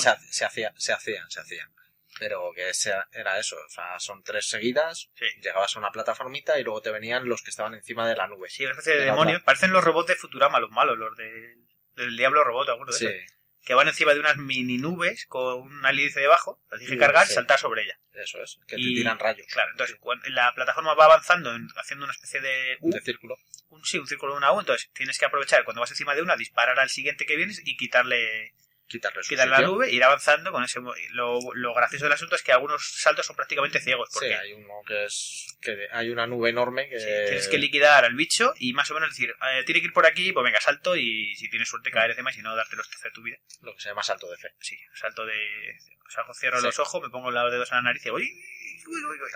se, 0.00 0.08
ha- 0.08 0.18
se 0.30 0.44
hacía, 0.44 0.72
se 0.76 0.92
hacían, 0.92 1.30
se 1.30 1.40
hacían. 1.40 1.70
Pero 2.18 2.52
que 2.54 2.70
era 3.12 3.38
eso, 3.38 3.56
o 3.56 3.68
sea, 3.70 3.98
son 3.98 4.22
tres 4.22 4.46
seguidas, 4.48 5.10
Sí. 5.14 5.24
llegabas 5.42 5.74
a 5.74 5.78
una 5.78 5.90
plataformita 5.90 6.58
y 6.58 6.62
luego 6.64 6.80
te 6.82 6.90
venían 6.90 7.28
los 7.28 7.42
que 7.42 7.50
estaban 7.50 7.74
encima 7.74 8.08
de 8.08 8.16
la 8.16 8.26
nube. 8.28 8.48
Sí, 8.48 8.64
una 8.64 8.72
especie 8.72 8.96
de 8.96 9.10
De. 9.10 9.40
Parecen 9.40 9.72
los 9.72 9.82
robots 9.82 10.08
de 10.08 10.16
Futurama, 10.16 10.60
los 10.60 10.70
malos, 10.70 10.98
los 10.98 11.16
de, 11.16 11.56
del 11.96 12.16
Diablo 12.16 12.44
Robot, 12.44 12.66
¿te 12.66 12.72
acuerdas 12.72 12.98
de 13.00 13.08
Sí, 13.08 13.14
eso? 13.14 13.34
Que 13.64 13.74
van 13.74 13.88
encima 13.88 14.12
de 14.12 14.20
unas 14.20 14.36
mini 14.36 14.76
nubes 14.78 15.24
con 15.26 15.62
una 15.62 15.90
hélice 15.90 16.20
debajo, 16.20 16.60
las 16.70 16.80
tienes 16.80 16.90
que 16.90 16.94
Sí, 16.96 16.98
cargar 17.00 17.26
sí. 17.26 17.32
y 17.32 17.34
saltar 17.36 17.58
sobre 17.60 17.82
ella. 17.84 17.98
eso 18.14 18.42
es, 18.42 18.58
que 18.66 18.76
te 18.76 18.82
tiran 18.82 19.18
rayos 19.18 19.46
Claro, 19.50 19.70
entonces 19.70 19.96
cuando 20.00 20.28
la 20.30 20.52
plataforma 20.54 20.94
va 20.94 21.04
avanzando, 21.06 21.54
en- 21.54 21.68
haciendo 21.76 22.04
una 22.04 22.12
especie 22.12 22.40
de 22.40 22.76
U, 22.80 22.90
de 22.92 23.00
círculo. 23.00 23.36
un, 23.70 23.84
sí, 23.84 23.98
un 23.98 24.06
círculo 24.06 24.32
de 24.32 24.38
una 24.38 24.52
U, 24.52 24.60
entonces 24.60 24.90
tienes 24.92 25.18
que 25.18 25.24
aprovechar 25.26 25.64
cuando 25.64 25.80
vas 25.80 25.90
encima 25.90 26.14
de 26.14 26.22
una, 26.22 26.36
disparar 26.36 26.78
al 26.78 26.90
siguiente 26.90 27.24
que 27.24 27.36
vienes 27.36 27.62
y 27.64 27.76
quitarle, 27.76 28.52
Quitarle 29.28 29.50
la 29.50 29.60
nube 29.62 29.90
ir 29.90 30.02
avanzando 30.04 30.52
con 30.52 30.62
ese... 30.64 30.80
Lo, 31.10 31.38
lo 31.54 31.74
gracioso 31.74 32.04
del 32.06 32.12
asunto 32.12 32.34
es 32.36 32.42
que 32.42 32.52
algunos 32.52 32.82
saltos 33.00 33.26
son 33.26 33.36
prácticamente 33.36 33.80
ciegos, 33.80 34.08
Sí, 34.10 34.14
porque 34.20 34.34
hay 34.34 34.52
uno 34.52 34.74
que 34.86 35.04
es 35.04 35.46
que 35.60 35.88
hay 35.92 36.10
una 36.10 36.26
nube 36.26 36.50
enorme 36.50 36.88
que 36.88 36.98
sí, 36.98 37.06
tienes 37.06 37.48
que 37.48 37.58
liquidar 37.58 38.04
al 38.04 38.14
bicho 38.14 38.52
y 38.58 38.72
más 38.72 38.90
o 38.90 38.94
menos 38.94 39.10
decir, 39.10 39.34
eh, 39.52 39.62
tiene 39.64 39.80
que 39.80 39.86
ir 39.86 39.92
por 39.92 40.06
aquí, 40.06 40.32
pues 40.32 40.44
venga, 40.44 40.60
salto 40.60 40.96
y 40.96 41.34
si 41.36 41.48
tienes 41.48 41.68
suerte 41.68 41.90
caer 41.90 42.10
encima 42.10 42.30
y 42.30 42.34
si 42.34 42.42
no, 42.42 42.54
darte 42.56 42.76
los 42.76 42.88
tercios 42.88 43.04
de 43.12 43.14
tu 43.14 43.22
vida. 43.22 43.36
lo 43.62 43.74
que 43.74 43.80
se 43.80 43.88
llama 43.88 44.02
salto 44.02 44.30
de 44.30 44.36
fe. 44.38 44.48
Sí, 44.60 44.76
salto 44.94 45.24
de... 45.26 45.34
O 46.06 46.10
sea, 46.10 46.24
cierro 46.34 46.58
Sí. 46.60 46.66
los 46.66 46.78
ojos, 46.78 47.02
me 47.02 47.10
pongo 47.10 47.30
los 47.30 47.50
dedos 47.52 47.70
en 47.70 47.76
la 47.76 47.82
nariz 47.82 48.04
y 48.06 48.10
voy... 48.10 48.22
uy, 48.22 49.04
uy, 49.04 49.18
uy. 49.20 49.30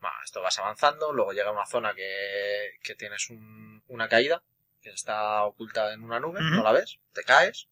Bueno, 0.00 0.16
esto 0.24 0.40
vas 0.40 0.58
avanzando, 0.58 1.12
luego 1.12 1.32
llega 1.32 1.50
una 1.52 1.66
zona 1.66 1.94
que, 1.94 2.78
que 2.82 2.94
tienes 2.94 3.28
un- 3.28 3.82
una 3.88 4.08
caída, 4.08 4.42
que 4.80 4.88
está 4.90 5.42
oculta 5.44 5.92
en 5.92 6.02
una 6.02 6.18
nube, 6.18 6.40
Ujú. 6.40 6.54
no 6.54 6.62
la 6.62 6.72
ves, 6.72 6.98
te 7.12 7.22
caes, 7.22 7.68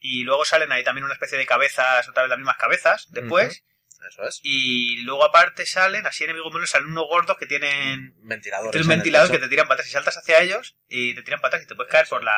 Y 0.00 0.24
luego 0.24 0.44
salen 0.44 0.72
ahí 0.72 0.82
también 0.82 1.04
una 1.04 1.14
especie 1.14 1.36
de 1.38 1.46
cabezas, 1.46 2.08
otra 2.08 2.22
vez 2.24 2.30
las 2.30 2.38
mismas 2.38 2.56
cabezas, 2.56 3.06
después. 3.10 3.62
eso 4.08 4.24
es. 4.26 4.40
Y 4.42 5.02
luego 5.02 5.24
aparte 5.24 5.66
salen, 5.66 6.06
así 6.06 6.24
enemigos 6.24 6.52
menos, 6.54 6.70
salen 6.70 6.88
unos 6.88 7.06
gordos 7.06 7.36
que 7.38 7.46
tienen 7.46 8.14
Ventiladores. 8.22 8.72
tres 8.72 8.86
en 8.86 8.90
el 8.92 8.96
ventiladores 8.98 9.30
que 9.30 9.38
te 9.42 9.48
tiran 9.48 9.68
patas 9.68 9.86
y 9.86 9.90
saltas 9.90 10.16
hacia 10.16 10.40
ellos 10.40 10.76
y 10.88 11.14
te 11.14 11.22
tiran 11.22 11.40
patas 11.40 11.62
y 11.62 11.66
te 11.66 11.74
puedes 11.74 11.92
caer 11.92 12.06
por 12.08 12.24
la 12.24 12.34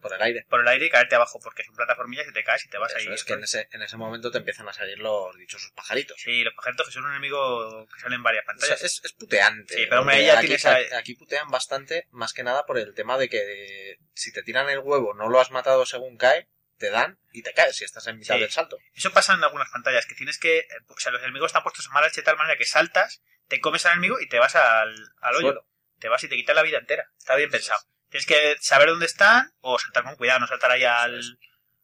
por 0.00 0.14
el 0.14 0.22
aire. 0.22 0.46
por 0.48 0.60
el 0.60 0.68
aire 0.68 0.86
y 0.86 0.90
caerte 0.90 1.16
abajo 1.16 1.40
porque 1.42 1.64
son 1.64 1.74
plataformillas 1.74 2.24
y 2.28 2.32
te 2.32 2.44
caes 2.44 2.64
y 2.64 2.68
te 2.68 2.78
vas 2.78 2.94
Eso 2.94 3.08
ahí. 3.10 3.14
es 3.14 3.24
que 3.24 3.32
en 3.32 3.42
ese, 3.42 3.68
en 3.72 3.82
ese 3.82 3.96
momento 3.96 4.30
te 4.30 4.38
empiezan 4.38 4.68
a 4.68 4.72
salir 4.72 4.96
los 5.00 5.36
dichosos 5.36 5.72
pajaritos. 5.72 6.16
Sí, 6.20 6.44
los 6.44 6.54
pajaritos 6.54 6.86
que 6.86 6.92
son 6.92 7.04
un 7.04 7.10
enemigo 7.10 7.84
que 7.92 8.00
salen 8.00 8.18
en 8.18 8.22
varias 8.22 8.44
O 8.44 8.46
sea, 8.46 8.54
pantallas. 8.54 8.82
es, 8.84 9.04
es 9.04 9.12
puteante. 9.14 9.74
Sí, 9.74 9.86
pero 9.88 10.02
hombre, 10.02 10.24
ya 10.24 10.38
aquí, 10.38 10.46
tienes 10.46 10.64
a- 10.66 10.96
aquí 10.98 11.16
putean 11.16 11.50
bastante, 11.50 12.06
más 12.12 12.32
que 12.32 12.44
nada 12.44 12.64
por 12.64 12.78
el 12.78 12.94
tema 12.94 13.18
de 13.18 13.28
que 13.28 13.96
si 14.14 14.32
te 14.32 14.44
tiran 14.44 14.70
el 14.70 14.78
huevo, 14.78 15.14
no 15.14 15.28
lo 15.28 15.40
has 15.40 15.50
matado 15.50 15.84
según 15.84 16.16
cae, 16.16 16.46
te 16.78 16.90
dan 16.90 17.18
y 17.32 17.42
te 17.42 17.52
caes 17.52 17.76
si 17.76 17.84
estás 17.84 18.06
en 18.06 18.18
mitad 18.18 18.34
Sí. 18.36 18.40
del 18.40 18.50
salto. 18.50 18.78
Eso 18.94 19.12
pasa 19.12 19.34
en 19.34 19.44
algunas 19.44 19.68
pantallas, 19.70 20.06
que 20.06 20.14
tienes 20.14 20.38
que... 20.38 20.58
eh, 20.58 20.66
O 20.88 20.98
sea, 20.98 21.12
los 21.12 21.22
enemigos 21.22 21.48
están 21.48 21.62
puestos 21.62 21.86
en 21.86 21.92
mala 21.92 22.08
de 22.08 22.22
tal 22.22 22.36
manera 22.36 22.56
que 22.56 22.64
saltas, 22.64 23.22
te 23.48 23.60
comes 23.60 23.84
al 23.86 23.92
enemigo 23.92 24.20
y 24.20 24.28
te 24.28 24.38
vas 24.38 24.56
al, 24.56 24.94
al 25.20 25.34
hoyo. 25.36 25.46
Suelo. 25.48 25.68
Te 25.98 26.08
vas 26.08 26.22
y 26.24 26.28
te 26.28 26.36
quitas 26.36 26.54
la 26.56 26.62
vida 26.62 26.78
entera. 26.78 27.10
Está 27.18 27.34
bien 27.36 27.50
pensado. 27.50 27.80
Tienes 28.08 28.26
que 28.26 28.56
saber 28.60 28.88
dónde 28.88 29.06
están 29.06 29.52
o 29.60 29.78
saltar 29.78 30.04
con 30.04 30.16
cuidado, 30.16 30.40
no 30.40 30.46
saltar 30.46 30.70
ahí 30.70 30.84
al... 30.84 31.20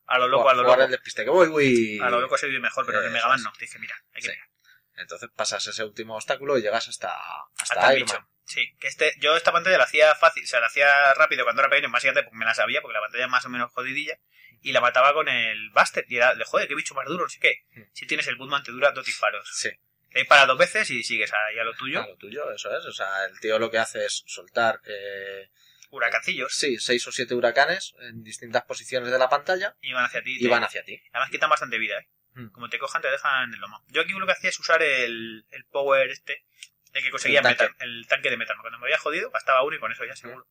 A 0.07 0.19
lo 0.19 0.29
loco, 0.29 0.51
a 0.51 0.55
lo 0.55 0.63
loco. 0.63 0.83
el 0.83 0.91
despiste 0.91 1.25
que 1.25 1.31
voy, 1.31 1.49
voy. 1.49 1.99
A 2.03 2.11
lo 2.11 2.21
loco 2.21 2.37
se 2.37 2.47
vive 2.47 2.61
mejor, 2.61 2.85
pero 2.87 2.99
en 3.01 3.07
el 3.07 3.11
Eso 3.11 3.15
Mega 3.17 3.29
Man 3.29 3.39
es. 3.39 3.45
no. 3.45 3.53
Te 3.53 3.65
dice, 3.65 3.79
mira, 3.79 3.97
hay 4.13 4.23
que 4.23 4.29
mirar. 4.29 4.49
Entonces 4.97 5.31
pasas 5.35 5.67
ese 5.67 5.83
último 5.83 6.15
obstáculo 6.15 6.57
y 6.59 6.63
llegas 6.63 6.87
hasta, 6.89 7.11
hasta, 7.59 7.75
Hasta 7.75 7.91
el 7.91 7.97
Iron 7.99 8.07
bicho. 8.07 8.19
Man. 8.21 8.29
Sí, 8.45 8.77
que 8.79 8.89
este, 8.89 9.15
yo 9.21 9.35
esta 9.37 9.51
pantalla 9.53 9.79
la 9.79 9.85
hacía 9.85 10.15
fácil, 10.15 10.45
o 10.45 10.47
sea, 10.47 10.61
la 10.61 10.67
hacía 10.67 11.15
rápido 11.15 11.45
cuando 11.45 11.63
era 11.63 11.71
pequeño, 11.71 11.91
básicamente 11.91 12.23
porque 12.25 12.37
me 12.37 12.45
la 12.45 12.55
sabía, 12.55 12.83
porque 12.83 12.93
la 12.93 13.01
pantalla 13.01 13.25
es 13.25 13.31
más 13.31 13.45
o 13.47 13.49
menos 13.49 13.73
jodidilla, 13.73 14.19
y 14.65 14.73
la 14.73 14.81
mataba 14.81 15.13
con 15.13 15.29
el 15.29 15.71
Buster, 15.71 16.05
y 16.09 16.17
era 16.17 16.35
de 16.35 16.45
joder, 16.45 16.67
qué 16.67 16.75
bicho 16.75 16.95
más 16.95 17.07
duro, 17.07 17.23
no 17.25 17.29
sé 17.29 17.39
qué. 17.39 17.65
Hmm. 17.77 17.83
Si 17.93 18.07
tienes 18.07 18.27
el 18.27 18.37
Bootman 18.37 18.63
te 18.65 18.73
dura 18.73 18.91
dos 18.93 19.05
disparos. 19.07 19.49
Sí. 19.55 19.71
Te 20.11 20.25
para 20.25 20.47
dos 20.47 20.57
veces 20.59 20.89
y 20.91 21.03
sigues 21.03 21.33
ahí 21.33 21.59
a 21.59 21.65
lo 21.65 21.75
tuyo. 21.75 22.03
A 22.03 22.07
lo 22.07 22.17
tuyo, 22.17 22.51
eso 22.53 22.77
es. 22.77 22.85
O 22.87 22.93
sea, 22.93 23.25
el 23.27 23.39
tío 23.41 23.59
lo 23.59 23.71
que 23.71 23.79
hace 23.79 24.05
es 24.07 24.23
soltar, 24.27 24.81
eh, 24.87 25.51
Huracancillos. 25.91 26.55
sí, 26.55 26.79
seis 26.79 27.07
o 27.07 27.13
siete 27.13 27.35
huracanes 27.35 27.95
en 28.01 28.23
distintas 28.25 28.63
posiciones 28.65 29.11
de 29.11 29.19
la 29.19 29.29
pantalla 29.29 29.77
Y 29.81 29.93
van 29.93 30.05
hacia 30.07 30.23
ti. 30.23 30.37
y 30.39 30.43
te- 30.43 30.49
van 30.49 30.65
hacia 30.65 30.83
ti. 30.85 31.01
Además 31.13 31.31
quitan 31.31 31.51
bastante 31.51 31.79
vida, 31.79 31.99
¿eh? 31.99 32.09
Hmm. 32.35 32.49
Como 32.51 32.69
te 32.69 32.79
cojan, 32.79 33.01
te 33.03 33.11
dejan 33.11 33.45
en 33.49 33.55
el 33.55 33.61
lomo. 33.61 33.85
Yo 33.89 34.01
aquí 34.03 34.13
lo 34.13 34.27
que 34.27 34.33
hacía 34.33 34.51
es 34.51 34.59
usar 34.59 34.83
el, 34.83 35.47
el 35.51 35.65
power 35.67 36.11
este, 36.11 36.45
el 36.93 37.03
que 37.03 37.11
conseguía 37.11 37.41
El 37.41 37.45
tanque. 37.45 37.63
metal, 37.65 37.77
el 37.89 38.07
tanque 38.09 38.31
de 38.31 38.37
metal. 38.37 38.57
Cuando 38.61 38.79
me 38.79 38.87
había 38.87 38.99
jodido, 38.99 39.31
gastaba 39.31 39.63
uno 39.63 39.77
y 39.77 39.79
con 39.79 39.93
eso 39.93 40.05
ya 40.05 40.17
seguro. 40.17 40.47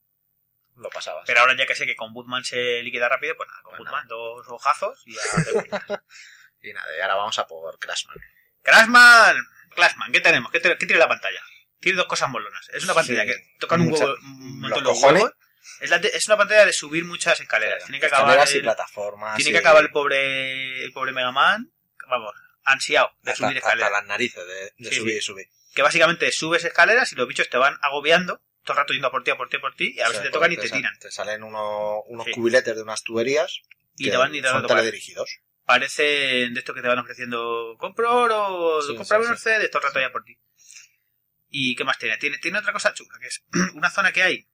Lo 0.78 0.90
pasabas. 0.90 1.24
Pero 1.28 1.40
ahora 1.42 1.56
ya 1.58 1.66
que 1.66 1.76
sé 1.76 1.86
que 1.86 1.96
con 1.96 2.14
Bootman 2.14 2.44
se 2.44 2.82
liquida 2.84 3.08
rápido, 3.10 3.36
pues 3.38 3.48
nada, 3.50 3.62
con 3.62 3.72
Pues 3.78 3.80
Bootman 3.90 4.08
dos 4.08 4.46
hojazos 4.50 5.02
y 5.06 5.14
ya. 5.16 5.22
Y 6.62 6.72
nada, 6.72 6.88
y 6.98 7.02
ahora 7.02 7.16
vamos 7.16 7.38
a 7.40 7.46
por 7.46 7.78
Crashman. 7.78 8.16
Crashman, 8.62 9.36
Crashman, 9.76 10.12
¿qué 10.14 10.22
tenemos? 10.22 10.50
¿Qué, 10.52 10.60
te- 10.62 10.78
qué 10.78 10.86
tiene 10.86 11.00
la 11.00 11.10
pantalla? 11.10 11.42
Tiene 11.82 11.98
dos 11.98 12.08
cosas 12.08 12.30
molonas. 12.30 12.70
Es 12.74 12.84
una 12.86 12.94
pantalla 12.94 13.24
Sí. 13.24 13.28
que 13.28 13.36
tocan 13.60 13.82
un 13.82 13.92
huevo, 13.92 14.16
un 14.22 14.60
montón 14.62 14.84
los 14.86 14.94
cojones. 14.94 15.24
huevos. 15.24 15.38
Es, 15.82 15.90
la 15.90 15.98
es 15.98 16.28
una 16.28 16.38
pantalla 16.38 16.66
de 16.66 16.72
subir 16.74 17.04
muchas 17.04 17.40
escaleras. 17.42 17.84
Tiene 17.84 18.00
que 18.00 18.06
acabar 18.06 18.26
Escaleras 18.30 18.54
y 18.54 18.58
el, 18.58 18.64
plataformas. 18.64 19.36
tiene 19.36 19.50
y- 19.50 19.54
que 19.54 19.60
acabar 19.60 19.84
el 19.84 19.92
pobre, 19.92 20.86
el 20.86 20.94
pobre 20.94 21.12
Mega 21.12 21.32
Man, 21.34 21.72
vamos, 22.08 22.34
ansiado 22.64 23.12
de 23.22 23.32
hasta, 23.32 23.46
subir 23.48 23.58
hasta 23.58 23.70
escaleras. 23.70 23.92
las 23.92 24.06
narices 24.06 24.48
de, 24.48 24.74
de 24.78 24.90
Sí, 24.90 24.96
subir 24.96 25.18
y 25.18 25.22
subir. 25.22 25.48
Que 25.76 25.82
básicamente 25.82 26.32
subes 26.32 26.64
escaleras 26.64 27.12
y 27.12 27.16
los 27.16 27.28
bichos 27.28 27.50
te 27.50 27.58
van 27.58 27.78
agobiando, 27.82 28.42
todo 28.64 28.74
el 28.74 28.78
rato 28.78 28.94
yendo 28.94 29.08
a 29.08 29.12
por 29.12 29.24
ti, 29.24 29.32
a 29.32 29.36
por 29.38 29.50
ti, 29.50 29.58
a 29.58 29.60
por 29.62 29.76
ti, 29.76 29.94
y 29.96 30.00
a 30.02 30.08
ver 30.08 30.18
si 30.18 30.24
te 30.24 30.30
tocan 30.30 30.52
y 30.52 30.58
te 30.58 30.70
tiran. 30.70 30.98
Te 31.00 31.12
salen 31.12 31.44
uno- 31.44 32.02
unos 32.08 32.26
Sí. 32.26 32.32
cubiletes 32.32 32.76
de 32.76 32.82
unas 32.82 33.04
tuberías 33.04 33.62
Y 33.98 34.06
que 34.06 34.12
te 34.12 34.18
van 34.18 34.34
y 34.34 34.42
te 34.42 34.48
van 34.48 34.58
a 34.58 34.60
son 34.60 34.68
teledirigidos. 34.68 35.40
parecen 35.66 36.54
de 36.54 36.60
esto 36.60 36.74
que 36.74 36.82
te 36.82 36.88
van 36.88 37.00
ofreciendo 37.00 37.76
compro 37.80 38.12
oro, 38.14 38.82
Sí, 38.82 38.96
compra 38.96 39.20
un 39.20 39.38
sí. 39.38 39.44
CD, 39.44 39.66
esto 39.66 39.80
rato 39.80 40.00
ya 40.00 40.12
por 40.12 40.24
ti. 40.24 40.38
¿Y 41.50 41.76
qué 41.76 41.84
más 41.84 41.98
tiene? 42.00 42.18
Tiene, 42.18 42.38
tiene 42.40 42.58
otra 42.60 42.74
cosa 42.74 42.94
chula, 42.94 43.18
que 43.20 43.28
es 43.28 43.44
una 43.76 43.90
zona 43.90 44.12
que 44.12 44.24
hay. 44.24 44.48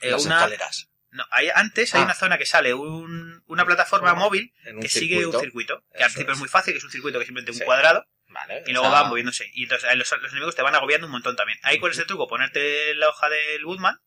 eh, 0.00 0.10
las 0.10 0.24
una, 0.24 0.36
escaleras. 0.36 0.88
no, 1.10 1.24
hay, 1.30 1.48
antes 1.54 1.94
hay 1.94 2.00
Ah. 2.00 2.04
una 2.04 2.14
zona 2.14 2.38
que 2.38 2.46
sale 2.46 2.72
un, 2.74 3.42
una 3.46 3.64
plataforma 3.66 4.14
móvil 4.14 4.52
un 4.72 4.80
que 4.80 4.88
sigue 4.88 5.26
un 5.26 5.38
circuito. 5.38 5.84
Que 5.94 6.02
al 6.04 6.10
principio 6.10 6.32
es. 6.32 6.36
es. 6.36 6.40
muy 6.40 6.48
fácil, 6.48 6.72
que 6.74 6.78
es 6.78 6.84
un 6.84 6.90
circuito 6.90 7.18
que 7.18 7.22
es 7.24 7.26
simplemente 7.26 7.52
un 7.52 7.58
Sí. 7.58 7.64
cuadrado, 7.64 8.06
Vale. 8.36 8.62
y 8.66 8.72
luego 8.72 8.88
sea, 8.90 9.00
van 9.00 9.08
moviéndose. 9.08 9.50
Y 9.54 9.64
entonces 9.64 9.88
los, 9.96 10.10
los 10.20 10.30
enemigos 10.32 10.54
te 10.54 10.62
van 10.62 10.74
agobiando 10.74 11.06
un 11.06 11.12
montón 11.12 11.36
también. 11.36 11.58
Ahí 11.62 11.78
cuál 11.78 11.92
es 11.92 11.98
el 11.98 12.06
truco, 12.06 12.28
ponerte 12.28 12.94
la 12.94 13.08
hoja 13.08 13.28
del 13.28 13.64
Woodman, 13.64 13.98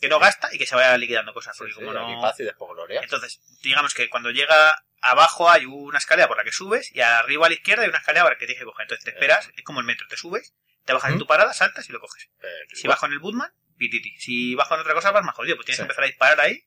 que 0.00 0.08
no 0.08 0.18
gasta 0.18 0.52
y 0.52 0.58
que 0.58 0.66
se 0.66 0.74
vaya 0.74 0.96
liquidando 0.98 1.32
cosas. 1.32 1.56
sí, 1.56 1.64
como 1.74 1.92
no... 1.92 2.20
paz 2.20 2.38
y 2.40 2.44
después 2.44 2.70
gloria. 2.74 3.00
Entonces, 3.02 3.40
digamos 3.62 3.94
que 3.94 4.08
cuando 4.10 4.30
llega 4.30 4.82
abajo 5.00 5.48
hay 5.50 5.64
una 5.64 5.98
escalera 5.98 6.28
por 6.28 6.36
la 6.36 6.44
que 6.44 6.52
subes 6.52 6.94
y 6.94 7.00
arriba 7.00 7.46
a 7.46 7.48
la 7.48 7.54
izquierda 7.54 7.82
hay 7.84 7.88
una 7.88 7.98
escalera 7.98 8.24
por 8.24 8.32
la 8.32 8.38
que 8.38 8.46
tienes 8.46 8.60
que 8.60 8.64
coger. 8.66 8.84
Entonces 8.84 9.04
te 9.04 9.10
esperas, 9.12 9.50
es 9.56 9.62
como 9.64 9.80
el 9.80 9.86
metro, 9.86 10.06
te 10.08 10.16
subes, 10.16 10.54
te 10.84 10.92
bajas 10.92 11.12
en 11.12 11.18
tu 11.18 11.26
parada, 11.26 11.52
saltas 11.54 11.88
y 11.88 11.92
lo 11.92 12.00
coges. 12.00 12.28
Eh, 12.42 12.48
Si 12.74 12.88
vas 12.88 12.98
con 12.98 13.12
el 13.12 13.18
Bootman, 13.20 13.52
pititi. 13.78 14.16
Si 14.18 14.54
vas 14.56 14.68
con 14.68 14.80
otra 14.80 14.94
cosa, 14.94 15.10
vas 15.12 15.24
más 15.24 15.34
jodido, 15.36 15.56
pues 15.56 15.66
tienes 15.66 15.76
Sí. 15.76 15.80
que 15.82 15.84
empezar 15.84 16.04
a 16.04 16.06
disparar 16.08 16.40
ahí. 16.40 16.64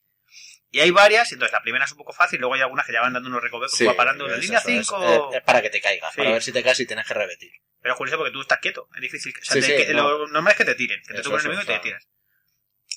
Y 0.76 0.80
hay 0.80 0.90
varias, 0.90 1.32
entonces 1.32 1.52
la 1.54 1.62
primera 1.62 1.86
es 1.86 1.92
un 1.92 1.96
poco 1.96 2.12
fácil, 2.12 2.38
luego 2.38 2.54
hay 2.54 2.60
algunas 2.60 2.84
que 2.84 2.92
ya 2.92 3.00
van 3.00 3.14
dando 3.14 3.30
unos 3.30 3.40
recovecos, 3.42 3.72
sí, 3.78 3.86
va 3.86 3.94
parando 3.96 4.26
en 4.26 4.32
la 4.32 4.36
línea 4.36 4.58
eso, 4.58 4.68
es- 4.68 4.86
5. 4.86 5.30
Es, 5.30 5.36
es 5.38 5.42
para 5.42 5.62
que 5.62 5.70
te 5.70 5.80
caigas, 5.80 6.12
Sí. 6.12 6.18
para 6.18 6.32
ver 6.32 6.42
si 6.42 6.52
te 6.52 6.62
caes 6.62 6.78
y 6.80 6.86
tienes 6.86 7.06
que 7.06 7.14
repetir. 7.14 7.50
Pero 7.80 7.94
es 7.94 7.98
curioso 7.98 8.18
porque 8.18 8.32
tú 8.32 8.42
estás 8.42 8.58
quieto, 8.58 8.86
es 8.94 9.00
difícil. 9.00 9.32
O 9.40 9.42
sea, 9.44 9.62
Sí, 9.62 9.68
te- 9.68 9.86
que- 9.86 9.94
no. 9.94 10.10
lo 10.18 10.26
normal 10.28 10.50
es 10.52 10.58
que 10.58 10.64
te 10.66 10.74
tiren, 10.74 11.00
que 11.06 11.14
te 11.14 11.22
toque 11.22 11.34
un 11.36 11.40
enemigo 11.40 11.62
y 11.62 11.64
te 11.66 11.78
tiras. 11.78 12.06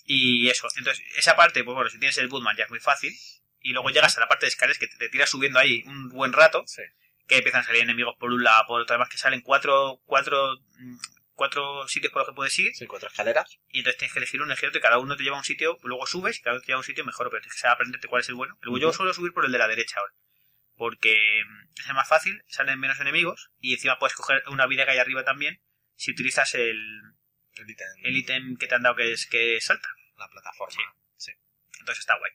Y 0.04 0.50
eso, 0.50 0.68
entonces 0.76 1.06
esa 1.16 1.36
parte, 1.38 1.64
pues 1.64 1.74
bueno, 1.76 1.90
si 1.90 2.00
tienes 2.00 2.18
el 2.18 2.28
Bootman 2.28 2.58
ya 2.58 2.66
es 2.66 2.70
muy 2.70 2.80
fácil. 2.82 3.14
Y 3.62 3.72
luego 3.74 3.90
llegas 3.92 4.18
a 4.18 4.20
la 4.22 4.28
parte 4.28 4.46
de 4.46 4.50
escaleras 4.50 4.78
que 4.78 4.88
te, 4.88 4.98
te 4.98 5.08
tiras 5.10 5.30
subiendo 5.30 5.60
ahí 5.60 5.84
un 5.86 6.10
buen 6.10 6.34
rato, 6.34 6.66
que 7.28 7.38
empiezan 7.38 7.62
a 7.62 7.64
salir 7.64 7.84
enemigos 7.84 8.16
por 8.20 8.32
un 8.32 8.44
lado, 8.44 8.66
por 8.68 8.82
otro, 8.82 8.94
además 8.96 9.10
que 9.10 9.18
salen 9.18 9.42
cuatro, 9.42 10.02
cuatro, 10.06 10.58
mm, 10.80 10.98
cuatro 11.40 11.88
sitios 11.88 12.12
por 12.12 12.22
los 12.22 12.30
que 12.30 12.36
puedes 12.36 12.60
ir, 12.60 12.76
Sí, 12.76 12.86
cuatro 12.86 13.08
escaleras. 13.10 13.48
y 13.70 13.80
entonces 13.80 13.98
tienes 13.98 14.14
que 14.14 14.20
elegir 14.20 14.42
un 14.42 14.50
elegir 14.52 14.68
otro 14.70 14.80
y 14.80 14.82
cada 14.82 15.00
uno 15.00 15.16
te 15.16 15.24
lleva 15.24 15.38
a 15.38 15.40
un 15.40 15.46
sitio, 15.46 15.78
luego 15.84 16.06
subes 16.06 16.38
y 16.38 16.42
cada 16.42 16.56
uno 16.56 16.62
te 16.62 16.68
lleva 16.68 16.78
a 16.78 16.80
un 16.82 16.84
sitio 16.86 17.06
mejor, 17.06 17.30
pero 17.30 17.42
tienes 17.42 17.56
que 17.56 17.62
saber 17.62 17.76
aprenderte 17.76 18.08
cuál 18.10 18.22
es 18.22 18.30
el 18.30 18.36
bueno. 18.36 18.58
Luego 18.62 18.78
yo 18.78 18.92
suelo 18.94 19.14
subir 19.14 19.32
por 19.34 19.46
el 19.46 19.52
de 19.52 19.58
la 19.58 19.68
derecha 19.70 20.00
ahora, 20.00 20.14
porque 20.76 21.40
es 21.80 21.88
el 21.88 21.94
más 21.94 22.08
fácil, 22.10 22.44
salen 22.48 22.80
menos 22.80 23.00
enemigos 23.00 23.50
y 23.60 23.74
encima 23.74 23.98
puedes 24.00 24.16
coger 24.16 24.44
una 24.48 24.68
vida 24.68 24.86
que 24.86 24.92
hay 24.92 24.98
arriba 25.00 25.24
también 25.24 25.62
si 25.96 26.12
utilizas 26.12 26.54
el, 26.56 26.78
El 27.54 27.70
ítem, 27.70 27.88
el 28.04 28.18
ítem 28.18 28.58
que 28.58 28.68
te 28.68 28.76
han 28.76 28.84
dado 28.84 28.96
que 28.96 29.12
es 29.14 29.26
que 29.28 29.60
salta. 29.62 29.88
la 30.18 30.28
plataforma. 30.30 30.96
Sí. 31.18 31.32
Entonces 31.80 32.00
está 32.02 32.18
guay. 32.18 32.32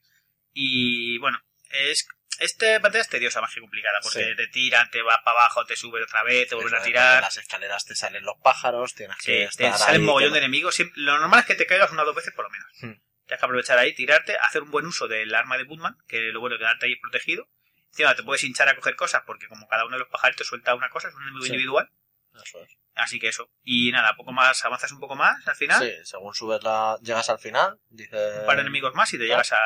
Y 0.53 1.19
bueno, 1.19 1.39
es 1.71 2.07
este 2.41 2.81
pantalla 2.81 3.03
es 3.03 3.09
tediosa 3.09 3.41
más 3.41 3.53
que 3.55 3.61
complicada, 3.61 4.01
porque 4.03 4.25
Sí. 4.25 4.37
te 4.37 4.47
tiran, 4.49 4.91
te 4.91 5.03
vas 5.03 5.19
para 5.25 5.39
abajo, 5.41 5.65
te 5.65 5.77
subes 5.77 6.03
otra 6.05 6.23
vez, 6.23 6.49
te 6.49 6.55
vuelven 6.55 6.75
a 6.75 6.83
tirar. 6.83 7.17
En 7.17 7.23
las 7.23 7.37
escaleras 7.37 7.85
te 7.85 7.95
salen 7.95 8.25
los 8.25 8.37
pájaros, 8.43 8.95
tienes 8.95 9.17
Sí, 9.19 9.27
que 9.27 9.39
te 9.39 9.45
estar 9.67 9.79
salen 9.79 10.01
ahí, 10.03 10.07
mogollón 10.07 10.33
de 10.33 10.39
enemigos. 10.39 10.79
Lo 10.97 11.19
normal 11.19 11.41
es 11.41 11.47
que 11.47 11.55
te 11.55 11.67
caigas 11.67 11.91
una 11.93 12.03
o 12.03 12.07
dos 12.07 12.15
veces 12.17 12.33
por 12.35 12.45
lo 12.45 12.51
menos. 12.51 12.69
Hmm. 12.81 13.01
Tienes 13.27 13.41
que 13.41 13.45
aprovechar 13.47 13.79
ahí, 13.79 13.95
tirarte, 13.95 14.37
hacer 14.39 14.63
un 14.63 14.71
buen 14.71 14.85
uso 14.87 15.09
del 15.09 15.35
arma 15.35 15.57
de 15.57 15.65
Bootman, 15.65 15.97
que 16.07 16.21
lo 16.33 16.41
bueno 16.41 16.57
es 16.57 16.61
quedarte 16.61 16.87
ahí 16.87 16.97
protegido. 16.97 17.49
Encima 17.91 18.15
te 18.15 18.23
puedes 18.23 18.43
hinchar 18.45 18.69
a 18.69 18.77
coger 18.77 18.97
cosas, 18.97 19.23
porque 19.25 19.47
como 19.49 19.67
cada 19.69 19.85
uno 19.87 19.95
de 19.97 20.01
los 20.01 20.09
pajaritos 20.09 20.47
suelta 20.47 20.75
una 20.75 20.91
cosa, 20.91 21.09
es 21.09 21.15
un 21.15 21.23
enemigo 21.23 21.45
Sí. 21.45 21.51
individual. 21.53 21.89
Eso 22.35 22.63
es. 22.65 22.77
Así 22.97 23.19
que 23.21 23.29
eso. 23.29 23.49
Y 23.63 23.91
nada, 23.93 24.15
poco 24.17 24.33
más, 24.33 24.65
avanzas 24.65 24.91
un 24.93 25.01
poco 25.01 25.15
más 25.17 25.47
al 25.49 25.55
final, 25.57 25.83
Sí, 25.83 25.93
según 26.05 26.35
subes 26.35 26.63
la... 26.65 26.97
llegas 27.03 27.29
al 27.31 27.39
final, 27.39 27.79
dice... 27.89 28.17
un 28.41 28.47
par 28.47 28.57
de 28.57 28.63
enemigos 28.63 28.95
más 28.95 29.13
y 29.15 29.19
te 29.19 29.25
Ah. 29.25 29.27
llegas 29.29 29.53
a, 29.53 29.59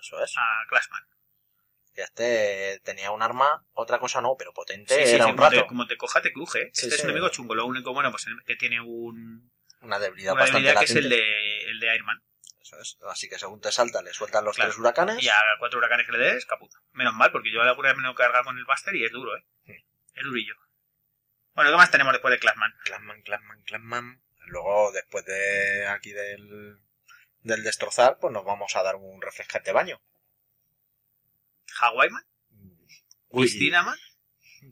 Eso 0.00 0.22
es. 0.22 0.34
a 0.36 0.64
Clashman. 0.68 1.02
Que 1.96 2.02
este 2.02 2.78
tenía 2.84 3.10
un 3.10 3.22
arma, 3.22 3.64
otra 3.72 3.98
cosa 3.98 4.20
no, 4.20 4.36
pero 4.38 4.52
potente, 4.52 4.94
Sí, 4.94 5.06
sí, 5.06 5.14
era 5.14 5.24
sí, 5.24 5.30
un 5.30 5.36
como, 5.36 5.48
rato. 5.48 5.62
te, 5.62 5.66
como 5.66 5.86
te 5.86 5.96
coja, 5.96 6.20
te 6.20 6.30
cruje. 6.30 6.60
¿eh? 6.64 6.70
Este 6.70 6.88
es 6.88 6.98
un 7.00 7.06
enemigo 7.08 7.30
chungo. 7.30 7.54
Lo 7.54 7.64
único 7.64 7.94
bueno, 7.94 8.10
pues 8.10 8.26
que 8.44 8.54
tiene 8.56 8.82
un, 8.82 9.50
Una 9.80 9.98
debilidad 9.98 10.34
una 10.34 10.42
bastante 10.42 10.66
debilidad 10.68 10.78
que 10.80 10.84
es 10.84 10.94
el 10.94 11.08
de, 11.08 11.70
el 11.70 11.80
de 11.80 11.94
Iron 11.94 12.04
Man. 12.06 12.22
Eso 12.60 12.78
es. 12.78 12.98
Así 13.08 13.30
que 13.30 13.38
según 13.38 13.62
te 13.62 13.72
salta, 13.72 14.02
le 14.02 14.12
sueltan 14.12 14.44
los 14.44 14.56
Claro. 14.56 14.70
tres 14.70 14.78
huracanes. 14.78 15.22
Y 15.24 15.28
a 15.30 15.40
cuatro 15.58 15.78
huracanes 15.78 16.04
que 16.04 16.12
le 16.12 16.18
des, 16.18 16.44
caput. 16.44 16.70
Menos 16.92 17.14
mal, 17.14 17.32
porque 17.32 17.50
yo 17.50 17.62
alguna 17.62 17.88
vez 17.88 17.96
me 17.96 18.02
lo 18.02 18.10
he 18.12 18.14
cargado 18.14 18.44
con 18.44 18.58
el 18.58 18.64
Buster 18.66 18.94
y 18.94 19.04
es 19.06 19.12
duro, 19.12 19.34
¿eh? 19.34 19.46
Es 19.64 20.24
durillo. 20.24 20.54
Bueno, 21.54 21.70
¿qué 21.70 21.76
más 21.78 21.90
tenemos 21.90 22.12
después 22.12 22.30
de 22.32 22.38
Clashman? 22.38 22.74
Clanman, 22.84 23.22
clanman, 23.22 23.62
clanman. 23.62 24.22
Luego, 24.48 24.92
después 24.92 25.24
de 25.24 25.86
aquí 25.86 26.12
del, 26.12 26.78
del 27.40 27.62
destrozar, 27.64 28.18
pues 28.20 28.34
nos 28.34 28.44
vamos 28.44 28.76
a 28.76 28.82
dar 28.82 28.96
un 28.96 29.22
refrescante 29.22 29.72
baño. 29.72 29.98
Hawaiiman, 31.80 32.22
Uy, 33.28 33.46
Cristina-man, 33.48 33.98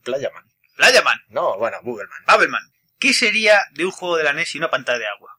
Playaman. 0.03 0.45
Playaman, 0.77 1.21
No, 1.29 1.57
bueno, 1.59 1.79
Googleman. 1.83 2.25
Babelman. 2.27 2.63
¿Qué 2.99 3.13
sería 3.13 3.61
de 3.73 3.85
un 3.85 3.91
juego 3.91 4.17
de 4.17 4.25
la 4.25 4.33
NES 4.33 4.55
y 4.55 4.59
una 4.59 4.71
pantalla 4.71 4.99
de 4.99 5.07
agua? 5.07 5.31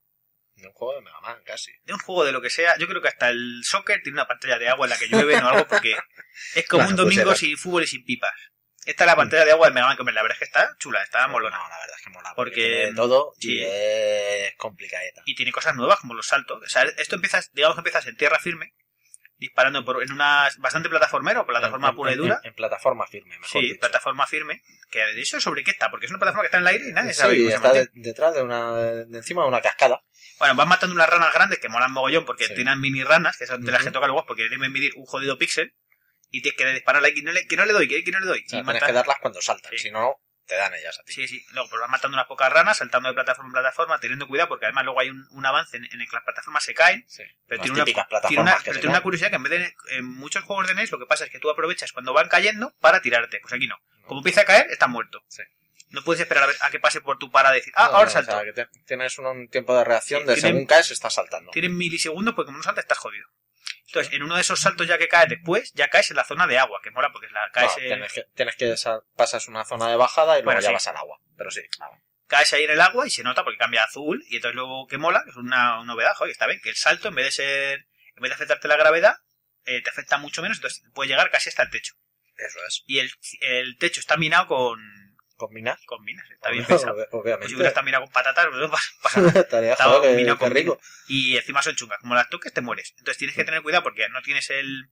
De 0.56 0.68
un 0.68 0.74
juego 0.74 0.94
de 0.96 1.02
Mega 1.02 1.20
Man, 1.22 1.41
casi. 1.46 1.72
De 1.84 1.94
un 1.94 2.00
juego 2.00 2.24
de 2.24 2.32
lo 2.32 2.41
que 2.41 2.50
sea, 2.50 2.78
yo 2.78 2.88
creo 2.88 3.02
que 3.02 3.08
hasta 3.10 3.30
el 3.30 3.62
soccer 3.63 4.02
tiene 4.02 4.15
una 4.18 4.28
pantalla 4.28 4.58
de 4.60 4.70
agua 4.70 4.86
en 4.86 4.91
la 4.91 4.98
que 4.98 5.08
llueve 5.08 5.36
o 5.36 5.48
algo, 5.48 5.68
porque 5.68 5.96
es 6.56 6.68
como 6.68 6.84
Bueno, 6.84 6.91
un 6.91 6.96
domingo 7.10 7.36
sin 7.36 7.58
fútbol 7.58 7.84
y 7.84 7.88
sin 7.88 8.04
pipas. 8.06 8.34
Esta 8.86 9.04
es 9.04 9.08
la 9.08 9.15
pantalla 9.15 9.46
de 9.46 9.52
agua 9.52 9.68
del 9.68 9.74
Mega 9.74 9.88
Man, 9.88 9.98
que 9.98 10.04
la 10.12 10.22
verdad 10.22 10.36
es 10.36 10.39
que 10.39 10.46
está 10.46 10.76
chula, 10.78 11.02
está 11.04 11.28
molona. 11.28 11.58
No, 11.58 11.68
la 11.68 11.78
verdad 11.80 11.96
es 11.98 12.04
que 12.04 12.10
mola. 12.12 12.34
Porque- 12.36 12.52
Porque 12.52 12.78
tiene 12.84 12.96
todo 12.96 13.34
sí. 13.39 13.54
y 13.56 13.63
es 13.63 14.56
complicadeta. 14.58 15.24
y 15.26 15.36
tiene 15.36 15.52
cosas 15.52 15.76
nuevas 15.76 16.00
como 16.00 16.13
los 16.13 16.28
saltos. 16.28 16.62
O 16.63 16.70
sea, 16.70 16.84
esto 16.84 17.15
empiezas, 17.15 17.52
digamos 17.54 17.76
que 17.76 17.80
empiezas 17.80 18.06
en 18.08 18.15
tierra 18.15 18.38
firme, 18.39 18.74
disparando 19.38 19.84
por, 19.84 20.02
en 20.04 20.12
una 20.12 20.48
bastante 20.60 20.89
plataformero, 20.89 21.45
plataforma 21.45 21.89
En- 21.89 21.95
pura 21.95 22.12
y 22.13 22.15
dura. 22.15 22.39
En, 22.43 22.50
en 22.50 22.56
plataforma 22.56 23.06
firme, 23.08 23.38
mejor 23.39 23.62
Sí, 23.62 23.67
dicho. 23.67 23.80
plataforma 23.80 24.26
firme. 24.28 24.62
Que 24.89 25.00
de 25.00 25.21
eso 25.21 25.39
sobre 25.41 25.63
qué 25.63 25.71
está, 25.71 25.89
porque 25.91 26.06
es 26.06 26.12
una 26.12 26.19
plataforma 26.19 26.43
que 26.43 26.48
está 26.48 26.58
en 26.58 26.63
el 26.63 26.67
aire 26.67 26.89
y 26.89 26.93
nadie 26.93 27.13
Sí, 27.13 27.19
sabe 27.19 27.48
está 27.48 27.74
de- 27.74 27.89
detrás 27.93 28.34
de 28.34 28.41
una 28.43 28.76
de 28.76 29.17
encima 29.17 29.41
de 29.43 29.48
una 29.50 29.62
cascada. 29.62 30.02
Bueno, 30.39 30.56
vas 30.56 30.67
matando 30.67 30.95
unas 30.95 31.10
ranas 31.10 31.34
grandes 31.34 31.60
que 31.60 31.69
molan 31.69 31.91
mogollón 31.91 32.26
porque 32.26 32.45
Sí. 32.48 32.56
tienen 32.56 32.80
mini 32.80 33.04
ranas, 33.04 33.38
que 33.38 33.45
son 33.48 33.62
de 33.63 33.71
las 33.71 33.84
que 33.84 33.91
tocan 33.91 34.10
luego 34.10 34.26
porque 34.26 34.50
deben 34.50 34.71
medir 34.71 34.91
un 34.95 35.06
jodido 35.06 35.38
píxel. 35.38 35.74
Y 36.32 36.41
tienes 36.41 36.58
que 36.58 36.65
dispararle 36.74 37.13
que 37.13 37.21
no 37.21 37.32
le, 37.32 37.48
que 37.48 37.56
no 37.56 37.65
le 37.65 37.71
doy, 37.71 37.88
que, 37.88 38.12
no 38.12 38.19
le 38.19 38.26
doy. 38.26 38.43
O 38.45 38.50
sea, 38.50 38.60
y 38.60 38.63
tienes 38.63 38.84
que 38.84 38.91
darlas 38.91 39.17
cuando 39.21 39.41
saltan, 39.41 39.71
Sí. 39.71 39.78
si 39.78 39.91
no, 39.91 40.15
te 40.45 40.55
dan 40.55 40.73
ellas 40.73 40.99
a 40.99 41.03
ti. 41.03 41.13
Sí, 41.13 41.27
sí. 41.27 41.45
Luego 41.51 41.69
pues 41.69 41.81
vas 41.81 41.89
matando 41.89 42.15
unas 42.15 42.27
pocas 42.27 42.51
ranas, 42.51 42.77
saltando 42.77 43.10
de 43.10 43.15
plataforma 43.15 43.49
en 43.49 43.53
plataforma, 43.53 43.99
teniendo 43.99 44.27
cuidado 44.27 44.47
porque 44.49 44.65
además 44.65 44.86
luego 44.86 44.99
hay 44.99 45.10
un, 45.10 45.27
un 45.31 45.45
avance 45.45 45.77
en, 45.77 45.86
en 45.86 46.01
el 46.01 46.08
que 46.10 46.15
las 46.15 46.23
plataformas 46.23 46.63
se 46.63 46.73
caen. 46.73 47.03
Sí. 47.08 47.23
Pero 47.47 47.62
tiene 47.62 47.75
una, 47.81 47.86
tiene 48.27 48.41
una, 48.43 48.58
pero 48.63 48.79
tiene 48.79 48.89
una 48.89 49.01
curiosidad 49.01 49.29
que 49.29 49.36
en 49.38 49.43
vez 49.43 49.51
de 49.51 49.75
en 49.97 50.05
muchos 50.05 50.43
juegos 50.43 50.67
de 50.67 50.75
NES 50.75 50.91
lo 50.91 50.99
que 50.99 51.05
pasa 51.05 51.25
es 51.25 51.31
que 51.31 51.39
tú 51.39 51.49
aprovechas 51.49 51.91
cuando 51.91 52.13
van 52.13 52.29
cayendo 52.29 52.73
para 52.79 53.01
tirarte. 53.01 53.39
Pues 53.41 53.53
aquí 53.53 53.67
no. 53.67 53.77
Como 54.05 54.19
empieza 54.21 54.41
a 54.41 54.45
caer, 54.45 54.67
estás 54.69 54.89
muerto. 54.89 55.23
Sí. 55.27 55.43
No 55.89 56.03
puedes 56.03 56.19
esperar 56.21 56.43
a, 56.43 56.47
ver- 56.47 56.58
a 56.62 56.69
que 56.71 56.79
pase 56.79 56.99
por 56.99 57.17
tu 57.17 57.31
para 57.31 57.51
decir, 57.51 57.71
ah, 57.75 57.86
No, 57.89 57.97
ahora 57.97 58.05
no, 58.05 58.12
salto. 58.12 58.31
o 58.31 58.36
sea, 58.36 58.43
que 58.43 58.53
te- 58.53 58.67
tienes 58.86 59.17
un, 59.19 59.25
un 59.27 59.47
tiempo 59.49 59.77
de 59.77 59.84
reacción 59.84 60.21
Sí, 60.21 60.27
de 60.27 60.34
tiene- 60.34 60.49
según 60.49 60.65
caes, 60.65 60.91
estás 60.91 61.13
saltando. 61.13 61.51
Tienes 61.51 61.71
milisegundos 61.71 62.34
porque 62.34 62.47
como 62.47 62.58
no 62.58 62.63
saltas 62.63 62.84
estás 62.84 62.97
jodido. 62.97 63.27
Entonces, 63.88 64.13
en 64.13 64.24
uno 64.24 64.36
de 64.36 64.41
esos 64.41 64.60
saltos 64.60 64.88
ya 64.88 64.98
que 64.98 65.08
caes 65.08 65.30
después, 65.30 65.71
ya 65.74 65.89
caes 65.89 66.10
en 66.10 66.17
la 66.17 66.24
zona 66.24 66.48
de 66.48 66.58
agua, 66.58 66.80
que 66.84 66.91
mola 66.91 67.12
porque 67.12 67.28
la, 67.30 67.50
caes, 67.52 67.71
No, 67.78 67.84
en- 67.84 67.88
tienes 67.89 68.13
que, 68.13 68.24
tienes 68.34 68.56
que 68.56 68.78
sa- 68.78 69.02
pasas 69.15 69.48
una 69.48 69.63
zona 69.63 69.89
de 69.89 69.95
bajada 69.95 70.34
y 70.34 70.41
luego 70.41 70.45
Bueno, 70.45 70.62
ya 70.62 70.67
sí. 70.69 70.74
vas 70.74 70.88
al 70.88 70.98
agua. 70.98 71.19
Pero 71.38 71.52
sí, 71.52 71.62
caes 72.28 72.52
ahí 72.54 72.63
en 72.63 72.71
el 72.71 72.82
agua 72.82 73.06
y 73.06 73.12
se 73.12 73.24
nota 73.24 73.43
porque 73.43 73.58
cambia 73.60 73.82
a 73.82 73.86
azul 73.86 74.24
y 74.30 74.38
entonces 74.38 74.56
luego 74.56 74.88
que 74.88 74.98
mola, 74.98 75.24
es 75.28 75.36
una 75.36 75.84
novedad, 75.84 76.15
joder, 76.15 76.32
está 76.32 76.48
bien, 76.48 76.60
que 76.63 76.69
el 76.69 76.76
salto 76.76 77.10
en 77.10 77.15
vez 77.15 77.26
de 77.26 77.32
ser, 77.32 77.86
en 78.15 78.21
vez 78.21 78.30
de 78.32 78.36
afectarte 78.36 78.67
la 78.67 78.78
gravedad, 78.78 79.15
eh, 79.65 79.82
te 79.84 79.89
afecta 79.91 80.17
mucho 80.17 80.41
menos, 80.41 80.58
entonces 80.58 80.84
puede 80.93 81.10
llegar 81.10 81.30
casi 81.30 81.50
hasta 81.50 81.63
el 81.63 81.69
techo. 81.69 81.93
Eso 82.38 82.60
es. 82.67 82.84
Y 82.88 83.00
el, 83.00 83.12
el 83.41 83.78
techo 83.78 84.00
está 84.00 84.17
minado 84.17 84.48
con, 84.48 84.80
Combinar. 85.36 85.78
con 85.86 86.04
minas, 86.04 86.30
está 86.32 86.50
bien 86.50 86.65
pensado. 86.67 86.95
Pues 86.95 87.08
Obviamente. 87.12 87.48
si 87.50 87.56
hubiera 87.56 87.69
estado 87.69 87.86
minado 87.86 88.04
con 88.06 88.13
patatas, 88.13 88.48
pues 88.48 88.60
no 88.60 88.69
pasa, 89.02 89.21
nada. 89.21 89.39
Estaría 89.41 89.76
que- 89.76 90.38
con 90.38 90.52
rico. 90.52 90.80
Y 91.08 91.36
encima 91.38 91.62
son 91.62 91.76
chungas, 91.76 92.00
como 92.00 92.15
las 92.15 92.30
toques 92.30 92.54
te 92.54 92.62
mueres. 92.62 92.93
Entonces 92.98 93.17
tienes 93.17 93.36
que 93.36 93.43
tener 93.43 93.62
cuidado 93.62 93.84
porque 93.84 94.08
no 94.10 94.21
tienes 94.21 94.50
el, 94.50 94.89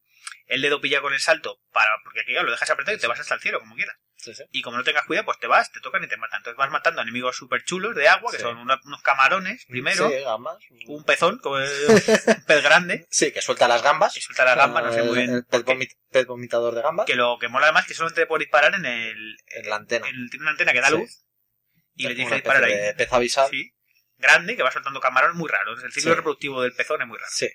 el 0.48 0.62
dedo 0.62 0.82
pillado 0.82 1.04
con 1.04 1.14
el 1.14 1.20
salto, 1.20 1.60
para 1.72 1.90
porque 2.04 2.22
aquí 2.22 2.34
lo 2.34 2.50
dejas 2.52 2.70
apretado 2.70 2.96
y 2.98 3.00
te 3.00 3.08
vas 3.08 3.20
hasta 3.20 3.36
el 3.36 3.42
cielo, 3.42 3.60
como 3.60 3.76
quieras. 3.76 3.96
Sí, 4.16 4.34
sí. 4.34 4.44
Y 4.52 4.62
como 4.62 4.78
no 4.78 4.84
tengas 4.86 5.06
cuidado, 5.06 5.26
pues 5.26 5.38
te 5.40 5.48
vas, 5.48 5.70
te 5.72 5.82
tocan 5.82 6.02
y 6.04 6.08
te 6.08 6.16
matan. 6.16 6.40
Entonces 6.40 6.58
vas 6.58 6.72
matando 6.72 7.02
enemigos 7.02 7.36
súper 7.36 7.64
chulos 7.66 7.94
de 7.94 8.08
agua, 8.08 8.32
que 8.32 8.38
Sí. 8.38 8.44
son 8.44 8.58
una- 8.58 8.80
unos 8.86 9.02
camarones 9.02 9.66
primero, 9.68 10.10
Sí, 10.10 10.16
gambas. 10.24 10.58
un 10.88 11.04
pezón, 11.04 11.40
como 11.40 11.58
el- 11.58 11.68
un 12.38 12.46
pez 12.46 12.64
grande, 12.64 13.06
Sí, 13.10 13.34
que 13.34 13.42
suelta 13.42 13.68
las 13.68 13.82
gambas. 13.84 14.16
y 14.16 14.22
suelta 14.22 14.46
la 14.46 14.56
gamba, 14.56 14.82
no 14.82 14.94
sé 14.94 15.04
muy 15.04 15.20
El- 15.20 15.26
bien. 15.28 15.34
El 15.36 15.46
pez, 15.46 15.66
vomit- 15.66 16.26
vomitador 16.28 16.74
de 16.76 16.82
gambas. 16.82 17.06
Que 17.06 17.16
lo 17.16 17.38
que 17.38 17.50
mola 17.50 17.66
además 17.66 17.84
es 17.84 17.88
que 17.90 17.94
solamente 17.96 18.22
te 18.22 18.28
puede 18.28 18.46
disparar 18.46 18.74
en 18.76 18.86
el, 18.86 19.38
En 19.48 19.70
la 19.70 19.76
antena. 19.76 20.08
en- 20.08 20.30
tiene 20.30 20.44
una 20.44 20.52
antena 20.52 20.72
que 20.72 20.80
da 20.82 20.90
luz 20.90 21.26
y 21.96 22.08
le 22.08 22.16
tienes 22.16 22.30
que 22.30 22.36
disparar 22.36 22.64
ahí. 22.64 22.94
pez. 22.96 23.10
Grande, 24.18 24.56
que 24.56 24.64
va 24.64 24.72
soltando 24.72 25.02
camarones 25.02 25.36
muy 25.36 25.50
raros. 25.50 25.84
El 25.84 25.92
ciclo 25.92 26.16
reproductivo 26.16 26.62
del 26.62 26.72
pezón 26.74 27.02
es 27.02 27.08
muy 27.08 27.18
raro. 27.18 27.30
Sí. 27.34 27.50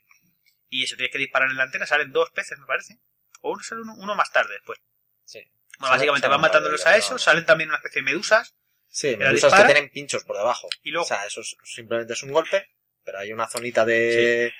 Y 0.68 0.84
eso 0.84 0.96
tienes 0.96 1.12
que 1.12 1.18
disparar 1.18 1.50
en 1.50 1.56
la 1.56 1.64
antena, 1.64 1.86
salen 1.86 2.12
dos 2.12 2.30
peces, 2.30 2.58
me 2.58 2.66
parece. 2.66 2.98
O 3.40 3.52
uno, 3.52 3.62
sale 3.62 3.82
uno, 3.82 3.94
uno 3.98 4.14
más 4.14 4.32
tarde 4.32 4.54
después. 4.54 4.78
Sí. 5.24 5.40
Bueno, 5.78 5.94
básicamente 5.94 6.26
van 6.28 6.40
matándolos 6.40 6.84
a 6.86 6.92
pero- 6.92 7.18
salen 7.18 7.46
también 7.46 7.70
una 7.70 7.78
especie 7.78 8.02
de 8.02 8.06
medusas. 8.06 8.54
Sí, 8.88 9.16
medusas 9.16 9.52
que 9.54 9.64
tienen 9.64 9.90
pinchos 9.90 10.24
por 10.24 10.36
debajo. 10.36 10.68
Y 10.82 10.90
luego- 10.90 11.04
O 11.04 11.08
sea, 11.08 11.24
eso 11.26 11.40
es- 11.42 11.56
simplemente 11.64 12.14
es 12.14 12.22
un 12.22 12.32
golpe, 12.32 12.68
pero 13.04 13.18
hay 13.18 13.32
una 13.32 13.46
zonita 13.48 13.84
de... 13.84 14.52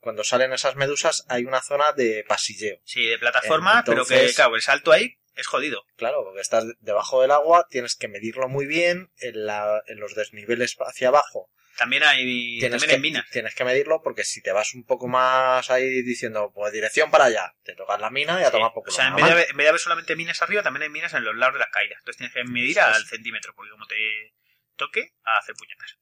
Cuando 0.00 0.22
salen 0.24 0.52
esas 0.52 0.76
medusas 0.76 1.24
hay 1.28 1.44
una 1.44 1.60
zona 1.60 1.92
de 1.92 2.24
pasilleo. 2.26 2.80
Sí, 2.84 3.04
de 3.06 3.18
plataforma, 3.18 3.82
pero 3.84 4.04
que, 4.06 4.32
claro, 4.34 4.54
el 4.56 4.62
salto 4.62 4.92
ahí 4.92 5.18
es 5.34 5.46
jodido. 5.46 5.84
Claro, 5.96 6.24
porque 6.24 6.40
estás 6.40 6.64
debajo 6.80 7.20
del 7.22 7.30
agua, 7.32 7.66
tienes 7.68 7.94
que 7.96 8.08
medirlo 8.08 8.48
muy 8.48 8.66
bien, 8.66 9.10
en, 9.18 9.44
la- 9.46 9.82
en 9.86 9.98
los 10.00 10.14
desniveles 10.14 10.76
hacia 10.80 11.08
abajo 11.08 11.50
También 11.78 12.02
hay, 12.02 12.58
tienes 12.58 12.80
también 12.82 12.88
que, 12.88 12.94
hay 12.96 13.00
minas. 13.00 13.30
tienes 13.30 13.54
que 13.54 13.64
medirlo 13.64 14.02
porque 14.02 14.24
si 14.24 14.42
te 14.42 14.52
vas 14.52 14.74
un 14.74 14.84
poco 14.84 15.06
más 15.08 15.70
ahí 15.70 16.02
diciendo, 16.02 16.50
pues 16.52 16.72
dirección 16.72 17.10
para 17.10 17.24
allá, 17.26 17.54
te 17.62 17.74
tocas 17.74 18.00
la 18.00 18.10
mina 18.10 18.38
y 18.40 18.42
a 18.42 18.46
Sí. 18.46 18.52
tomar 18.52 18.72
poco. 18.72 18.90
O 18.90 18.92
sea, 18.92 19.08
en 19.08 19.14
vez, 19.16 19.24
de 19.26 19.30
en 19.44 19.56
vez 19.56 19.64
de 19.64 19.68
haber 19.68 19.80
solamente 19.80 20.16
minas 20.16 20.42
arriba, 20.42 20.62
también 20.62 20.82
hay 20.82 20.88
minas 20.90 21.14
en 21.14 21.24
los 21.24 21.36
lados 21.36 21.54
de 21.54 21.60
las 21.60 21.70
caídas. 21.70 21.98
Entonces 22.00 22.18
tienes 22.18 22.34
que 22.34 22.44
medir 22.44 22.80
al 22.80 23.06
centímetro, 23.06 23.54
porque 23.54 23.70
como 23.70 23.86
te 23.86 24.34
toque, 24.76 25.12
a 25.24 25.38
hacer 25.38 25.54
puñetas. 25.54 25.98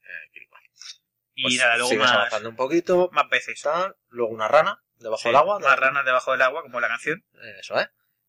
Y 1.35 1.43
Pues 1.43 1.57
nada, 1.59 1.77
luego 1.77 1.95
más, 1.97 2.13
avanzando 2.13 2.49
un 2.49 2.57
poquito, 2.57 3.11
más 3.13 3.27
peces. 3.29 3.61
tal, 3.61 3.95
luego 4.09 4.33
una 4.33 4.49
rana 4.49 4.83
debajo 4.97 5.23
Sí, 5.23 5.29
del 5.29 5.37
agua. 5.37 5.59
más 5.61 5.79
ranas 5.79 6.05
debajo 6.07 6.33
del 6.33 6.41
agua, 6.41 6.63
como 6.63 6.81
la 6.81 6.89
canción. 6.89 7.23
Eso, 7.61 7.79
¿eh? 7.79 7.89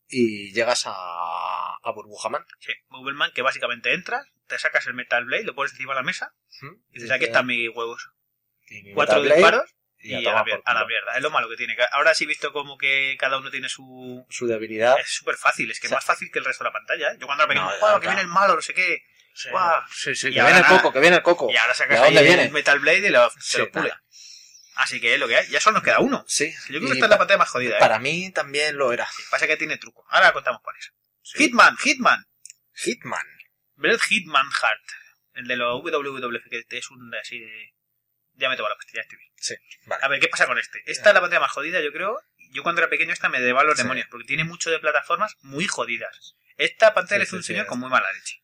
Y 0.10 0.51
llegas 0.53 0.83
a, 0.88 0.91
a 0.93 1.91
Burbujaman. 1.93 2.45
Sí, 2.60 2.73
Bubbleman, 2.89 3.31
que 3.33 3.41
básicamente 3.41 3.93
entras, 3.93 4.27
te 4.47 4.57
sacas 4.60 4.86
el 4.88 4.93
Metal 4.93 5.23
Blade, 5.25 5.43
lo 5.43 5.55
pones 5.55 5.71
encima 5.73 5.93
de 5.93 5.99
la 5.99 6.03
mesa, 6.03 6.33
y 6.91 6.93
dices, 6.99 7.12
aquí 7.12 7.25
están 7.25 7.45
mis 7.45 7.69
huevos. 7.69 8.10
Mi 8.69 8.93
Cuatro 8.93 9.21
Blade, 9.21 9.35
disparos 9.35 9.75
y 10.00 10.15
y, 10.15 10.25
a 10.25 10.31
la, 10.33 10.39
a 10.41 10.85
mierda. 10.85 11.15
Es 11.15 11.21
lo 11.21 11.31
malo 11.31 11.50
que 11.50 11.56
tiene. 11.56 11.75
Ahora 11.91 12.13
sí 12.13 12.25
he 12.25 12.27
visto 12.27 12.52
como 12.54 12.77
que 12.77 13.15
cada 13.19 13.37
uno 13.39 13.50
tiene 13.50 13.67
su... 13.69 14.25
Su 14.29 14.45
debilidad. 14.48 14.98
Es 15.00 15.10
súper 15.10 15.35
fácil, 15.37 15.71
es 15.71 15.79
que 15.79 15.87
O 15.87 15.89
sea, 15.89 15.98
es 15.98 16.04
más 16.04 16.06
fácil 16.06 16.29
que 16.31 16.39
el 16.39 16.45
resto 16.45 16.63
de 16.63 16.69
la 16.69 16.73
pantalla, 16.73 17.12
¿eh? 17.12 17.17
Yo 17.19 17.25
cuando 17.27 17.43
era 17.43 17.48
pequeño, 17.50 17.69
No, 17.69 17.79
"Guau, 17.79 17.93
no, 17.95 18.00
que 18.02 18.08
viene 18.08 18.21
el 18.21 18.27
malo, 18.27 18.56
no 18.56 18.62
sé 18.62 18.73
qué. 18.73 19.04
Sí, 19.33 19.50
Guau. 19.50 19.81
sí, 19.91 20.15
sí, 20.15 20.27
Y 20.29 20.33
que 20.33 20.39
ahora 20.41 20.54
viene 20.54 20.67
el 20.67 20.75
coco, 20.77 20.93
que 20.93 21.00
viene 21.00 21.15
el 21.17 21.21
coco. 21.23 21.50
Y 21.52 21.56
ahora 21.58 21.73
sacas 21.73 22.00
¿De 22.00 22.06
ahí 22.08 22.13
dónde 22.15 22.43
el? 22.43 22.52
Metal 22.52 22.79
Blade 22.79 23.08
y 23.08 23.10
lo, 23.10 23.29
se 23.39 23.60
lo 23.60 23.71
pule. 23.71 23.89
nada. 23.89 24.04
Así 24.75 25.00
que 25.02 25.13
es 25.15 25.19
lo 25.19 25.27
que 25.27 25.35
hay. 25.37 25.48
Ya 25.50 25.60
solo 25.60 25.75
nos 25.75 25.83
queda 25.83 26.00
uno. 26.00 26.23
Sí. 26.27 26.52
Yo 26.69 26.79
creo 26.79 26.83
y 26.83 26.85
que 26.87 26.93
esta 26.93 27.06
es 27.06 27.10
la 27.10 27.15
pa- 27.15 27.19
pantalla 27.19 27.37
más 27.39 27.50
jodida, 27.50 27.77
¿eh? 27.77 27.79
Para 27.79 27.98
mí 28.00 28.31
también 28.31 28.77
lo 28.77 28.91
era. 28.93 29.08
Sí, 29.08 29.23
Pasa 29.31 29.48
que 29.48 29.58
tiene 29.58 29.77
truco. 29.77 30.06
Ahora 30.10 30.31
contamos 30.33 30.62
cuál 30.62 30.75
es. 30.77 30.91
Hitman, 31.35 31.75
Hitman. 31.77 32.25
Hitman. 32.75 33.25
Bret 33.78 34.02
Hitman 34.02 34.50
Heart. 34.52 34.84
El 35.34 35.48
de 35.48 35.56
los 35.56 35.82
WWF, 35.82 36.50
que 36.50 36.65
es 36.78 36.92
un 36.92 37.13
así 37.15 37.40
de... 37.40 37.73
Ya 38.34 38.50
me 38.50 38.56
tomo 38.58 38.69
la 38.69 38.75
pastilla, 38.75 39.02
estoy 39.02 39.17
bien. 39.17 39.32
Sí, 39.38 39.56
vale. 39.86 40.04
A 40.04 40.08
ver, 40.10 40.19
¿qué 40.19 40.28
pasa 40.28 40.46
con 40.46 40.60
este? 40.60 40.80
Esta 40.86 41.10
es 41.10 41.13
la 41.15 41.21
pantalla 41.21 41.40
más 41.40 41.52
jodida, 41.52 41.82
yo 41.82 41.92
creo. 41.92 42.19
Yo 42.52 42.62
cuando 42.63 42.82
era 42.82 42.90
pequeño 42.90 43.12
esta 43.13 43.30
me 43.30 43.40
deba 43.40 43.63
los 43.63 43.78
Sí. 43.78 43.84
demonios, 43.84 44.08
porque 44.12 44.28
tiene 44.28 44.44
mucho 44.44 44.69
de 44.69 44.80
plataformas 44.80 45.36
muy 45.42 45.67
jodidas. 45.67 46.36
Esta 46.58 46.94
pantalla 46.94 47.17
Sí, 47.17 47.19
le 47.19 47.23
hizo 47.25 47.36
un 47.38 47.44
señor 47.44 47.65
con 47.65 47.80
muy 47.80 47.90
mala 47.90 48.12
leche. 48.13 48.42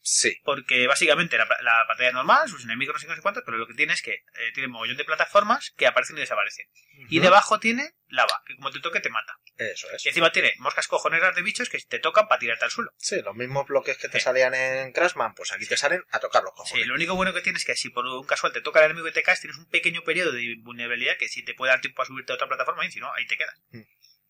Sí. 0.00 0.40
Porque 0.44 0.86
básicamente 0.86 1.36
la, 1.36 1.44
la 1.62 1.84
pantalla 1.86 2.08
es 2.08 2.14
normal, 2.14 2.48
sus 2.48 2.64
enemigos 2.64 2.94
no 2.94 2.98
sé 3.00 3.06
no 3.08 3.14
sé 3.16 3.20
cuántos, 3.22 3.42
pero 3.44 3.58
lo 3.58 3.66
que 3.66 3.74
tiene 3.74 3.92
es 3.92 4.00
que 4.02 4.12
eh, 4.12 4.52
tiene 4.54 4.66
un 4.68 4.72
mogollón 4.72 4.96
de 4.96 5.04
plataformas 5.04 5.72
que 5.76 5.86
aparecen 5.86 6.16
y 6.16 6.20
desaparecen. 6.20 6.66
Y 7.10 7.20
debajo 7.20 7.60
tiene 7.60 7.94
lava, 8.08 8.42
que 8.46 8.56
como 8.56 8.70
te 8.70 8.80
toque 8.80 9.00
te 9.00 9.10
mata. 9.10 9.38
Eso 9.56 9.86
es. 9.90 10.04
Y 10.06 10.08
encima 10.08 10.32
tiene 10.32 10.54
moscas 10.58 10.88
cojoneras 10.88 11.34
de 11.36 11.42
bichos 11.42 11.68
que 11.68 11.78
te 11.78 11.98
tocan 11.98 12.26
para 12.26 12.38
tirarte 12.38 12.64
al 12.64 12.70
suelo. 12.70 12.90
Sí, 12.96 13.20
los 13.22 13.34
mismos 13.36 13.66
bloques 13.66 13.98
que 13.98 14.08
te 14.08 14.18
Sí. 14.18 14.24
salían 14.24 14.54
en 14.54 14.92
Crashman, 14.92 15.34
pues 15.34 15.52
aquí 15.52 15.66
te 15.66 15.76
salen 15.76 16.02
a 16.10 16.18
tocar 16.20 16.42
los 16.42 16.52
Sí, 16.52 16.56
cojones. 16.58 16.86
lo 16.86 16.94
único 16.94 17.14
bueno 17.16 17.34
que 17.34 17.42
tienes 17.42 17.62
es 17.62 17.66
que 17.66 17.76
si 17.76 17.90
por 17.90 18.06
un 18.06 18.24
casual 18.26 18.52
te 18.52 18.60
toca 18.62 18.78
el 18.80 18.86
enemigo 18.86 19.08
y 19.08 19.12
te 19.12 19.22
caes, 19.22 19.40
tienes 19.40 19.58
un 19.58 19.68
pequeño 19.68 20.02
periodo 20.04 20.32
de 20.32 20.56
vulnerabilidad 20.62 21.18
que 21.18 21.28
si 21.28 21.44
te 21.44 21.54
puede 21.54 21.70
dar 21.72 21.80
tiempo 21.82 22.00
a 22.02 22.06
subirte 22.06 22.32
a 22.32 22.36
otra 22.36 22.48
plataforma, 22.48 22.86
y 22.86 22.90
si 22.90 22.98
no, 23.00 23.12
ahí 23.12 23.26
te 23.26 23.36
quedas. 23.36 23.54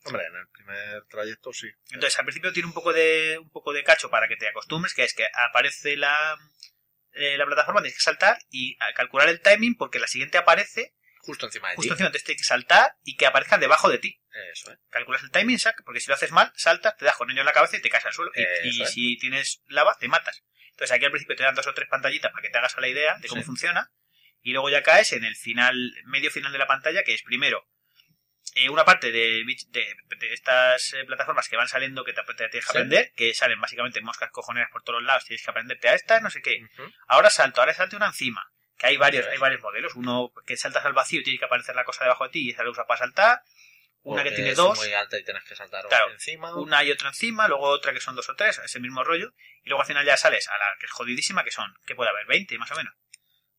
Hombre, 0.04 0.24
en 0.26 0.36
el 0.36 0.48
primer 0.48 1.04
trayecto 1.08 1.52
sí. 1.52 1.68
Entonces, 1.90 2.18
al 2.18 2.24
principio 2.24 2.52
tiene 2.52 2.66
un 2.68 2.72
poco 2.72 2.92
de 2.92 3.38
un 3.40 3.50
poco 3.50 3.72
de 3.72 3.82
cacho 3.84 4.10
para 4.10 4.28
que 4.28 4.36
te 4.36 4.48
acostumbres, 4.48 4.94
que 4.94 5.04
es 5.04 5.12
que 5.14 5.26
aparece 5.50 5.96
la, 5.96 6.36
eh, 7.12 7.36
la 7.36 7.46
plataforma, 7.46 7.80
tienes 7.82 7.96
que 7.98 8.02
saltar 8.02 8.38
y 8.50 8.76
calcular 8.94 9.28
el 9.28 9.40
timing 9.40 9.76
porque 9.76 9.98
la 9.98 10.06
siguiente 10.06 10.38
aparece 10.38 10.94
Justo 11.20 11.46
encima 11.46 11.68
de 11.70 11.76
justo 11.76 11.88
ti. 11.88 11.92
encima, 11.94 12.06
entonces 12.06 12.24
tienes 12.24 12.42
que 12.42 12.46
saltar 12.46 12.92
y 13.02 13.16
que 13.16 13.26
aparezca 13.26 13.58
debajo 13.58 13.90
de 13.90 13.98
ti. 13.98 14.22
Eso, 14.52 14.70
¿eh? 14.72 14.78
Calculas 14.88 15.22
el 15.24 15.30
timing, 15.32 15.58
sac, 15.58 15.82
porque 15.84 16.00
si 16.00 16.08
lo 16.08 16.14
haces 16.14 16.30
mal, 16.30 16.52
saltas, 16.54 16.96
te 16.96 17.04
das 17.04 17.16
con 17.16 17.30
ello 17.30 17.40
en 17.40 17.46
la 17.46 17.52
cabeza 17.52 17.76
y 17.76 17.82
te 17.82 17.90
caes 17.90 18.06
al 18.06 18.12
suelo. 18.12 18.30
Y, 18.34 18.40
Eso 18.42 18.60
y 18.62 18.82
es. 18.82 18.90
si 18.92 19.18
tienes 19.18 19.62
lava, 19.66 19.96
te 19.98 20.06
matas. 20.08 20.44
Entonces 20.70 20.92
aquí 20.94 21.04
al 21.04 21.10
principio 21.10 21.34
te 21.36 21.42
dan 21.42 21.56
dos 21.56 21.66
o 21.66 21.74
tres 21.74 21.88
pantallitas 21.88 22.30
para 22.30 22.40
que 22.42 22.50
te 22.50 22.56
hagas 22.58 22.76
a 22.78 22.80
la 22.80 22.88
idea 22.88 23.18
de 23.18 23.28
cómo 23.28 23.42
Sí. 23.42 23.46
funciona. 23.46 23.92
Y 24.42 24.52
luego 24.52 24.70
ya 24.70 24.82
caes 24.84 25.12
en 25.12 25.24
el 25.24 25.34
final, 25.34 25.92
medio 26.06 26.30
final 26.30 26.52
de 26.52 26.58
la 26.58 26.68
pantalla, 26.68 27.02
que 27.02 27.12
es 27.14 27.22
primero 27.24 27.68
eh, 28.54 28.68
una 28.70 28.84
parte 28.84 29.10
de, 29.12 29.42
bich- 29.44 29.68
de- 29.70 29.94
de 30.18 30.32
estas 30.32 30.92
eh, 30.94 31.04
plataformas 31.04 31.48
que 31.48 31.56
van 31.56 31.68
saliendo 31.68 32.04
que 32.04 32.12
te, 32.12 32.22
te 32.22 32.34
tienes 32.34 32.50
que 32.52 32.60
Sí. 32.60 32.68
aprender, 32.70 33.12
que 33.14 33.34
salen 33.34 33.60
básicamente 33.60 34.00
moscas 34.00 34.30
cojoneras 34.30 34.70
por 34.72 34.82
todos 34.82 35.02
lados, 35.02 35.24
tienes 35.24 35.44
que 35.44 35.50
aprenderte 35.50 35.88
a 35.88 35.94
estas, 35.94 36.22
no 36.22 36.30
sé 36.30 36.40
qué. 36.42 36.60
Ahora 37.06 37.30
salto, 37.30 37.60
ahora 37.60 37.74
salto 37.74 37.96
una 37.96 38.06
encima. 38.06 38.50
Que 38.76 38.86
hay 38.86 38.96
varios, 38.96 39.26
hay 39.26 39.38
varios 39.38 39.60
modelos. 39.60 39.94
Uno 39.96 40.32
que 40.46 40.56
saltas 40.56 40.84
al 40.84 40.92
vacío 40.92 41.20
y 41.20 41.24
tiene 41.24 41.38
que 41.38 41.44
aparecer 41.46 41.74
la 41.74 41.84
cosa 41.84 42.04
debajo 42.04 42.24
de 42.24 42.30
ti 42.30 42.46
y 42.46 42.50
esa 42.50 42.62
la 42.62 42.70
usa 42.70 42.86
para 42.86 42.98
saltar. 42.98 43.42
Una 44.02 44.22
que 44.22 44.30
tiene 44.30 44.54
dos, 44.54 44.78
muy 44.78 44.92
alta 44.94 45.18
y 45.18 45.24
tienes 45.24 45.42
que 45.44 45.56
saltar 45.56 45.84
Claro, 45.88 46.10
encima. 46.12 46.54
una 46.56 46.82
y 46.84 46.90
otra 46.92 47.08
encima, 47.08 47.48
luego 47.48 47.64
otra 47.64 47.92
que 47.92 48.00
son 48.00 48.14
dos 48.14 48.28
o 48.28 48.36
tres, 48.36 48.58
ese 48.64 48.78
mismo 48.80 49.02
rollo. 49.04 49.32
Y 49.64 49.68
luego 49.68 49.82
al 49.82 49.86
final 49.88 50.06
ya 50.06 50.16
sales 50.16 50.48
a 50.48 50.56
la 50.56 50.76
que 50.78 50.86
es 50.86 50.92
jodidísima, 50.92 51.42
que 51.44 51.50
son, 51.50 51.74
que 51.84 51.94
puede 51.96 52.08
haber 52.10 52.24
20 52.26 52.56
más 52.56 52.70
o 52.70 52.76
menos. 52.76 52.94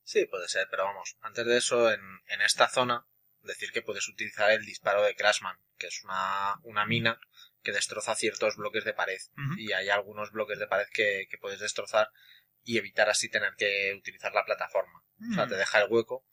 Sí, 0.04 0.26
puede 0.26 0.48
ser, 0.48 0.68
pero 0.72 0.86
vamos, 0.86 1.18
antes 1.22 1.46
de 1.46 1.58
eso, 1.58 1.92
en, 1.92 2.02
en 2.28 2.42
esta 2.42 2.68
zona, 2.70 3.06
decir 3.42 3.72
que 3.72 3.82
puedes 3.82 4.08
utilizar 4.08 4.52
el 4.52 4.66
disparo 4.66 5.02
de 5.04 5.16
Crashman, 5.16 5.58
que 5.78 5.88
es 5.88 6.04
una, 6.04 6.56
una 6.64 6.86
mina 6.86 7.20
que 7.64 7.72
destroza 7.72 8.16
ciertos 8.16 8.56
bloques 8.58 8.84
de 8.86 8.94
pared. 8.94 9.20
Y 9.58 9.72
hay 9.74 9.90
algunos 9.90 10.32
bloques 10.32 10.60
de 10.60 10.68
pared 10.68 10.88
que, 10.94 11.28
que 11.30 11.38
puedes 11.38 11.60
destrozar 11.60 12.10
y 12.64 12.78
evitar 12.78 13.10
así 13.10 13.30
tener 13.30 13.54
que 13.58 13.94
utilizar 13.98 14.34
la 14.34 14.46
plataforma. 14.46 15.02
O 15.32 15.34
sea, 15.34 15.46
Mm. 15.46 15.50
te 15.50 15.56
deja 15.56 15.80
el 15.82 15.88
hueco 15.90 16.26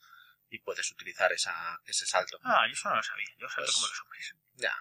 y 0.49 0.61
puedes 0.61 0.91
utilizar 0.93 1.33
esa, 1.33 1.81
ese 1.87 2.07
salto. 2.07 2.39
Ah, 2.45 2.65
yo 2.69 2.73
eso 2.73 2.89
no 2.89 2.97
lo 2.97 3.03
sabía. 3.03 3.27
Yo 3.39 3.49
salto 3.49 3.65
Pues- 3.67 3.75
como 3.75 3.87
los 3.89 4.01
hombres. 4.03 4.35
Ya, 4.55 4.75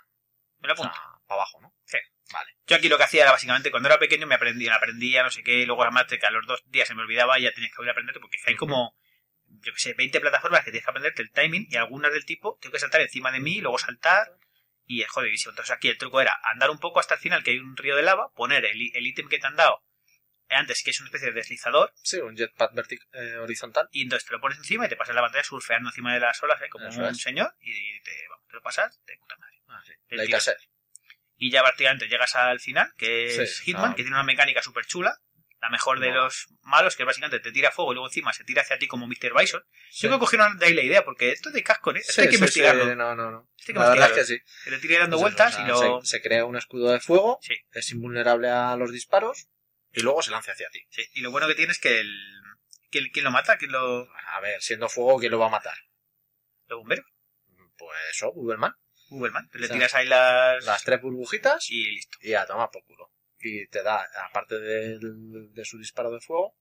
Me 0.60 0.68
lo 0.68 0.74
o 0.74 0.78
sea, 0.78 0.86
apunto. 0.88 1.26
para 1.28 1.42
abajo, 1.42 1.62
¿no? 1.62 1.76
Sí. 1.86 1.98
Vale. 2.32 2.58
Yo 2.66 2.76
aquí 2.76 2.90
lo 2.90 2.98
que 2.98 3.04
hacía 3.04 3.22
era 3.24 3.32
básicamente 3.32 3.70
cuando 3.72 3.88
era 3.90 4.00
pequeño 4.00 4.26
me 4.26 4.36
aprendía, 4.36 4.74
aprendía, 4.76 5.22
no 5.24 5.30
sé 5.30 5.44
qué, 5.44 5.66
luego 5.66 5.84
además 5.84 6.08
de 6.08 6.18
que 6.18 6.26
a 6.26 6.32
los 6.32 6.46
dos 6.48 6.64
días 6.68 6.88
se 6.88 6.96
me 6.96 7.02
olvidaba 7.04 7.38
y 7.40 7.44
ya 7.44 7.52
tenías 7.54 7.72
que 7.72 7.78
volver 7.78 7.90
a 7.90 7.94
aprenderte 7.94 8.20
porque 8.20 8.38
hay 8.46 8.56
como, 8.56 8.98
yo 9.66 9.74
que 9.74 9.80
sé, 9.80 9.94
20 9.94 10.22
plataformas 10.22 10.62
que 10.64 10.72
tienes 10.72 10.86
que 10.86 10.92
aprenderte 10.92 11.22
el 11.22 11.32
timing 11.32 11.68
y 11.70 11.76
algunas 11.76 12.14
del 12.14 12.24
tipo 12.26 12.58
tengo 12.62 12.72
que 12.74 12.80
saltar 12.80 13.02
encima 13.02 13.32
de 13.32 13.40
mí, 13.40 13.60
luego 13.60 13.78
saltar 13.78 14.28
y 14.86 15.02
es 15.02 15.10
jodidísimo. 15.10 15.52
Entonces 15.52 15.76
aquí 15.76 15.90
el 15.90 15.98
truco 15.98 16.22
era 16.22 16.40
andar 16.44 16.70
un 16.70 16.78
poco 16.80 17.00
hasta 17.00 17.16
el 17.16 17.20
final 17.20 17.44
que 17.44 17.52
hay 17.52 17.60
un 17.60 17.76
río 17.76 17.96
de 17.96 18.04
lava, 18.04 18.32
poner 18.36 18.64
el, 18.66 18.80
el 18.94 19.08
ítem 19.08 19.28
que 19.28 19.40
te 19.40 19.48
han 19.48 19.56
dado 19.56 19.82
antes 20.48 20.84
que 20.84 20.92
es 20.92 21.00
una 21.00 21.08
especie 21.08 21.30
de 21.30 21.34
deslizador 21.34 21.92
Sí, 22.04 22.18
un 22.18 22.38
jetpack 22.38 22.72
vertic- 22.74 23.08
eh, 23.14 23.38
horizontal. 23.38 23.90
y 23.92 24.04
entonces 24.04 24.28
te 24.28 24.34
lo 24.34 24.40
pones 24.40 24.60
encima 24.60 24.86
y 24.86 24.90
te 24.90 24.96
pasas 24.96 25.16
la 25.16 25.22
pantalla 25.22 25.44
surfeando 25.44 25.90
encima 25.90 26.14
de 26.14 26.20
las 26.20 26.42
olas, 26.44 26.62
¿eh? 26.62 26.70
como 26.70 26.88
Eso 26.88 27.00
un 27.02 27.08
es. 27.08 27.18
señor 27.20 27.56
y 27.62 28.00
te, 28.02 28.12
vamos, 28.30 28.46
te 28.48 28.54
lo 28.54 28.62
pasas 28.62 29.02
de 29.06 29.18
puta 29.18 29.36
madre. 29.38 29.58
Ah, 29.68 29.82
sí. 29.84 29.94
Del. 30.08 30.30
Y 31.38 31.52
ya 31.52 31.64
prácticamente 31.64 32.08
llegas 32.08 32.36
al 32.36 32.60
final, 32.60 32.94
que 32.96 33.30
Sí, 33.32 33.42
es 33.42 33.60
Hitman, 33.62 33.92
ah. 33.92 33.96
que 33.96 34.04
tiene 34.04 34.16
una 34.16 34.24
mecánica 34.24 34.62
súper 34.62 34.86
chula. 34.86 35.18
La 35.62 35.70
mejor 35.70 36.00
de 36.00 36.10
No. 36.10 36.16
los 36.26 36.48
malos, 36.62 36.96
que 36.96 37.06
básicamente 37.06 37.40
te 37.40 37.52
tira 37.52 37.72
fuego 37.72 37.92
y 37.92 37.96
luego 37.96 38.08
encima 38.08 38.34
se 38.34 38.44
tira 38.44 38.62
hacia 38.62 38.78
ti 38.78 38.88
como 38.88 39.08
Mr. 39.08 39.34
Bison. 39.38 39.64
Sí. 39.90 40.02
Yo 40.04 40.10
creo 40.10 40.20
que 40.20 40.26
cogieron 40.26 40.58
de 40.60 40.66
ahí 40.68 40.74
la 40.74 40.84
idea, 40.84 41.04
porque 41.06 41.32
esto 41.32 41.50
es 41.50 41.56
de 41.56 41.64
casco, 41.64 41.92
¿eh? 41.96 42.00
Esto 42.00 42.14
Sí, 42.14 42.22
hay 42.22 42.28
que 42.28 42.32
sí, 42.34 42.38
investigarlo. 42.38 42.96
no, 42.96 43.16
no, 43.16 43.32
no. 43.32 43.50
Esto 43.58 43.72
hay 43.72 43.74
que 43.74 43.80
La 43.80 43.90
verdad 43.90 44.12
es 44.12 44.18
investigarlo. 44.18 44.18
que 44.18 44.26
sí. 44.26 44.64
Que 44.66 44.72
le 44.72 44.80
tire 44.80 45.00
dando 45.00 45.18
vueltas 45.18 45.58
y 45.60 45.64
lo... 45.64 46.02
se, 46.04 46.08
se 46.08 46.22
crea 46.22 46.46
un 46.46 46.56
escudo 46.58 46.92
de 46.92 47.00
fuego, 47.00 47.40
Sí. 47.42 47.56
es 47.72 47.92
invulnerable 47.92 48.50
a 48.50 48.76
los 48.76 48.92
disparos 48.92 49.48
y 49.92 50.02
luego 50.02 50.22
se 50.22 50.32
lanza 50.32 50.52
hacia 50.52 50.70
ti. 50.70 50.82
sí, 50.90 51.04
Y 51.14 51.22
lo 51.22 51.32
bueno 51.32 51.48
que 51.48 51.56
tiene 51.56 51.72
es 51.72 51.80
que 51.80 52.00
el... 52.02 52.14
¿Quién, 52.92 53.06
quién 53.12 53.26
lo 53.26 53.32
mata? 53.32 53.58
¿Quién 53.58 53.72
lo...? 53.72 54.08
A 54.34 54.40
ver, 54.42 54.62
siendo 54.62 54.88
fuego, 54.90 55.20
¿quién 55.20 55.32
lo 55.32 55.40
va 55.40 55.48
a 55.48 55.52
matar? 55.52 55.78
¿Los 56.68 56.80
bomberos? 56.80 57.06
Pues 57.78 57.98
eso, 58.12 58.32
Uberman. 58.36 58.74
Uberman. 59.10 59.50
Le 59.54 59.66
O 59.66 59.68
sea, 59.68 59.76
tiras 59.76 59.96
ahí 59.96 60.08
las... 60.08 60.64
Las 60.66 60.84
tres 60.84 61.02
burbujitas 61.02 61.70
Y 61.70 61.92
listo. 61.92 62.18
y 62.22 62.34
a 62.34 62.46
tomar 62.46 62.70
por 62.72 62.84
culo. 62.86 63.12
Y 63.40 63.68
te 63.68 63.84
da, 63.84 64.08
aparte 64.30 64.60
de 64.60 65.66
su 65.66 65.78
disparo 65.78 66.12
de 66.12 66.20
fuego, 66.22 66.58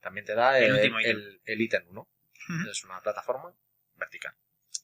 también 0.00 0.24
te 0.26 0.34
da 0.34 0.58
El 0.58 0.76
el, 0.76 0.86
ítem. 0.86 0.96
el, 1.04 1.40
el 1.44 1.60
ítem 1.60 1.82
1. 1.88 2.00
Ujú. 2.00 2.70
Es 2.70 2.84
una 2.84 3.00
plataforma 3.00 3.54
vertical. 3.94 4.34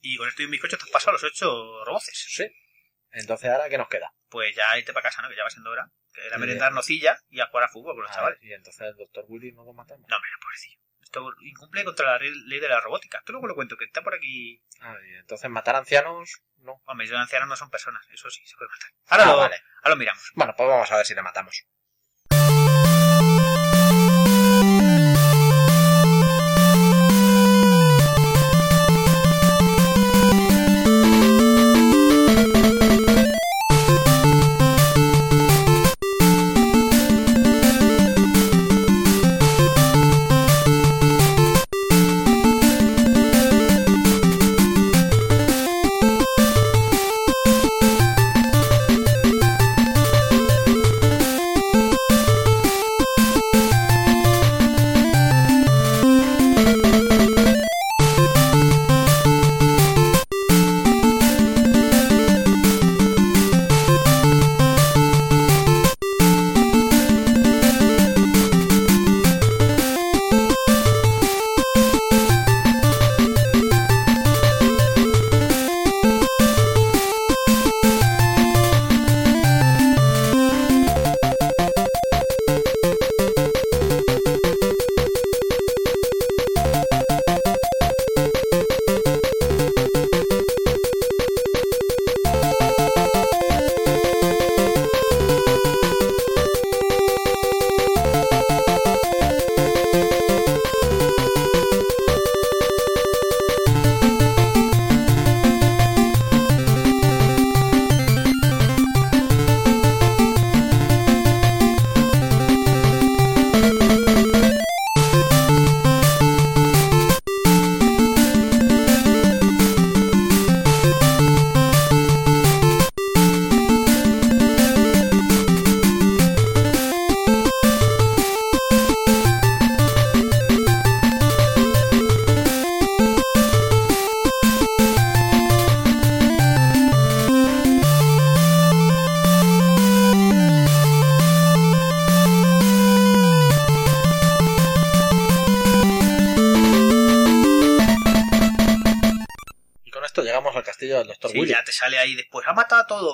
Y 0.01 0.17
con 0.17 0.29
esto 0.29 0.43
y 0.43 0.45
un 0.45 0.51
bizcocho 0.53 0.77
te 0.77 0.85
has 0.85 0.91
pasado 0.91 1.13
los 1.13 1.25
ocho 1.25 1.85
roboces. 1.85 2.15
Sí. 2.29 2.47
Entonces, 3.11 3.51
¿ahora 3.51 3.69
qué 3.69 3.79
nos 3.79 3.89
queda? 3.89 4.13
Pues 4.29 4.55
ya 4.55 4.79
irte 4.79 4.93
para 4.93 5.05
casa, 5.05 5.23
¿no? 5.23 5.29
Que 5.29 5.37
ya 5.37 5.43
va 5.45 5.51
siendo 5.51 5.71
hora. 5.71 5.91
Que 6.13 6.21
Sí. 6.23 6.39
merendar 6.39 6.73
nocilla 6.73 7.19
y 7.31 7.41
a 7.41 7.47
jugar 7.47 7.65
a 7.65 7.69
fútbol 7.69 7.95
con 7.95 8.03
los 8.03 8.11
A 8.11 8.15
chavales. 8.15 8.39
y 8.43 8.53
entonces 8.53 8.83
el 8.89 8.97
doctor 8.97 9.25
Willy 9.29 9.53
no 9.53 9.65
lo 9.65 9.73
matamos. 9.73 10.09
No, 10.09 10.17
mira, 10.21 10.37
pobrecillo 10.43 10.79
está, 11.09 11.21
incumple 11.41 11.85
contra 11.85 12.13
la 12.13 12.19
ley 12.19 12.61
de 12.61 12.69
la 12.69 12.81
robótica. 12.81 13.23
Tú 13.25 13.33
luego 13.33 13.49
lo 13.49 13.55
cuento, 13.55 13.77
que 13.77 13.85
está 13.87 14.03
por 14.03 14.15
aquí. 14.15 14.63
Ah, 14.81 14.95
Entonces, 15.19 15.51
matar 15.51 15.77
ancianos, 15.77 16.43
no. 16.59 16.81
Hombre, 16.87 17.07
los 17.07 17.21
ancianos 17.21 17.49
no 17.49 17.57
son 17.57 17.71
personas, 17.71 18.07
eso 18.11 18.31
sí, 18.31 18.47
se 18.47 18.57
puede 18.57 18.71
matar. 18.71 18.91
Ah, 19.09 19.31
ahora, 19.31 19.49
vale. 19.49 19.63
ahora 19.79 19.91
lo 19.91 19.97
miramos. 19.97 20.31
Bueno, 20.35 20.55
pues 20.57 20.69
vamos 20.69 20.93
a 20.93 20.97
ver 20.97 21.07
si 21.07 21.15
le 21.15 21.23
matamos. 21.23 21.67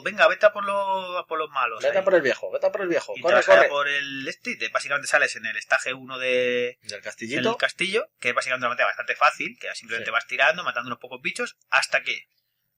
Venga, 0.03 0.26
vete 0.28 0.47
a 0.47 0.53
por 0.53 0.64
los, 0.64 1.24
por 1.26 1.39
los 1.39 1.51
malos. 1.51 1.82
Vete 1.82 1.97
ahí. 1.99 2.03
a 2.03 2.05
por 2.05 2.14
el 2.14 2.22
viejo, 2.22 2.51
vete 2.51 2.66
a 2.66 2.72
por 2.72 2.80
el 2.82 2.89
viejo. 2.89 3.12
y 3.14 3.16
te 3.16 3.22
corre, 3.22 3.43
vas 3.47 3.66
por 3.68 3.89
el 3.89 4.26
este 4.28 4.51
y 4.53 4.59
te- 4.59 4.68
básicamente 4.68 5.07
sales 5.09 5.35
en 5.37 5.47
el 5.47 5.57
estaje 5.57 5.95
1 5.95 6.18
de, 6.18 6.78
Del 6.82 6.93
el 6.95 7.03
castillito. 7.03 7.57
castillo, 7.57 8.07
que 8.20 8.30
es 8.30 8.35
básicamente 8.35 8.66
una 8.66 8.85
bastante 8.85 9.16
fácil, 9.16 9.59
que 9.61 9.74
simplemente 9.74 10.11
Sí. 10.11 10.12
vas 10.12 10.26
tirando, 10.26 10.64
matando 10.64 10.89
unos 10.89 10.99
pocos 10.99 11.20
bichos, 11.22 11.57
hasta 11.70 12.03
que 12.03 12.26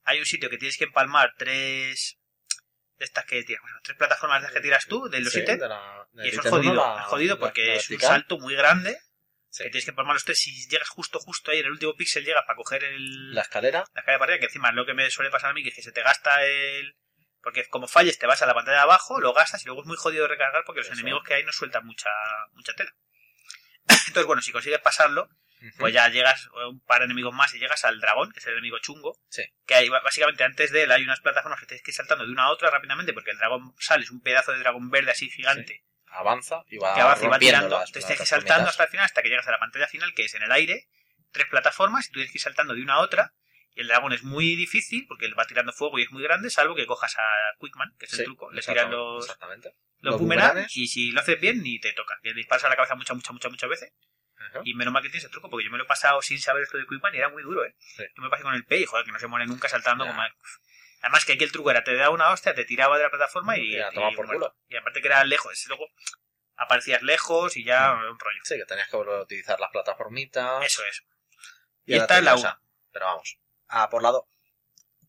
hay 0.05 0.19
un 0.21 0.27
sitio 0.27 0.49
que 0.51 0.59
tienes 0.59 0.79
que 0.79 0.85
empalmar 0.85 1.33
tres 1.37 2.19
de 2.99 3.05
estas 3.05 3.27
que 3.27 3.43
tiras, 3.43 3.61
bueno, 3.61 3.77
tres 3.83 3.99
plataformas 3.99 4.41
de 4.41 4.47
estas 4.47 4.55
que 4.61 4.63
tiras 4.67 4.87
tú, 4.87 5.09
de 5.11 5.21
los 5.21 5.33
Sí, 5.33 5.41
ítems, 5.41 5.61
del 5.61 6.27
y 6.27 6.29
eso 6.31 6.41
es 6.41 6.49
jodido, 6.49 6.99
es 6.99 7.05
jodido 7.05 7.39
porque 7.39 7.75
es 7.77 7.91
un 7.91 8.01
salto 8.01 8.39
muy 8.39 8.55
grande, 8.55 8.99
Sí. 9.57 9.65
que 9.65 9.71
tienes 9.71 9.85
que 9.87 9.91
empalmar 9.91 10.15
los 10.15 10.25
tres, 10.25 10.39
si 10.39 10.69
llegas 10.69 10.89
justo, 10.89 11.19
justo 11.19 11.51
ahí 11.51 11.61
en 11.61 11.67
el 11.67 11.73
último 11.73 11.95
píxel 11.97 12.25
llegas 12.25 12.45
para 12.47 12.57
coger 12.57 12.85
el, 12.85 13.35
La 13.35 13.41
escalera. 13.43 13.85
la 13.95 14.01
escalera 14.01 14.13
de 14.13 14.19
partida, 14.19 14.39
que 14.39 14.45
encima 14.47 14.69
es 14.69 14.75
lo 14.75 14.85
que 14.85 14.95
me 14.95 15.11
suele 15.11 15.31
pasar 15.31 15.51
a 15.51 15.55
mí, 15.55 15.63
que 15.63 15.71
es 15.71 15.75
que 15.75 15.83
se 15.83 15.93
te 15.93 16.03
gasta 16.03 16.45
el... 16.45 16.95
Porque 17.43 17.67
como 17.69 17.87
falles 17.89 18.19
te 18.19 18.27
vas 18.27 18.43
a 18.43 18.47
la 18.47 18.55
pantalla 18.55 18.79
de 18.79 18.83
abajo, 18.83 19.21
lo 19.21 19.33
gastas 19.33 19.63
y 19.63 19.67
luego 19.67 19.81
es 19.83 19.87
muy 19.87 19.97
jodido 19.97 20.23
de 20.25 20.29
recargar 20.29 20.63
porque 20.67 20.81
los 20.81 20.89
Eso. 20.89 20.95
enemigos 20.95 21.23
que 21.25 21.35
hay 21.35 21.45
no 21.45 21.53
sueltan 21.53 21.87
mucha, 21.87 22.11
mucha 22.53 22.75
tela. 22.75 22.93
Entonces, 24.09 24.27
bueno, 24.27 24.43
si 24.43 24.53
consigues 24.53 24.81
pasarlo, 24.81 25.29
pues 25.79 25.95
ya 25.95 26.09
llegas 26.09 26.47
eh, 26.47 26.67
un 26.69 26.81
par 26.81 26.99
de 26.99 27.05
enemigos 27.07 27.33
más 27.33 27.55
y 27.55 27.59
llegas 27.59 27.85
al 27.85 28.01
dragón, 28.01 28.33
que 28.33 28.41
es 28.41 28.47
el 28.47 28.53
enemigo 28.55 28.79
chungo. 28.81 29.17
Sí. 29.29 29.43
Que 29.65 29.75
hay, 29.77 29.89
básicamente 29.89 30.45
antes 30.45 30.71
de 30.73 30.83
él 30.83 30.93
hay 30.93 31.03
unas 31.05 31.21
plataformas 31.21 31.61
que 31.61 31.67
tienes 31.67 31.83
que 31.85 31.93
ir 31.93 31.95
saltando 31.95 32.27
de 32.27 32.33
una 32.33 32.45
a 32.45 32.51
otra 32.51 32.69
rápidamente 32.71 33.13
porque 33.13 33.31
el 33.31 33.39
dragón 33.39 33.75
sale, 33.79 34.05
es 34.05 34.11
un 34.11 34.21
pedazo 34.21 34.53
de 34.53 34.59
dragón 34.59 34.91
verde 34.91 35.13
así 35.13 35.31
gigante 35.31 35.85
avanza 36.09 36.63
y 36.69 36.79
va 36.79 36.95
que 36.95 37.01
avanza 37.01 37.25
y 37.25 37.29
va 37.29 37.35
rompiendo 37.35 37.59
tirando. 37.59 37.77
Entonces 37.77 38.07
tienes 38.07 38.19
que 38.19 38.23
ir 38.25 38.29
saltando 38.29 38.69
hasta 38.71 38.85
el 38.85 38.89
final, 38.91 39.05
hasta 39.05 39.23
que 39.23 39.29
llegas 39.29 39.47
a 39.49 39.53
la 39.53 39.59
pantalla 39.59 39.87
final, 39.89 40.15
que 40.15 40.25
es 40.25 40.35
en 40.35 40.43
el 40.43 40.53
aire, 40.53 40.89
tres 41.33 41.47
plataformas, 41.49 42.07
y 42.07 42.09
tú 42.09 42.15
tienes 42.15 42.33
que 42.33 42.39
ir 42.39 42.43
saltando 42.43 42.75
de 42.75 42.83
una 42.83 42.95
a 42.95 42.99
otra. 43.01 43.33
Y 43.75 43.81
el 43.83 43.89
dragón 43.89 44.13
es 44.15 44.23
muy 44.23 44.57
difícil 44.57 45.05
porque 45.07 45.27
él 45.27 45.39
va 45.39 45.45
tirando 45.47 45.71
fuego 45.73 45.99
y 45.99 46.03
es 46.03 46.11
muy 46.11 46.23
grande, 46.23 46.49
salvo 46.49 46.75
que 46.75 46.87
cojas 46.87 47.15
a 47.19 47.23
Quickman, 47.61 47.95
que 47.99 48.07
es 48.07 48.13
el 48.15 48.19
Sí, 48.21 48.25
truco. 48.25 48.51
Le 48.51 48.63
tiras 48.63 48.89
los, 48.89 49.25
Exactamente. 49.25 49.69
los 50.01 50.13
los 50.13 50.21
boomerangs. 50.21 50.75
y 50.77 50.87
si 50.87 51.11
lo 51.13 51.21
haces 51.21 51.39
bien, 51.39 51.63
ni 51.63 51.79
te 51.79 51.93
toca. 51.93 52.15
Le 52.23 52.33
disparas 52.33 52.65
a 52.65 52.69
la 52.71 52.77
cabeza 52.77 52.95
muchas, 52.95 53.15
muchas, 53.17 53.33
muchas, 53.33 53.51
muchas 53.51 53.69
veces. 53.69 53.93
Y 54.65 54.75
menos 54.75 54.93
mal 54.95 55.03
que 55.03 55.09
tienes 55.11 55.25
el 55.25 55.31
truco, 55.31 55.51
porque 55.51 55.65
yo 55.65 55.71
me 55.71 55.77
lo 55.79 55.85
he 55.85 55.87
pasado 55.87 56.23
sin 56.23 56.39
saber 56.41 56.63
esto 56.63 56.79
de 56.79 56.87
Quickman 56.87 57.15
y 57.15 57.19
era 57.19 57.29
muy 57.29 57.43
duro, 57.43 57.65
¿eh? 57.67 57.75
Sí. 57.79 58.05
Yo 58.17 58.23
me 58.23 58.31
pasé 58.31 58.43
con 58.45 58.55
el 58.55 58.65
P 58.65 58.81
y 58.81 58.85
joder, 58.87 59.05
que 59.05 59.13
no 59.13 59.19
se 59.19 59.27
muere 59.27 59.47
nunca 59.47 59.69
saltando 59.69 60.05
Ya. 60.05 60.11
como... 60.11 60.23
Además 61.03 61.25
que 61.25 61.35
aquí 61.35 61.45
el 61.45 61.53
truco 61.53 61.71
era, 61.71 61.85
te 61.85 61.95
da 61.95 62.11
una 62.11 62.31
hostia, 62.31 62.55
te 62.55 62.65
tiraba 62.65 62.97
de 62.97 63.05
la 63.05 63.11
plataforma 63.11 63.57
y... 63.59 63.77
Y 63.77 64.15
por 64.17 64.27
culo. 64.27 64.57
Y 64.69 64.77
aparte 64.77 65.01
que 65.01 65.09
era 65.09 65.23
lejos, 65.25 65.65
luego 65.69 65.87
aparecías 66.57 67.03
lejos 67.03 67.57
y 67.57 67.65
ya 67.65 67.95
Mm. 67.95 68.11
un 68.13 68.19
rollo. 68.19 68.41
Sí, 68.45 68.57
que 68.57 68.65
tenías 68.65 68.89
que 68.89 68.97
volver 68.97 69.17
a 69.17 69.23
utilizar 69.23 69.61
las 69.61 69.71
plataformitas. 69.71 70.65
Eso 70.65 70.83
es. 70.85 71.05
Y 71.85 71.95
esta 71.97 72.19
es 72.19 72.25
la 72.25 72.33
vas 72.33 72.45
a- 72.45 72.49
una. 72.49 72.63
Pero 72.93 73.07
vamos. 73.07 73.39
A 73.69 73.91
por 73.91 74.03
la 74.03 74.11
2. 74.11 74.25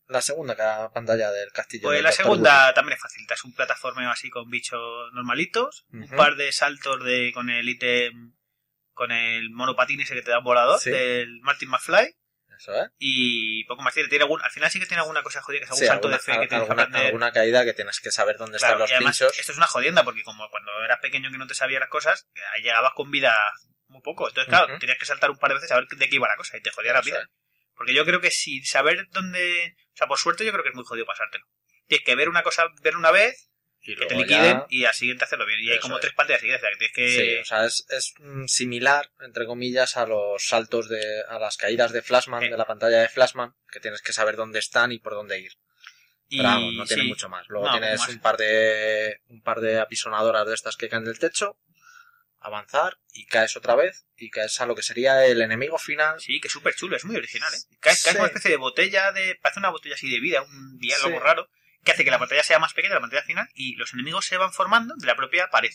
La 0.08 0.22
segunda 0.22 0.56
ca- 0.56 0.90
pantalla 0.92 1.30
del 1.32 1.50
castillo. 1.52 1.82
Pues 1.82 1.96
del 1.96 2.04
la 2.04 2.12
segunda 2.12 2.72
también 2.74 2.96
es 2.96 3.02
fácil. 3.02 3.26
Es 3.28 3.44
un 3.44 3.54
plataformeo 3.54 4.10
así 4.10 4.30
con 4.30 4.48
bichos 4.48 5.12
normalitos. 5.12 5.86
Un 5.92 6.08
par 6.08 6.36
de 6.36 6.50
saltos 6.52 7.02
de 7.04 7.30
con 7.34 7.50
el 7.50 7.68
ítem. 7.68 8.34
Con 8.94 9.10
el 9.12 9.50
monopatín 9.50 10.00
ese 10.00 10.14
que 10.14 10.22
te 10.22 10.30
da 10.30 10.38
un 10.38 10.44
volador. 10.44 10.78
Sí. 10.80 10.90
Del 10.90 11.40
Martin 11.42 11.68
McFly. 11.70 12.14
Eso, 12.58 12.74
¿eh? 12.74 12.88
Y 12.98 13.64
poco 13.64 13.82
más 13.82 13.94
tiene. 13.94 14.08
tiene 14.08 14.24
algún, 14.24 14.42
al 14.42 14.50
final 14.50 14.70
sí 14.70 14.80
que 14.80 14.86
tiene 14.86 15.00
alguna 15.02 15.22
cosa 15.22 15.40
jodida, 15.40 15.60
que 15.60 15.64
es 15.64 15.70
algún 15.70 15.80
Sí, 15.80 15.86
salto 15.86 16.08
alguna, 16.08 16.16
de 16.16 16.22
fe 16.22 16.32
que 16.32 16.38
tienes 16.38 16.48
que 16.50 16.54
alguna, 16.56 16.82
aprender. 16.82 17.06
alguna 17.06 17.32
caída 17.32 17.64
que 17.64 17.72
tienes 17.74 18.00
que 18.00 18.10
saber 18.10 18.36
dónde 18.36 18.58
Claro, 18.58 18.72
están 18.74 18.80
los 18.80 18.90
y 18.90 18.94
además, 18.94 19.18
pinchos. 19.18 19.38
esto 19.38 19.52
es 19.52 19.58
una 19.58 19.66
jodienda 19.68 20.02
porque 20.04 20.22
como 20.24 20.48
cuando 20.50 20.72
eras 20.84 20.98
pequeño 21.00 21.30
que 21.30 21.38
no 21.38 21.46
te 21.46 21.54
sabías 21.54 21.80
las 21.80 21.88
cosas, 21.88 22.28
llegabas 22.62 22.92
con 22.94 23.10
vida 23.10 23.36
muy 23.86 24.02
poco. 24.02 24.28
Entonces, 24.28 24.48
claro, 24.48 24.78
tenías 24.78 24.98
que 24.98 25.06
saltar 25.06 25.30
un 25.30 25.38
par 25.38 25.50
de 25.50 25.54
veces 25.54 25.70
a 25.72 25.76
ver 25.76 25.86
de 25.86 26.08
qué 26.08 26.16
iba 26.16 26.28
la 26.28 26.36
cosa 26.36 26.56
y 26.56 26.60
te 26.60 26.70
jodía 26.70 26.92
la 26.92 27.00
vida. 27.00 27.26
Porque 27.74 27.94
yo 27.94 28.04
creo 28.04 28.20
que 28.20 28.30
sin 28.32 28.64
saber 28.64 29.06
dónde... 29.10 29.76
O 29.94 29.96
sea, 29.96 30.08
por 30.08 30.18
suerte 30.18 30.44
yo 30.44 30.50
creo 30.52 30.62
que 30.64 30.70
es 30.70 30.74
muy 30.74 30.84
jodido 30.84 31.06
pasártelo. 31.06 31.44
Tienes 31.86 32.04
que 32.04 32.14
ver 32.16 32.28
una 32.28 32.42
cosa, 32.42 32.66
ver 32.82 32.96
una 32.96 33.12
vez, 33.12 33.47
Y 33.92 33.96
que 33.96 34.06
te 34.06 34.14
liquiden 34.16 34.58
ya- 34.58 34.66
y 34.68 34.84
al 34.84 34.92
siguiente 34.94 35.24
hacerlo 35.24 35.46
bien. 35.46 35.60
Y 35.60 35.70
hay 35.70 35.78
como 35.78 35.96
es. 35.96 36.00
tres 36.02 36.12
pantallas 36.14 36.40
seguidas, 36.40 36.60
o 36.60 36.62
sea, 36.62 36.70
que 36.70 36.76
tienes 36.76 36.94
que... 36.94 37.08
Sí, 37.08 37.36
o 37.40 37.44
sea, 37.44 37.64
es, 37.66 37.86
es 37.90 38.14
mm, 38.18 38.46
similar, 38.46 39.10
entre 39.20 39.46
comillas, 39.46 39.96
a 39.96 40.06
los 40.06 40.46
saltos 40.46 40.88
de, 40.88 41.00
a 41.28 41.38
las 41.38 41.56
caídas 41.56 41.92
de 41.92 42.02
Flashman, 42.02 42.42
Sí. 42.42 42.48
de 42.50 42.56
la 42.56 42.66
pantalla 42.66 43.00
de 43.00 43.08
Flashman, 43.08 43.54
que 43.72 43.80
tienes 43.80 44.02
que 44.02 44.12
saber 44.12 44.36
dónde 44.36 44.58
están 44.58 44.92
y 44.92 44.98
por 44.98 45.14
dónde 45.14 45.38
ir. 45.40 45.52
y, 46.28 46.36
Pero 46.38 46.48
vamos, 46.50 46.74
no 46.74 46.84
tiene 46.84 47.04
sí. 47.04 47.08
mucho 47.08 47.28
más. 47.30 47.46
Luego 47.48 47.66
No, 47.66 47.72
tienes 47.78 48.00
más. 48.00 48.08
un 48.10 48.20
par 48.20 48.36
de, 48.36 49.20
un 49.28 49.40
par 49.42 49.60
de 49.60 49.78
apisonadoras 49.80 50.46
de 50.46 50.54
estas 50.54 50.76
que 50.76 50.90
caen 50.90 51.04
del 51.04 51.18
techo, 51.18 51.58
avanzar 52.40 52.98
y 53.12 53.24
caes 53.26 53.56
otra 53.56 53.74
vez 53.74 54.04
y 54.16 54.30
caes 54.30 54.60
a 54.60 54.66
lo 54.66 54.74
que 54.74 54.82
sería 54.82 55.24
el 55.26 55.40
enemigo 55.40 55.78
final. 55.78 56.20
Sí, 56.20 56.38
que 56.40 56.48
es 56.48 56.52
súper 56.52 56.74
chulo, 56.74 56.96
es 56.96 57.04
muy 57.04 57.16
original, 57.16 57.52
¿eh? 57.52 57.56
Caes, 57.80 58.02
caes 58.02 58.14
Sí. 58.14 58.18
una 58.18 58.26
especie 58.26 58.50
de 58.50 58.56
botella 58.58 59.10
de... 59.12 59.36
Parece 59.42 59.58
una 59.60 59.70
botella 59.70 59.94
así 59.94 60.10
de 60.10 60.20
vida, 60.20 60.42
un 60.42 60.78
diálogo 60.78 61.16
Sí. 61.16 61.22
raro, 61.24 61.48
que 61.84 61.92
hace 61.92 62.04
que 62.04 62.10
la 62.10 62.18
pantalla 62.18 62.42
sea 62.42 62.58
más 62.58 62.74
pequeña, 62.74 62.94
la 62.94 63.00
pantalla 63.00 63.22
final, 63.22 63.48
y 63.54 63.76
los 63.76 63.92
enemigos 63.94 64.26
se 64.26 64.36
van 64.36 64.52
formando 64.52 64.94
de 64.96 65.06
la 65.06 65.16
propia 65.16 65.48
pared. 65.50 65.70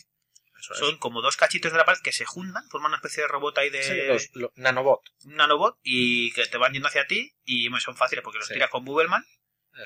Eso 0.58 0.72
es. 0.72 0.78
Son 0.78 0.98
como 0.98 1.20
dos 1.20 1.36
cachitos 1.36 1.72
de 1.72 1.78
la 1.78 1.84
pared 1.84 1.98
que 2.02 2.12
se 2.12 2.24
juntan, 2.24 2.62
forman 2.70 2.90
una 2.90 2.96
especie 2.96 3.22
de 3.22 3.28
robot 3.28 3.58
ahí 3.58 3.70
de 3.70 3.82
Sí, 3.82 3.94
los, 4.06 4.30
los 4.34 4.50
nanobot. 4.56 5.00
un 5.24 5.34
nanobot 5.36 5.78
y 5.82 6.32
que 6.32 6.46
te 6.46 6.58
van 6.58 6.72
yendo 6.72 6.88
hacia 6.88 7.06
ti 7.06 7.34
y 7.44 7.68
bueno, 7.68 7.80
son 7.80 7.96
fáciles 7.96 8.22
porque 8.22 8.38
los 8.38 8.46
Sí. 8.46 8.54
tiras 8.54 8.70
con 8.70 8.84
Bubbleman 8.84 9.24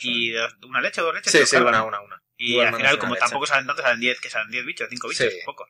y 0.03 0.33
una 0.67 0.81
leche 0.83 1.01
o 1.01 1.05
dos 1.05 1.15
es. 1.17 1.27
leches. 1.27 1.49
Sí, 1.49 1.57
sí, 1.57 1.63
una, 1.63 1.83
una, 1.85 2.01
una. 2.01 2.23
Y 2.37 2.61
al 2.61 2.75
final, 2.77 2.93
una 2.95 3.01
como 3.01 3.15
leche. 3.15 3.21
tampoco 3.25 3.47
salen 3.47 3.67
tantos, 3.67 3.83
salen 3.85 4.01
10, 4.01 4.21
que 4.21 4.29
salen 4.31 4.51
10 4.51 4.65
bichos, 4.67 4.89
5 4.91 5.09
bichos, 5.09 5.33
Sí. 5.33 5.39
pocos. 5.47 5.69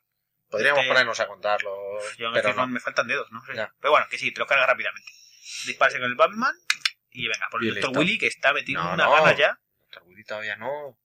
Podríamos 0.49 0.79
Este- 0.81 0.89
ponernos 0.91 1.19
a 1.19 1.27
contarlos, 1.27 2.17
Yo 2.17 2.31
pero 2.33 2.53
no. 2.55 2.67
me 2.67 2.79
faltan 2.79 3.07
dedos, 3.07 3.31
no 3.31 3.43
sé. 3.45 3.55
Ya. 3.55 3.73
Pero 3.79 3.91
bueno, 3.91 4.07
que 4.09 4.17
sí, 4.17 4.31
te 4.33 4.39
los 4.39 4.47
cargas 4.49 4.67
rápidamente. 4.67 5.09
Disparse 5.65 5.97
con 5.99 6.07
el 6.09 6.15
Bubbleman 6.15 6.55
y 7.11 7.27
venga, 7.27 7.47
por 7.49 7.63
el. 7.63 7.79
Willy 7.95 8.17
que 8.17 8.27
está 8.27 8.51
metido 8.53 8.83
No, 8.83 8.93
unas 8.93 9.07
no. 9.07 9.13
ganas 9.13 9.37
ya. 9.37 9.59
Todavía 10.23 10.55
no. 10.55 10.97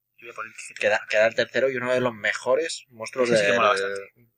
Queda, 0.79 1.01
queda 1.11 1.27
el 1.27 1.35
tercero 1.35 1.71
y 1.71 1.77
uno 1.77 1.93
de 1.93 2.01
los 2.01 2.15
mejores 2.15 2.85
monstruos 2.89 3.29
sí 3.29 3.35
del, 3.35 3.53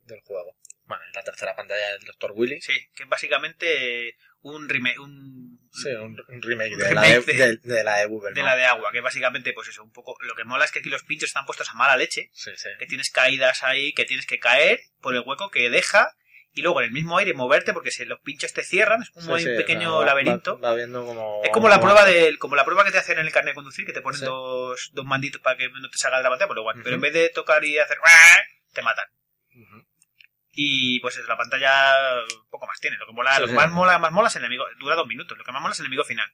del 0.03 0.21
juego. 0.23 0.57
Bueno, 0.85 1.03
es 1.09 1.15
la 1.15 1.23
tercera 1.23 1.55
pantalla 1.55 1.93
del 1.93 2.01
Dr. 2.05 2.33
Willy. 2.35 2.61
Sí, 2.61 2.73
que 2.95 3.05
es 3.05 3.09
básicamente 3.09 4.17
un 4.41 4.69
remake, 4.69 4.99
un 4.99 5.59
Sí, 5.73 5.91
un, 5.91 6.17
un 6.29 6.43
remake, 6.43 6.73
Un 6.75 6.79
de, 6.79 6.95
la 6.95 7.01
de, 7.03 7.21
remake 7.21 7.61
de- 7.63 7.85
la 7.85 7.97
de 7.99 8.07
Google. 8.07 8.33
de 8.35 8.43
la 8.43 8.57
de 8.57 8.65
agua, 8.65 8.91
que 8.93 9.01
básicamente, 9.01 9.53
pues 9.53 9.69
eso, 9.69 9.83
un 9.85 9.93
poco. 9.93 10.17
Lo 10.21 10.35
que 10.35 10.45
mola 10.45 10.65
es 10.65 10.73
que 10.73 10.79
aquí 10.79 10.89
los 10.89 11.03
pinchos 11.05 11.29
están 11.29 11.45
puestos 11.45 11.69
a 11.71 11.75
mala 11.75 11.97
leche. 11.97 12.31
Sí, 12.33 12.51
sí. 12.57 12.69
que 12.79 12.87
tienes 12.87 13.11
caídas 13.11 13.63
ahí, 13.63 13.93
que 13.93 14.05
tienes 14.05 14.27
que 14.27 14.39
caer 14.39 14.81
por 15.01 15.15
el 15.15 15.23
hueco 15.27 15.51
que 15.51 15.69
deja 15.71 16.17
y 16.57 16.63
luego 16.63 16.81
en 16.81 16.87
el 16.87 16.91
mismo 16.93 17.19
aire 17.19 17.35
moverte 17.35 17.75
porque 17.75 17.91
si 17.91 18.07
los 18.07 18.19
pinchos 18.21 18.55
te 18.55 18.65
cierran, 18.65 19.03
es 19.03 19.11
como 19.11 19.39
Sí, 19.39 19.47
un 19.47 19.57
pequeño 19.59 20.03
laberinto. 20.05 20.59
Va, 20.59 20.71
como... 20.71 21.43
es 21.45 21.51
como 21.51 21.69
la 21.69 21.79
prueba 21.79 22.07
del, 22.07 22.39
como 22.39 22.57
la 22.57 22.65
prueba 22.65 22.83
que 22.83 22.91
te 22.93 22.97
hacen 22.99 23.19
en 23.19 23.27
el 23.27 23.33
carnet 23.33 23.53
de 23.53 23.57
conducir, 23.57 23.85
que 23.85 23.93
te 23.93 24.01
ponen 24.01 24.19
Sí. 24.19 24.25
dos, 24.25 24.91
dos 24.95 25.05
manditos 25.05 25.43
para 25.43 25.59
que 25.59 25.69
no 25.69 25.91
te 25.91 25.99
salga 25.99 26.17
de 26.17 26.23
la 26.23 26.31
pantalla, 26.31 26.49
pues 26.49 26.59
igual. 26.59 26.81
Pero 26.83 26.95
en 26.95 27.03
vez 27.03 27.13
de 27.13 27.29
tocar 27.29 27.63
y 27.63 27.79
hacer 27.79 27.99
te 28.73 28.81
matan. 28.81 29.05
Y 30.53 30.99
pues 31.01 31.19
la 31.29 31.37
pantalla 31.37 32.25
poco 32.49 32.67
más 32.67 32.81
tiene. 32.81 32.97
Lo 32.97 33.07
que 33.07 33.13
mola, 33.13 33.39
lo 33.39 33.47
que 33.47 33.53
más 33.53 33.71
mola, 33.71 33.99
más 33.99 34.11
mola 34.13 34.29
es 34.29 34.37
el 34.37 34.43
enemigo, 34.43 34.65
dura 34.79 34.95
dos 34.95 35.07
minutos, 35.07 35.37
lo 35.37 35.45
que 35.45 35.53
más 35.53 35.61
mola 35.61 35.73
es 35.75 35.81
el 35.81 35.85
enemigo 35.85 36.05
final. 36.05 36.27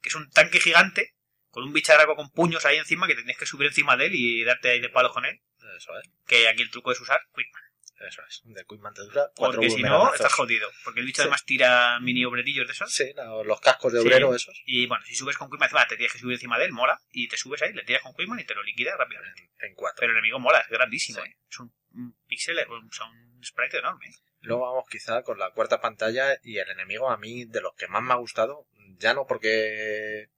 Que 0.00 0.08
es 0.08 0.14
un 0.14 0.30
tanque 0.30 0.58
gigante 0.58 1.14
con 1.50 1.64
un 1.64 1.74
bicharraco 1.74 2.16
con 2.16 2.30
puños 2.30 2.64
ahí 2.64 2.78
encima 2.78 3.06
que 3.06 3.14
te 3.14 3.20
tienes 3.20 3.36
que 3.38 3.44
subir 3.44 3.66
encima 3.66 3.96
de 3.98 4.06
él 4.06 4.14
y 4.14 4.42
darte 4.44 4.70
ahí 4.70 4.80
de 4.80 4.88
palos 4.88 5.12
con 5.12 5.26
él. 5.26 5.38
Eso 5.76 5.90
es. 5.98 6.08
Que 6.26 6.48
aquí 6.48 6.62
el 6.62 6.70
truco 6.70 6.92
es 6.92 7.00
usar 7.00 7.20
Quickman. 7.34 7.62
Eso 7.98 8.22
es. 8.28 8.42
De 8.44 8.64
Quickman 8.66 8.92
te 8.92 9.02
dura 9.02 9.30
cuatro 9.34 9.56
Porque 9.60 9.70
si 9.70 9.82
no, 9.82 10.12
estás 10.12 10.32
jodido. 10.32 10.68
Porque 10.84 11.00
el 11.00 11.06
bicho 11.06 11.22
Sí. 11.22 11.22
además 11.22 11.44
tira 11.46 11.98
mini 12.00 12.24
obrerillos 12.24 12.66
de 12.66 12.72
esos. 12.72 12.92
Sí, 12.92 13.12
los 13.44 13.60
cascos 13.60 13.92
de 13.92 14.00
Sí. 14.00 14.06
obrero 14.06 14.34
esos. 14.34 14.62
Y 14.66 14.86
bueno, 14.86 15.02
si 15.06 15.14
subes 15.14 15.38
con 15.38 15.48
encima 15.50 15.86
te 15.88 15.96
tienes 15.96 16.12
que 16.12 16.18
subir 16.18 16.34
encima 16.34 16.58
de 16.58 16.66
él, 16.66 16.72
mola. 16.72 17.00
Y 17.10 17.28
te 17.28 17.36
subes 17.36 17.62
ahí, 17.62 17.72
le 17.72 17.84
tiras 17.84 18.02
con 18.02 18.14
Quickman 18.14 18.38
y 18.40 18.44
te 18.44 18.54
lo 18.54 18.62
liquida 18.62 18.96
rápidamente. 18.96 19.50
En, 19.60 19.68
en 19.70 19.74
cuatro. 19.74 20.00
Pero 20.00 20.12
el 20.12 20.18
enemigo 20.18 20.38
mola, 20.38 20.60
es 20.60 20.68
grandísimo. 20.68 21.22
Sí. 21.22 21.28
¿eh? 21.30 21.36
Es 21.50 21.58
un, 21.60 21.74
un 21.94 22.16
píxel, 22.26 22.58
un, 22.68 22.92
son 22.92 23.10
un 23.16 23.42
sprite 23.44 23.78
enorme. 23.78 24.06
¿eh? 24.06 24.14
Luego 24.40 24.62
vamos 24.70 24.84
quizá 24.90 25.22
con 25.22 25.38
la 25.38 25.50
cuarta 25.52 25.80
pantalla 25.80 26.38
y 26.42 26.58
el 26.58 26.68
enemigo 26.68 27.10
a 27.10 27.16
mí 27.16 27.46
de 27.46 27.60
los 27.62 27.74
que 27.76 27.88
más 27.88 28.02
me 28.02 28.12
ha 28.12 28.16
gustado, 28.16 28.66
ya 28.98 29.14
no 29.14 29.26
porque 29.26 30.28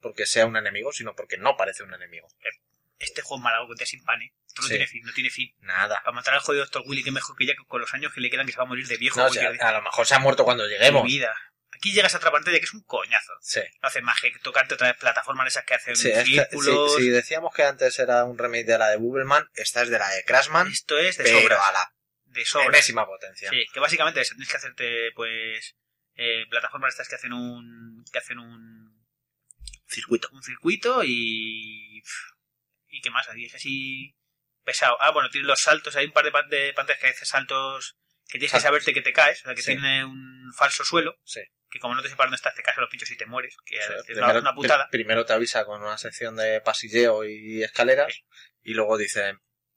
porque 0.00 0.26
sea 0.26 0.44
un 0.44 0.56
enemigo, 0.56 0.92
sino 0.92 1.14
porque 1.16 1.38
no 1.38 1.56
parece 1.56 1.82
un 1.82 1.94
enemigo. 1.94 2.28
Este 2.98 3.22
juego 3.22 3.40
es 3.40 3.44
malo 3.44 3.66
que 3.68 3.74
te 3.76 3.86
sin 3.86 4.04
pan, 4.04 4.20
¿eh? 4.20 4.34
Esto 4.54 4.62
no 4.62 4.68
Sí. 4.68 4.74
tiene 4.74 4.86
fin, 4.86 5.02
no 5.04 5.12
tiene 5.12 5.30
fin. 5.30 5.52
Nada. 5.62 6.00
Para 6.04 6.14
matar 6.14 6.34
al 6.34 6.40
jodido 6.40 6.64
Dr. 6.64 6.82
Willy, 6.86 7.02
que 7.02 7.10
mejor 7.10 7.36
que 7.36 7.44
ya 7.46 7.54
con 7.66 7.80
los 7.80 7.92
años 7.92 8.12
que 8.12 8.20
le 8.20 8.30
quedan 8.30 8.46
que 8.46 8.52
se 8.52 8.58
va 8.58 8.62
a 8.64 8.68
morir 8.68 8.86
de 8.86 8.96
viejo. 8.96 9.18
No, 9.18 9.26
o 9.26 9.32
sea, 9.32 9.50
a 9.50 9.72
lo 9.72 9.82
mejor 9.82 10.06
se 10.06 10.14
ha 10.14 10.20
muerto 10.20 10.44
cuando 10.44 10.62
Mi 10.64 10.70
lleguemos. 10.70 11.02
vida. 11.04 11.34
Aquí 11.72 11.92
llegas 11.92 12.14
a 12.14 12.18
otra 12.18 12.30
pantalla 12.30 12.56
que 12.60 12.64
es 12.64 12.72
un 12.72 12.84
coñazo. 12.84 13.32
Sí. 13.40 13.60
No 13.82 13.88
hace 13.88 14.00
más 14.00 14.20
que 14.20 14.30
tocarte 14.38 14.74
otra 14.74 14.86
vez 14.92 14.96
plataformas 15.00 15.48
esas 15.48 15.64
que 15.64 15.74
hacen 15.74 15.96
Sí, 15.96 16.12
círculos. 16.24 16.94
si, 16.96 17.08
decíamos 17.08 17.52
que 17.52 17.64
antes 17.64 17.98
era 17.98 18.24
un 18.24 18.38
remake 18.38 18.64
de 18.64 18.78
la 18.78 18.90
de 18.90 18.96
Bubbleman, 18.96 19.48
esta 19.54 19.82
es 19.82 19.88
de 19.90 19.98
la 19.98 20.08
de 20.08 20.22
Crashman, 20.24 20.68
Esto 20.68 20.96
es 20.98 21.16
de 21.18 21.24
pero 21.24 21.40
sobra. 21.40 21.68
a 21.68 21.72
la 21.72 21.94
De 22.26 22.44
sobra. 22.44 22.66
enésima 22.66 23.04
potencia. 23.06 23.50
Sí, 23.50 23.66
que 23.74 23.80
básicamente 23.80 24.20
eso, 24.20 24.34
tienes 24.36 24.48
que 24.50 24.56
hacerte, 24.56 25.10
pues, 25.16 25.74
eh, 26.14 26.46
plataformas 26.48 26.92
estas 26.94 27.08
que 27.08 27.16
hacen 27.16 27.32
un, 27.32 28.04
que 28.12 28.18
hacen 28.18 28.38
un 28.38 29.04
Circuito. 29.88 30.28
un 30.32 30.42
circuito 30.44 31.02
y, 31.04 32.02
y 32.88 33.00
qué 33.00 33.10
más, 33.10 33.28
aquí 33.28 33.46
es 33.46 33.54
así 33.54 34.14
pesado. 34.64 34.96
Ah, 35.00 35.10
bueno, 35.12 35.28
tienes 35.30 35.46
los 35.46 35.60
saltos, 35.60 35.94
hay 35.96 36.06
un 36.06 36.12
par 36.12 36.24
de, 36.24 36.32
pan- 36.32 36.48
de 36.48 36.72
pantallas 36.72 37.00
que 37.00 37.06
haces 37.08 37.28
saltos 37.28 37.96
que 38.26 38.38
tienes 38.38 38.52
que 38.52 38.60
saberte 38.60 38.92
que 38.94 39.02
te 39.02 39.12
caes, 39.12 39.40
o 39.42 39.44
sea, 39.44 39.54
que 39.54 39.60
Sí. 39.62 39.72
tiene 39.72 40.04
un 40.04 40.50
falso 40.56 40.84
suelo, 40.84 41.18
Sí. 41.24 41.40
que 41.70 41.78
como 41.78 41.94
no 41.94 42.02
te 42.02 42.08
sepas 42.08 42.24
dónde 42.26 42.36
estás, 42.36 42.54
te 42.54 42.62
caes 42.62 42.78
a 42.78 42.80
los 42.80 42.88
pinchos 42.90 43.10
y 43.10 43.16
te 43.18 43.26
mueres, 43.26 43.54
que 43.66 43.78
O 43.78 43.82
sea, 43.82 43.96
es 44.08 44.16
una, 44.16 44.38
una 44.38 44.54
putada. 44.54 44.88
pri- 44.88 45.00
primero 45.00 45.24
te 45.26 45.34
avisa 45.34 45.64
con 45.66 45.82
una 45.82 45.98
sección 45.98 46.34
de 46.36 46.60
pasilleo 46.62 47.24
y 47.24 47.62
escaleras 47.62 48.22
y 48.62 48.72
luego 48.74 48.96
dice 48.96 49.34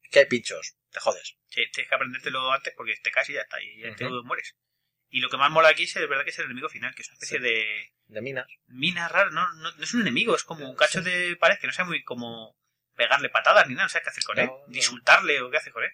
que 0.09 0.19
hay 0.19 0.25
pinchos, 0.27 0.77
te 0.91 0.99
jodes. 1.01 1.35
Sí, 1.49 1.61
tienes 1.73 1.89
que 1.89 1.95
aprendértelo 1.95 2.51
antes 2.53 2.73
porque 2.75 2.95
te 3.03 3.11
caes 3.11 3.29
y 3.29 3.33
ya 3.33 3.41
está, 3.41 3.61
y 3.61 3.81
ya 3.81 3.93
te 3.95 4.05
mueres. 4.23 4.55
Y 5.09 5.19
lo 5.19 5.29
que 5.29 5.37
más 5.37 5.51
mola 5.51 5.69
aquí 5.69 5.83
es, 5.83 5.95
es 5.95 6.07
verdad 6.09 6.23
que 6.23 6.29
es 6.31 6.39
el 6.39 6.45
enemigo 6.45 6.69
final, 6.69 6.95
que 6.95 7.01
es 7.01 7.09
una 7.09 7.15
especie 7.15 7.37
Sí. 7.39 7.43
de 7.43 7.93
De 8.07 8.21
minas. 8.21 8.47
mina 8.67 9.07
rara, 9.09 9.29
no, 9.31 9.45
no, 9.55 9.71
no 9.75 9.83
es 9.83 9.93
un 9.93 10.01
enemigo, 10.01 10.35
es 10.35 10.43
como 10.43 10.69
un 10.69 10.75
cacho 10.77 11.01
de 11.01 11.35
pared 11.35 11.57
que 11.59 11.67
no 11.67 11.73
sabe 11.73 11.89
muy 11.89 12.03
cómo 12.03 12.57
pegarle 12.97 13.29
patadas 13.29 13.67
ni 13.67 13.75
nada, 13.75 13.85
no 13.85 13.89
sabes 13.89 14.03
qué 14.03 14.09
hacer 14.09 14.23
con 14.25 14.37
él, 14.39 14.47
No, 14.47 14.59
insultarle 14.75 15.39
o 15.41 15.49
qué 15.49 15.57
hacer 15.57 15.71
con 15.71 15.83
él. 15.83 15.91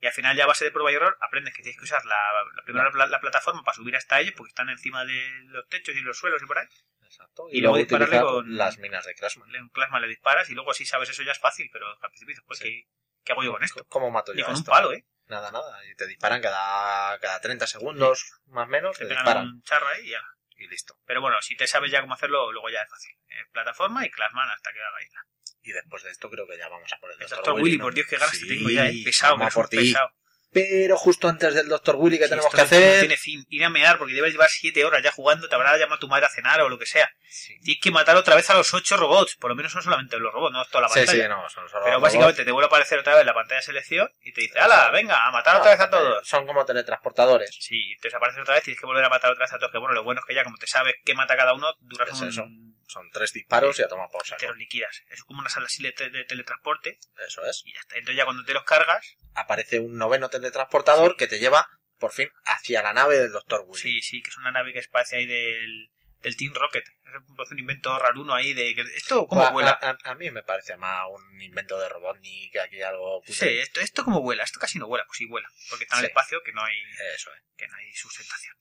Y 0.00 0.06
al 0.06 0.12
final 0.12 0.36
ya 0.36 0.44
a 0.44 0.46
base 0.46 0.64
de 0.64 0.70
prueba 0.70 0.90
y 0.92 0.94
error 0.94 1.16
aprendes 1.20 1.54
que 1.54 1.62
tienes 1.62 1.78
que 1.78 1.84
usar 1.84 2.04
la, 2.04 2.16
la 2.56 2.62
primera 2.64 2.90
pla- 2.90 3.06
la 3.06 3.20
plataforma 3.20 3.62
para 3.62 3.74
subir 3.74 3.96
hasta 3.96 4.20
ellos 4.20 4.34
porque 4.36 4.50
están 4.50 4.68
encima 4.68 5.04
de 5.04 5.30
los 5.46 5.66
techos 5.68 5.94
y 5.96 6.00
los 6.00 6.16
suelos 6.18 6.42
y 6.42 6.46
por 6.46 6.58
ahí. 6.58 6.66
Exacto. 7.02 7.46
Y 7.50 7.60
luego 7.60 7.76
dispararle 7.76 8.20
con- 8.20 8.56
las 8.56 8.78
minas 8.78 9.04
de 9.06 9.14
Crashman. 9.14 9.50
Le- 9.50 9.60
Un 9.60 9.70
plasma 9.70 10.00
le 10.00 10.08
disparas 10.08 10.48
y 10.50 10.54
luego 10.54 10.72
si 10.74 10.84
sabes 10.86 11.08
eso 11.10 11.22
ya 11.22 11.32
es 11.32 11.38
fácil, 11.38 11.68
pero 11.72 11.86
al 11.88 12.10
principio 12.10 12.32
dices, 12.32 12.44
pues, 12.46 12.58
Sí. 12.58 12.64
¿qué, 12.64 12.88
qué 13.24 13.32
hago 13.32 13.44
yo 13.44 13.52
con 13.52 13.62
esto? 13.64 13.84
¿Cómo 13.88 14.10
mato 14.10 14.32
yo 14.34 14.44
con 14.44 14.54
un 14.54 14.58
esto? 14.60 14.70
palo, 14.70 14.92
¿eh? 14.92 15.04
Nada, 15.26 15.50
nada. 15.50 15.82
Y 15.86 15.94
te 15.94 16.06
disparan 16.06 16.42
cada, 16.42 17.18
cada 17.20 17.40
30 17.40 17.66
segundos, 17.66 18.40
más 18.46 18.66
o 18.66 18.70
menos, 18.70 18.98
Te 18.98 19.04
te 19.04 19.08
pegan 19.08 19.24
disparan. 19.24 19.46
un 19.48 19.62
charro 19.62 19.86
ahí 19.88 20.06
y 20.06 20.10
ya. 20.10 20.22
Y 20.56 20.68
listo. 20.68 20.98
Pero 21.06 21.20
bueno, 21.22 21.40
si 21.40 21.56
te 21.56 21.66
sabes 21.66 21.90
ya 21.90 22.02
cómo 22.02 22.12
hacerlo, 22.14 22.52
luego 22.52 22.68
ya 22.68 22.82
es 22.82 22.90
fácil. 22.90 23.14
Plataforma 23.52 24.04
y 24.04 24.10
Classman 24.10 24.50
hasta 24.50 24.70
que 24.72 24.80
haga 24.82 25.02
isla. 25.02 25.20
Y 25.62 25.72
después 25.72 26.02
de 26.02 26.10
esto 26.10 26.28
creo 26.30 26.46
que 26.46 26.58
ya 26.58 26.68
vamos 26.68 26.92
a 26.92 26.98
por 26.98 27.10
el 27.12 27.18
Dr. 27.18 27.38
Dr. 27.38 27.54
Willy, 27.60 27.78
¿no? 27.78 27.84
por 27.84 27.94
Dios, 27.94 28.06
qué 28.08 28.16
ganas 28.18 28.36
Sí, 28.36 28.46
te 28.46 28.54
tengo 28.54 28.70
ya, 28.70 28.86
eh. 28.88 29.00
Pesado, 29.04 29.42
a 29.42 29.48
por 29.48 29.68
pesado. 29.68 30.10
Pero 30.52 30.96
justo 30.96 31.28
antes 31.28 31.52
del 31.52 31.68
Dr. 31.68 31.96
Willy, 31.96 32.16
¿qué 32.16 32.24
Si 32.26 32.30
tenemos 32.30 32.48
que 32.52 32.56
no- 32.58 32.62
no 32.62 32.66
hacer? 32.66 33.00
tiene 33.00 33.16
fin. 33.16 33.44
Ir 33.48 33.64
a 33.64 33.70
mear 33.70 33.98
porque 33.98 34.14
debes 34.14 34.30
llevar 34.30 34.48
7 34.48 34.84
horas 34.84 35.02
ya 35.02 35.10
jugando, 35.10 35.48
te 35.48 35.54
habrá 35.56 35.76
llamado 35.76 35.98
tu 35.98 36.06
madre 36.06 36.26
a 36.26 36.28
cenar 36.28 36.60
o 36.60 36.68
lo 36.68 36.78
que 36.78 36.86
sea. 36.86 37.10
Sí, 37.28 37.58
Tienes 37.60 37.82
que 37.82 37.90
matar 37.90 38.14
otra 38.16 38.36
vez 38.36 38.48
a 38.50 38.54
los 38.54 38.72
8 38.72 38.96
robots. 38.96 39.34
Por 39.34 39.50
lo 39.50 39.56
menos 39.56 39.74
no 39.74 39.82
solamente 39.82 40.16
los 40.20 40.32
robots, 40.32 40.52
no 40.52 40.64
toda 40.66 40.82
la 40.82 40.88
sí, 40.90 41.00
pantalla. 41.00 41.22
sí, 41.24 41.28
no, 41.28 41.48
son 41.48 41.68
solo 41.68 41.82
Pero 41.84 41.96
robots. 41.96 42.02
básicamente 42.02 42.44
te 42.44 42.52
vuelve 42.52 42.66
a 42.66 42.68
aparecer 42.68 43.00
otra 43.00 43.16
vez 43.16 43.26
la 43.26 43.34
pantalla 43.34 43.56
de 43.58 43.66
selección 43.66 44.08
y 44.22 44.32
te 44.32 44.42
dice, 44.42 44.60
¡hala, 44.60 44.90
venga, 44.92 45.26
a 45.26 45.32
matar 45.32 45.56
otra 45.56 45.72
vez 45.72 45.80
a 45.80 45.90
todos! 45.90 46.28
Son 46.28 46.46
como 46.46 46.64
teletransportadores. 46.64 47.50
Sí, 47.58 47.96
te 48.00 48.06
desaparece 48.08 48.40
otra 48.40 48.54
vez 48.54 48.62
y 48.62 48.66
tienes 48.66 48.80
que 48.80 48.86
volver 48.86 49.04
a 49.04 49.08
matar 49.08 49.32
otra 49.32 49.46
vez 49.46 49.52
a 49.54 49.58
todos. 49.58 49.72
Que 49.72 49.78
bueno, 49.78 49.94
lo 49.94 50.04
bueno 50.04 50.20
es 50.20 50.24
que 50.26 50.34
ya 50.36 50.44
como 50.44 50.56
te 50.58 50.68
sabes 50.68 50.94
qué 51.04 51.14
mata 51.16 51.36
cada 51.36 51.54
uno, 51.54 51.66
duras 51.80 52.08
Es 52.10 52.20
un... 52.20 52.28
eso. 52.28 52.44
Son 52.88 53.10
tres 53.10 53.32
disparos 53.32 53.78
y 53.78 53.82
a 53.82 53.88
tomar 53.88 54.08
por 54.10 54.26
saco. 54.26 54.40
te 54.40 54.46
los 54.48 54.56
liquidas. 54.56 55.02
Es 55.08 55.22
como 55.24 55.40
una 55.40 55.48
sala 55.50 55.66
así 55.66 55.82
de, 55.82 55.92
te- 55.92 56.10
de 56.10 56.24
teletransporte 56.24 56.98
Eso 57.26 57.44
es. 57.46 57.62
y 57.64 57.72
ya 57.72 57.80
está. 57.80 57.96
Entonces 57.96 58.16
ya 58.16 58.24
cuando 58.24 58.44
te 58.44 58.52
los 58.54 58.64
cargas, 58.64 59.16
Aparece 59.34 59.80
un 59.80 59.96
noveno 59.96 60.28
teletransportador 60.30 61.16
que 61.16 61.26
te 61.26 61.38
lleva, 61.40 61.66
por 61.98 62.12
fin, 62.12 62.28
hacia 62.44 62.82
la 62.82 62.92
nave 62.92 63.18
del 63.18 63.32
Dr. 63.32 63.64
Willy. 63.66 63.80
sí, 63.82 64.02
sí, 64.02 64.22
que 64.22 64.30
es 64.30 64.36
una 64.36 64.52
nave 64.52 64.72
que 64.72 64.78
es 64.78 64.88
parece 64.88 65.16
ahí 65.16 65.26
del, 65.26 65.90
del 66.20 66.36
Team 66.36 66.54
Rocket. 66.54 66.84
Es 66.86 67.50
un, 67.50 67.58
invento 67.58 67.96
raruno 67.98 68.34
ahí 68.34 68.54
de... 68.54 68.70
¿Esto 68.96 69.26
cómo 69.26 69.42
a, 69.42 69.50
vuela? 69.50 69.78
a- 69.82 70.10
a 70.10 70.14
mí 70.14 70.30
me 70.30 70.42
parece 70.42 70.76
más 70.76 71.04
un 71.10 71.40
invento 71.42 71.78
de 71.80 71.88
Robotnik 71.88 72.52
que 72.52 72.60
aquí 72.60 72.80
algo 72.82 73.22
Sí, 73.26 73.32
cutre. 73.32 73.60
esto, 73.62 73.80
esto 73.80 74.04
cómo 74.04 74.20
vuela, 74.20 74.42
esto 74.44 74.58
casi 74.60 74.78
no 74.78 74.86
vuela, 74.86 75.04
pues 75.06 75.18
sí 75.18 75.26
vuela, 75.26 75.48
porque 75.70 75.84
está 75.84 75.96
en 75.96 76.00
el 76.00 76.06
Sí. 76.06 76.10
espacio 76.10 76.42
que 76.44 76.52
no 76.52 76.62
hay, 76.64 76.76
Eso 77.14 77.30
es. 77.34 77.42
que 77.56 77.66
no 77.68 77.76
hay 77.76 77.92
sustentación. 77.94 78.56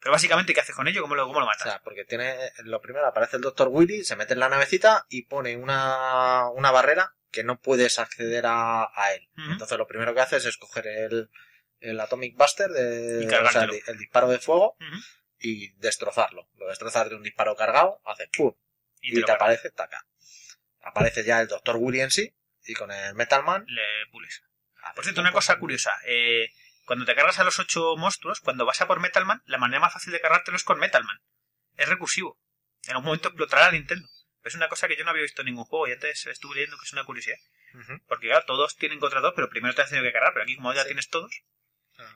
Pero 0.00 0.12
básicamente, 0.12 0.54
¿qué 0.54 0.60
haces 0.60 0.74
con 0.74 0.88
ello? 0.88 1.02
¿Cómo 1.02 1.14
lo, 1.14 1.26
cómo 1.26 1.40
lo 1.40 1.46
O 1.46 1.48
matas? 1.48 1.64
sea, 1.64 1.82
porque 1.82 2.04
tiene, 2.04 2.34
lo 2.64 2.80
primero 2.80 3.06
aparece 3.06 3.36
el 3.36 3.42
Dr. 3.42 3.68
Willy, 3.68 4.04
se 4.04 4.16
mete 4.16 4.32
en 4.32 4.40
la 4.40 4.48
navecita 4.48 5.06
y 5.10 5.22
pone 5.26 5.56
una, 5.56 6.48
una 6.50 6.70
barrera 6.70 7.14
que 7.30 7.44
no 7.44 7.60
puedes 7.60 7.98
acceder 7.98 8.46
a, 8.46 8.84
a 8.94 9.12
él. 9.14 9.28
Entonces 9.36 9.76
lo 9.78 9.86
primero 9.86 10.14
que 10.14 10.20
haces 10.20 10.44
es 10.46 10.56
coger 10.56 10.86
el, 10.86 11.30
el 11.80 12.00
Atomic 12.00 12.34
Buster, 12.36 12.70
de, 12.70 13.26
o 13.26 13.50
sea, 13.50 13.64
el, 13.64 13.80
el 13.86 13.98
disparo 13.98 14.28
de 14.28 14.38
fuego 14.38 14.76
y 15.38 15.68
destrozarlo. 15.74 16.48
Lo 16.56 16.66
destrozas 16.68 17.08
de 17.10 17.16
un 17.16 17.22
disparo 17.22 17.54
cargado, 17.54 18.00
haces 18.04 18.28
pum, 18.36 18.54
Y 19.00 19.18
y, 19.18 19.22
te 19.22 19.32
aparece, 19.32 19.70
taca. 19.70 20.06
Aparece 20.82 21.24
ya 21.24 21.40
el 21.40 21.48
Dr. 21.48 21.76
Willy 21.76 22.00
en 22.00 22.10
sí 22.10 22.34
y 22.64 22.74
con 22.74 22.90
el 22.90 23.14
Metal 23.14 23.44
Man. 23.44 23.64
Le 23.68 23.82
pules. 24.10 24.42
haces 24.82 24.94
Por 24.94 25.04
cierto, 25.04 25.20
una 25.20 25.32
cosa 25.32 25.58
curiosa. 25.58 25.92
eh, 26.06 26.50
cuando 26.90 27.04
te 27.06 27.14
cargas 27.14 27.38
a 27.38 27.44
los 27.44 27.56
ocho 27.60 27.94
monstruos, 27.96 28.40
cuando 28.40 28.66
vas 28.66 28.80
a 28.80 28.88
por 28.88 28.98
Metalman, 28.98 29.44
la 29.46 29.58
manera 29.58 29.78
más 29.78 29.92
fácil 29.92 30.12
de 30.12 30.20
cargártelo 30.20 30.56
es 30.56 30.64
con 30.64 30.80
Metalman. 30.80 31.20
Es 31.76 31.88
recursivo. 31.88 32.36
En 32.82 32.90
algún 32.90 33.04
momento 33.04 33.28
explotará 33.28 33.66
la 33.66 33.70
Nintendo. 33.70 34.08
Es 34.42 34.56
una 34.56 34.66
cosa 34.68 34.88
que 34.88 34.96
yo 34.96 35.04
no 35.04 35.10
había 35.10 35.22
visto 35.22 35.42
en 35.42 35.46
ningún 35.46 35.66
juego 35.66 35.86
y 35.86 35.92
antes 35.92 36.26
estuve 36.26 36.56
leyendo 36.56 36.76
que 36.76 36.86
es 36.86 36.92
una 36.92 37.04
curiosidad. 37.04 37.36
Porque 38.08 38.26
claro, 38.26 38.44
todos 38.44 38.74
tienen 38.74 38.98
contra 38.98 39.20
dos, 39.20 39.34
pero 39.36 39.48
primero 39.48 39.72
te 39.72 39.82
has 39.82 39.88
tenido 39.88 40.04
que 40.04 40.12
cargar, 40.12 40.32
pero 40.32 40.42
aquí 40.42 40.56
como 40.56 40.74
ya 40.74 40.80
Sí. 40.82 40.88
tienes 40.88 41.08
todos. 41.10 41.44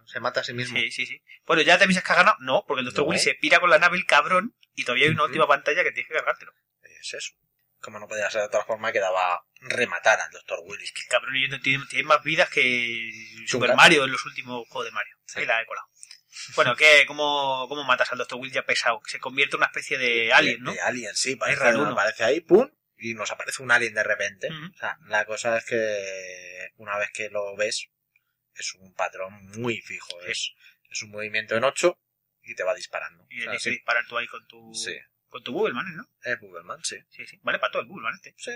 Se 0.07 0.19
mata 0.19 0.41
a 0.41 0.43
sí 0.43 0.53
mismo. 0.55 0.77
Sí, 0.77 0.91
sí, 0.91 1.07
sí. 1.07 1.23
Bueno, 1.47 1.63
ya 1.63 1.79
te 1.79 1.85
piensas 1.85 2.03
que 2.03 2.11
has 2.11 2.19
ganado. 2.19 2.37
No, 2.41 2.65
porque 2.67 2.81
el 2.81 2.87
Dr. 2.87 3.05
No. 3.05 3.11
Willy 3.11 3.21
se 3.21 3.35
pira 3.37 3.61
con 3.61 3.71
la 3.71 3.79
nave 3.79 3.97
el 3.97 4.07
cabrón 4.07 4.57
y 4.75 4.83
todavía 4.83 5.07
hay 5.07 5.13
una 5.13 5.23
última 5.23 5.47
pantalla 5.47 5.85
que 5.85 5.93
tienes 5.93 6.09
que 6.09 6.15
cargártelo. 6.15 6.53
Es 6.83 7.15
eso. 7.15 7.33
Como 7.85 7.99
no 7.99 8.09
podía 8.09 8.31
ser 8.31 8.41
de 8.41 8.47
otra 8.47 8.65
forma, 8.65 8.93
quedaba 8.93 9.45
rematar 9.61 10.19
al 10.19 10.31
Dr. 10.31 10.61
Willy. 10.65 10.85
El 10.85 11.09
cabrón 11.09 11.37
y 11.37 11.61
tiene, 11.61 11.85
tiene 11.85 12.05
más 12.05 12.23
vidas 12.25 12.49
que 12.49 13.11
Super 13.47 13.69
gato. 13.69 13.77
Mario 13.77 14.05
en 14.05 14.13
los 14.13 14.25
últimos 14.25 14.67
juegos 14.69 14.87
de 14.87 14.93
Mario. 14.93 15.15
Sí. 15.27 15.41
Ahí 15.41 15.47
la 15.47 15.61
he 15.61 15.67
colado. 15.67 15.87
Bueno, 16.57 16.75
¿qué, 16.77 17.05
cómo, 17.07 17.67
¿cómo 17.69 17.85
matas 17.85 18.11
al 18.11 18.19
Dr. 18.19 18.39
Will 18.39 18.51
ya 18.51 18.65
pesado? 18.65 19.01
Que 19.01 19.11
se 19.11 19.21
convierte 19.21 19.57
en 19.57 19.59
una 19.59 19.67
especie 19.67 19.99
de 19.99 20.33
alien, 20.33 20.63
¿no? 20.63 20.73
De 20.73 20.81
alien, 20.81 21.15
sí. 21.15 21.37
Parece, 21.37 21.61
raro, 21.61 21.87
aparece 21.87 22.25
ahí, 22.25 22.41
pum, 22.41 22.71
y 22.97 23.13
nos 23.13 23.31
aparece 23.31 23.63
un 23.63 23.71
alien 23.71 23.93
de 23.93 24.03
repente. 24.03 24.49
O 24.49 24.79
sea, 24.79 24.99
la 25.07 25.27
cosa 25.27 25.59
es 25.59 25.65
que 25.67 26.73
una 26.77 26.97
vez 26.97 27.11
que 27.13 27.29
lo 27.29 27.55
ves, 27.55 27.89
es 28.55 28.75
un 28.77 28.95
patrón 28.95 29.47
muy 29.59 29.81
fijo. 29.83 30.09
Sí. 30.25 30.31
Es, 30.31 30.55
es 30.91 31.03
un 31.03 31.11
movimiento 31.11 31.55
en 31.55 31.65
8 31.65 31.99
y 32.43 32.55
te 32.55 32.63
va 32.63 32.75
disparando. 32.75 33.27
Y 33.29 33.41
O 33.41 33.43
sea, 33.43 33.51
tienes 33.51 33.63
que 33.63 33.71
sí, 33.71 33.77
disparar 33.77 34.05
tú 34.09 34.17
ahí 34.17 34.27
con 34.27 34.47
tu, 34.47 34.75
sí. 34.75 34.97
Con 35.35 35.43
tu 35.43 35.53
Bubbleman, 35.53 35.97
¿no? 35.97 36.09
Es 36.23 36.39
Bubbleman, 36.39 36.79
sí. 36.85 36.97
Sí, 37.09 37.27
sí. 37.27 37.41
Vale 37.43 37.59
para 37.59 37.73
todo 37.73 37.83
el 37.83 37.89
Bubbleman 37.89 38.15
este. 38.15 38.37
Sí. 38.37 38.53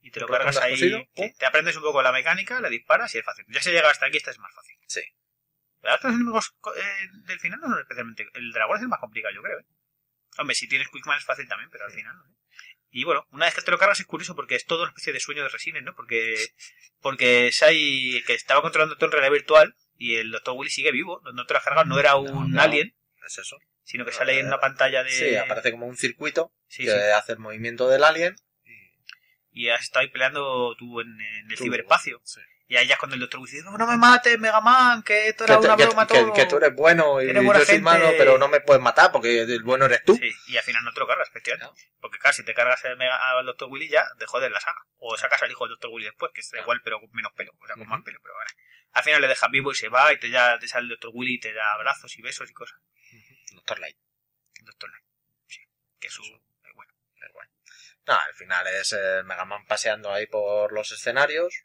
Y 0.00 0.10
te 0.10 0.18
lo 0.18 0.26
cargas 0.26 0.56
ahí. 0.56 0.72
cosido, 0.72 1.04
te 1.14 1.46
aprendes 1.46 1.76
un 1.76 1.84
poco 1.84 2.02
la 2.02 2.10
mecánica, 2.10 2.60
le 2.60 2.70
disparas 2.70 3.14
y 3.14 3.18
es 3.18 3.24
fácil. 3.24 3.44
Ya 3.46 3.62
se 3.62 3.70
llega 3.70 3.88
hasta 3.88 4.06
aquí, 4.06 4.16
este 4.16 4.32
es 4.32 4.38
más 4.40 4.52
fácil. 4.52 4.76
Sí. 4.88 5.00
¿Verdad 5.80 6.00
que 6.00 6.08
los 6.08 6.16
enemigos 6.16 6.56
eh, 6.76 7.08
del 7.24 7.38
final 7.38 7.60
no 7.60 7.68
son 7.68 7.78
especialmente... 7.78 8.28
El 8.34 8.50
dragón 8.50 8.78
es 8.78 8.82
el 8.82 8.88
más 8.88 8.98
complicado, 8.98 9.32
yo 9.32 9.42
creo, 9.42 9.60
¿eh? 9.60 9.66
Hombre, 10.38 10.56
si 10.56 10.66
tienes 10.66 10.88
Quickman 10.88 11.18
es 11.18 11.24
fácil 11.24 11.46
también, 11.46 11.70
pero 11.70 11.84
al 11.84 11.92
final 11.92 12.16
no. 12.16 12.24
¿eh? 12.24 12.36
Y 12.90 13.04
bueno, 13.04 13.24
una 13.30 13.44
vez 13.44 13.54
que 13.54 13.62
te 13.62 13.70
lo 13.70 13.78
cargas 13.78 14.00
es 14.00 14.06
curioso 14.06 14.34
porque 14.34 14.56
es 14.56 14.64
todo 14.64 14.82
una 14.82 14.90
especie 14.90 15.12
de 15.12 15.20
sueño 15.20 15.44
de 15.44 15.50
Resines, 15.50 15.84
¿no? 15.84 15.94
Porque, 15.94 16.34
porque 17.00 17.52
Sai, 17.52 18.24
que 18.26 18.34
estaba 18.34 18.60
controlando 18.60 18.96
todo 18.96 19.06
en 19.06 19.12
realidad 19.12 19.32
virtual, 19.32 19.76
y 19.96 20.16
el 20.16 20.32
Dr. 20.32 20.54
Willy 20.56 20.70
sigue 20.70 20.90
vivo, 20.90 21.22
no 21.32 21.46
te 21.46 21.54
lo 21.54 21.58
has 21.58 21.64
cargado, 21.64 21.86
no 21.86 22.00
era 22.00 22.16
un 22.16 22.50
no. 22.50 22.60
alien, 22.60 22.92
Es 23.24 23.38
eso. 23.38 23.56
Sino 23.88 24.04
que 24.04 24.12
sale 24.12 24.38
en 24.38 24.46
una 24.46 24.60
pantalla 24.60 25.02
de... 25.02 25.10
Sí, 25.10 25.34
aparece 25.36 25.70
como 25.70 25.86
un 25.86 25.96
circuito 25.96 26.52
Sí, 26.66 26.84
que 26.84 26.90
sí. 26.90 26.96
hace 27.16 27.32
el 27.32 27.38
movimiento 27.38 27.88
del 27.88 28.04
alien. 28.04 28.36
Y 29.52 29.64
Y 29.66 29.70
has 29.70 29.80
estado 29.82 30.02
ahí 30.02 30.08
peleando 30.10 30.76
tú 30.78 31.00
en, 31.00 31.08
en 31.20 31.50
el 31.50 31.56
Tú, 31.56 31.64
ciberespacio. 31.64 32.20
sí. 32.24 32.40
Y 32.70 32.76
ahí 32.76 32.86
ya 32.86 32.94
es 32.94 33.00
cuando 33.00 33.16
el. 33.16 33.22
Willy 33.22 33.50
dice, 33.50 33.64
no 33.64 33.86
me 33.86 33.96
mates, 33.96 34.38
Mega 34.38 34.60
Man, 34.60 35.02
que 35.02 35.28
esto 35.28 35.46
Que, 35.46 35.52
era 35.52 35.60
te- 35.62 35.66
una 35.68 35.76
que- 35.78 35.86
broma 35.86 36.06
que- 36.06 36.14
todo. 36.18 36.32
que 36.34 36.44
tú 36.44 36.58
eres 36.58 36.74
bueno 36.74 37.22
y 37.22 37.30
Eres 37.30 37.42
yo 37.42 37.64
soy 37.64 37.80
malo, 37.80 38.10
pero 38.18 38.36
no 38.36 38.46
me 38.48 38.60
puedes 38.60 38.82
matar 38.82 39.10
porque 39.10 39.40
el 39.40 39.62
bueno 39.62 39.86
eres 39.86 40.04
tú. 40.04 40.16
Sí, 40.16 40.30
y 40.48 40.58
al 40.58 40.62
final 40.64 40.84
no 40.84 40.92
te 40.92 41.00
lo 41.00 41.06
cargas, 41.06 41.28
efectivamente. 41.30 41.80
Porque 41.98 42.18
claro, 42.18 42.34
si 42.34 42.44
te 42.44 42.52
cargas 42.52 42.84
el 42.84 42.98
Mega, 42.98 43.16
al 43.38 43.46
Dr. 43.46 43.70
Willy 43.70 43.88
ya, 43.88 44.04
de 44.18 44.26
joder 44.26 44.52
la 44.52 44.60
saga. 44.60 44.82
O 44.98 45.16
sacas 45.16 45.42
al 45.42 45.50
hijo 45.50 45.66
del 45.66 45.76
Dr. 45.76 45.90
Willy 45.94 46.04
después, 46.08 46.30
que 46.34 46.42
es 46.42 46.52
igual 46.60 46.82
pero 46.84 47.00
con 47.00 47.08
menos 47.12 47.32
pelo, 47.32 47.52
o 47.58 47.66
sea, 47.66 47.74
con 47.76 47.88
más 47.88 48.02
pelo, 48.02 48.18
pero 48.22 48.34
bueno. 48.34 48.50
Al 48.92 49.02
final 49.02 49.22
le 49.22 49.28
dejas 49.28 49.50
vivo 49.50 49.72
y 49.72 49.74
se 49.74 49.88
va 49.88 50.12
y 50.12 50.18
te, 50.18 50.28
ya, 50.28 50.58
te 50.58 50.68
sale 50.68 50.82
el 50.84 50.90
Dr. 50.90 51.10
Willy 51.14 51.36
y 51.36 51.40
te 51.40 51.54
da 51.54 51.72
abrazos 51.72 52.18
y 52.18 52.20
besos 52.20 52.50
y 52.50 52.52
cosas. 52.52 52.78
Doctor 53.68 53.80
Light. 53.80 53.96
Dr. 54.62 54.90
Light. 54.90 55.04
Sí, 55.46 55.60
que 56.00 56.06
es 56.08 56.18
un... 56.18 56.26
es 56.26 56.74
bueno. 56.74 56.92
Es 57.22 57.32
guay. 57.34 57.48
No, 58.06 58.14
al 58.14 58.32
final 58.34 58.66
es 58.68 58.94
el 58.94 59.24
Mega 59.24 59.44
Man 59.44 59.66
paseando 59.66 60.10
ahí 60.10 60.26
por 60.26 60.72
los 60.72 60.90
escenarios 60.90 61.64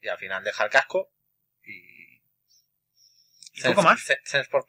y 0.00 0.08
al 0.08 0.18
final 0.18 0.42
deja 0.42 0.64
el 0.64 0.70
casco 0.70 1.12
y... 1.62 2.20
Y 3.52 3.62
poco 3.62 3.82
más. 3.82 4.04
Th- 4.04 4.18
Thanks 4.28 4.48
for 4.48 4.66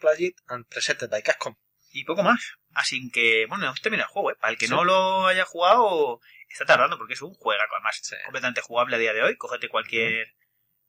and 0.49 0.67
presented 0.67 1.09
by 1.09 1.23
Capcom. 1.23 1.55
Y 1.91 2.03
poco 2.05 2.21
más. 2.21 2.53
Así 2.75 3.09
que, 3.09 3.47
bueno, 3.47 3.65
hemos 3.65 3.81
terminado 3.81 4.07
el 4.09 4.13
juego, 4.13 4.31
¿eh? 4.31 4.36
Para 4.39 4.51
el 4.51 4.59
que 4.59 4.67
Sí. 4.67 4.71
no 4.71 4.83
lo 4.83 5.25
haya 5.25 5.45
jugado, 5.45 6.19
está 6.49 6.65
tardando 6.65 6.99
porque 6.99 7.13
es 7.15 7.21
un 7.23 7.33
juegaco, 7.33 7.73
además, 7.75 7.99
Sí. 8.03 8.15
completamente 8.25 8.61
jugable 8.61 8.97
a 8.97 8.99
día 8.99 9.13
de 9.13 9.23
hoy. 9.23 9.38
Cógete 9.38 9.69
cualquier... 9.69 10.27
¿Esto 10.27 10.44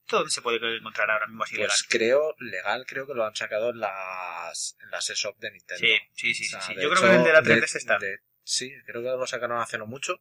dónde 0.08 0.30
se 0.30 0.40
puede 0.42 0.76
encontrar 0.76 1.10
ahora 1.10 1.26
mismo 1.26 1.42
así 1.44 1.56
Pues 1.56 1.66
legal? 1.68 1.78
creo, 1.88 2.34
legal, 2.38 2.84
creo 2.86 3.06
que 3.06 3.14
lo 3.14 3.24
han 3.26 3.34
sacado 3.34 3.70
en 3.70 3.80
las, 3.80 4.76
en 4.82 4.90
las 4.90 5.10
eShop 5.10 5.36
de 5.38 5.50
Nintendo. 5.50 5.86
Sí, 5.86 5.98
sí, 6.14 6.34
sí, 6.34 6.46
O 6.46 6.48
sea, 6.50 6.60
sí. 6.60 6.68
sí. 6.68 6.74
de 6.76 6.82
Yo 6.82 6.90
creo 6.90 7.02
que 7.02 7.16
el 7.16 7.24
de 7.24 7.32
la 7.32 7.40
de- 7.40 7.54
3DS 7.60 7.76
está. 7.76 7.98
de- 7.98 8.20
sí, 8.44 8.72
creo 8.86 9.02
que 9.02 9.08
lo 9.08 9.26
sacaron 9.26 9.60
hace 9.60 9.78
no 9.78 9.86
mucho, 9.86 10.20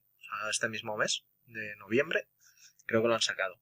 este 0.49 0.67
mismo 0.69 0.97
mes, 0.97 1.23
de 1.45 1.75
noviembre. 1.77 2.27
Creo 2.88 3.01
que 3.01 3.07
lo 3.07 3.15
han 3.15 3.21
sacado. 3.21 3.59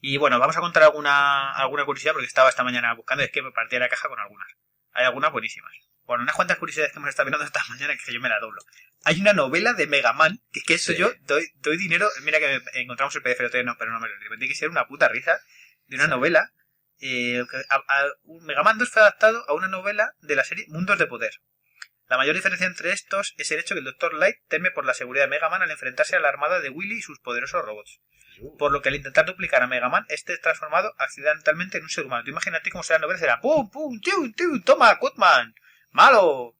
Y 0.00 0.16
bueno, 0.16 0.38
vamos 0.40 0.56
a 0.56 0.60
contar 0.60 0.82
alguna, 0.82 1.52
alguna 1.52 1.84
curiosidad 1.84 2.12
porque 2.12 2.26
estaba 2.26 2.48
esta 2.48 2.64
mañana 2.64 2.92
buscando 2.94 3.22
es 3.22 3.30
que 3.30 3.40
me 3.42 3.52
partí 3.52 3.78
la 3.78 3.88
caja 3.88 4.08
con 4.08 4.18
algunas. 4.18 4.48
Hay 4.92 5.04
algunas 5.04 5.30
buenísimas. 5.32 5.72
Bueno, 6.04 6.22
unas 6.24 6.34
cuantas 6.34 6.58
curiosidades 6.58 6.92
que 6.92 6.98
hemos 6.98 7.08
estado 7.10 7.26
mirando 7.26 7.46
esta 7.46 7.62
mañana 7.68 7.94
que 7.96 8.12
yo 8.12 8.20
me 8.20 8.28
la 8.28 8.40
doblo. 8.40 8.60
Hay 9.04 9.20
una 9.20 9.32
novela 9.32 9.72
de 9.74 9.86
Mega 9.86 10.12
Man, 10.12 10.38
que 10.52 10.60
es 10.60 10.64
que 10.66 10.74
esto 10.74 10.92
Sí. 10.92 10.98
yo 10.98 11.12
doy, 11.22 11.46
doy 11.56 11.76
dinero, 11.76 12.08
mira 12.22 12.38
que 12.38 12.60
encontramos 12.74 13.14
el 13.16 13.22
PDF, 13.22 13.64
no, 13.64 13.76
pero 13.78 13.90
no 13.92 14.00
me 14.00 14.08
lo 14.08 14.14
tiene 14.30 14.48
que 14.48 14.54
ser 14.54 14.68
una 14.68 14.86
puta 14.86 15.08
risa, 15.08 15.40
de 15.86 15.96
una 15.96 16.04
Sí. 16.04 16.10
novela 16.10 16.52
eh, 17.04 17.42
a- 17.68 18.06
Mega 18.42 18.62
Man 18.62 18.78
2 18.78 18.88
fue 18.88 19.02
adaptado 19.02 19.44
a 19.48 19.54
una 19.54 19.66
novela 19.66 20.12
de 20.20 20.36
la 20.36 20.44
serie 20.44 20.66
Mundos 20.68 20.98
de 20.98 21.08
Poder. 21.08 21.32
La 22.08 22.16
mayor 22.16 22.36
diferencia 22.36 22.66
entre 22.66 22.92
estos 22.92 23.34
es 23.38 23.50
el 23.50 23.58
hecho 23.58 23.74
que 23.74 23.80
el 23.80 23.84
Dr. 23.86 24.14
Light 24.14 24.36
teme 24.46 24.70
por 24.70 24.84
la 24.86 24.94
seguridad 24.94 25.24
de 25.24 25.30
Mega 25.30 25.48
Man 25.48 25.62
al 25.62 25.70
enfrentarse 25.72 26.14
a 26.14 26.20
la 26.20 26.28
armada 26.28 26.60
de 26.60 26.68
Willy 26.70 26.98
y 26.98 27.02
sus 27.02 27.18
poderosos 27.18 27.64
robots. 27.64 28.00
Por 28.58 28.70
lo 28.70 28.82
que 28.82 28.88
al 28.90 28.94
intentar 28.94 29.24
duplicar 29.26 29.62
a 29.62 29.66
Mega 29.66 29.88
Man, 29.88 30.04
este 30.10 30.32
es 30.34 30.40
transformado 30.40 30.94
accidentalmente 30.98 31.78
en 31.78 31.84
un 31.84 31.90
ser 31.90 32.04
humano. 32.04 32.22
Tú 32.22 32.30
imagínate 32.30 32.70
cómo 32.70 32.84
será 32.84 32.98
la 33.00 33.02
novela, 33.02 33.18
será 33.18 33.40
¡Pum, 33.40 33.68
pum, 33.70 33.98
tiu, 34.00 34.32
tiu! 34.34 34.62
¡Toma, 34.62 34.96
Cutman! 34.98 35.54
¡Malo! 35.92 36.56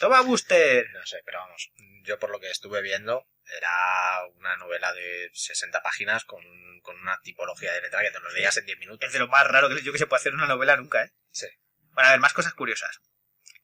¡Toma, 0.00 0.22
Booster! 0.22 0.90
No 0.92 1.06
sé, 1.06 1.18
pero 1.24 1.38
vamos, 1.38 1.70
yo 2.02 2.18
por 2.18 2.30
lo 2.30 2.40
que 2.40 2.50
estuve 2.50 2.82
viendo, 2.82 3.26
era 3.58 4.26
una 4.36 4.56
novela 4.56 4.92
de 4.92 5.30
60 5.32 5.82
páginas 5.82 6.24
con, 6.24 6.42
con 6.82 6.98
una 7.00 7.20
tipología 7.22 7.72
de 7.72 7.80
letra 7.82 8.02
que 8.02 8.10
te 8.10 8.18
lo 8.20 8.30
leías 8.32 8.56
en 8.56 8.66
10 8.66 8.78
minutos. 8.78 9.06
Es 9.06 9.12
de 9.12 9.20
lo 9.20 9.28
más 9.28 9.46
raro 9.46 9.68
que 9.68 9.80
yo 9.82 9.92
que 9.92 9.98
se 9.98 10.06
puede 10.06 10.20
hacer 10.20 10.32
en 10.32 10.38
una 10.40 10.48
novela 10.48 10.76
nunca, 10.76 11.04
¿eh? 11.04 11.12
Sí. 11.30 11.46
Bueno, 11.92 12.08
a 12.08 12.12
ver, 12.12 12.20
más 12.20 12.32
cosas 12.32 12.54
curiosas. 12.54 13.00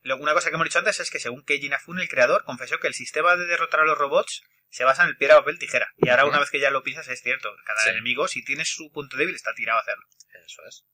Lo- 0.02 0.16
Una 0.18 0.32
cosa 0.34 0.48
que 0.50 0.54
hemos 0.54 0.64
dicho 0.66 0.78
antes 0.78 1.00
es 1.00 1.10
que 1.10 1.18
según 1.18 1.44
Keiji 1.44 1.66
Inafune, 1.66 2.02
el 2.02 2.08
creador, 2.08 2.44
confesó 2.44 2.78
que 2.78 2.86
el 2.86 2.94
sistema 2.94 3.36
de 3.36 3.46
derrotar 3.46 3.80
a 3.80 3.84
los 3.84 3.98
robots 3.98 4.42
se 4.70 4.84
basa 4.84 5.02
en 5.02 5.08
el 5.08 5.16
piedra, 5.16 5.36
papel, 5.36 5.58
tijera. 5.58 5.92
Y 5.96 6.08
ahora 6.10 6.26
una 6.26 6.38
vez 6.38 6.50
que 6.50 6.60
ya 6.60 6.70
lo 6.70 6.82
piensas 6.84 7.08
es 7.08 7.20
cierto. 7.22 7.50
Cada 7.66 7.82
Sí. 7.82 7.88
enemigo, 7.90 8.28
si 8.28 8.44
tiene 8.44 8.64
su 8.64 8.92
punto 8.92 9.16
débil, 9.16 9.34
está 9.34 9.52
tirado 9.54 9.78
a 9.78 9.82
hacerlo. 9.82 10.06
Eso 10.46 10.62
es. 10.68 10.84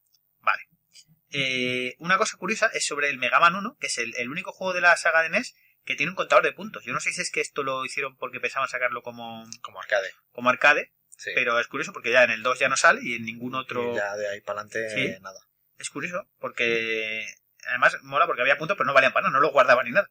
Eh, 1.39 1.97
una 1.99 2.19
cosa 2.19 2.37
curiosa 2.37 2.71
es 2.73 2.87
sobre 2.87 3.09
el 3.11 3.19
Mega 3.19 3.39
Man 3.41 3.55
1, 3.55 3.77
que 3.79 3.87
es 3.89 3.99
el, 3.99 4.15
el 4.17 4.31
único 4.31 4.53
juego 4.53 4.73
de 4.73 4.81
la 4.81 4.97
saga 4.97 5.23
de 5.23 5.31
NES 5.31 5.55
que 5.85 5.95
tiene 5.95 6.11
un 6.11 6.17
contador 6.17 6.43
de 6.45 6.53
puntos. 6.53 6.85
Yo 6.85 6.93
no 6.93 7.01
sé 7.01 7.13
si 7.13 7.21
es 7.21 7.31
que 7.31 7.41
esto 7.41 7.63
lo 7.63 7.85
hicieron 7.85 8.17
porque 8.17 8.41
pensaban 8.41 8.69
sacarlo 8.69 9.03
como, 9.03 9.47
Como 9.63 9.81
arcade. 9.81 10.11
como 10.33 10.51
arcade, 10.51 10.93
Sí. 11.19 11.31
pero 11.35 11.59
es 11.61 11.67
curioso 11.69 11.93
porque 11.93 12.11
ya 12.11 12.25
en 12.25 12.31
el 12.31 12.43
2 12.43 12.59
ya 12.59 12.69
no 12.69 12.77
sale 12.77 13.01
y 13.03 13.15
en 13.15 13.25
ningún 13.25 13.55
otro... 13.55 13.93
Y 13.93 13.97
ya 13.97 14.17
de 14.17 14.29
ahí 14.29 14.41
para 14.41 14.61
adelante, 14.61 14.91
Sí. 14.91 15.21
nada. 15.23 15.39
Es 15.79 15.91
curioso 15.91 16.29
porque 16.39 17.27
además 17.69 17.97
mola 18.03 18.27
porque 18.27 18.43
había 18.43 18.59
puntos 18.59 18.77
pero 18.77 18.87
no 18.87 18.95
valían 18.95 19.13
para 19.13 19.25
nada, 19.29 19.33
no 19.35 19.41
los 19.41 19.53
guardaba 19.53 19.83
ni 19.85 19.91
nada. 19.93 20.11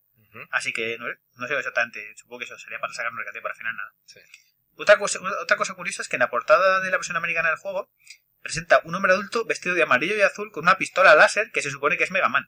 Así 0.51 0.73
que 0.73 0.97
no, 0.97 1.05
no 1.37 1.47
sé 1.47 1.57
exactamente, 1.57 2.13
supongo 2.17 2.39
que 2.39 2.45
eso 2.45 2.57
sería 2.59 2.79
para 2.79 2.93
sacar 2.93 3.11
un 3.11 3.17
recate 3.17 3.41
para 3.41 3.53
al 3.53 3.57
final 3.57 3.75
nada. 3.75 3.93
Sí. 4.05 4.19
Otra 4.77 4.97
cosa, 4.97 5.19
otra 5.41 5.55
cosa 5.55 5.73
curiosa 5.75 6.01
es 6.01 6.09
que 6.09 6.17
en 6.17 6.19
la 6.21 6.29
portada 6.29 6.81
de 6.81 6.91
la 6.91 6.97
versión 6.97 7.15
americana 7.15 7.49
del 7.49 7.57
juego 7.57 7.89
presenta 8.45 8.79
un 8.83 8.93
hombre 8.93 9.11
adulto 9.11 9.43
vestido 9.43 9.73
de 9.73 9.81
amarillo 9.81 10.15
y 10.15 10.21
azul 10.21 10.51
con 10.51 10.65
una 10.65 10.77
pistola 10.77 11.15
láser 11.15 11.49
que 11.51 11.63
se 11.63 11.71
supone 11.71 11.97
que 11.97 12.03
es 12.03 12.11
Mega 12.11 12.29
Man. 12.29 12.47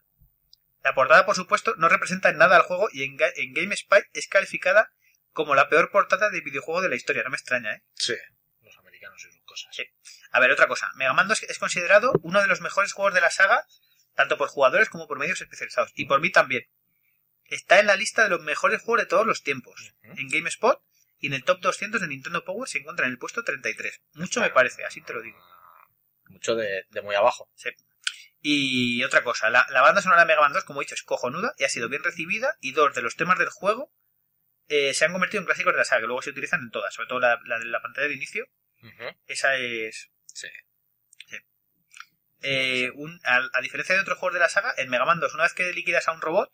La 0.84 0.94
portada, 0.94 1.26
por 1.26 1.34
supuesto, 1.36 1.74
no 1.78 1.90
representa 1.90 2.30
en 2.30 2.38
nada 2.38 2.56
al 2.56 2.62
juego 2.62 2.88
y 2.94 3.02
en, 3.04 3.18
Ga- 3.18 3.34
en 3.36 3.52
GameSpy 3.52 3.98
es 4.14 4.28
calificada 4.28 4.92
como 5.32 5.56
la 5.56 5.70
peor 5.70 5.90
portada 5.90 6.30
de 6.30 6.42
videojuego 6.42 6.82
de 6.84 6.90
la 6.90 6.96
historia. 6.96 7.24
No 7.24 7.32
me 7.32 7.36
extraña, 7.38 7.74
¿eh? 7.74 7.82
Sí. 7.96 8.14
Los 8.62 8.78
americanos 8.78 9.26
y 9.26 9.32
sus 9.32 9.42
cosas. 9.44 9.76
Sí. 9.76 9.86
A 10.30 10.40
ver, 10.40 10.52
otra 10.52 10.68
cosa. 10.68 10.88
Mega 10.98 11.14
Man 11.14 11.28
2 11.28 11.44
es 11.50 11.58
considerado 11.58 12.14
uno 12.22 12.42
de 12.42 12.48
los 12.48 12.62
mejores 12.62 12.94
juegos 12.94 13.16
de 13.16 13.22
la 13.22 13.32
saga, 13.32 13.66
tanto 14.14 14.38
por 14.38 14.50
jugadores 14.50 14.90
como 14.90 15.08
por 15.08 15.18
medios 15.18 15.42
especializados. 15.42 15.92
Y 15.96 16.06
por 16.06 16.22
mí 16.22 16.32
también. 16.32 16.62
Está 17.46 17.80
en 17.80 17.88
la 17.88 17.96
lista 17.96 18.22
de 18.22 18.30
los 18.30 18.42
mejores 18.42 18.82
juegos 18.84 19.02
de 19.02 19.08
todos 19.10 19.26
los 19.26 19.42
tiempos. 19.42 19.96
En 20.04 20.30
GameSpot 20.30 20.80
y 21.18 21.26
en 21.28 21.34
el 21.34 21.44
top 21.44 21.60
200 21.62 22.02
de 22.02 22.08
Nintendo 22.08 22.46
Power 22.46 22.70
se 22.70 22.78
encuentra 22.78 23.08
en 23.08 23.14
el 23.14 23.18
puesto 23.18 23.44
33. 23.44 24.00
Mucho 24.14 24.42
me 24.42 24.52
parece, 24.52 24.86
así 24.86 25.02
te 25.02 25.14
lo 25.14 25.24
digo. 25.24 25.40
Mucho 26.30 26.56
de, 26.56 26.86
de 26.90 27.02
muy 27.02 27.16
abajo. 27.16 27.50
Y 28.42 29.04
otra 29.04 29.24
cosa, 29.24 29.50
la, 29.50 29.66
la 29.72 29.82
banda 29.82 30.02
sonora 30.02 30.22
de 30.22 30.28
Mega 30.28 30.42
Man 30.42 30.54
2, 30.54 30.64
como 30.64 30.82
he 30.82 30.86
dicho, 30.86 30.96
es 30.96 31.04
cojonuda 31.04 31.54
y 31.58 31.64
ha 31.64 31.70
sido 31.70 31.90
bien 31.90 32.04
recibida. 32.04 32.56
Y 32.62 32.72
dos 32.74 32.94
de 32.94 33.02
los 33.02 33.16
temas 33.16 33.40
del 33.40 33.50
juego 33.50 33.92
eh, 34.70 34.94
se 34.94 35.06
han 35.06 35.12
convertido 35.14 35.42
en 35.42 35.46
clásicos 35.46 35.74
de 35.74 35.78
la 35.80 35.86
saga, 35.86 36.02
que 36.02 36.08
luego 36.08 36.22
se 36.22 36.30
utilizan 36.30 36.60
en 36.62 36.70
todas, 36.72 36.94
sobre 36.94 37.08
todo 37.08 37.20
la, 37.20 37.40
la 37.46 37.58
de 37.60 37.66
la 37.66 37.82
pantalla 37.82 38.08
de 38.08 38.14
inicio. 38.14 38.46
Esa 39.28 39.56
es, 39.58 40.10
Sí. 40.34 40.48
Eh, 42.42 42.92
un- 42.94 43.20
a, 43.24 43.42
a 43.54 43.62
diferencia 43.62 43.96
de 43.96 44.02
otros 44.02 44.20
juegos 44.20 44.36
de 44.36 44.40
la 44.40 44.50
saga, 44.50 44.74
en 44.78 44.90
Mega 44.90 45.06
Man 45.06 45.20
2, 45.20 45.34
una 45.34 45.44
vez 45.44 45.54
que 45.54 45.74
liquidas 45.74 46.08
a 46.08 46.12
un 46.12 46.22
robot, 46.22 46.52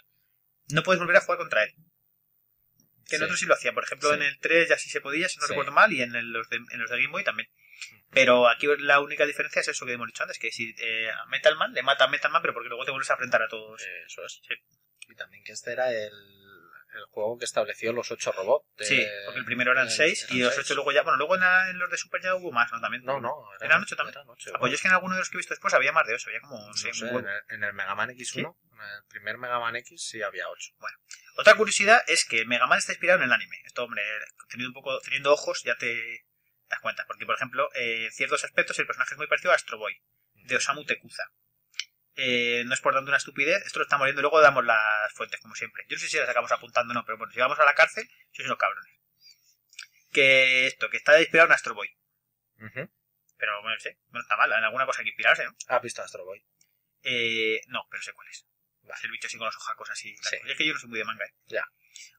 no 0.69 0.81
puedes 0.83 0.99
volver 1.01 1.17
a 1.17 1.21
jugar 1.21 1.37
contra 1.39 1.63
él. 1.63 1.73
Que 3.09 3.15
en 3.17 3.19
Sí. 3.19 3.23
otros 3.25 3.39
sí 3.39 3.45
lo 3.45 3.53
hacía. 3.53 3.73
Por 3.73 3.83
ejemplo, 3.83 4.09
Sí. 4.09 4.15
en 4.15 4.21
el 4.23 4.39
3 4.39 4.69
ya 4.69 4.77
sí 4.77 4.89
se 4.89 5.01
podía, 5.01 5.27
si 5.27 5.37
no 5.39 5.45
Sí. 5.45 5.49
recuerdo 5.49 5.73
mal, 5.73 5.91
y 5.91 6.01
en 6.01 6.15
el- 6.15 6.31
los, 6.31 6.47
de, 6.49 6.55
en 6.55 6.79
los 6.79 6.89
de 6.89 6.97
Game 6.97 7.11
Boy 7.11 7.23
también. 7.25 7.49
Pero 8.13 8.47
aquí 8.49 8.67
la 8.79 8.99
única 8.99 9.25
diferencia 9.25 9.61
es 9.61 9.67
eso 9.67 9.85
que 9.85 9.93
hemos 9.93 10.07
dicho 10.07 10.23
antes, 10.23 10.37
que 10.39 10.51
si 10.51 10.73
eh, 10.79 11.09
a 11.11 11.25
Metal 11.27 11.55
Man 11.57 11.73
le 11.73 11.83
mata 11.83 12.05
a 12.05 12.07
Metal 12.07 12.31
Man, 12.31 12.41
pero 12.41 12.53
porque 12.53 12.69
luego 12.69 12.85
te 12.85 12.91
vuelves 12.91 13.09
a 13.09 13.13
enfrentar 13.13 13.41
a 13.41 13.47
todos. 13.47 13.81
Eso 14.05 14.23
es. 14.25 14.41
Sí. 14.47 14.53
Y 15.09 15.15
también 15.15 15.43
que 15.43 15.51
este 15.51 15.71
era 15.73 15.91
el, 15.91 16.11
el 16.95 17.05
juego 17.09 17.37
que 17.37 17.45
estableció 17.45 17.91
los 17.91 18.09
ocho 18.11 18.31
robots. 18.31 18.65
de- 18.77 18.85
Sí, 18.85 19.05
porque 19.25 19.39
el 19.39 19.45
primero 19.45 19.71
eran 19.71 19.87
eh, 19.87 19.91
6 19.91 20.27
y 20.29 20.37
eran 20.37 20.45
los 20.45 20.55
seis. 20.55 20.65
8 20.67 20.75
luego 20.75 20.91
ya, 20.91 21.01
bueno, 21.01 21.17
luego 21.17 21.35
en, 21.35 21.41
la- 21.41 21.69
en 21.69 21.77
los 21.79 21.89
de 21.89 21.97
Super 21.97 22.21
ya 22.21 22.35
hubo 22.35 22.51
más, 22.51 22.71
¿no? 22.71 22.79
También. 22.79 23.03
No, 23.03 23.19
no. 23.19 23.33
¿Eran 23.59 23.81
ocho 23.81 23.95
también? 23.95 24.15
eran 24.15 24.29
ocho, 24.29 24.51
Ah, 24.53 24.59
pues 24.59 24.71
yo 24.71 24.75
es 24.75 24.81
que 24.81 24.87
en 24.87 24.93
alguno 24.93 25.15
de 25.15 25.19
los 25.19 25.29
que 25.29 25.37
he 25.37 25.39
visto 25.39 25.53
después 25.53 25.73
había 25.73 25.91
más 25.91 26.05
de 26.07 26.13
8, 26.13 26.29
había 26.29 26.41
como, 26.41 26.59
no 26.59 26.67
No 26.67 26.73
sé, 26.73 26.89
en, 26.89 27.27
el, 27.27 27.41
en 27.49 27.63
el 27.63 27.73
Mega 27.73 27.95
Man 27.95 28.09
X1, 28.11 28.39
en 28.71 28.79
el 28.81 29.03
primer 29.09 29.37
Mega 29.37 29.59
Man 29.59 29.75
X 29.77 30.07
sí 30.07 30.21
había 30.21 30.47
8. 30.49 30.73
Otra 31.37 31.55
curiosidad 31.55 32.01
es 32.07 32.25
que 32.25 32.45
Mega 32.45 32.67
Man 32.67 32.77
está 32.77 32.91
inspirado 32.93 33.19
en 33.19 33.25
el 33.25 33.33
anime. 33.33 33.57
Esto, 33.65 33.83
hombre, 33.83 34.03
teniendo 34.49 34.69
un 34.69 34.73
poco, 34.73 34.99
teniendo 35.01 35.33
ojos 35.33 35.63
ya 35.63 35.75
te 35.75 36.25
das 36.73 36.81
cuenta. 36.81 37.05
Porque, 37.05 37.25
por 37.25 37.35
ejemplo, 37.35 37.69
eh, 37.75 38.05
en 38.05 38.11
ciertos 38.11 38.43
aspectos 38.43 38.77
el 38.79 38.85
personaje 38.85 39.13
es 39.13 39.17
muy 39.17 39.27
parecido 39.27 39.51
a 39.51 39.55
Astro 39.55 39.77
Boy, 39.77 40.01
de 40.33 40.55
Osamu 40.55 40.85
Tekuza. 40.85 41.23
Eh, 42.15 42.63
no 42.65 42.73
es 42.73 42.81
por 42.81 42.93
tanto 42.93 43.09
una 43.09 43.17
estupidez, 43.17 43.65
esto 43.65 43.79
lo 43.79 43.83
estamos 43.83 44.05
viendo 44.05 44.21
y 44.21 44.23
luego 44.23 44.39
damos 44.39 44.63
las 44.63 45.11
fuentes, 45.13 45.39
como 45.39 45.55
siempre. 45.55 45.83
Yo 45.87 45.95
no 45.95 45.99
sé 45.99 46.09
si 46.09 46.17
las 46.17 46.29
acabamos 46.29 46.51
apuntando 46.51 46.91
o 46.91 46.93
no, 46.93 47.05
pero 47.05 47.17
bueno, 47.17 47.33
si 47.33 47.39
vamos 47.39 47.59
a 47.59 47.65
la 47.65 47.73
cárcel, 47.73 48.07
sois 48.31 48.47
unos 48.47 48.59
cabrones. 48.59 48.93
Que 50.11 50.67
esto, 50.67 50.89
que 50.89 50.97
está 50.97 51.19
inspirado 51.19 51.47
en 51.47 51.53
Astro 51.53 51.73
Boy. 51.73 51.89
Pero 53.37 53.61
bueno, 53.61 53.77
no 54.09 54.19
está 54.19 54.37
mal, 54.37 54.51
en 54.51 54.63
alguna 54.63 54.85
cosa 54.85 55.01
hay 55.01 55.05
que 55.05 55.09
inspirarse, 55.09 55.45
¿no? 55.45 55.55
¿Has 55.67 55.81
visto 55.81 56.03
Astro 56.03 56.23
Boy? 56.23 56.45
Eh, 57.01 57.61
no, 57.67 57.87
pero 57.89 58.03
sé 58.03 58.13
cuál 58.13 58.27
es. 58.27 58.45
Es 58.83 59.03
el 59.03 59.11
bicho 59.11 59.27
así 59.27 59.37
con 59.37 59.45
los 59.45 59.55
ojacos 59.55 59.89
así. 59.89 60.15
Sí. 60.17 60.37
Es 60.45 60.57
que 60.57 60.67
yo 60.67 60.73
no 60.73 60.79
soy 60.79 60.89
muy 60.89 60.99
de 60.99 61.05
manga, 61.05 61.25
¿eh? 61.25 61.33
Ya. 61.47 61.65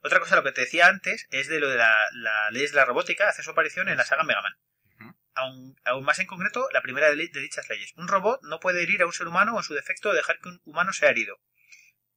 Otra 0.03 0.21
cosa, 0.21 0.37
lo 0.37 0.43
que 0.43 0.53
te 0.53 0.63
decía 0.63 0.87
antes, 0.89 1.27
es 1.31 1.49
de 1.49 1.61
lo 1.61 1.69
de 1.69 1.77
la, 1.77 1.97
la 2.13 2.51
ley 2.51 2.67
de 2.67 2.73
la 2.73 2.85
robótica, 2.85 3.29
hace 3.29 3.43
su 3.43 3.51
aparición 3.51 3.89
en 3.89 3.97
la 3.97 4.05
saga 4.05 4.23
Mega 4.25 4.43
Man. 4.43 4.55
Aún, 5.35 5.77
aún 5.85 6.05
más 6.05 6.19
en 6.21 6.27
concreto, 6.27 6.69
la 6.73 6.81
primera 6.83 7.11
de, 7.11 7.17
ley- 7.17 7.29
de 7.29 7.41
dichas 7.41 7.69
leyes. 7.69 7.93
Un 7.97 8.07
robot 8.09 8.41
no 8.43 8.61
puede 8.61 8.83
herir 8.83 9.03
a 9.03 9.07
un 9.07 9.13
ser 9.13 9.27
humano 9.27 9.55
o 9.55 9.59
en 9.59 9.65
su 9.65 9.75
defecto 9.75 10.13
dejar 10.13 10.39
que 10.41 10.49
un 10.49 10.61
humano 10.65 10.93
sea 10.93 11.11
herido. 11.11 11.41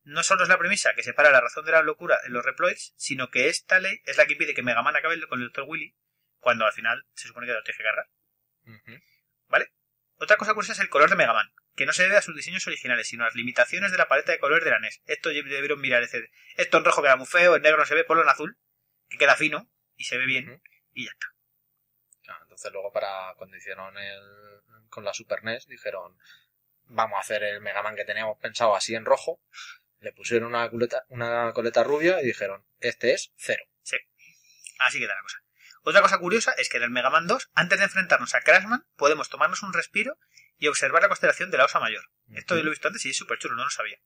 No 0.03 0.23
solo 0.23 0.43
es 0.43 0.49
la 0.49 0.57
premisa 0.59 0.93
que 0.93 1.03
separa 1.03 1.31
la 1.31 1.41
razón 1.41 1.65
de 1.65 1.71
la 1.71 1.81
locura 1.81 2.17
en 2.25 2.33
los 2.33 2.45
reploids, 2.45 2.93
sino 2.95 3.29
que 3.29 3.49
esta 3.49 3.79
ley 3.79 4.01
es 4.05 4.17
la 4.17 4.25
que 4.25 4.33
impide 4.33 4.53
que 4.53 4.63
Mega 4.63 4.81
Man 4.83 4.95
acabe 4.95 5.19
con 5.27 5.41
el 5.41 5.47
Dr. 5.47 5.65
Willy, 5.67 5.95
cuando 6.39 6.65
al 6.65 6.73
final 6.73 7.05
se 7.13 7.27
supone 7.27 7.47
que 7.47 7.53
lo 7.53 7.63
tiene 7.63 7.77
que 7.77 7.83
cargar. 7.83 8.07
Otra 10.20 10.38
cosa 10.38 10.53
curiosa 10.53 10.74
es 10.74 10.80
el 10.80 10.89
color 10.89 11.09
de 11.09 11.15
Mega 11.15 11.34
Man, 11.34 11.51
que 11.76 11.86
no 11.86 11.93
se 11.93 12.03
debe 12.03 12.18
a 12.18 12.22
sus 12.22 12.36
diseños 12.36 12.65
originales, 12.68 13.07
sino 13.07 13.24
a 13.24 13.28
las 13.28 13.36
limitaciones 13.36 13.91
de 13.91 13.97
la 13.97 14.07
paleta 14.07 14.32
de 14.32 14.39
colores 14.39 14.65
de 14.65 14.72
la 14.72 14.80
NES. 14.80 15.01
Esto 15.05 15.30
debieron 15.30 15.80
mirar, 15.80 16.03
es 16.03 16.11
decir, 16.11 16.30
esto 16.55 16.78
en 16.78 16.86
rojo 16.86 17.03
queda 17.03 17.15
muy 17.15 17.28
feo, 17.28 17.55
en 17.55 17.61
negro 17.61 17.78
no 17.78 17.86
se 17.86 17.95
ve, 17.95 18.03
ponlo 18.03 18.24
en 18.24 18.30
azul, 18.30 18.57
que 19.09 19.18
queda 19.18 19.36
fino 19.36 19.70
y 19.95 20.05
se 20.05 20.18
ve 20.18 20.26
bien, 20.26 20.61
y 20.93 21.05
ya 21.05 21.11
está. 21.11 21.28
Ah, 22.30 22.39
entonces 22.41 22.72
luego 22.74 22.91
para 22.91 23.36
cuando 23.38 23.55
hicieron 23.55 23.97
el 23.97 24.22
con 24.89 25.05
la 25.05 25.13
Super 25.13 25.43
NES 25.43 25.68
dijeron 25.68 26.18
vamos 26.86 27.18
a 27.18 27.22
hacer 27.22 27.43
el 27.43 27.61
Mega 27.61 27.82
Man 27.84 27.95
que 27.95 28.05
teníamos 28.05 28.38
pensado 28.38 28.76
así 28.76 28.95
en 28.95 29.05
rojo 29.05 29.39
le 29.99 30.11
pusieron 30.11 30.49
una 30.49 30.70
coleta, 30.70 31.05
una 31.09 31.53
coleta 31.53 31.84
rubia 31.84 32.22
y 32.22 32.26
dijeron 32.26 32.65
este 32.80 33.13
es 33.13 33.32
cero 33.38 33.63
Así 34.80 34.99
queda 34.99 35.15
la 35.15 35.22
cosa. 35.22 35.39
Otra 35.88 36.01
cosa 36.01 36.17
curiosa 36.17 36.51
es 36.57 36.67
que 36.67 36.75
en 36.75 36.83
el 36.83 36.89
Mega 36.89 37.09
Man 37.09 37.27
2, 37.27 37.51
antes 37.53 37.79
de 37.79 37.85
enfrentarnos 37.85 38.35
a 38.35 38.41
Crashman, 38.41 38.85
podemos 38.97 39.29
tomarnos 39.29 39.63
un 39.63 39.71
respiro 39.71 40.19
y 40.57 40.67
observar 40.67 41.01
la 41.01 41.07
constelación 41.07 41.49
de 41.49 41.57
la 41.57 41.63
Osa 41.63 41.79
Mayor. 41.79 42.03
Esto 42.33 42.55
lo 42.55 42.59
he 42.59 42.69
visto 42.71 42.89
antes 42.89 43.05
y 43.05 43.11
es 43.11 43.17
súper 43.17 43.38
chulo, 43.38 43.55
no 43.55 43.63
lo 43.63 43.69
sabía. 43.69 43.97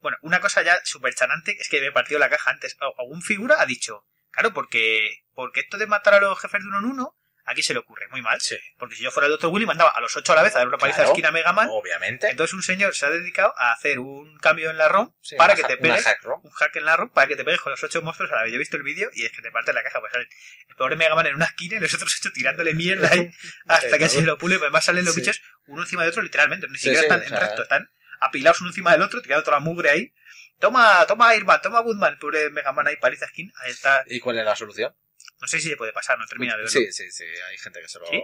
Bueno, 0.00 0.18
una 0.20 0.42
cosa 0.42 0.60
ya 0.60 0.78
súper 0.84 1.14
chanante 1.14 1.56
es 1.58 1.70
que 1.70 1.80
me 1.80 1.90
partió 1.90 2.18
la 2.18 2.28
caja 2.28 2.50
antes. 2.50 2.76
Algún 2.98 3.22
figura 3.22 3.62
ha 3.62 3.64
dicho, 3.64 4.04
claro, 4.30 4.52
porque, 4.52 5.24
porque 5.32 5.60
esto 5.60 5.78
de 5.78 5.86
matar 5.86 6.12
a 6.12 6.20
los 6.20 6.38
jefes 6.38 6.60
de 6.60 6.68
uno 6.68 6.80
en 6.80 6.84
uno, 6.84 7.17
aquí 7.50 7.62
se 7.62 7.72
le 7.72 7.80
ocurre 7.80 8.06
muy 8.08 8.22
mal. 8.22 8.40
sí 8.40 8.56
Porque 8.78 8.94
si 8.96 9.02
yo 9.02 9.10
fuera 9.10 9.26
el 9.26 9.32
Dr. 9.32 9.50
Willy, 9.52 9.66
mandaba 9.66 9.90
a 9.90 10.00
los 10.00 10.16
ocho 10.16 10.32
a 10.32 10.36
la 10.36 10.42
vez 10.42 10.54
a 10.54 10.58
dar 10.58 10.68
una 10.68 10.78
paliza 10.78 10.96
Claro. 10.98 11.08
de 11.10 11.12
esquina 11.12 11.28
a 11.28 11.32
Mega 11.32 11.52
Man. 11.52 11.68
obviamente 11.70 12.28
Entonces 12.30 12.54
un 12.54 12.62
señor 12.62 12.94
se 12.94 13.06
ha 13.06 13.10
dedicado 13.10 13.52
a 13.58 13.72
hacer 13.72 13.98
un 13.98 14.38
cambio 14.38 14.70
en 14.70 14.78
la 14.78 14.88
ROM 14.88 15.12
Sí, 15.20 15.36
para 15.36 15.54
que 15.54 15.64
te 15.64 15.76
pegues 15.76 16.04
hack 16.04 16.20
un 16.42 16.50
hack 16.50 16.76
en 16.76 16.84
la 16.84 16.96
ROM 16.96 17.08
para 17.10 17.26
que 17.26 17.36
te 17.36 17.44
pegues 17.44 17.60
con 17.60 17.70
los 17.72 17.82
ocho 17.82 18.02
monstruos 18.02 18.30
a 18.32 18.36
la 18.36 18.42
vez. 18.42 18.50
Yo 18.52 18.56
he 18.56 18.58
visto 18.58 18.76
el 18.76 18.82
vídeo 18.82 19.10
y 19.14 19.24
es 19.24 19.32
que 19.32 19.42
te 19.42 19.50
parte 19.50 19.72
la 19.72 19.82
caja. 19.82 20.00
Pues 20.00 20.12
sale 20.12 20.28
el 20.68 20.76
pobre 20.76 20.96
Mega 20.96 21.14
Man 21.14 21.26
en 21.26 21.34
una 21.34 21.46
esquina 21.46 21.76
y 21.76 21.80
los 21.80 21.92
otros 21.94 22.14
ocho 22.20 22.30
tirándole 22.32 22.74
mierda 22.74 23.08
ahí 23.12 23.30
hasta 23.66 23.98
que 23.98 24.08
se 24.08 24.22
lo 24.22 24.38
pule. 24.38 24.56
Además 24.56 24.84
salen 24.84 25.04
los 25.04 25.14
Sí. 25.14 25.20
bichos 25.20 25.40
uno 25.66 25.82
encima 25.82 26.02
de 26.04 26.08
otro 26.10 26.22
literalmente. 26.22 26.66
Ni 26.68 26.76
siquiera 26.78 27.00
sí, 27.00 27.04
están 27.06 27.22
en 27.22 27.28
sea, 27.28 27.40
recto, 27.40 27.62
están 27.62 27.90
apilados 28.20 28.60
uno 28.60 28.70
encima 28.70 28.92
del 28.92 29.02
otro, 29.02 29.20
tirando 29.22 29.44
toda 29.44 29.58
la 29.58 29.60
mugre 29.64 29.90
ahí. 29.90 30.12
Toma, 30.58 31.04
toma 31.06 31.34
Irma, 31.36 31.60
toma 31.60 31.80
Woodman, 31.82 32.14
el 32.14 32.18
pobre 32.18 32.50
Mega 32.50 32.72
Man 32.72 32.86
ahí, 32.88 32.96
paliza 32.96 33.28
skin. 33.28 33.52
Ahí 33.62 33.70
está. 33.70 34.02
¿Y 34.06 34.18
cuál 34.20 34.38
es 34.38 34.44
la 34.44 34.56
solución? 34.56 34.92
No 35.40 35.46
sé 35.48 35.60
si 35.60 35.68
se 35.68 35.76
puede 35.76 35.92
pasar, 35.92 36.18
no 36.18 36.26
termina 36.26 36.52
de 36.56 36.64
verlo. 36.64 36.70
Sí, 36.70 36.90
sí, 36.92 37.10
sí, 37.10 37.24
hay 37.48 37.58
gente 37.58 37.80
que 37.80 37.88
se 37.88 37.98
lo, 38.00 38.06
¿Sí? 38.06 38.20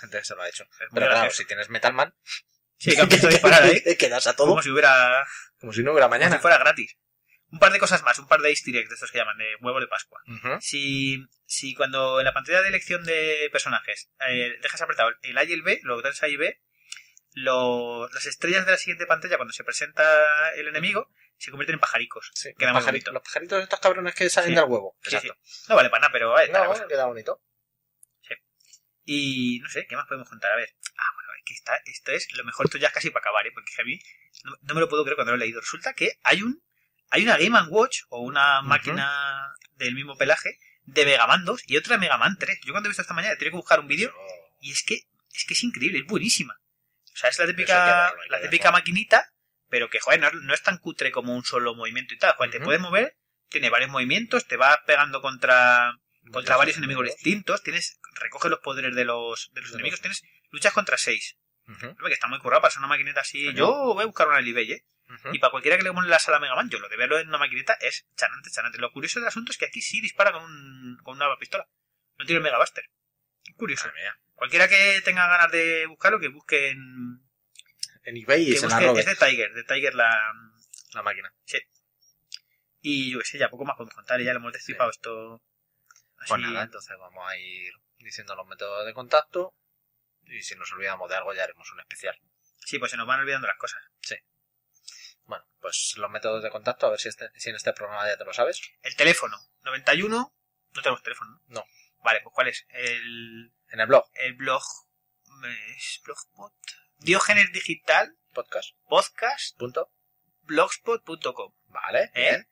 gente 0.00 0.18
que 0.18 0.24
se 0.24 0.34
lo 0.34 0.42
ha 0.42 0.48
hecho. 0.48 0.64
Pero 0.78 0.90
claro, 0.90 1.06
gracioso. 1.10 1.36
si 1.38 1.44
tienes 1.46 1.68
Metal 1.70 1.92
Man, 1.92 2.14
Sí, 2.78 2.96
que 2.96 3.28
disparar 3.28 3.62
ahí. 3.62 3.80
quedas 3.98 4.26
a 4.26 4.34
todo 4.34 4.48
Como 4.48 4.62
si 4.62 4.70
hubiera. 4.70 5.24
como 5.60 5.72
si 5.72 5.82
no 5.84 5.92
hubiera 5.92 6.06
Como 6.06 6.18
mañana. 6.18 6.36
si 6.36 6.42
fuera 6.42 6.58
gratis. 6.58 6.96
Un 7.50 7.58
par 7.58 7.70
de 7.72 7.78
cosas 7.78 8.02
más, 8.02 8.18
un 8.18 8.26
par 8.26 8.40
de 8.40 8.48
easter 8.50 8.74
eggs 8.74 8.88
de 8.88 8.94
estos 8.94 9.12
que 9.12 9.18
llaman, 9.18 9.36
de 9.38 9.56
huevo 9.60 9.78
de 9.78 9.86
Pascua. 9.86 10.20
Si, 10.60 11.18
si 11.44 11.74
cuando 11.74 12.18
en 12.18 12.24
la 12.24 12.32
pantalla 12.32 12.62
de 12.62 12.68
elección 12.68 13.04
de 13.04 13.48
personajes 13.52 14.08
eh, 14.26 14.56
dejas 14.62 14.80
apretado 14.82 15.12
el 15.22 15.36
A 15.38 15.44
y 15.44 15.52
el 15.52 15.62
B, 15.62 15.78
lo 15.82 16.00
das 16.00 16.22
A 16.22 16.28
y 16.28 16.36
B, 16.36 16.60
los, 17.34 18.12
las 18.14 18.26
estrellas 18.26 18.64
de 18.64 18.72
la 18.72 18.78
siguiente 18.78 19.06
pantalla, 19.06 19.36
cuando 19.36 19.52
se 19.52 19.64
presenta 19.64 20.52
el 20.56 20.68
enemigo, 20.68 21.10
se 21.42 21.50
convierten 21.50 21.74
en 21.74 21.80
pajaricos. 21.80 22.30
Sí, 22.34 22.50
Queda 22.56 22.72
los, 22.72 22.84
pajari- 22.84 23.10
los 23.10 23.22
pajaritos 23.22 23.62
estos 23.62 23.80
cabrones 23.80 24.14
que 24.14 24.30
salen 24.30 24.50
Sí. 24.50 24.54
del 24.54 24.64
huevo. 24.64 24.96
Sí, 25.02 25.14
Exacto. 25.16 25.36
sí. 25.42 25.64
No 25.68 25.76
vale 25.76 25.90
para 25.90 26.00
nada, 26.02 26.12
pero 26.12 26.32
cosa. 26.32 26.82
No, 26.82 26.88
queda 26.88 27.06
bonito. 27.06 27.42
Y 29.04 29.58
no 29.60 29.68
sé, 29.68 29.84
¿qué 29.88 29.96
más 29.96 30.06
podemos 30.06 30.28
contar? 30.28 30.52
A 30.52 30.56
ver. 30.56 30.68
Ah, 30.96 31.02
bueno, 31.14 31.30
es 31.36 31.42
que 31.44 31.54
está, 31.54 31.74
esto 31.86 32.12
es 32.12 32.28
lo 32.34 32.44
mejor, 32.44 32.66
esto 32.66 32.78
ya 32.78 32.86
es 32.88 32.94
casi 32.94 33.10
para 33.10 33.22
acabar, 33.24 33.44
¿eh? 33.46 33.50
Porque 33.52 33.72
a 33.80 33.84
mí 33.84 33.98
no, 34.44 34.52
no 34.60 34.74
me 34.74 34.80
lo 34.80 34.88
puedo 34.88 35.02
creer 35.02 35.16
cuando 35.16 35.32
lo 35.32 35.36
he 35.36 35.40
leído. 35.40 35.60
Resulta 35.60 35.92
que 35.94 36.18
hay 36.22 36.42
un 36.42 36.62
hay 37.10 37.24
una 37.24 37.36
Game 37.36 37.60
Watch 37.68 38.02
o 38.08 38.20
una 38.20 38.62
máquina 38.62 39.52
del 39.72 39.94
mismo 39.94 40.16
pelaje 40.16 40.56
de 40.84 41.04
Mega 41.04 41.26
Man 41.26 41.44
2 41.44 41.62
y 41.66 41.76
otra 41.76 41.96
de 41.96 42.00
Mega 42.00 42.16
Man 42.16 42.36
3. 42.38 42.60
Yo 42.64 42.72
cuando 42.72 42.86
he 42.88 42.90
visto 42.90 43.02
esta 43.02 43.12
mañana 43.12 43.34
tenido 43.36 43.50
que 43.52 43.56
buscar 43.56 43.80
un 43.80 43.88
vídeo 43.88 44.14
y 44.60 44.70
es 44.70 44.82
que 44.84 45.00
es 45.34 45.44
que 45.46 45.54
es 45.54 45.62
increíble, 45.64 45.98
es 45.98 46.06
buenísima. 46.06 46.54
O 47.12 47.16
sea, 47.16 47.28
es 47.28 47.38
la 47.40 47.46
típica, 47.46 48.14
la 48.30 48.40
típica 48.40 48.70
maquinita, 48.70 49.32
pero 49.72 49.88
que, 49.88 50.00
joder, 50.00 50.20
no, 50.20 50.30
no 50.30 50.52
es 50.52 50.62
tan 50.62 50.76
cutre 50.76 51.10
como 51.10 51.34
un 51.34 51.44
solo 51.44 51.74
movimiento 51.74 52.12
y 52.12 52.18
tal. 52.18 52.34
Joder, 52.34 52.50
te 52.50 52.60
puedes 52.60 52.80
mover, 52.82 53.16
tiene 53.48 53.70
varios 53.70 53.88
movimientos, 53.90 54.46
te 54.46 54.58
va 54.58 54.82
pegando 54.86 55.22
contra, 55.22 55.94
contra 56.30 56.56
varios 56.58 56.76
enemigos 56.76 57.06
distintos, 57.06 57.62
tienes, 57.62 57.98
recoge 58.20 58.50
los 58.50 58.58
poderes 58.60 58.94
de 58.94 59.06
los, 59.06 59.50
de 59.54 59.62
los 59.62 59.70
De 59.70 59.76
enemigos, 59.76 59.98
los- 59.98 60.02
tienes, 60.02 60.22
luchas 60.50 60.74
contra 60.74 60.98
seis. 60.98 61.38
Hombre, 61.88 62.08
que 62.08 62.12
está 62.12 62.26
muy 62.28 62.38
currado 62.38 62.60
para 62.60 62.74
una 62.78 62.86
maquineta 62.88 63.22
así. 63.22 63.46
Yo 63.54 63.94
voy 63.94 64.02
a 64.02 64.06
buscar 64.06 64.28
una 64.28 64.40
eBay, 64.40 64.72
¿eh? 64.72 64.84
Y 65.32 65.38
para 65.38 65.50
cualquiera 65.52 65.78
que 65.78 65.84
le 65.84 65.92
pone 65.92 66.06
la 66.08 66.18
sala 66.18 66.38
Mega 66.38 66.54
Man, 66.54 66.68
yo 66.68 66.78
lo 66.78 66.88
de 66.90 66.96
verlo 66.98 67.18
en 67.18 67.28
una 67.28 67.38
maquineta 67.38 67.72
es 67.80 68.06
chanante, 68.14 68.50
chanante. 68.50 68.76
Lo 68.78 68.92
curioso 68.92 69.20
del 69.20 69.28
asunto 69.28 69.52
es 69.52 69.58
que 69.58 69.64
aquí 69.66 69.80
sí 69.80 70.00
dispara 70.02 70.32
con, 70.32 70.42
un, 70.44 70.98
con 71.02 71.16
una 71.16 71.34
pistola. 71.38 71.66
No 72.18 72.26
tiene 72.26 72.40
Mega 72.42 72.58
Buster. 72.58 72.84
Curioso. 73.56 73.88
Cualquiera 74.34 74.68
que 74.68 75.00
tenga 75.04 75.26
ganas 75.28 75.50
de 75.50 75.86
buscarlo, 75.86 76.18
que 76.20 76.28
busque 76.28 76.74
en... 78.04 78.16
EBay 78.16 78.42
y 78.42 78.52
Que 78.52 78.58
se 78.58 78.68
la 78.68 78.80
robe 78.80 79.00
es 79.00 79.06
de 79.06 79.16
Tiger, 79.16 79.52
de 79.52 79.64
Tiger 79.64 79.94
la... 79.94 80.32
la 80.94 81.02
máquina. 81.02 81.32
Y 82.80 83.12
yo 83.12 83.20
qué 83.20 83.24
sé, 83.24 83.38
ya 83.38 83.48
poco 83.48 83.64
más 83.64 83.76
podemos 83.76 83.94
contar 83.94 84.20
y 84.20 84.24
ya 84.24 84.32
le 84.32 84.38
hemos 84.38 84.52
destripado 84.52 84.90
esto. 84.90 85.42
Así... 86.18 86.28
Pues 86.28 86.40
nada, 86.40 86.64
entonces 86.64 86.96
vamos 86.98 87.24
a 87.28 87.36
ir 87.36 87.72
diciendo 87.98 88.34
los 88.34 88.46
métodos 88.46 88.84
de 88.84 88.92
contacto. 88.92 89.54
Y 90.24 90.42
si 90.42 90.54
nos 90.56 90.72
olvidamos 90.72 91.08
de 91.08 91.16
algo, 91.16 91.32
ya 91.34 91.44
haremos 91.44 91.70
un 91.72 91.80
especial. 91.80 92.18
Sí, 92.64 92.78
pues 92.78 92.90
se 92.90 92.96
nos 92.96 93.06
van 93.06 93.20
olvidando 93.20 93.46
las 93.46 93.56
cosas. 93.56 93.82
Bueno, 95.24 95.44
pues 95.60 95.94
los 95.96 96.10
métodos 96.10 96.42
de 96.42 96.50
contacto, 96.50 96.86
a 96.86 96.90
ver 96.90 97.00
si, 97.00 97.08
este, 97.08 97.30
si 97.36 97.50
en 97.50 97.56
este 97.56 97.72
programa 97.72 98.06
ya 98.06 98.16
te 98.16 98.24
lo 98.24 98.32
sabes. 98.32 98.60
El 98.82 98.96
teléfono, 98.96 99.38
91... 99.62 100.34
No 100.74 100.82
tenemos 100.82 101.02
teléfono, 101.02 101.30
¿no? 101.46 101.60
No. 101.60 101.64
Vale, 102.02 102.20
pues 102.22 102.34
¿cuál 102.34 102.48
es? 102.48 102.66
El, 102.70 103.52
En 103.68 103.80
el 103.80 103.86
blog, 103.86 104.04
el 104.14 104.34
blog... 104.34 104.62
¿Es 105.76 106.00
blogspot? 106.04 106.52
Diógenes 107.04 107.52
Digital 107.52 108.16
podcast, 108.32 108.70
Podcast 108.88 109.58
punto. 109.58 109.90
blogspot.com. 110.42 111.52
Vale, 111.66 112.10
¿Eh? 112.14 112.30
bien, 112.30 112.48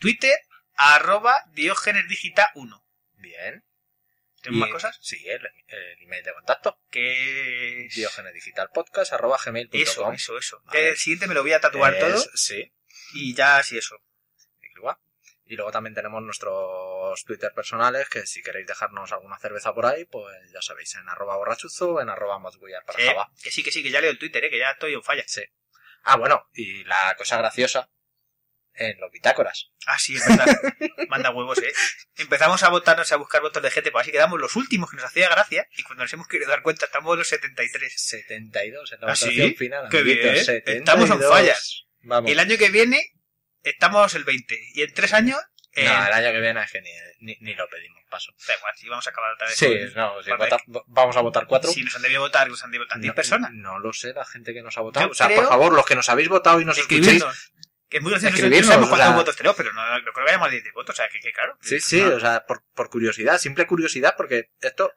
Twitter, 0.00 0.36
arroba 0.74 1.36
Diógenes 1.52 2.08
Digital 2.08 2.46
1. 2.54 2.84
bien. 3.14 3.64
¿Tenemos 4.42 4.68
más 4.68 4.74
cosas? 4.74 4.98
Sí, 5.00 5.16
el, 5.28 5.44
el 5.66 6.02
email 6.02 6.22
de 6.22 6.32
contacto. 6.32 6.78
Que 6.90 7.86
es... 7.86 7.94
Diogenesdigitalpodcast 7.96 9.12
arroba 9.12 9.38
gmail.com. 9.44 9.80
Eso, 9.80 10.12
eso, 10.12 10.38
eso. 10.38 10.60
Vale. 10.66 10.90
El 10.90 10.96
siguiente 10.96 11.26
me 11.26 11.34
lo 11.34 11.42
voy 11.42 11.52
a 11.52 11.60
tatuar 11.60 11.94
Es- 11.94 12.00
todo 12.00 12.18
Sí, 12.34 12.72
y 13.14 13.34
ya 13.34 13.56
así 13.58 13.76
eso. 13.76 13.96
igual. 14.76 14.96
Y 15.48 15.54
luego 15.54 15.70
también 15.70 15.94
tenemos 15.94 16.22
nuestros 16.22 17.24
Twitter 17.24 17.52
personales, 17.54 18.08
que 18.08 18.26
si 18.26 18.42
queréis 18.42 18.66
dejarnos 18.66 19.12
alguna 19.12 19.38
cerveza 19.38 19.72
por 19.72 19.86
ahí, 19.86 20.04
pues 20.04 20.34
ya 20.52 20.60
sabéis, 20.60 20.94
en 20.96 21.08
arroba 21.08 21.36
borrachuzo 21.36 21.92
o 21.92 22.00
en 22.00 22.08
arroba 22.08 22.40
para 22.42 22.98
Sí, 22.98 23.06
Java. 23.06 23.30
que 23.42 23.50
sí, 23.52 23.62
que 23.62 23.70
sí, 23.70 23.82
que 23.82 23.90
ya 23.90 24.00
leo 24.00 24.10
el 24.10 24.18
Twitter, 24.18 24.44
¿eh? 24.44 24.50
que 24.50 24.58
ya 24.58 24.72
estoy 24.72 24.94
en 24.94 25.02
falla. 25.04 25.22
Sí. 25.26 25.42
Ah, 26.02 26.16
bueno, 26.16 26.48
y 26.52 26.82
la 26.84 27.14
cosa 27.16 27.38
graciosa, 27.38 27.90
en 28.74 28.98
los 29.00 29.10
bitácoras. 29.10 29.70
Ah, 29.86 29.98
sí, 29.98 30.16
es 30.16 30.26
verdad. 30.26 30.46
Manda 31.08 31.30
huevos, 31.30 31.58
¿eh? 31.62 31.72
Empezamos 32.16 32.62
a 32.62 32.68
votarnos, 32.68 33.10
a 33.12 33.16
buscar 33.16 33.40
votos 33.40 33.62
de 33.62 33.70
gente, 33.70 33.90
pues 33.90 34.02
así 34.02 34.12
quedamos 34.12 34.38
los 34.40 34.54
últimos 34.56 34.90
que 34.90 34.96
nos 34.96 35.06
hacía 35.06 35.28
gracia 35.28 35.66
y 35.76 35.82
cuando 35.82 36.04
nos 36.04 36.12
hemos 36.12 36.28
querido 36.28 36.50
dar 36.50 36.62
cuenta 36.62 36.86
estamos 36.86 37.12
en 37.14 37.18
los 37.20 37.28
73. 37.28 37.94
72 37.96 38.92
en 38.92 39.00
la 39.00 39.06
¿Ah, 39.06 39.10
votación 39.10 39.48
sí? 39.48 39.54
final. 39.54 39.88
Qué 39.90 39.98
amiguitos, 39.98 40.32
bien. 40.32 40.44
72. 40.44 40.78
Estamos 40.80 41.10
en 41.10 41.28
fallas. 41.28 41.86
Vamos. 42.02 42.30
El 42.30 42.38
año 42.38 42.58
que 42.58 42.68
viene 42.70 43.12
estamos 43.70 44.14
el 44.14 44.24
20 44.24 44.58
y 44.74 44.82
en 44.82 44.92
tres 44.94 45.12
años... 45.12 45.38
eh, 45.72 45.84
No, 45.84 46.06
el 46.06 46.12
año 46.12 46.32
que 46.32 46.40
viene 46.40 46.62
es 46.62 46.70
que 46.72 46.80
ni, 46.80 46.90
ni, 47.20 47.36
ni 47.40 47.54
lo 47.54 47.68
pedimos, 47.68 48.02
paso. 48.10 48.32
Da 48.46 48.54
igual, 48.56 48.74
si 48.76 48.88
vamos 48.88 49.06
a 49.06 49.10
acabar 49.10 49.32
otra 49.34 49.46
vez. 49.46 49.56
Sí, 49.56 49.66
con- 49.66 49.94
no, 49.94 50.22
si 50.22 50.30
Vale. 50.30 50.44
vota- 50.66 50.82
vamos 50.86 51.16
a 51.16 51.20
votar 51.20 51.46
cuatro. 51.46 51.70
Si 51.70 51.82
nos 51.82 51.94
han 51.96 52.02
debido 52.02 52.20
votar, 52.22 52.48
nos 52.48 52.62
han 52.64 52.70
debido 52.70 52.86
votar 52.86 53.00
10 53.00 53.10
no, 53.10 53.14
personas. 53.14 53.50
No 53.52 53.78
lo 53.78 53.92
sé, 53.92 54.12
la 54.12 54.24
gente 54.24 54.52
que 54.54 54.62
nos 54.62 54.76
ha 54.78 54.80
votado. 54.80 55.06
Yo 55.06 55.12
o 55.12 55.14
sea, 55.14 55.26
creo- 55.26 55.40
por 55.40 55.48
favor, 55.48 55.72
los 55.74 55.84
que 55.86 55.94
nos 55.94 56.08
habéis 56.08 56.28
votado 56.28 56.60
y 56.60 56.64
nos. 56.64 56.78
Escribirnos. 56.78 57.52
Que 57.88 57.98
es 57.98 58.02
muy 58.02 58.10
gracioso. 58.10 58.36
Sabemos 58.36 58.66
o 58.66 58.88
cuántos 58.90 58.98
sea- 58.98 59.10
votos 59.10 59.36
tenemos, 59.36 59.56
pero 59.56 59.72
no, 59.72 59.98
no 60.00 60.12
creo 60.12 60.24
que 60.26 60.30
haya 60.32 60.38
más 60.40 60.50
de 60.50 60.60
10 60.60 60.74
votos. 60.74 60.94
O 60.94 60.96
sea, 60.96 61.08
que, 61.08 61.20
que 61.20 61.32
claro. 61.32 61.56
Sí, 61.60 61.78
sí, 61.80 62.00
No. 62.00 62.16
o 62.16 62.20
sea, 62.20 62.44
por, 62.46 62.64
por 62.74 62.90
curiosidad, 62.90 63.38
simple 63.38 63.66
curiosidad, 63.66 64.14
porque 64.16 64.50
esto 64.60 64.92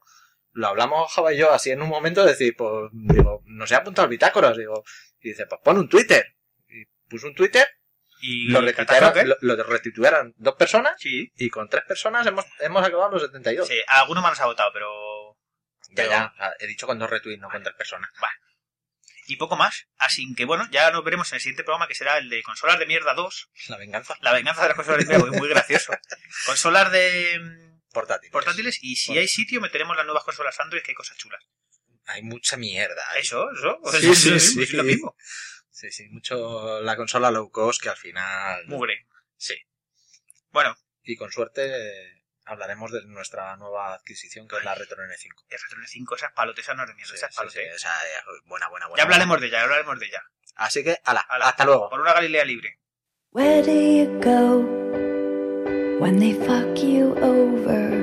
lo 0.53 0.67
hablamos 0.67 1.11
Java 1.13 1.31
y 1.31 1.37
yo 1.37 1.53
así 1.53 1.69
en 1.69 1.81
un 1.83 1.89
momento, 1.89 2.23
de 2.25 2.31
decir, 2.31 2.55
pues, 2.57 2.89
digo, 2.91 3.43
no 3.45 3.67
se 3.67 3.75
ha 3.75 3.79
apuntado 3.79 4.05
al 4.05 4.09
bitácoras, 4.09 4.57
digo, 4.57 4.83
y 5.21 5.29
dice, 5.29 5.45
pues 5.45 5.61
pon 5.63 5.77
un 5.77 5.87
Twitter. 5.87 6.35
Y 6.67 6.85
puso 7.07 7.27
un 7.27 7.35
Twitter, 7.35 7.67
Y 8.21 8.49
lo 8.49 8.59
Catastrophe, 8.73 9.25
lo, 9.25 9.37
lo 9.41 9.55
dos 10.35 10.55
personas, 10.55 10.93
Sí. 10.99 11.31
y 11.37 11.49
con 11.49 11.69
tres 11.69 11.83
personas 11.85 12.27
hemos, 12.27 12.45
hemos 12.59 12.85
acabado 12.85 13.11
los 13.11 13.21
72. 13.23 13.67
Sí, 13.67 13.79
algunos 13.87 14.21
más 14.23 14.31
nos 14.33 14.41
ha 14.41 14.45
votado, 14.45 14.71
pero. 14.73 15.37
Ya, 15.89 15.95
pero- 15.95 16.09
ya, 16.09 16.33
o 16.33 16.37
sea, 16.37 16.53
he 16.59 16.67
dicho 16.67 16.85
con 16.85 16.99
dos 16.99 17.09
retweets, 17.09 17.41
no 17.41 17.49
con 17.49 17.63
tres 17.63 17.75
personas. 17.75 18.09
Y 19.27 19.35
poco 19.35 19.55
más. 19.55 19.85
Así 19.97 20.33
que 20.35 20.45
bueno, 20.45 20.67
ya 20.71 20.89
nos 20.91 21.03
veremos 21.03 21.31
en 21.31 21.35
el 21.35 21.41
siguiente 21.41 21.63
programa 21.63 21.87
que 21.87 21.93
será 21.93 22.17
el 22.17 22.29
de 22.29 22.41
Consolas 22.41 22.79
de 22.79 22.87
Mierda 22.87 23.13
2. 23.13 23.49
La 23.67 23.77
venganza. 23.77 24.17
La 24.21 24.33
venganza 24.33 24.63
de 24.63 24.69
las 24.69 24.75
consolas 24.75 25.07
de 25.07 25.17
mierda, 25.17 25.37
muy 25.37 25.47
gracioso. 25.47 25.93
Consolas 26.47 26.91
de 26.91 27.39
mm, 27.39 27.79
Portátil. 27.93 28.31
portátiles 28.31 28.79
y 28.81 28.95
si 28.95 29.17
hay 29.17 29.27
sitio 29.27 29.61
meteremos 29.61 29.95
las 29.95 30.05
nuevas 30.05 30.23
consolas 30.23 30.59
Android 30.59 30.81
que 30.81 30.91
hay 30.91 30.95
cosas 30.95 31.15
chulas. 31.17 31.43
Hay 32.05 32.23
mucha 32.23 32.57
mierda. 32.57 33.03
Eso, 33.19 33.47
eso. 33.51 33.79
Sí, 33.99 34.15
sí, 34.15 34.39
sí. 34.39 34.61
es 34.63 34.73
lo 34.73 34.83
mismo. 34.83 35.15
Sí, 35.79 35.91
sí, 35.91 36.09
mucho 36.09 36.81
la 36.81 36.97
consola 36.97 37.31
low 37.31 37.49
cost 37.51 37.81
que 37.81 37.87
al 37.87 37.95
final... 37.95 38.67
Mugre. 38.67 39.07
Sí. 39.37 39.55
Bueno, 40.51 40.75
Y 41.03 41.15
con 41.15 41.31
suerte 41.31 41.61
eh, 41.67 42.23
hablaremos 42.43 42.91
de 42.91 43.05
nuestra 43.05 43.55
nueva 43.55 43.93
adquisición 43.93 44.45
que 44.49 44.57
es 44.57 44.63
la 44.65 44.75
Retro 44.75 44.97
N5. 45.01 45.45
el 45.49 45.57
Retro 45.57 45.79
5 45.87 46.15
esas 46.17 46.33
palotes, 46.33 46.65
esas 46.65 46.75
no 46.75 46.83
es 46.83 46.93
mierda, 46.95 47.11
Sí, 47.11 47.15
esas 47.15 47.33
palotes. 47.33 47.61
sí, 47.63 47.75
esa 47.75 47.95
es 48.05 48.23
buena, 48.45 48.67
buena, 48.67 48.87
buena. 48.87 48.97
Ya 48.97 49.03
hablaremos 49.03 49.39
de 49.39 49.47
ella, 49.47 49.59
ya 49.59 49.63
hablaremos 49.63 49.99
de 50.01 50.05
ella. 50.07 50.21
Así 50.55 50.83
que, 50.83 50.97
ala, 51.05 51.21
Ala. 51.21 51.47
hasta 51.47 51.63
luego. 51.63 51.89
Por 51.89 52.01
una 52.01 52.11
Galilea 52.11 52.43
libre. 52.43 52.77
Where 53.31 53.61
do 53.61 53.71
you 53.71 54.19
go 54.19 54.65
when 56.01 56.19
they 56.19 56.33
fuck 56.33 56.75
you 56.77 57.15
over 57.21 57.93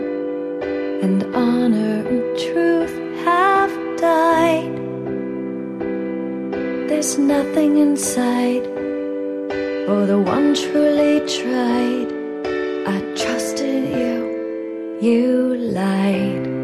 and 1.02 1.24
honor 1.36 2.06
and 2.08 2.38
truth 2.38 2.94
have 3.26 3.70
died? 4.00 4.85
There's 6.96 7.18
nothing 7.18 7.76
inside 7.76 8.64
for 9.84 10.06
the 10.06 10.18
one 10.18 10.54
truly 10.54 11.20
tried. 11.28 12.08
I 12.88 12.96
trusted 13.14 13.90
you, 13.90 14.98
you 15.02 15.56
lied. 15.58 16.55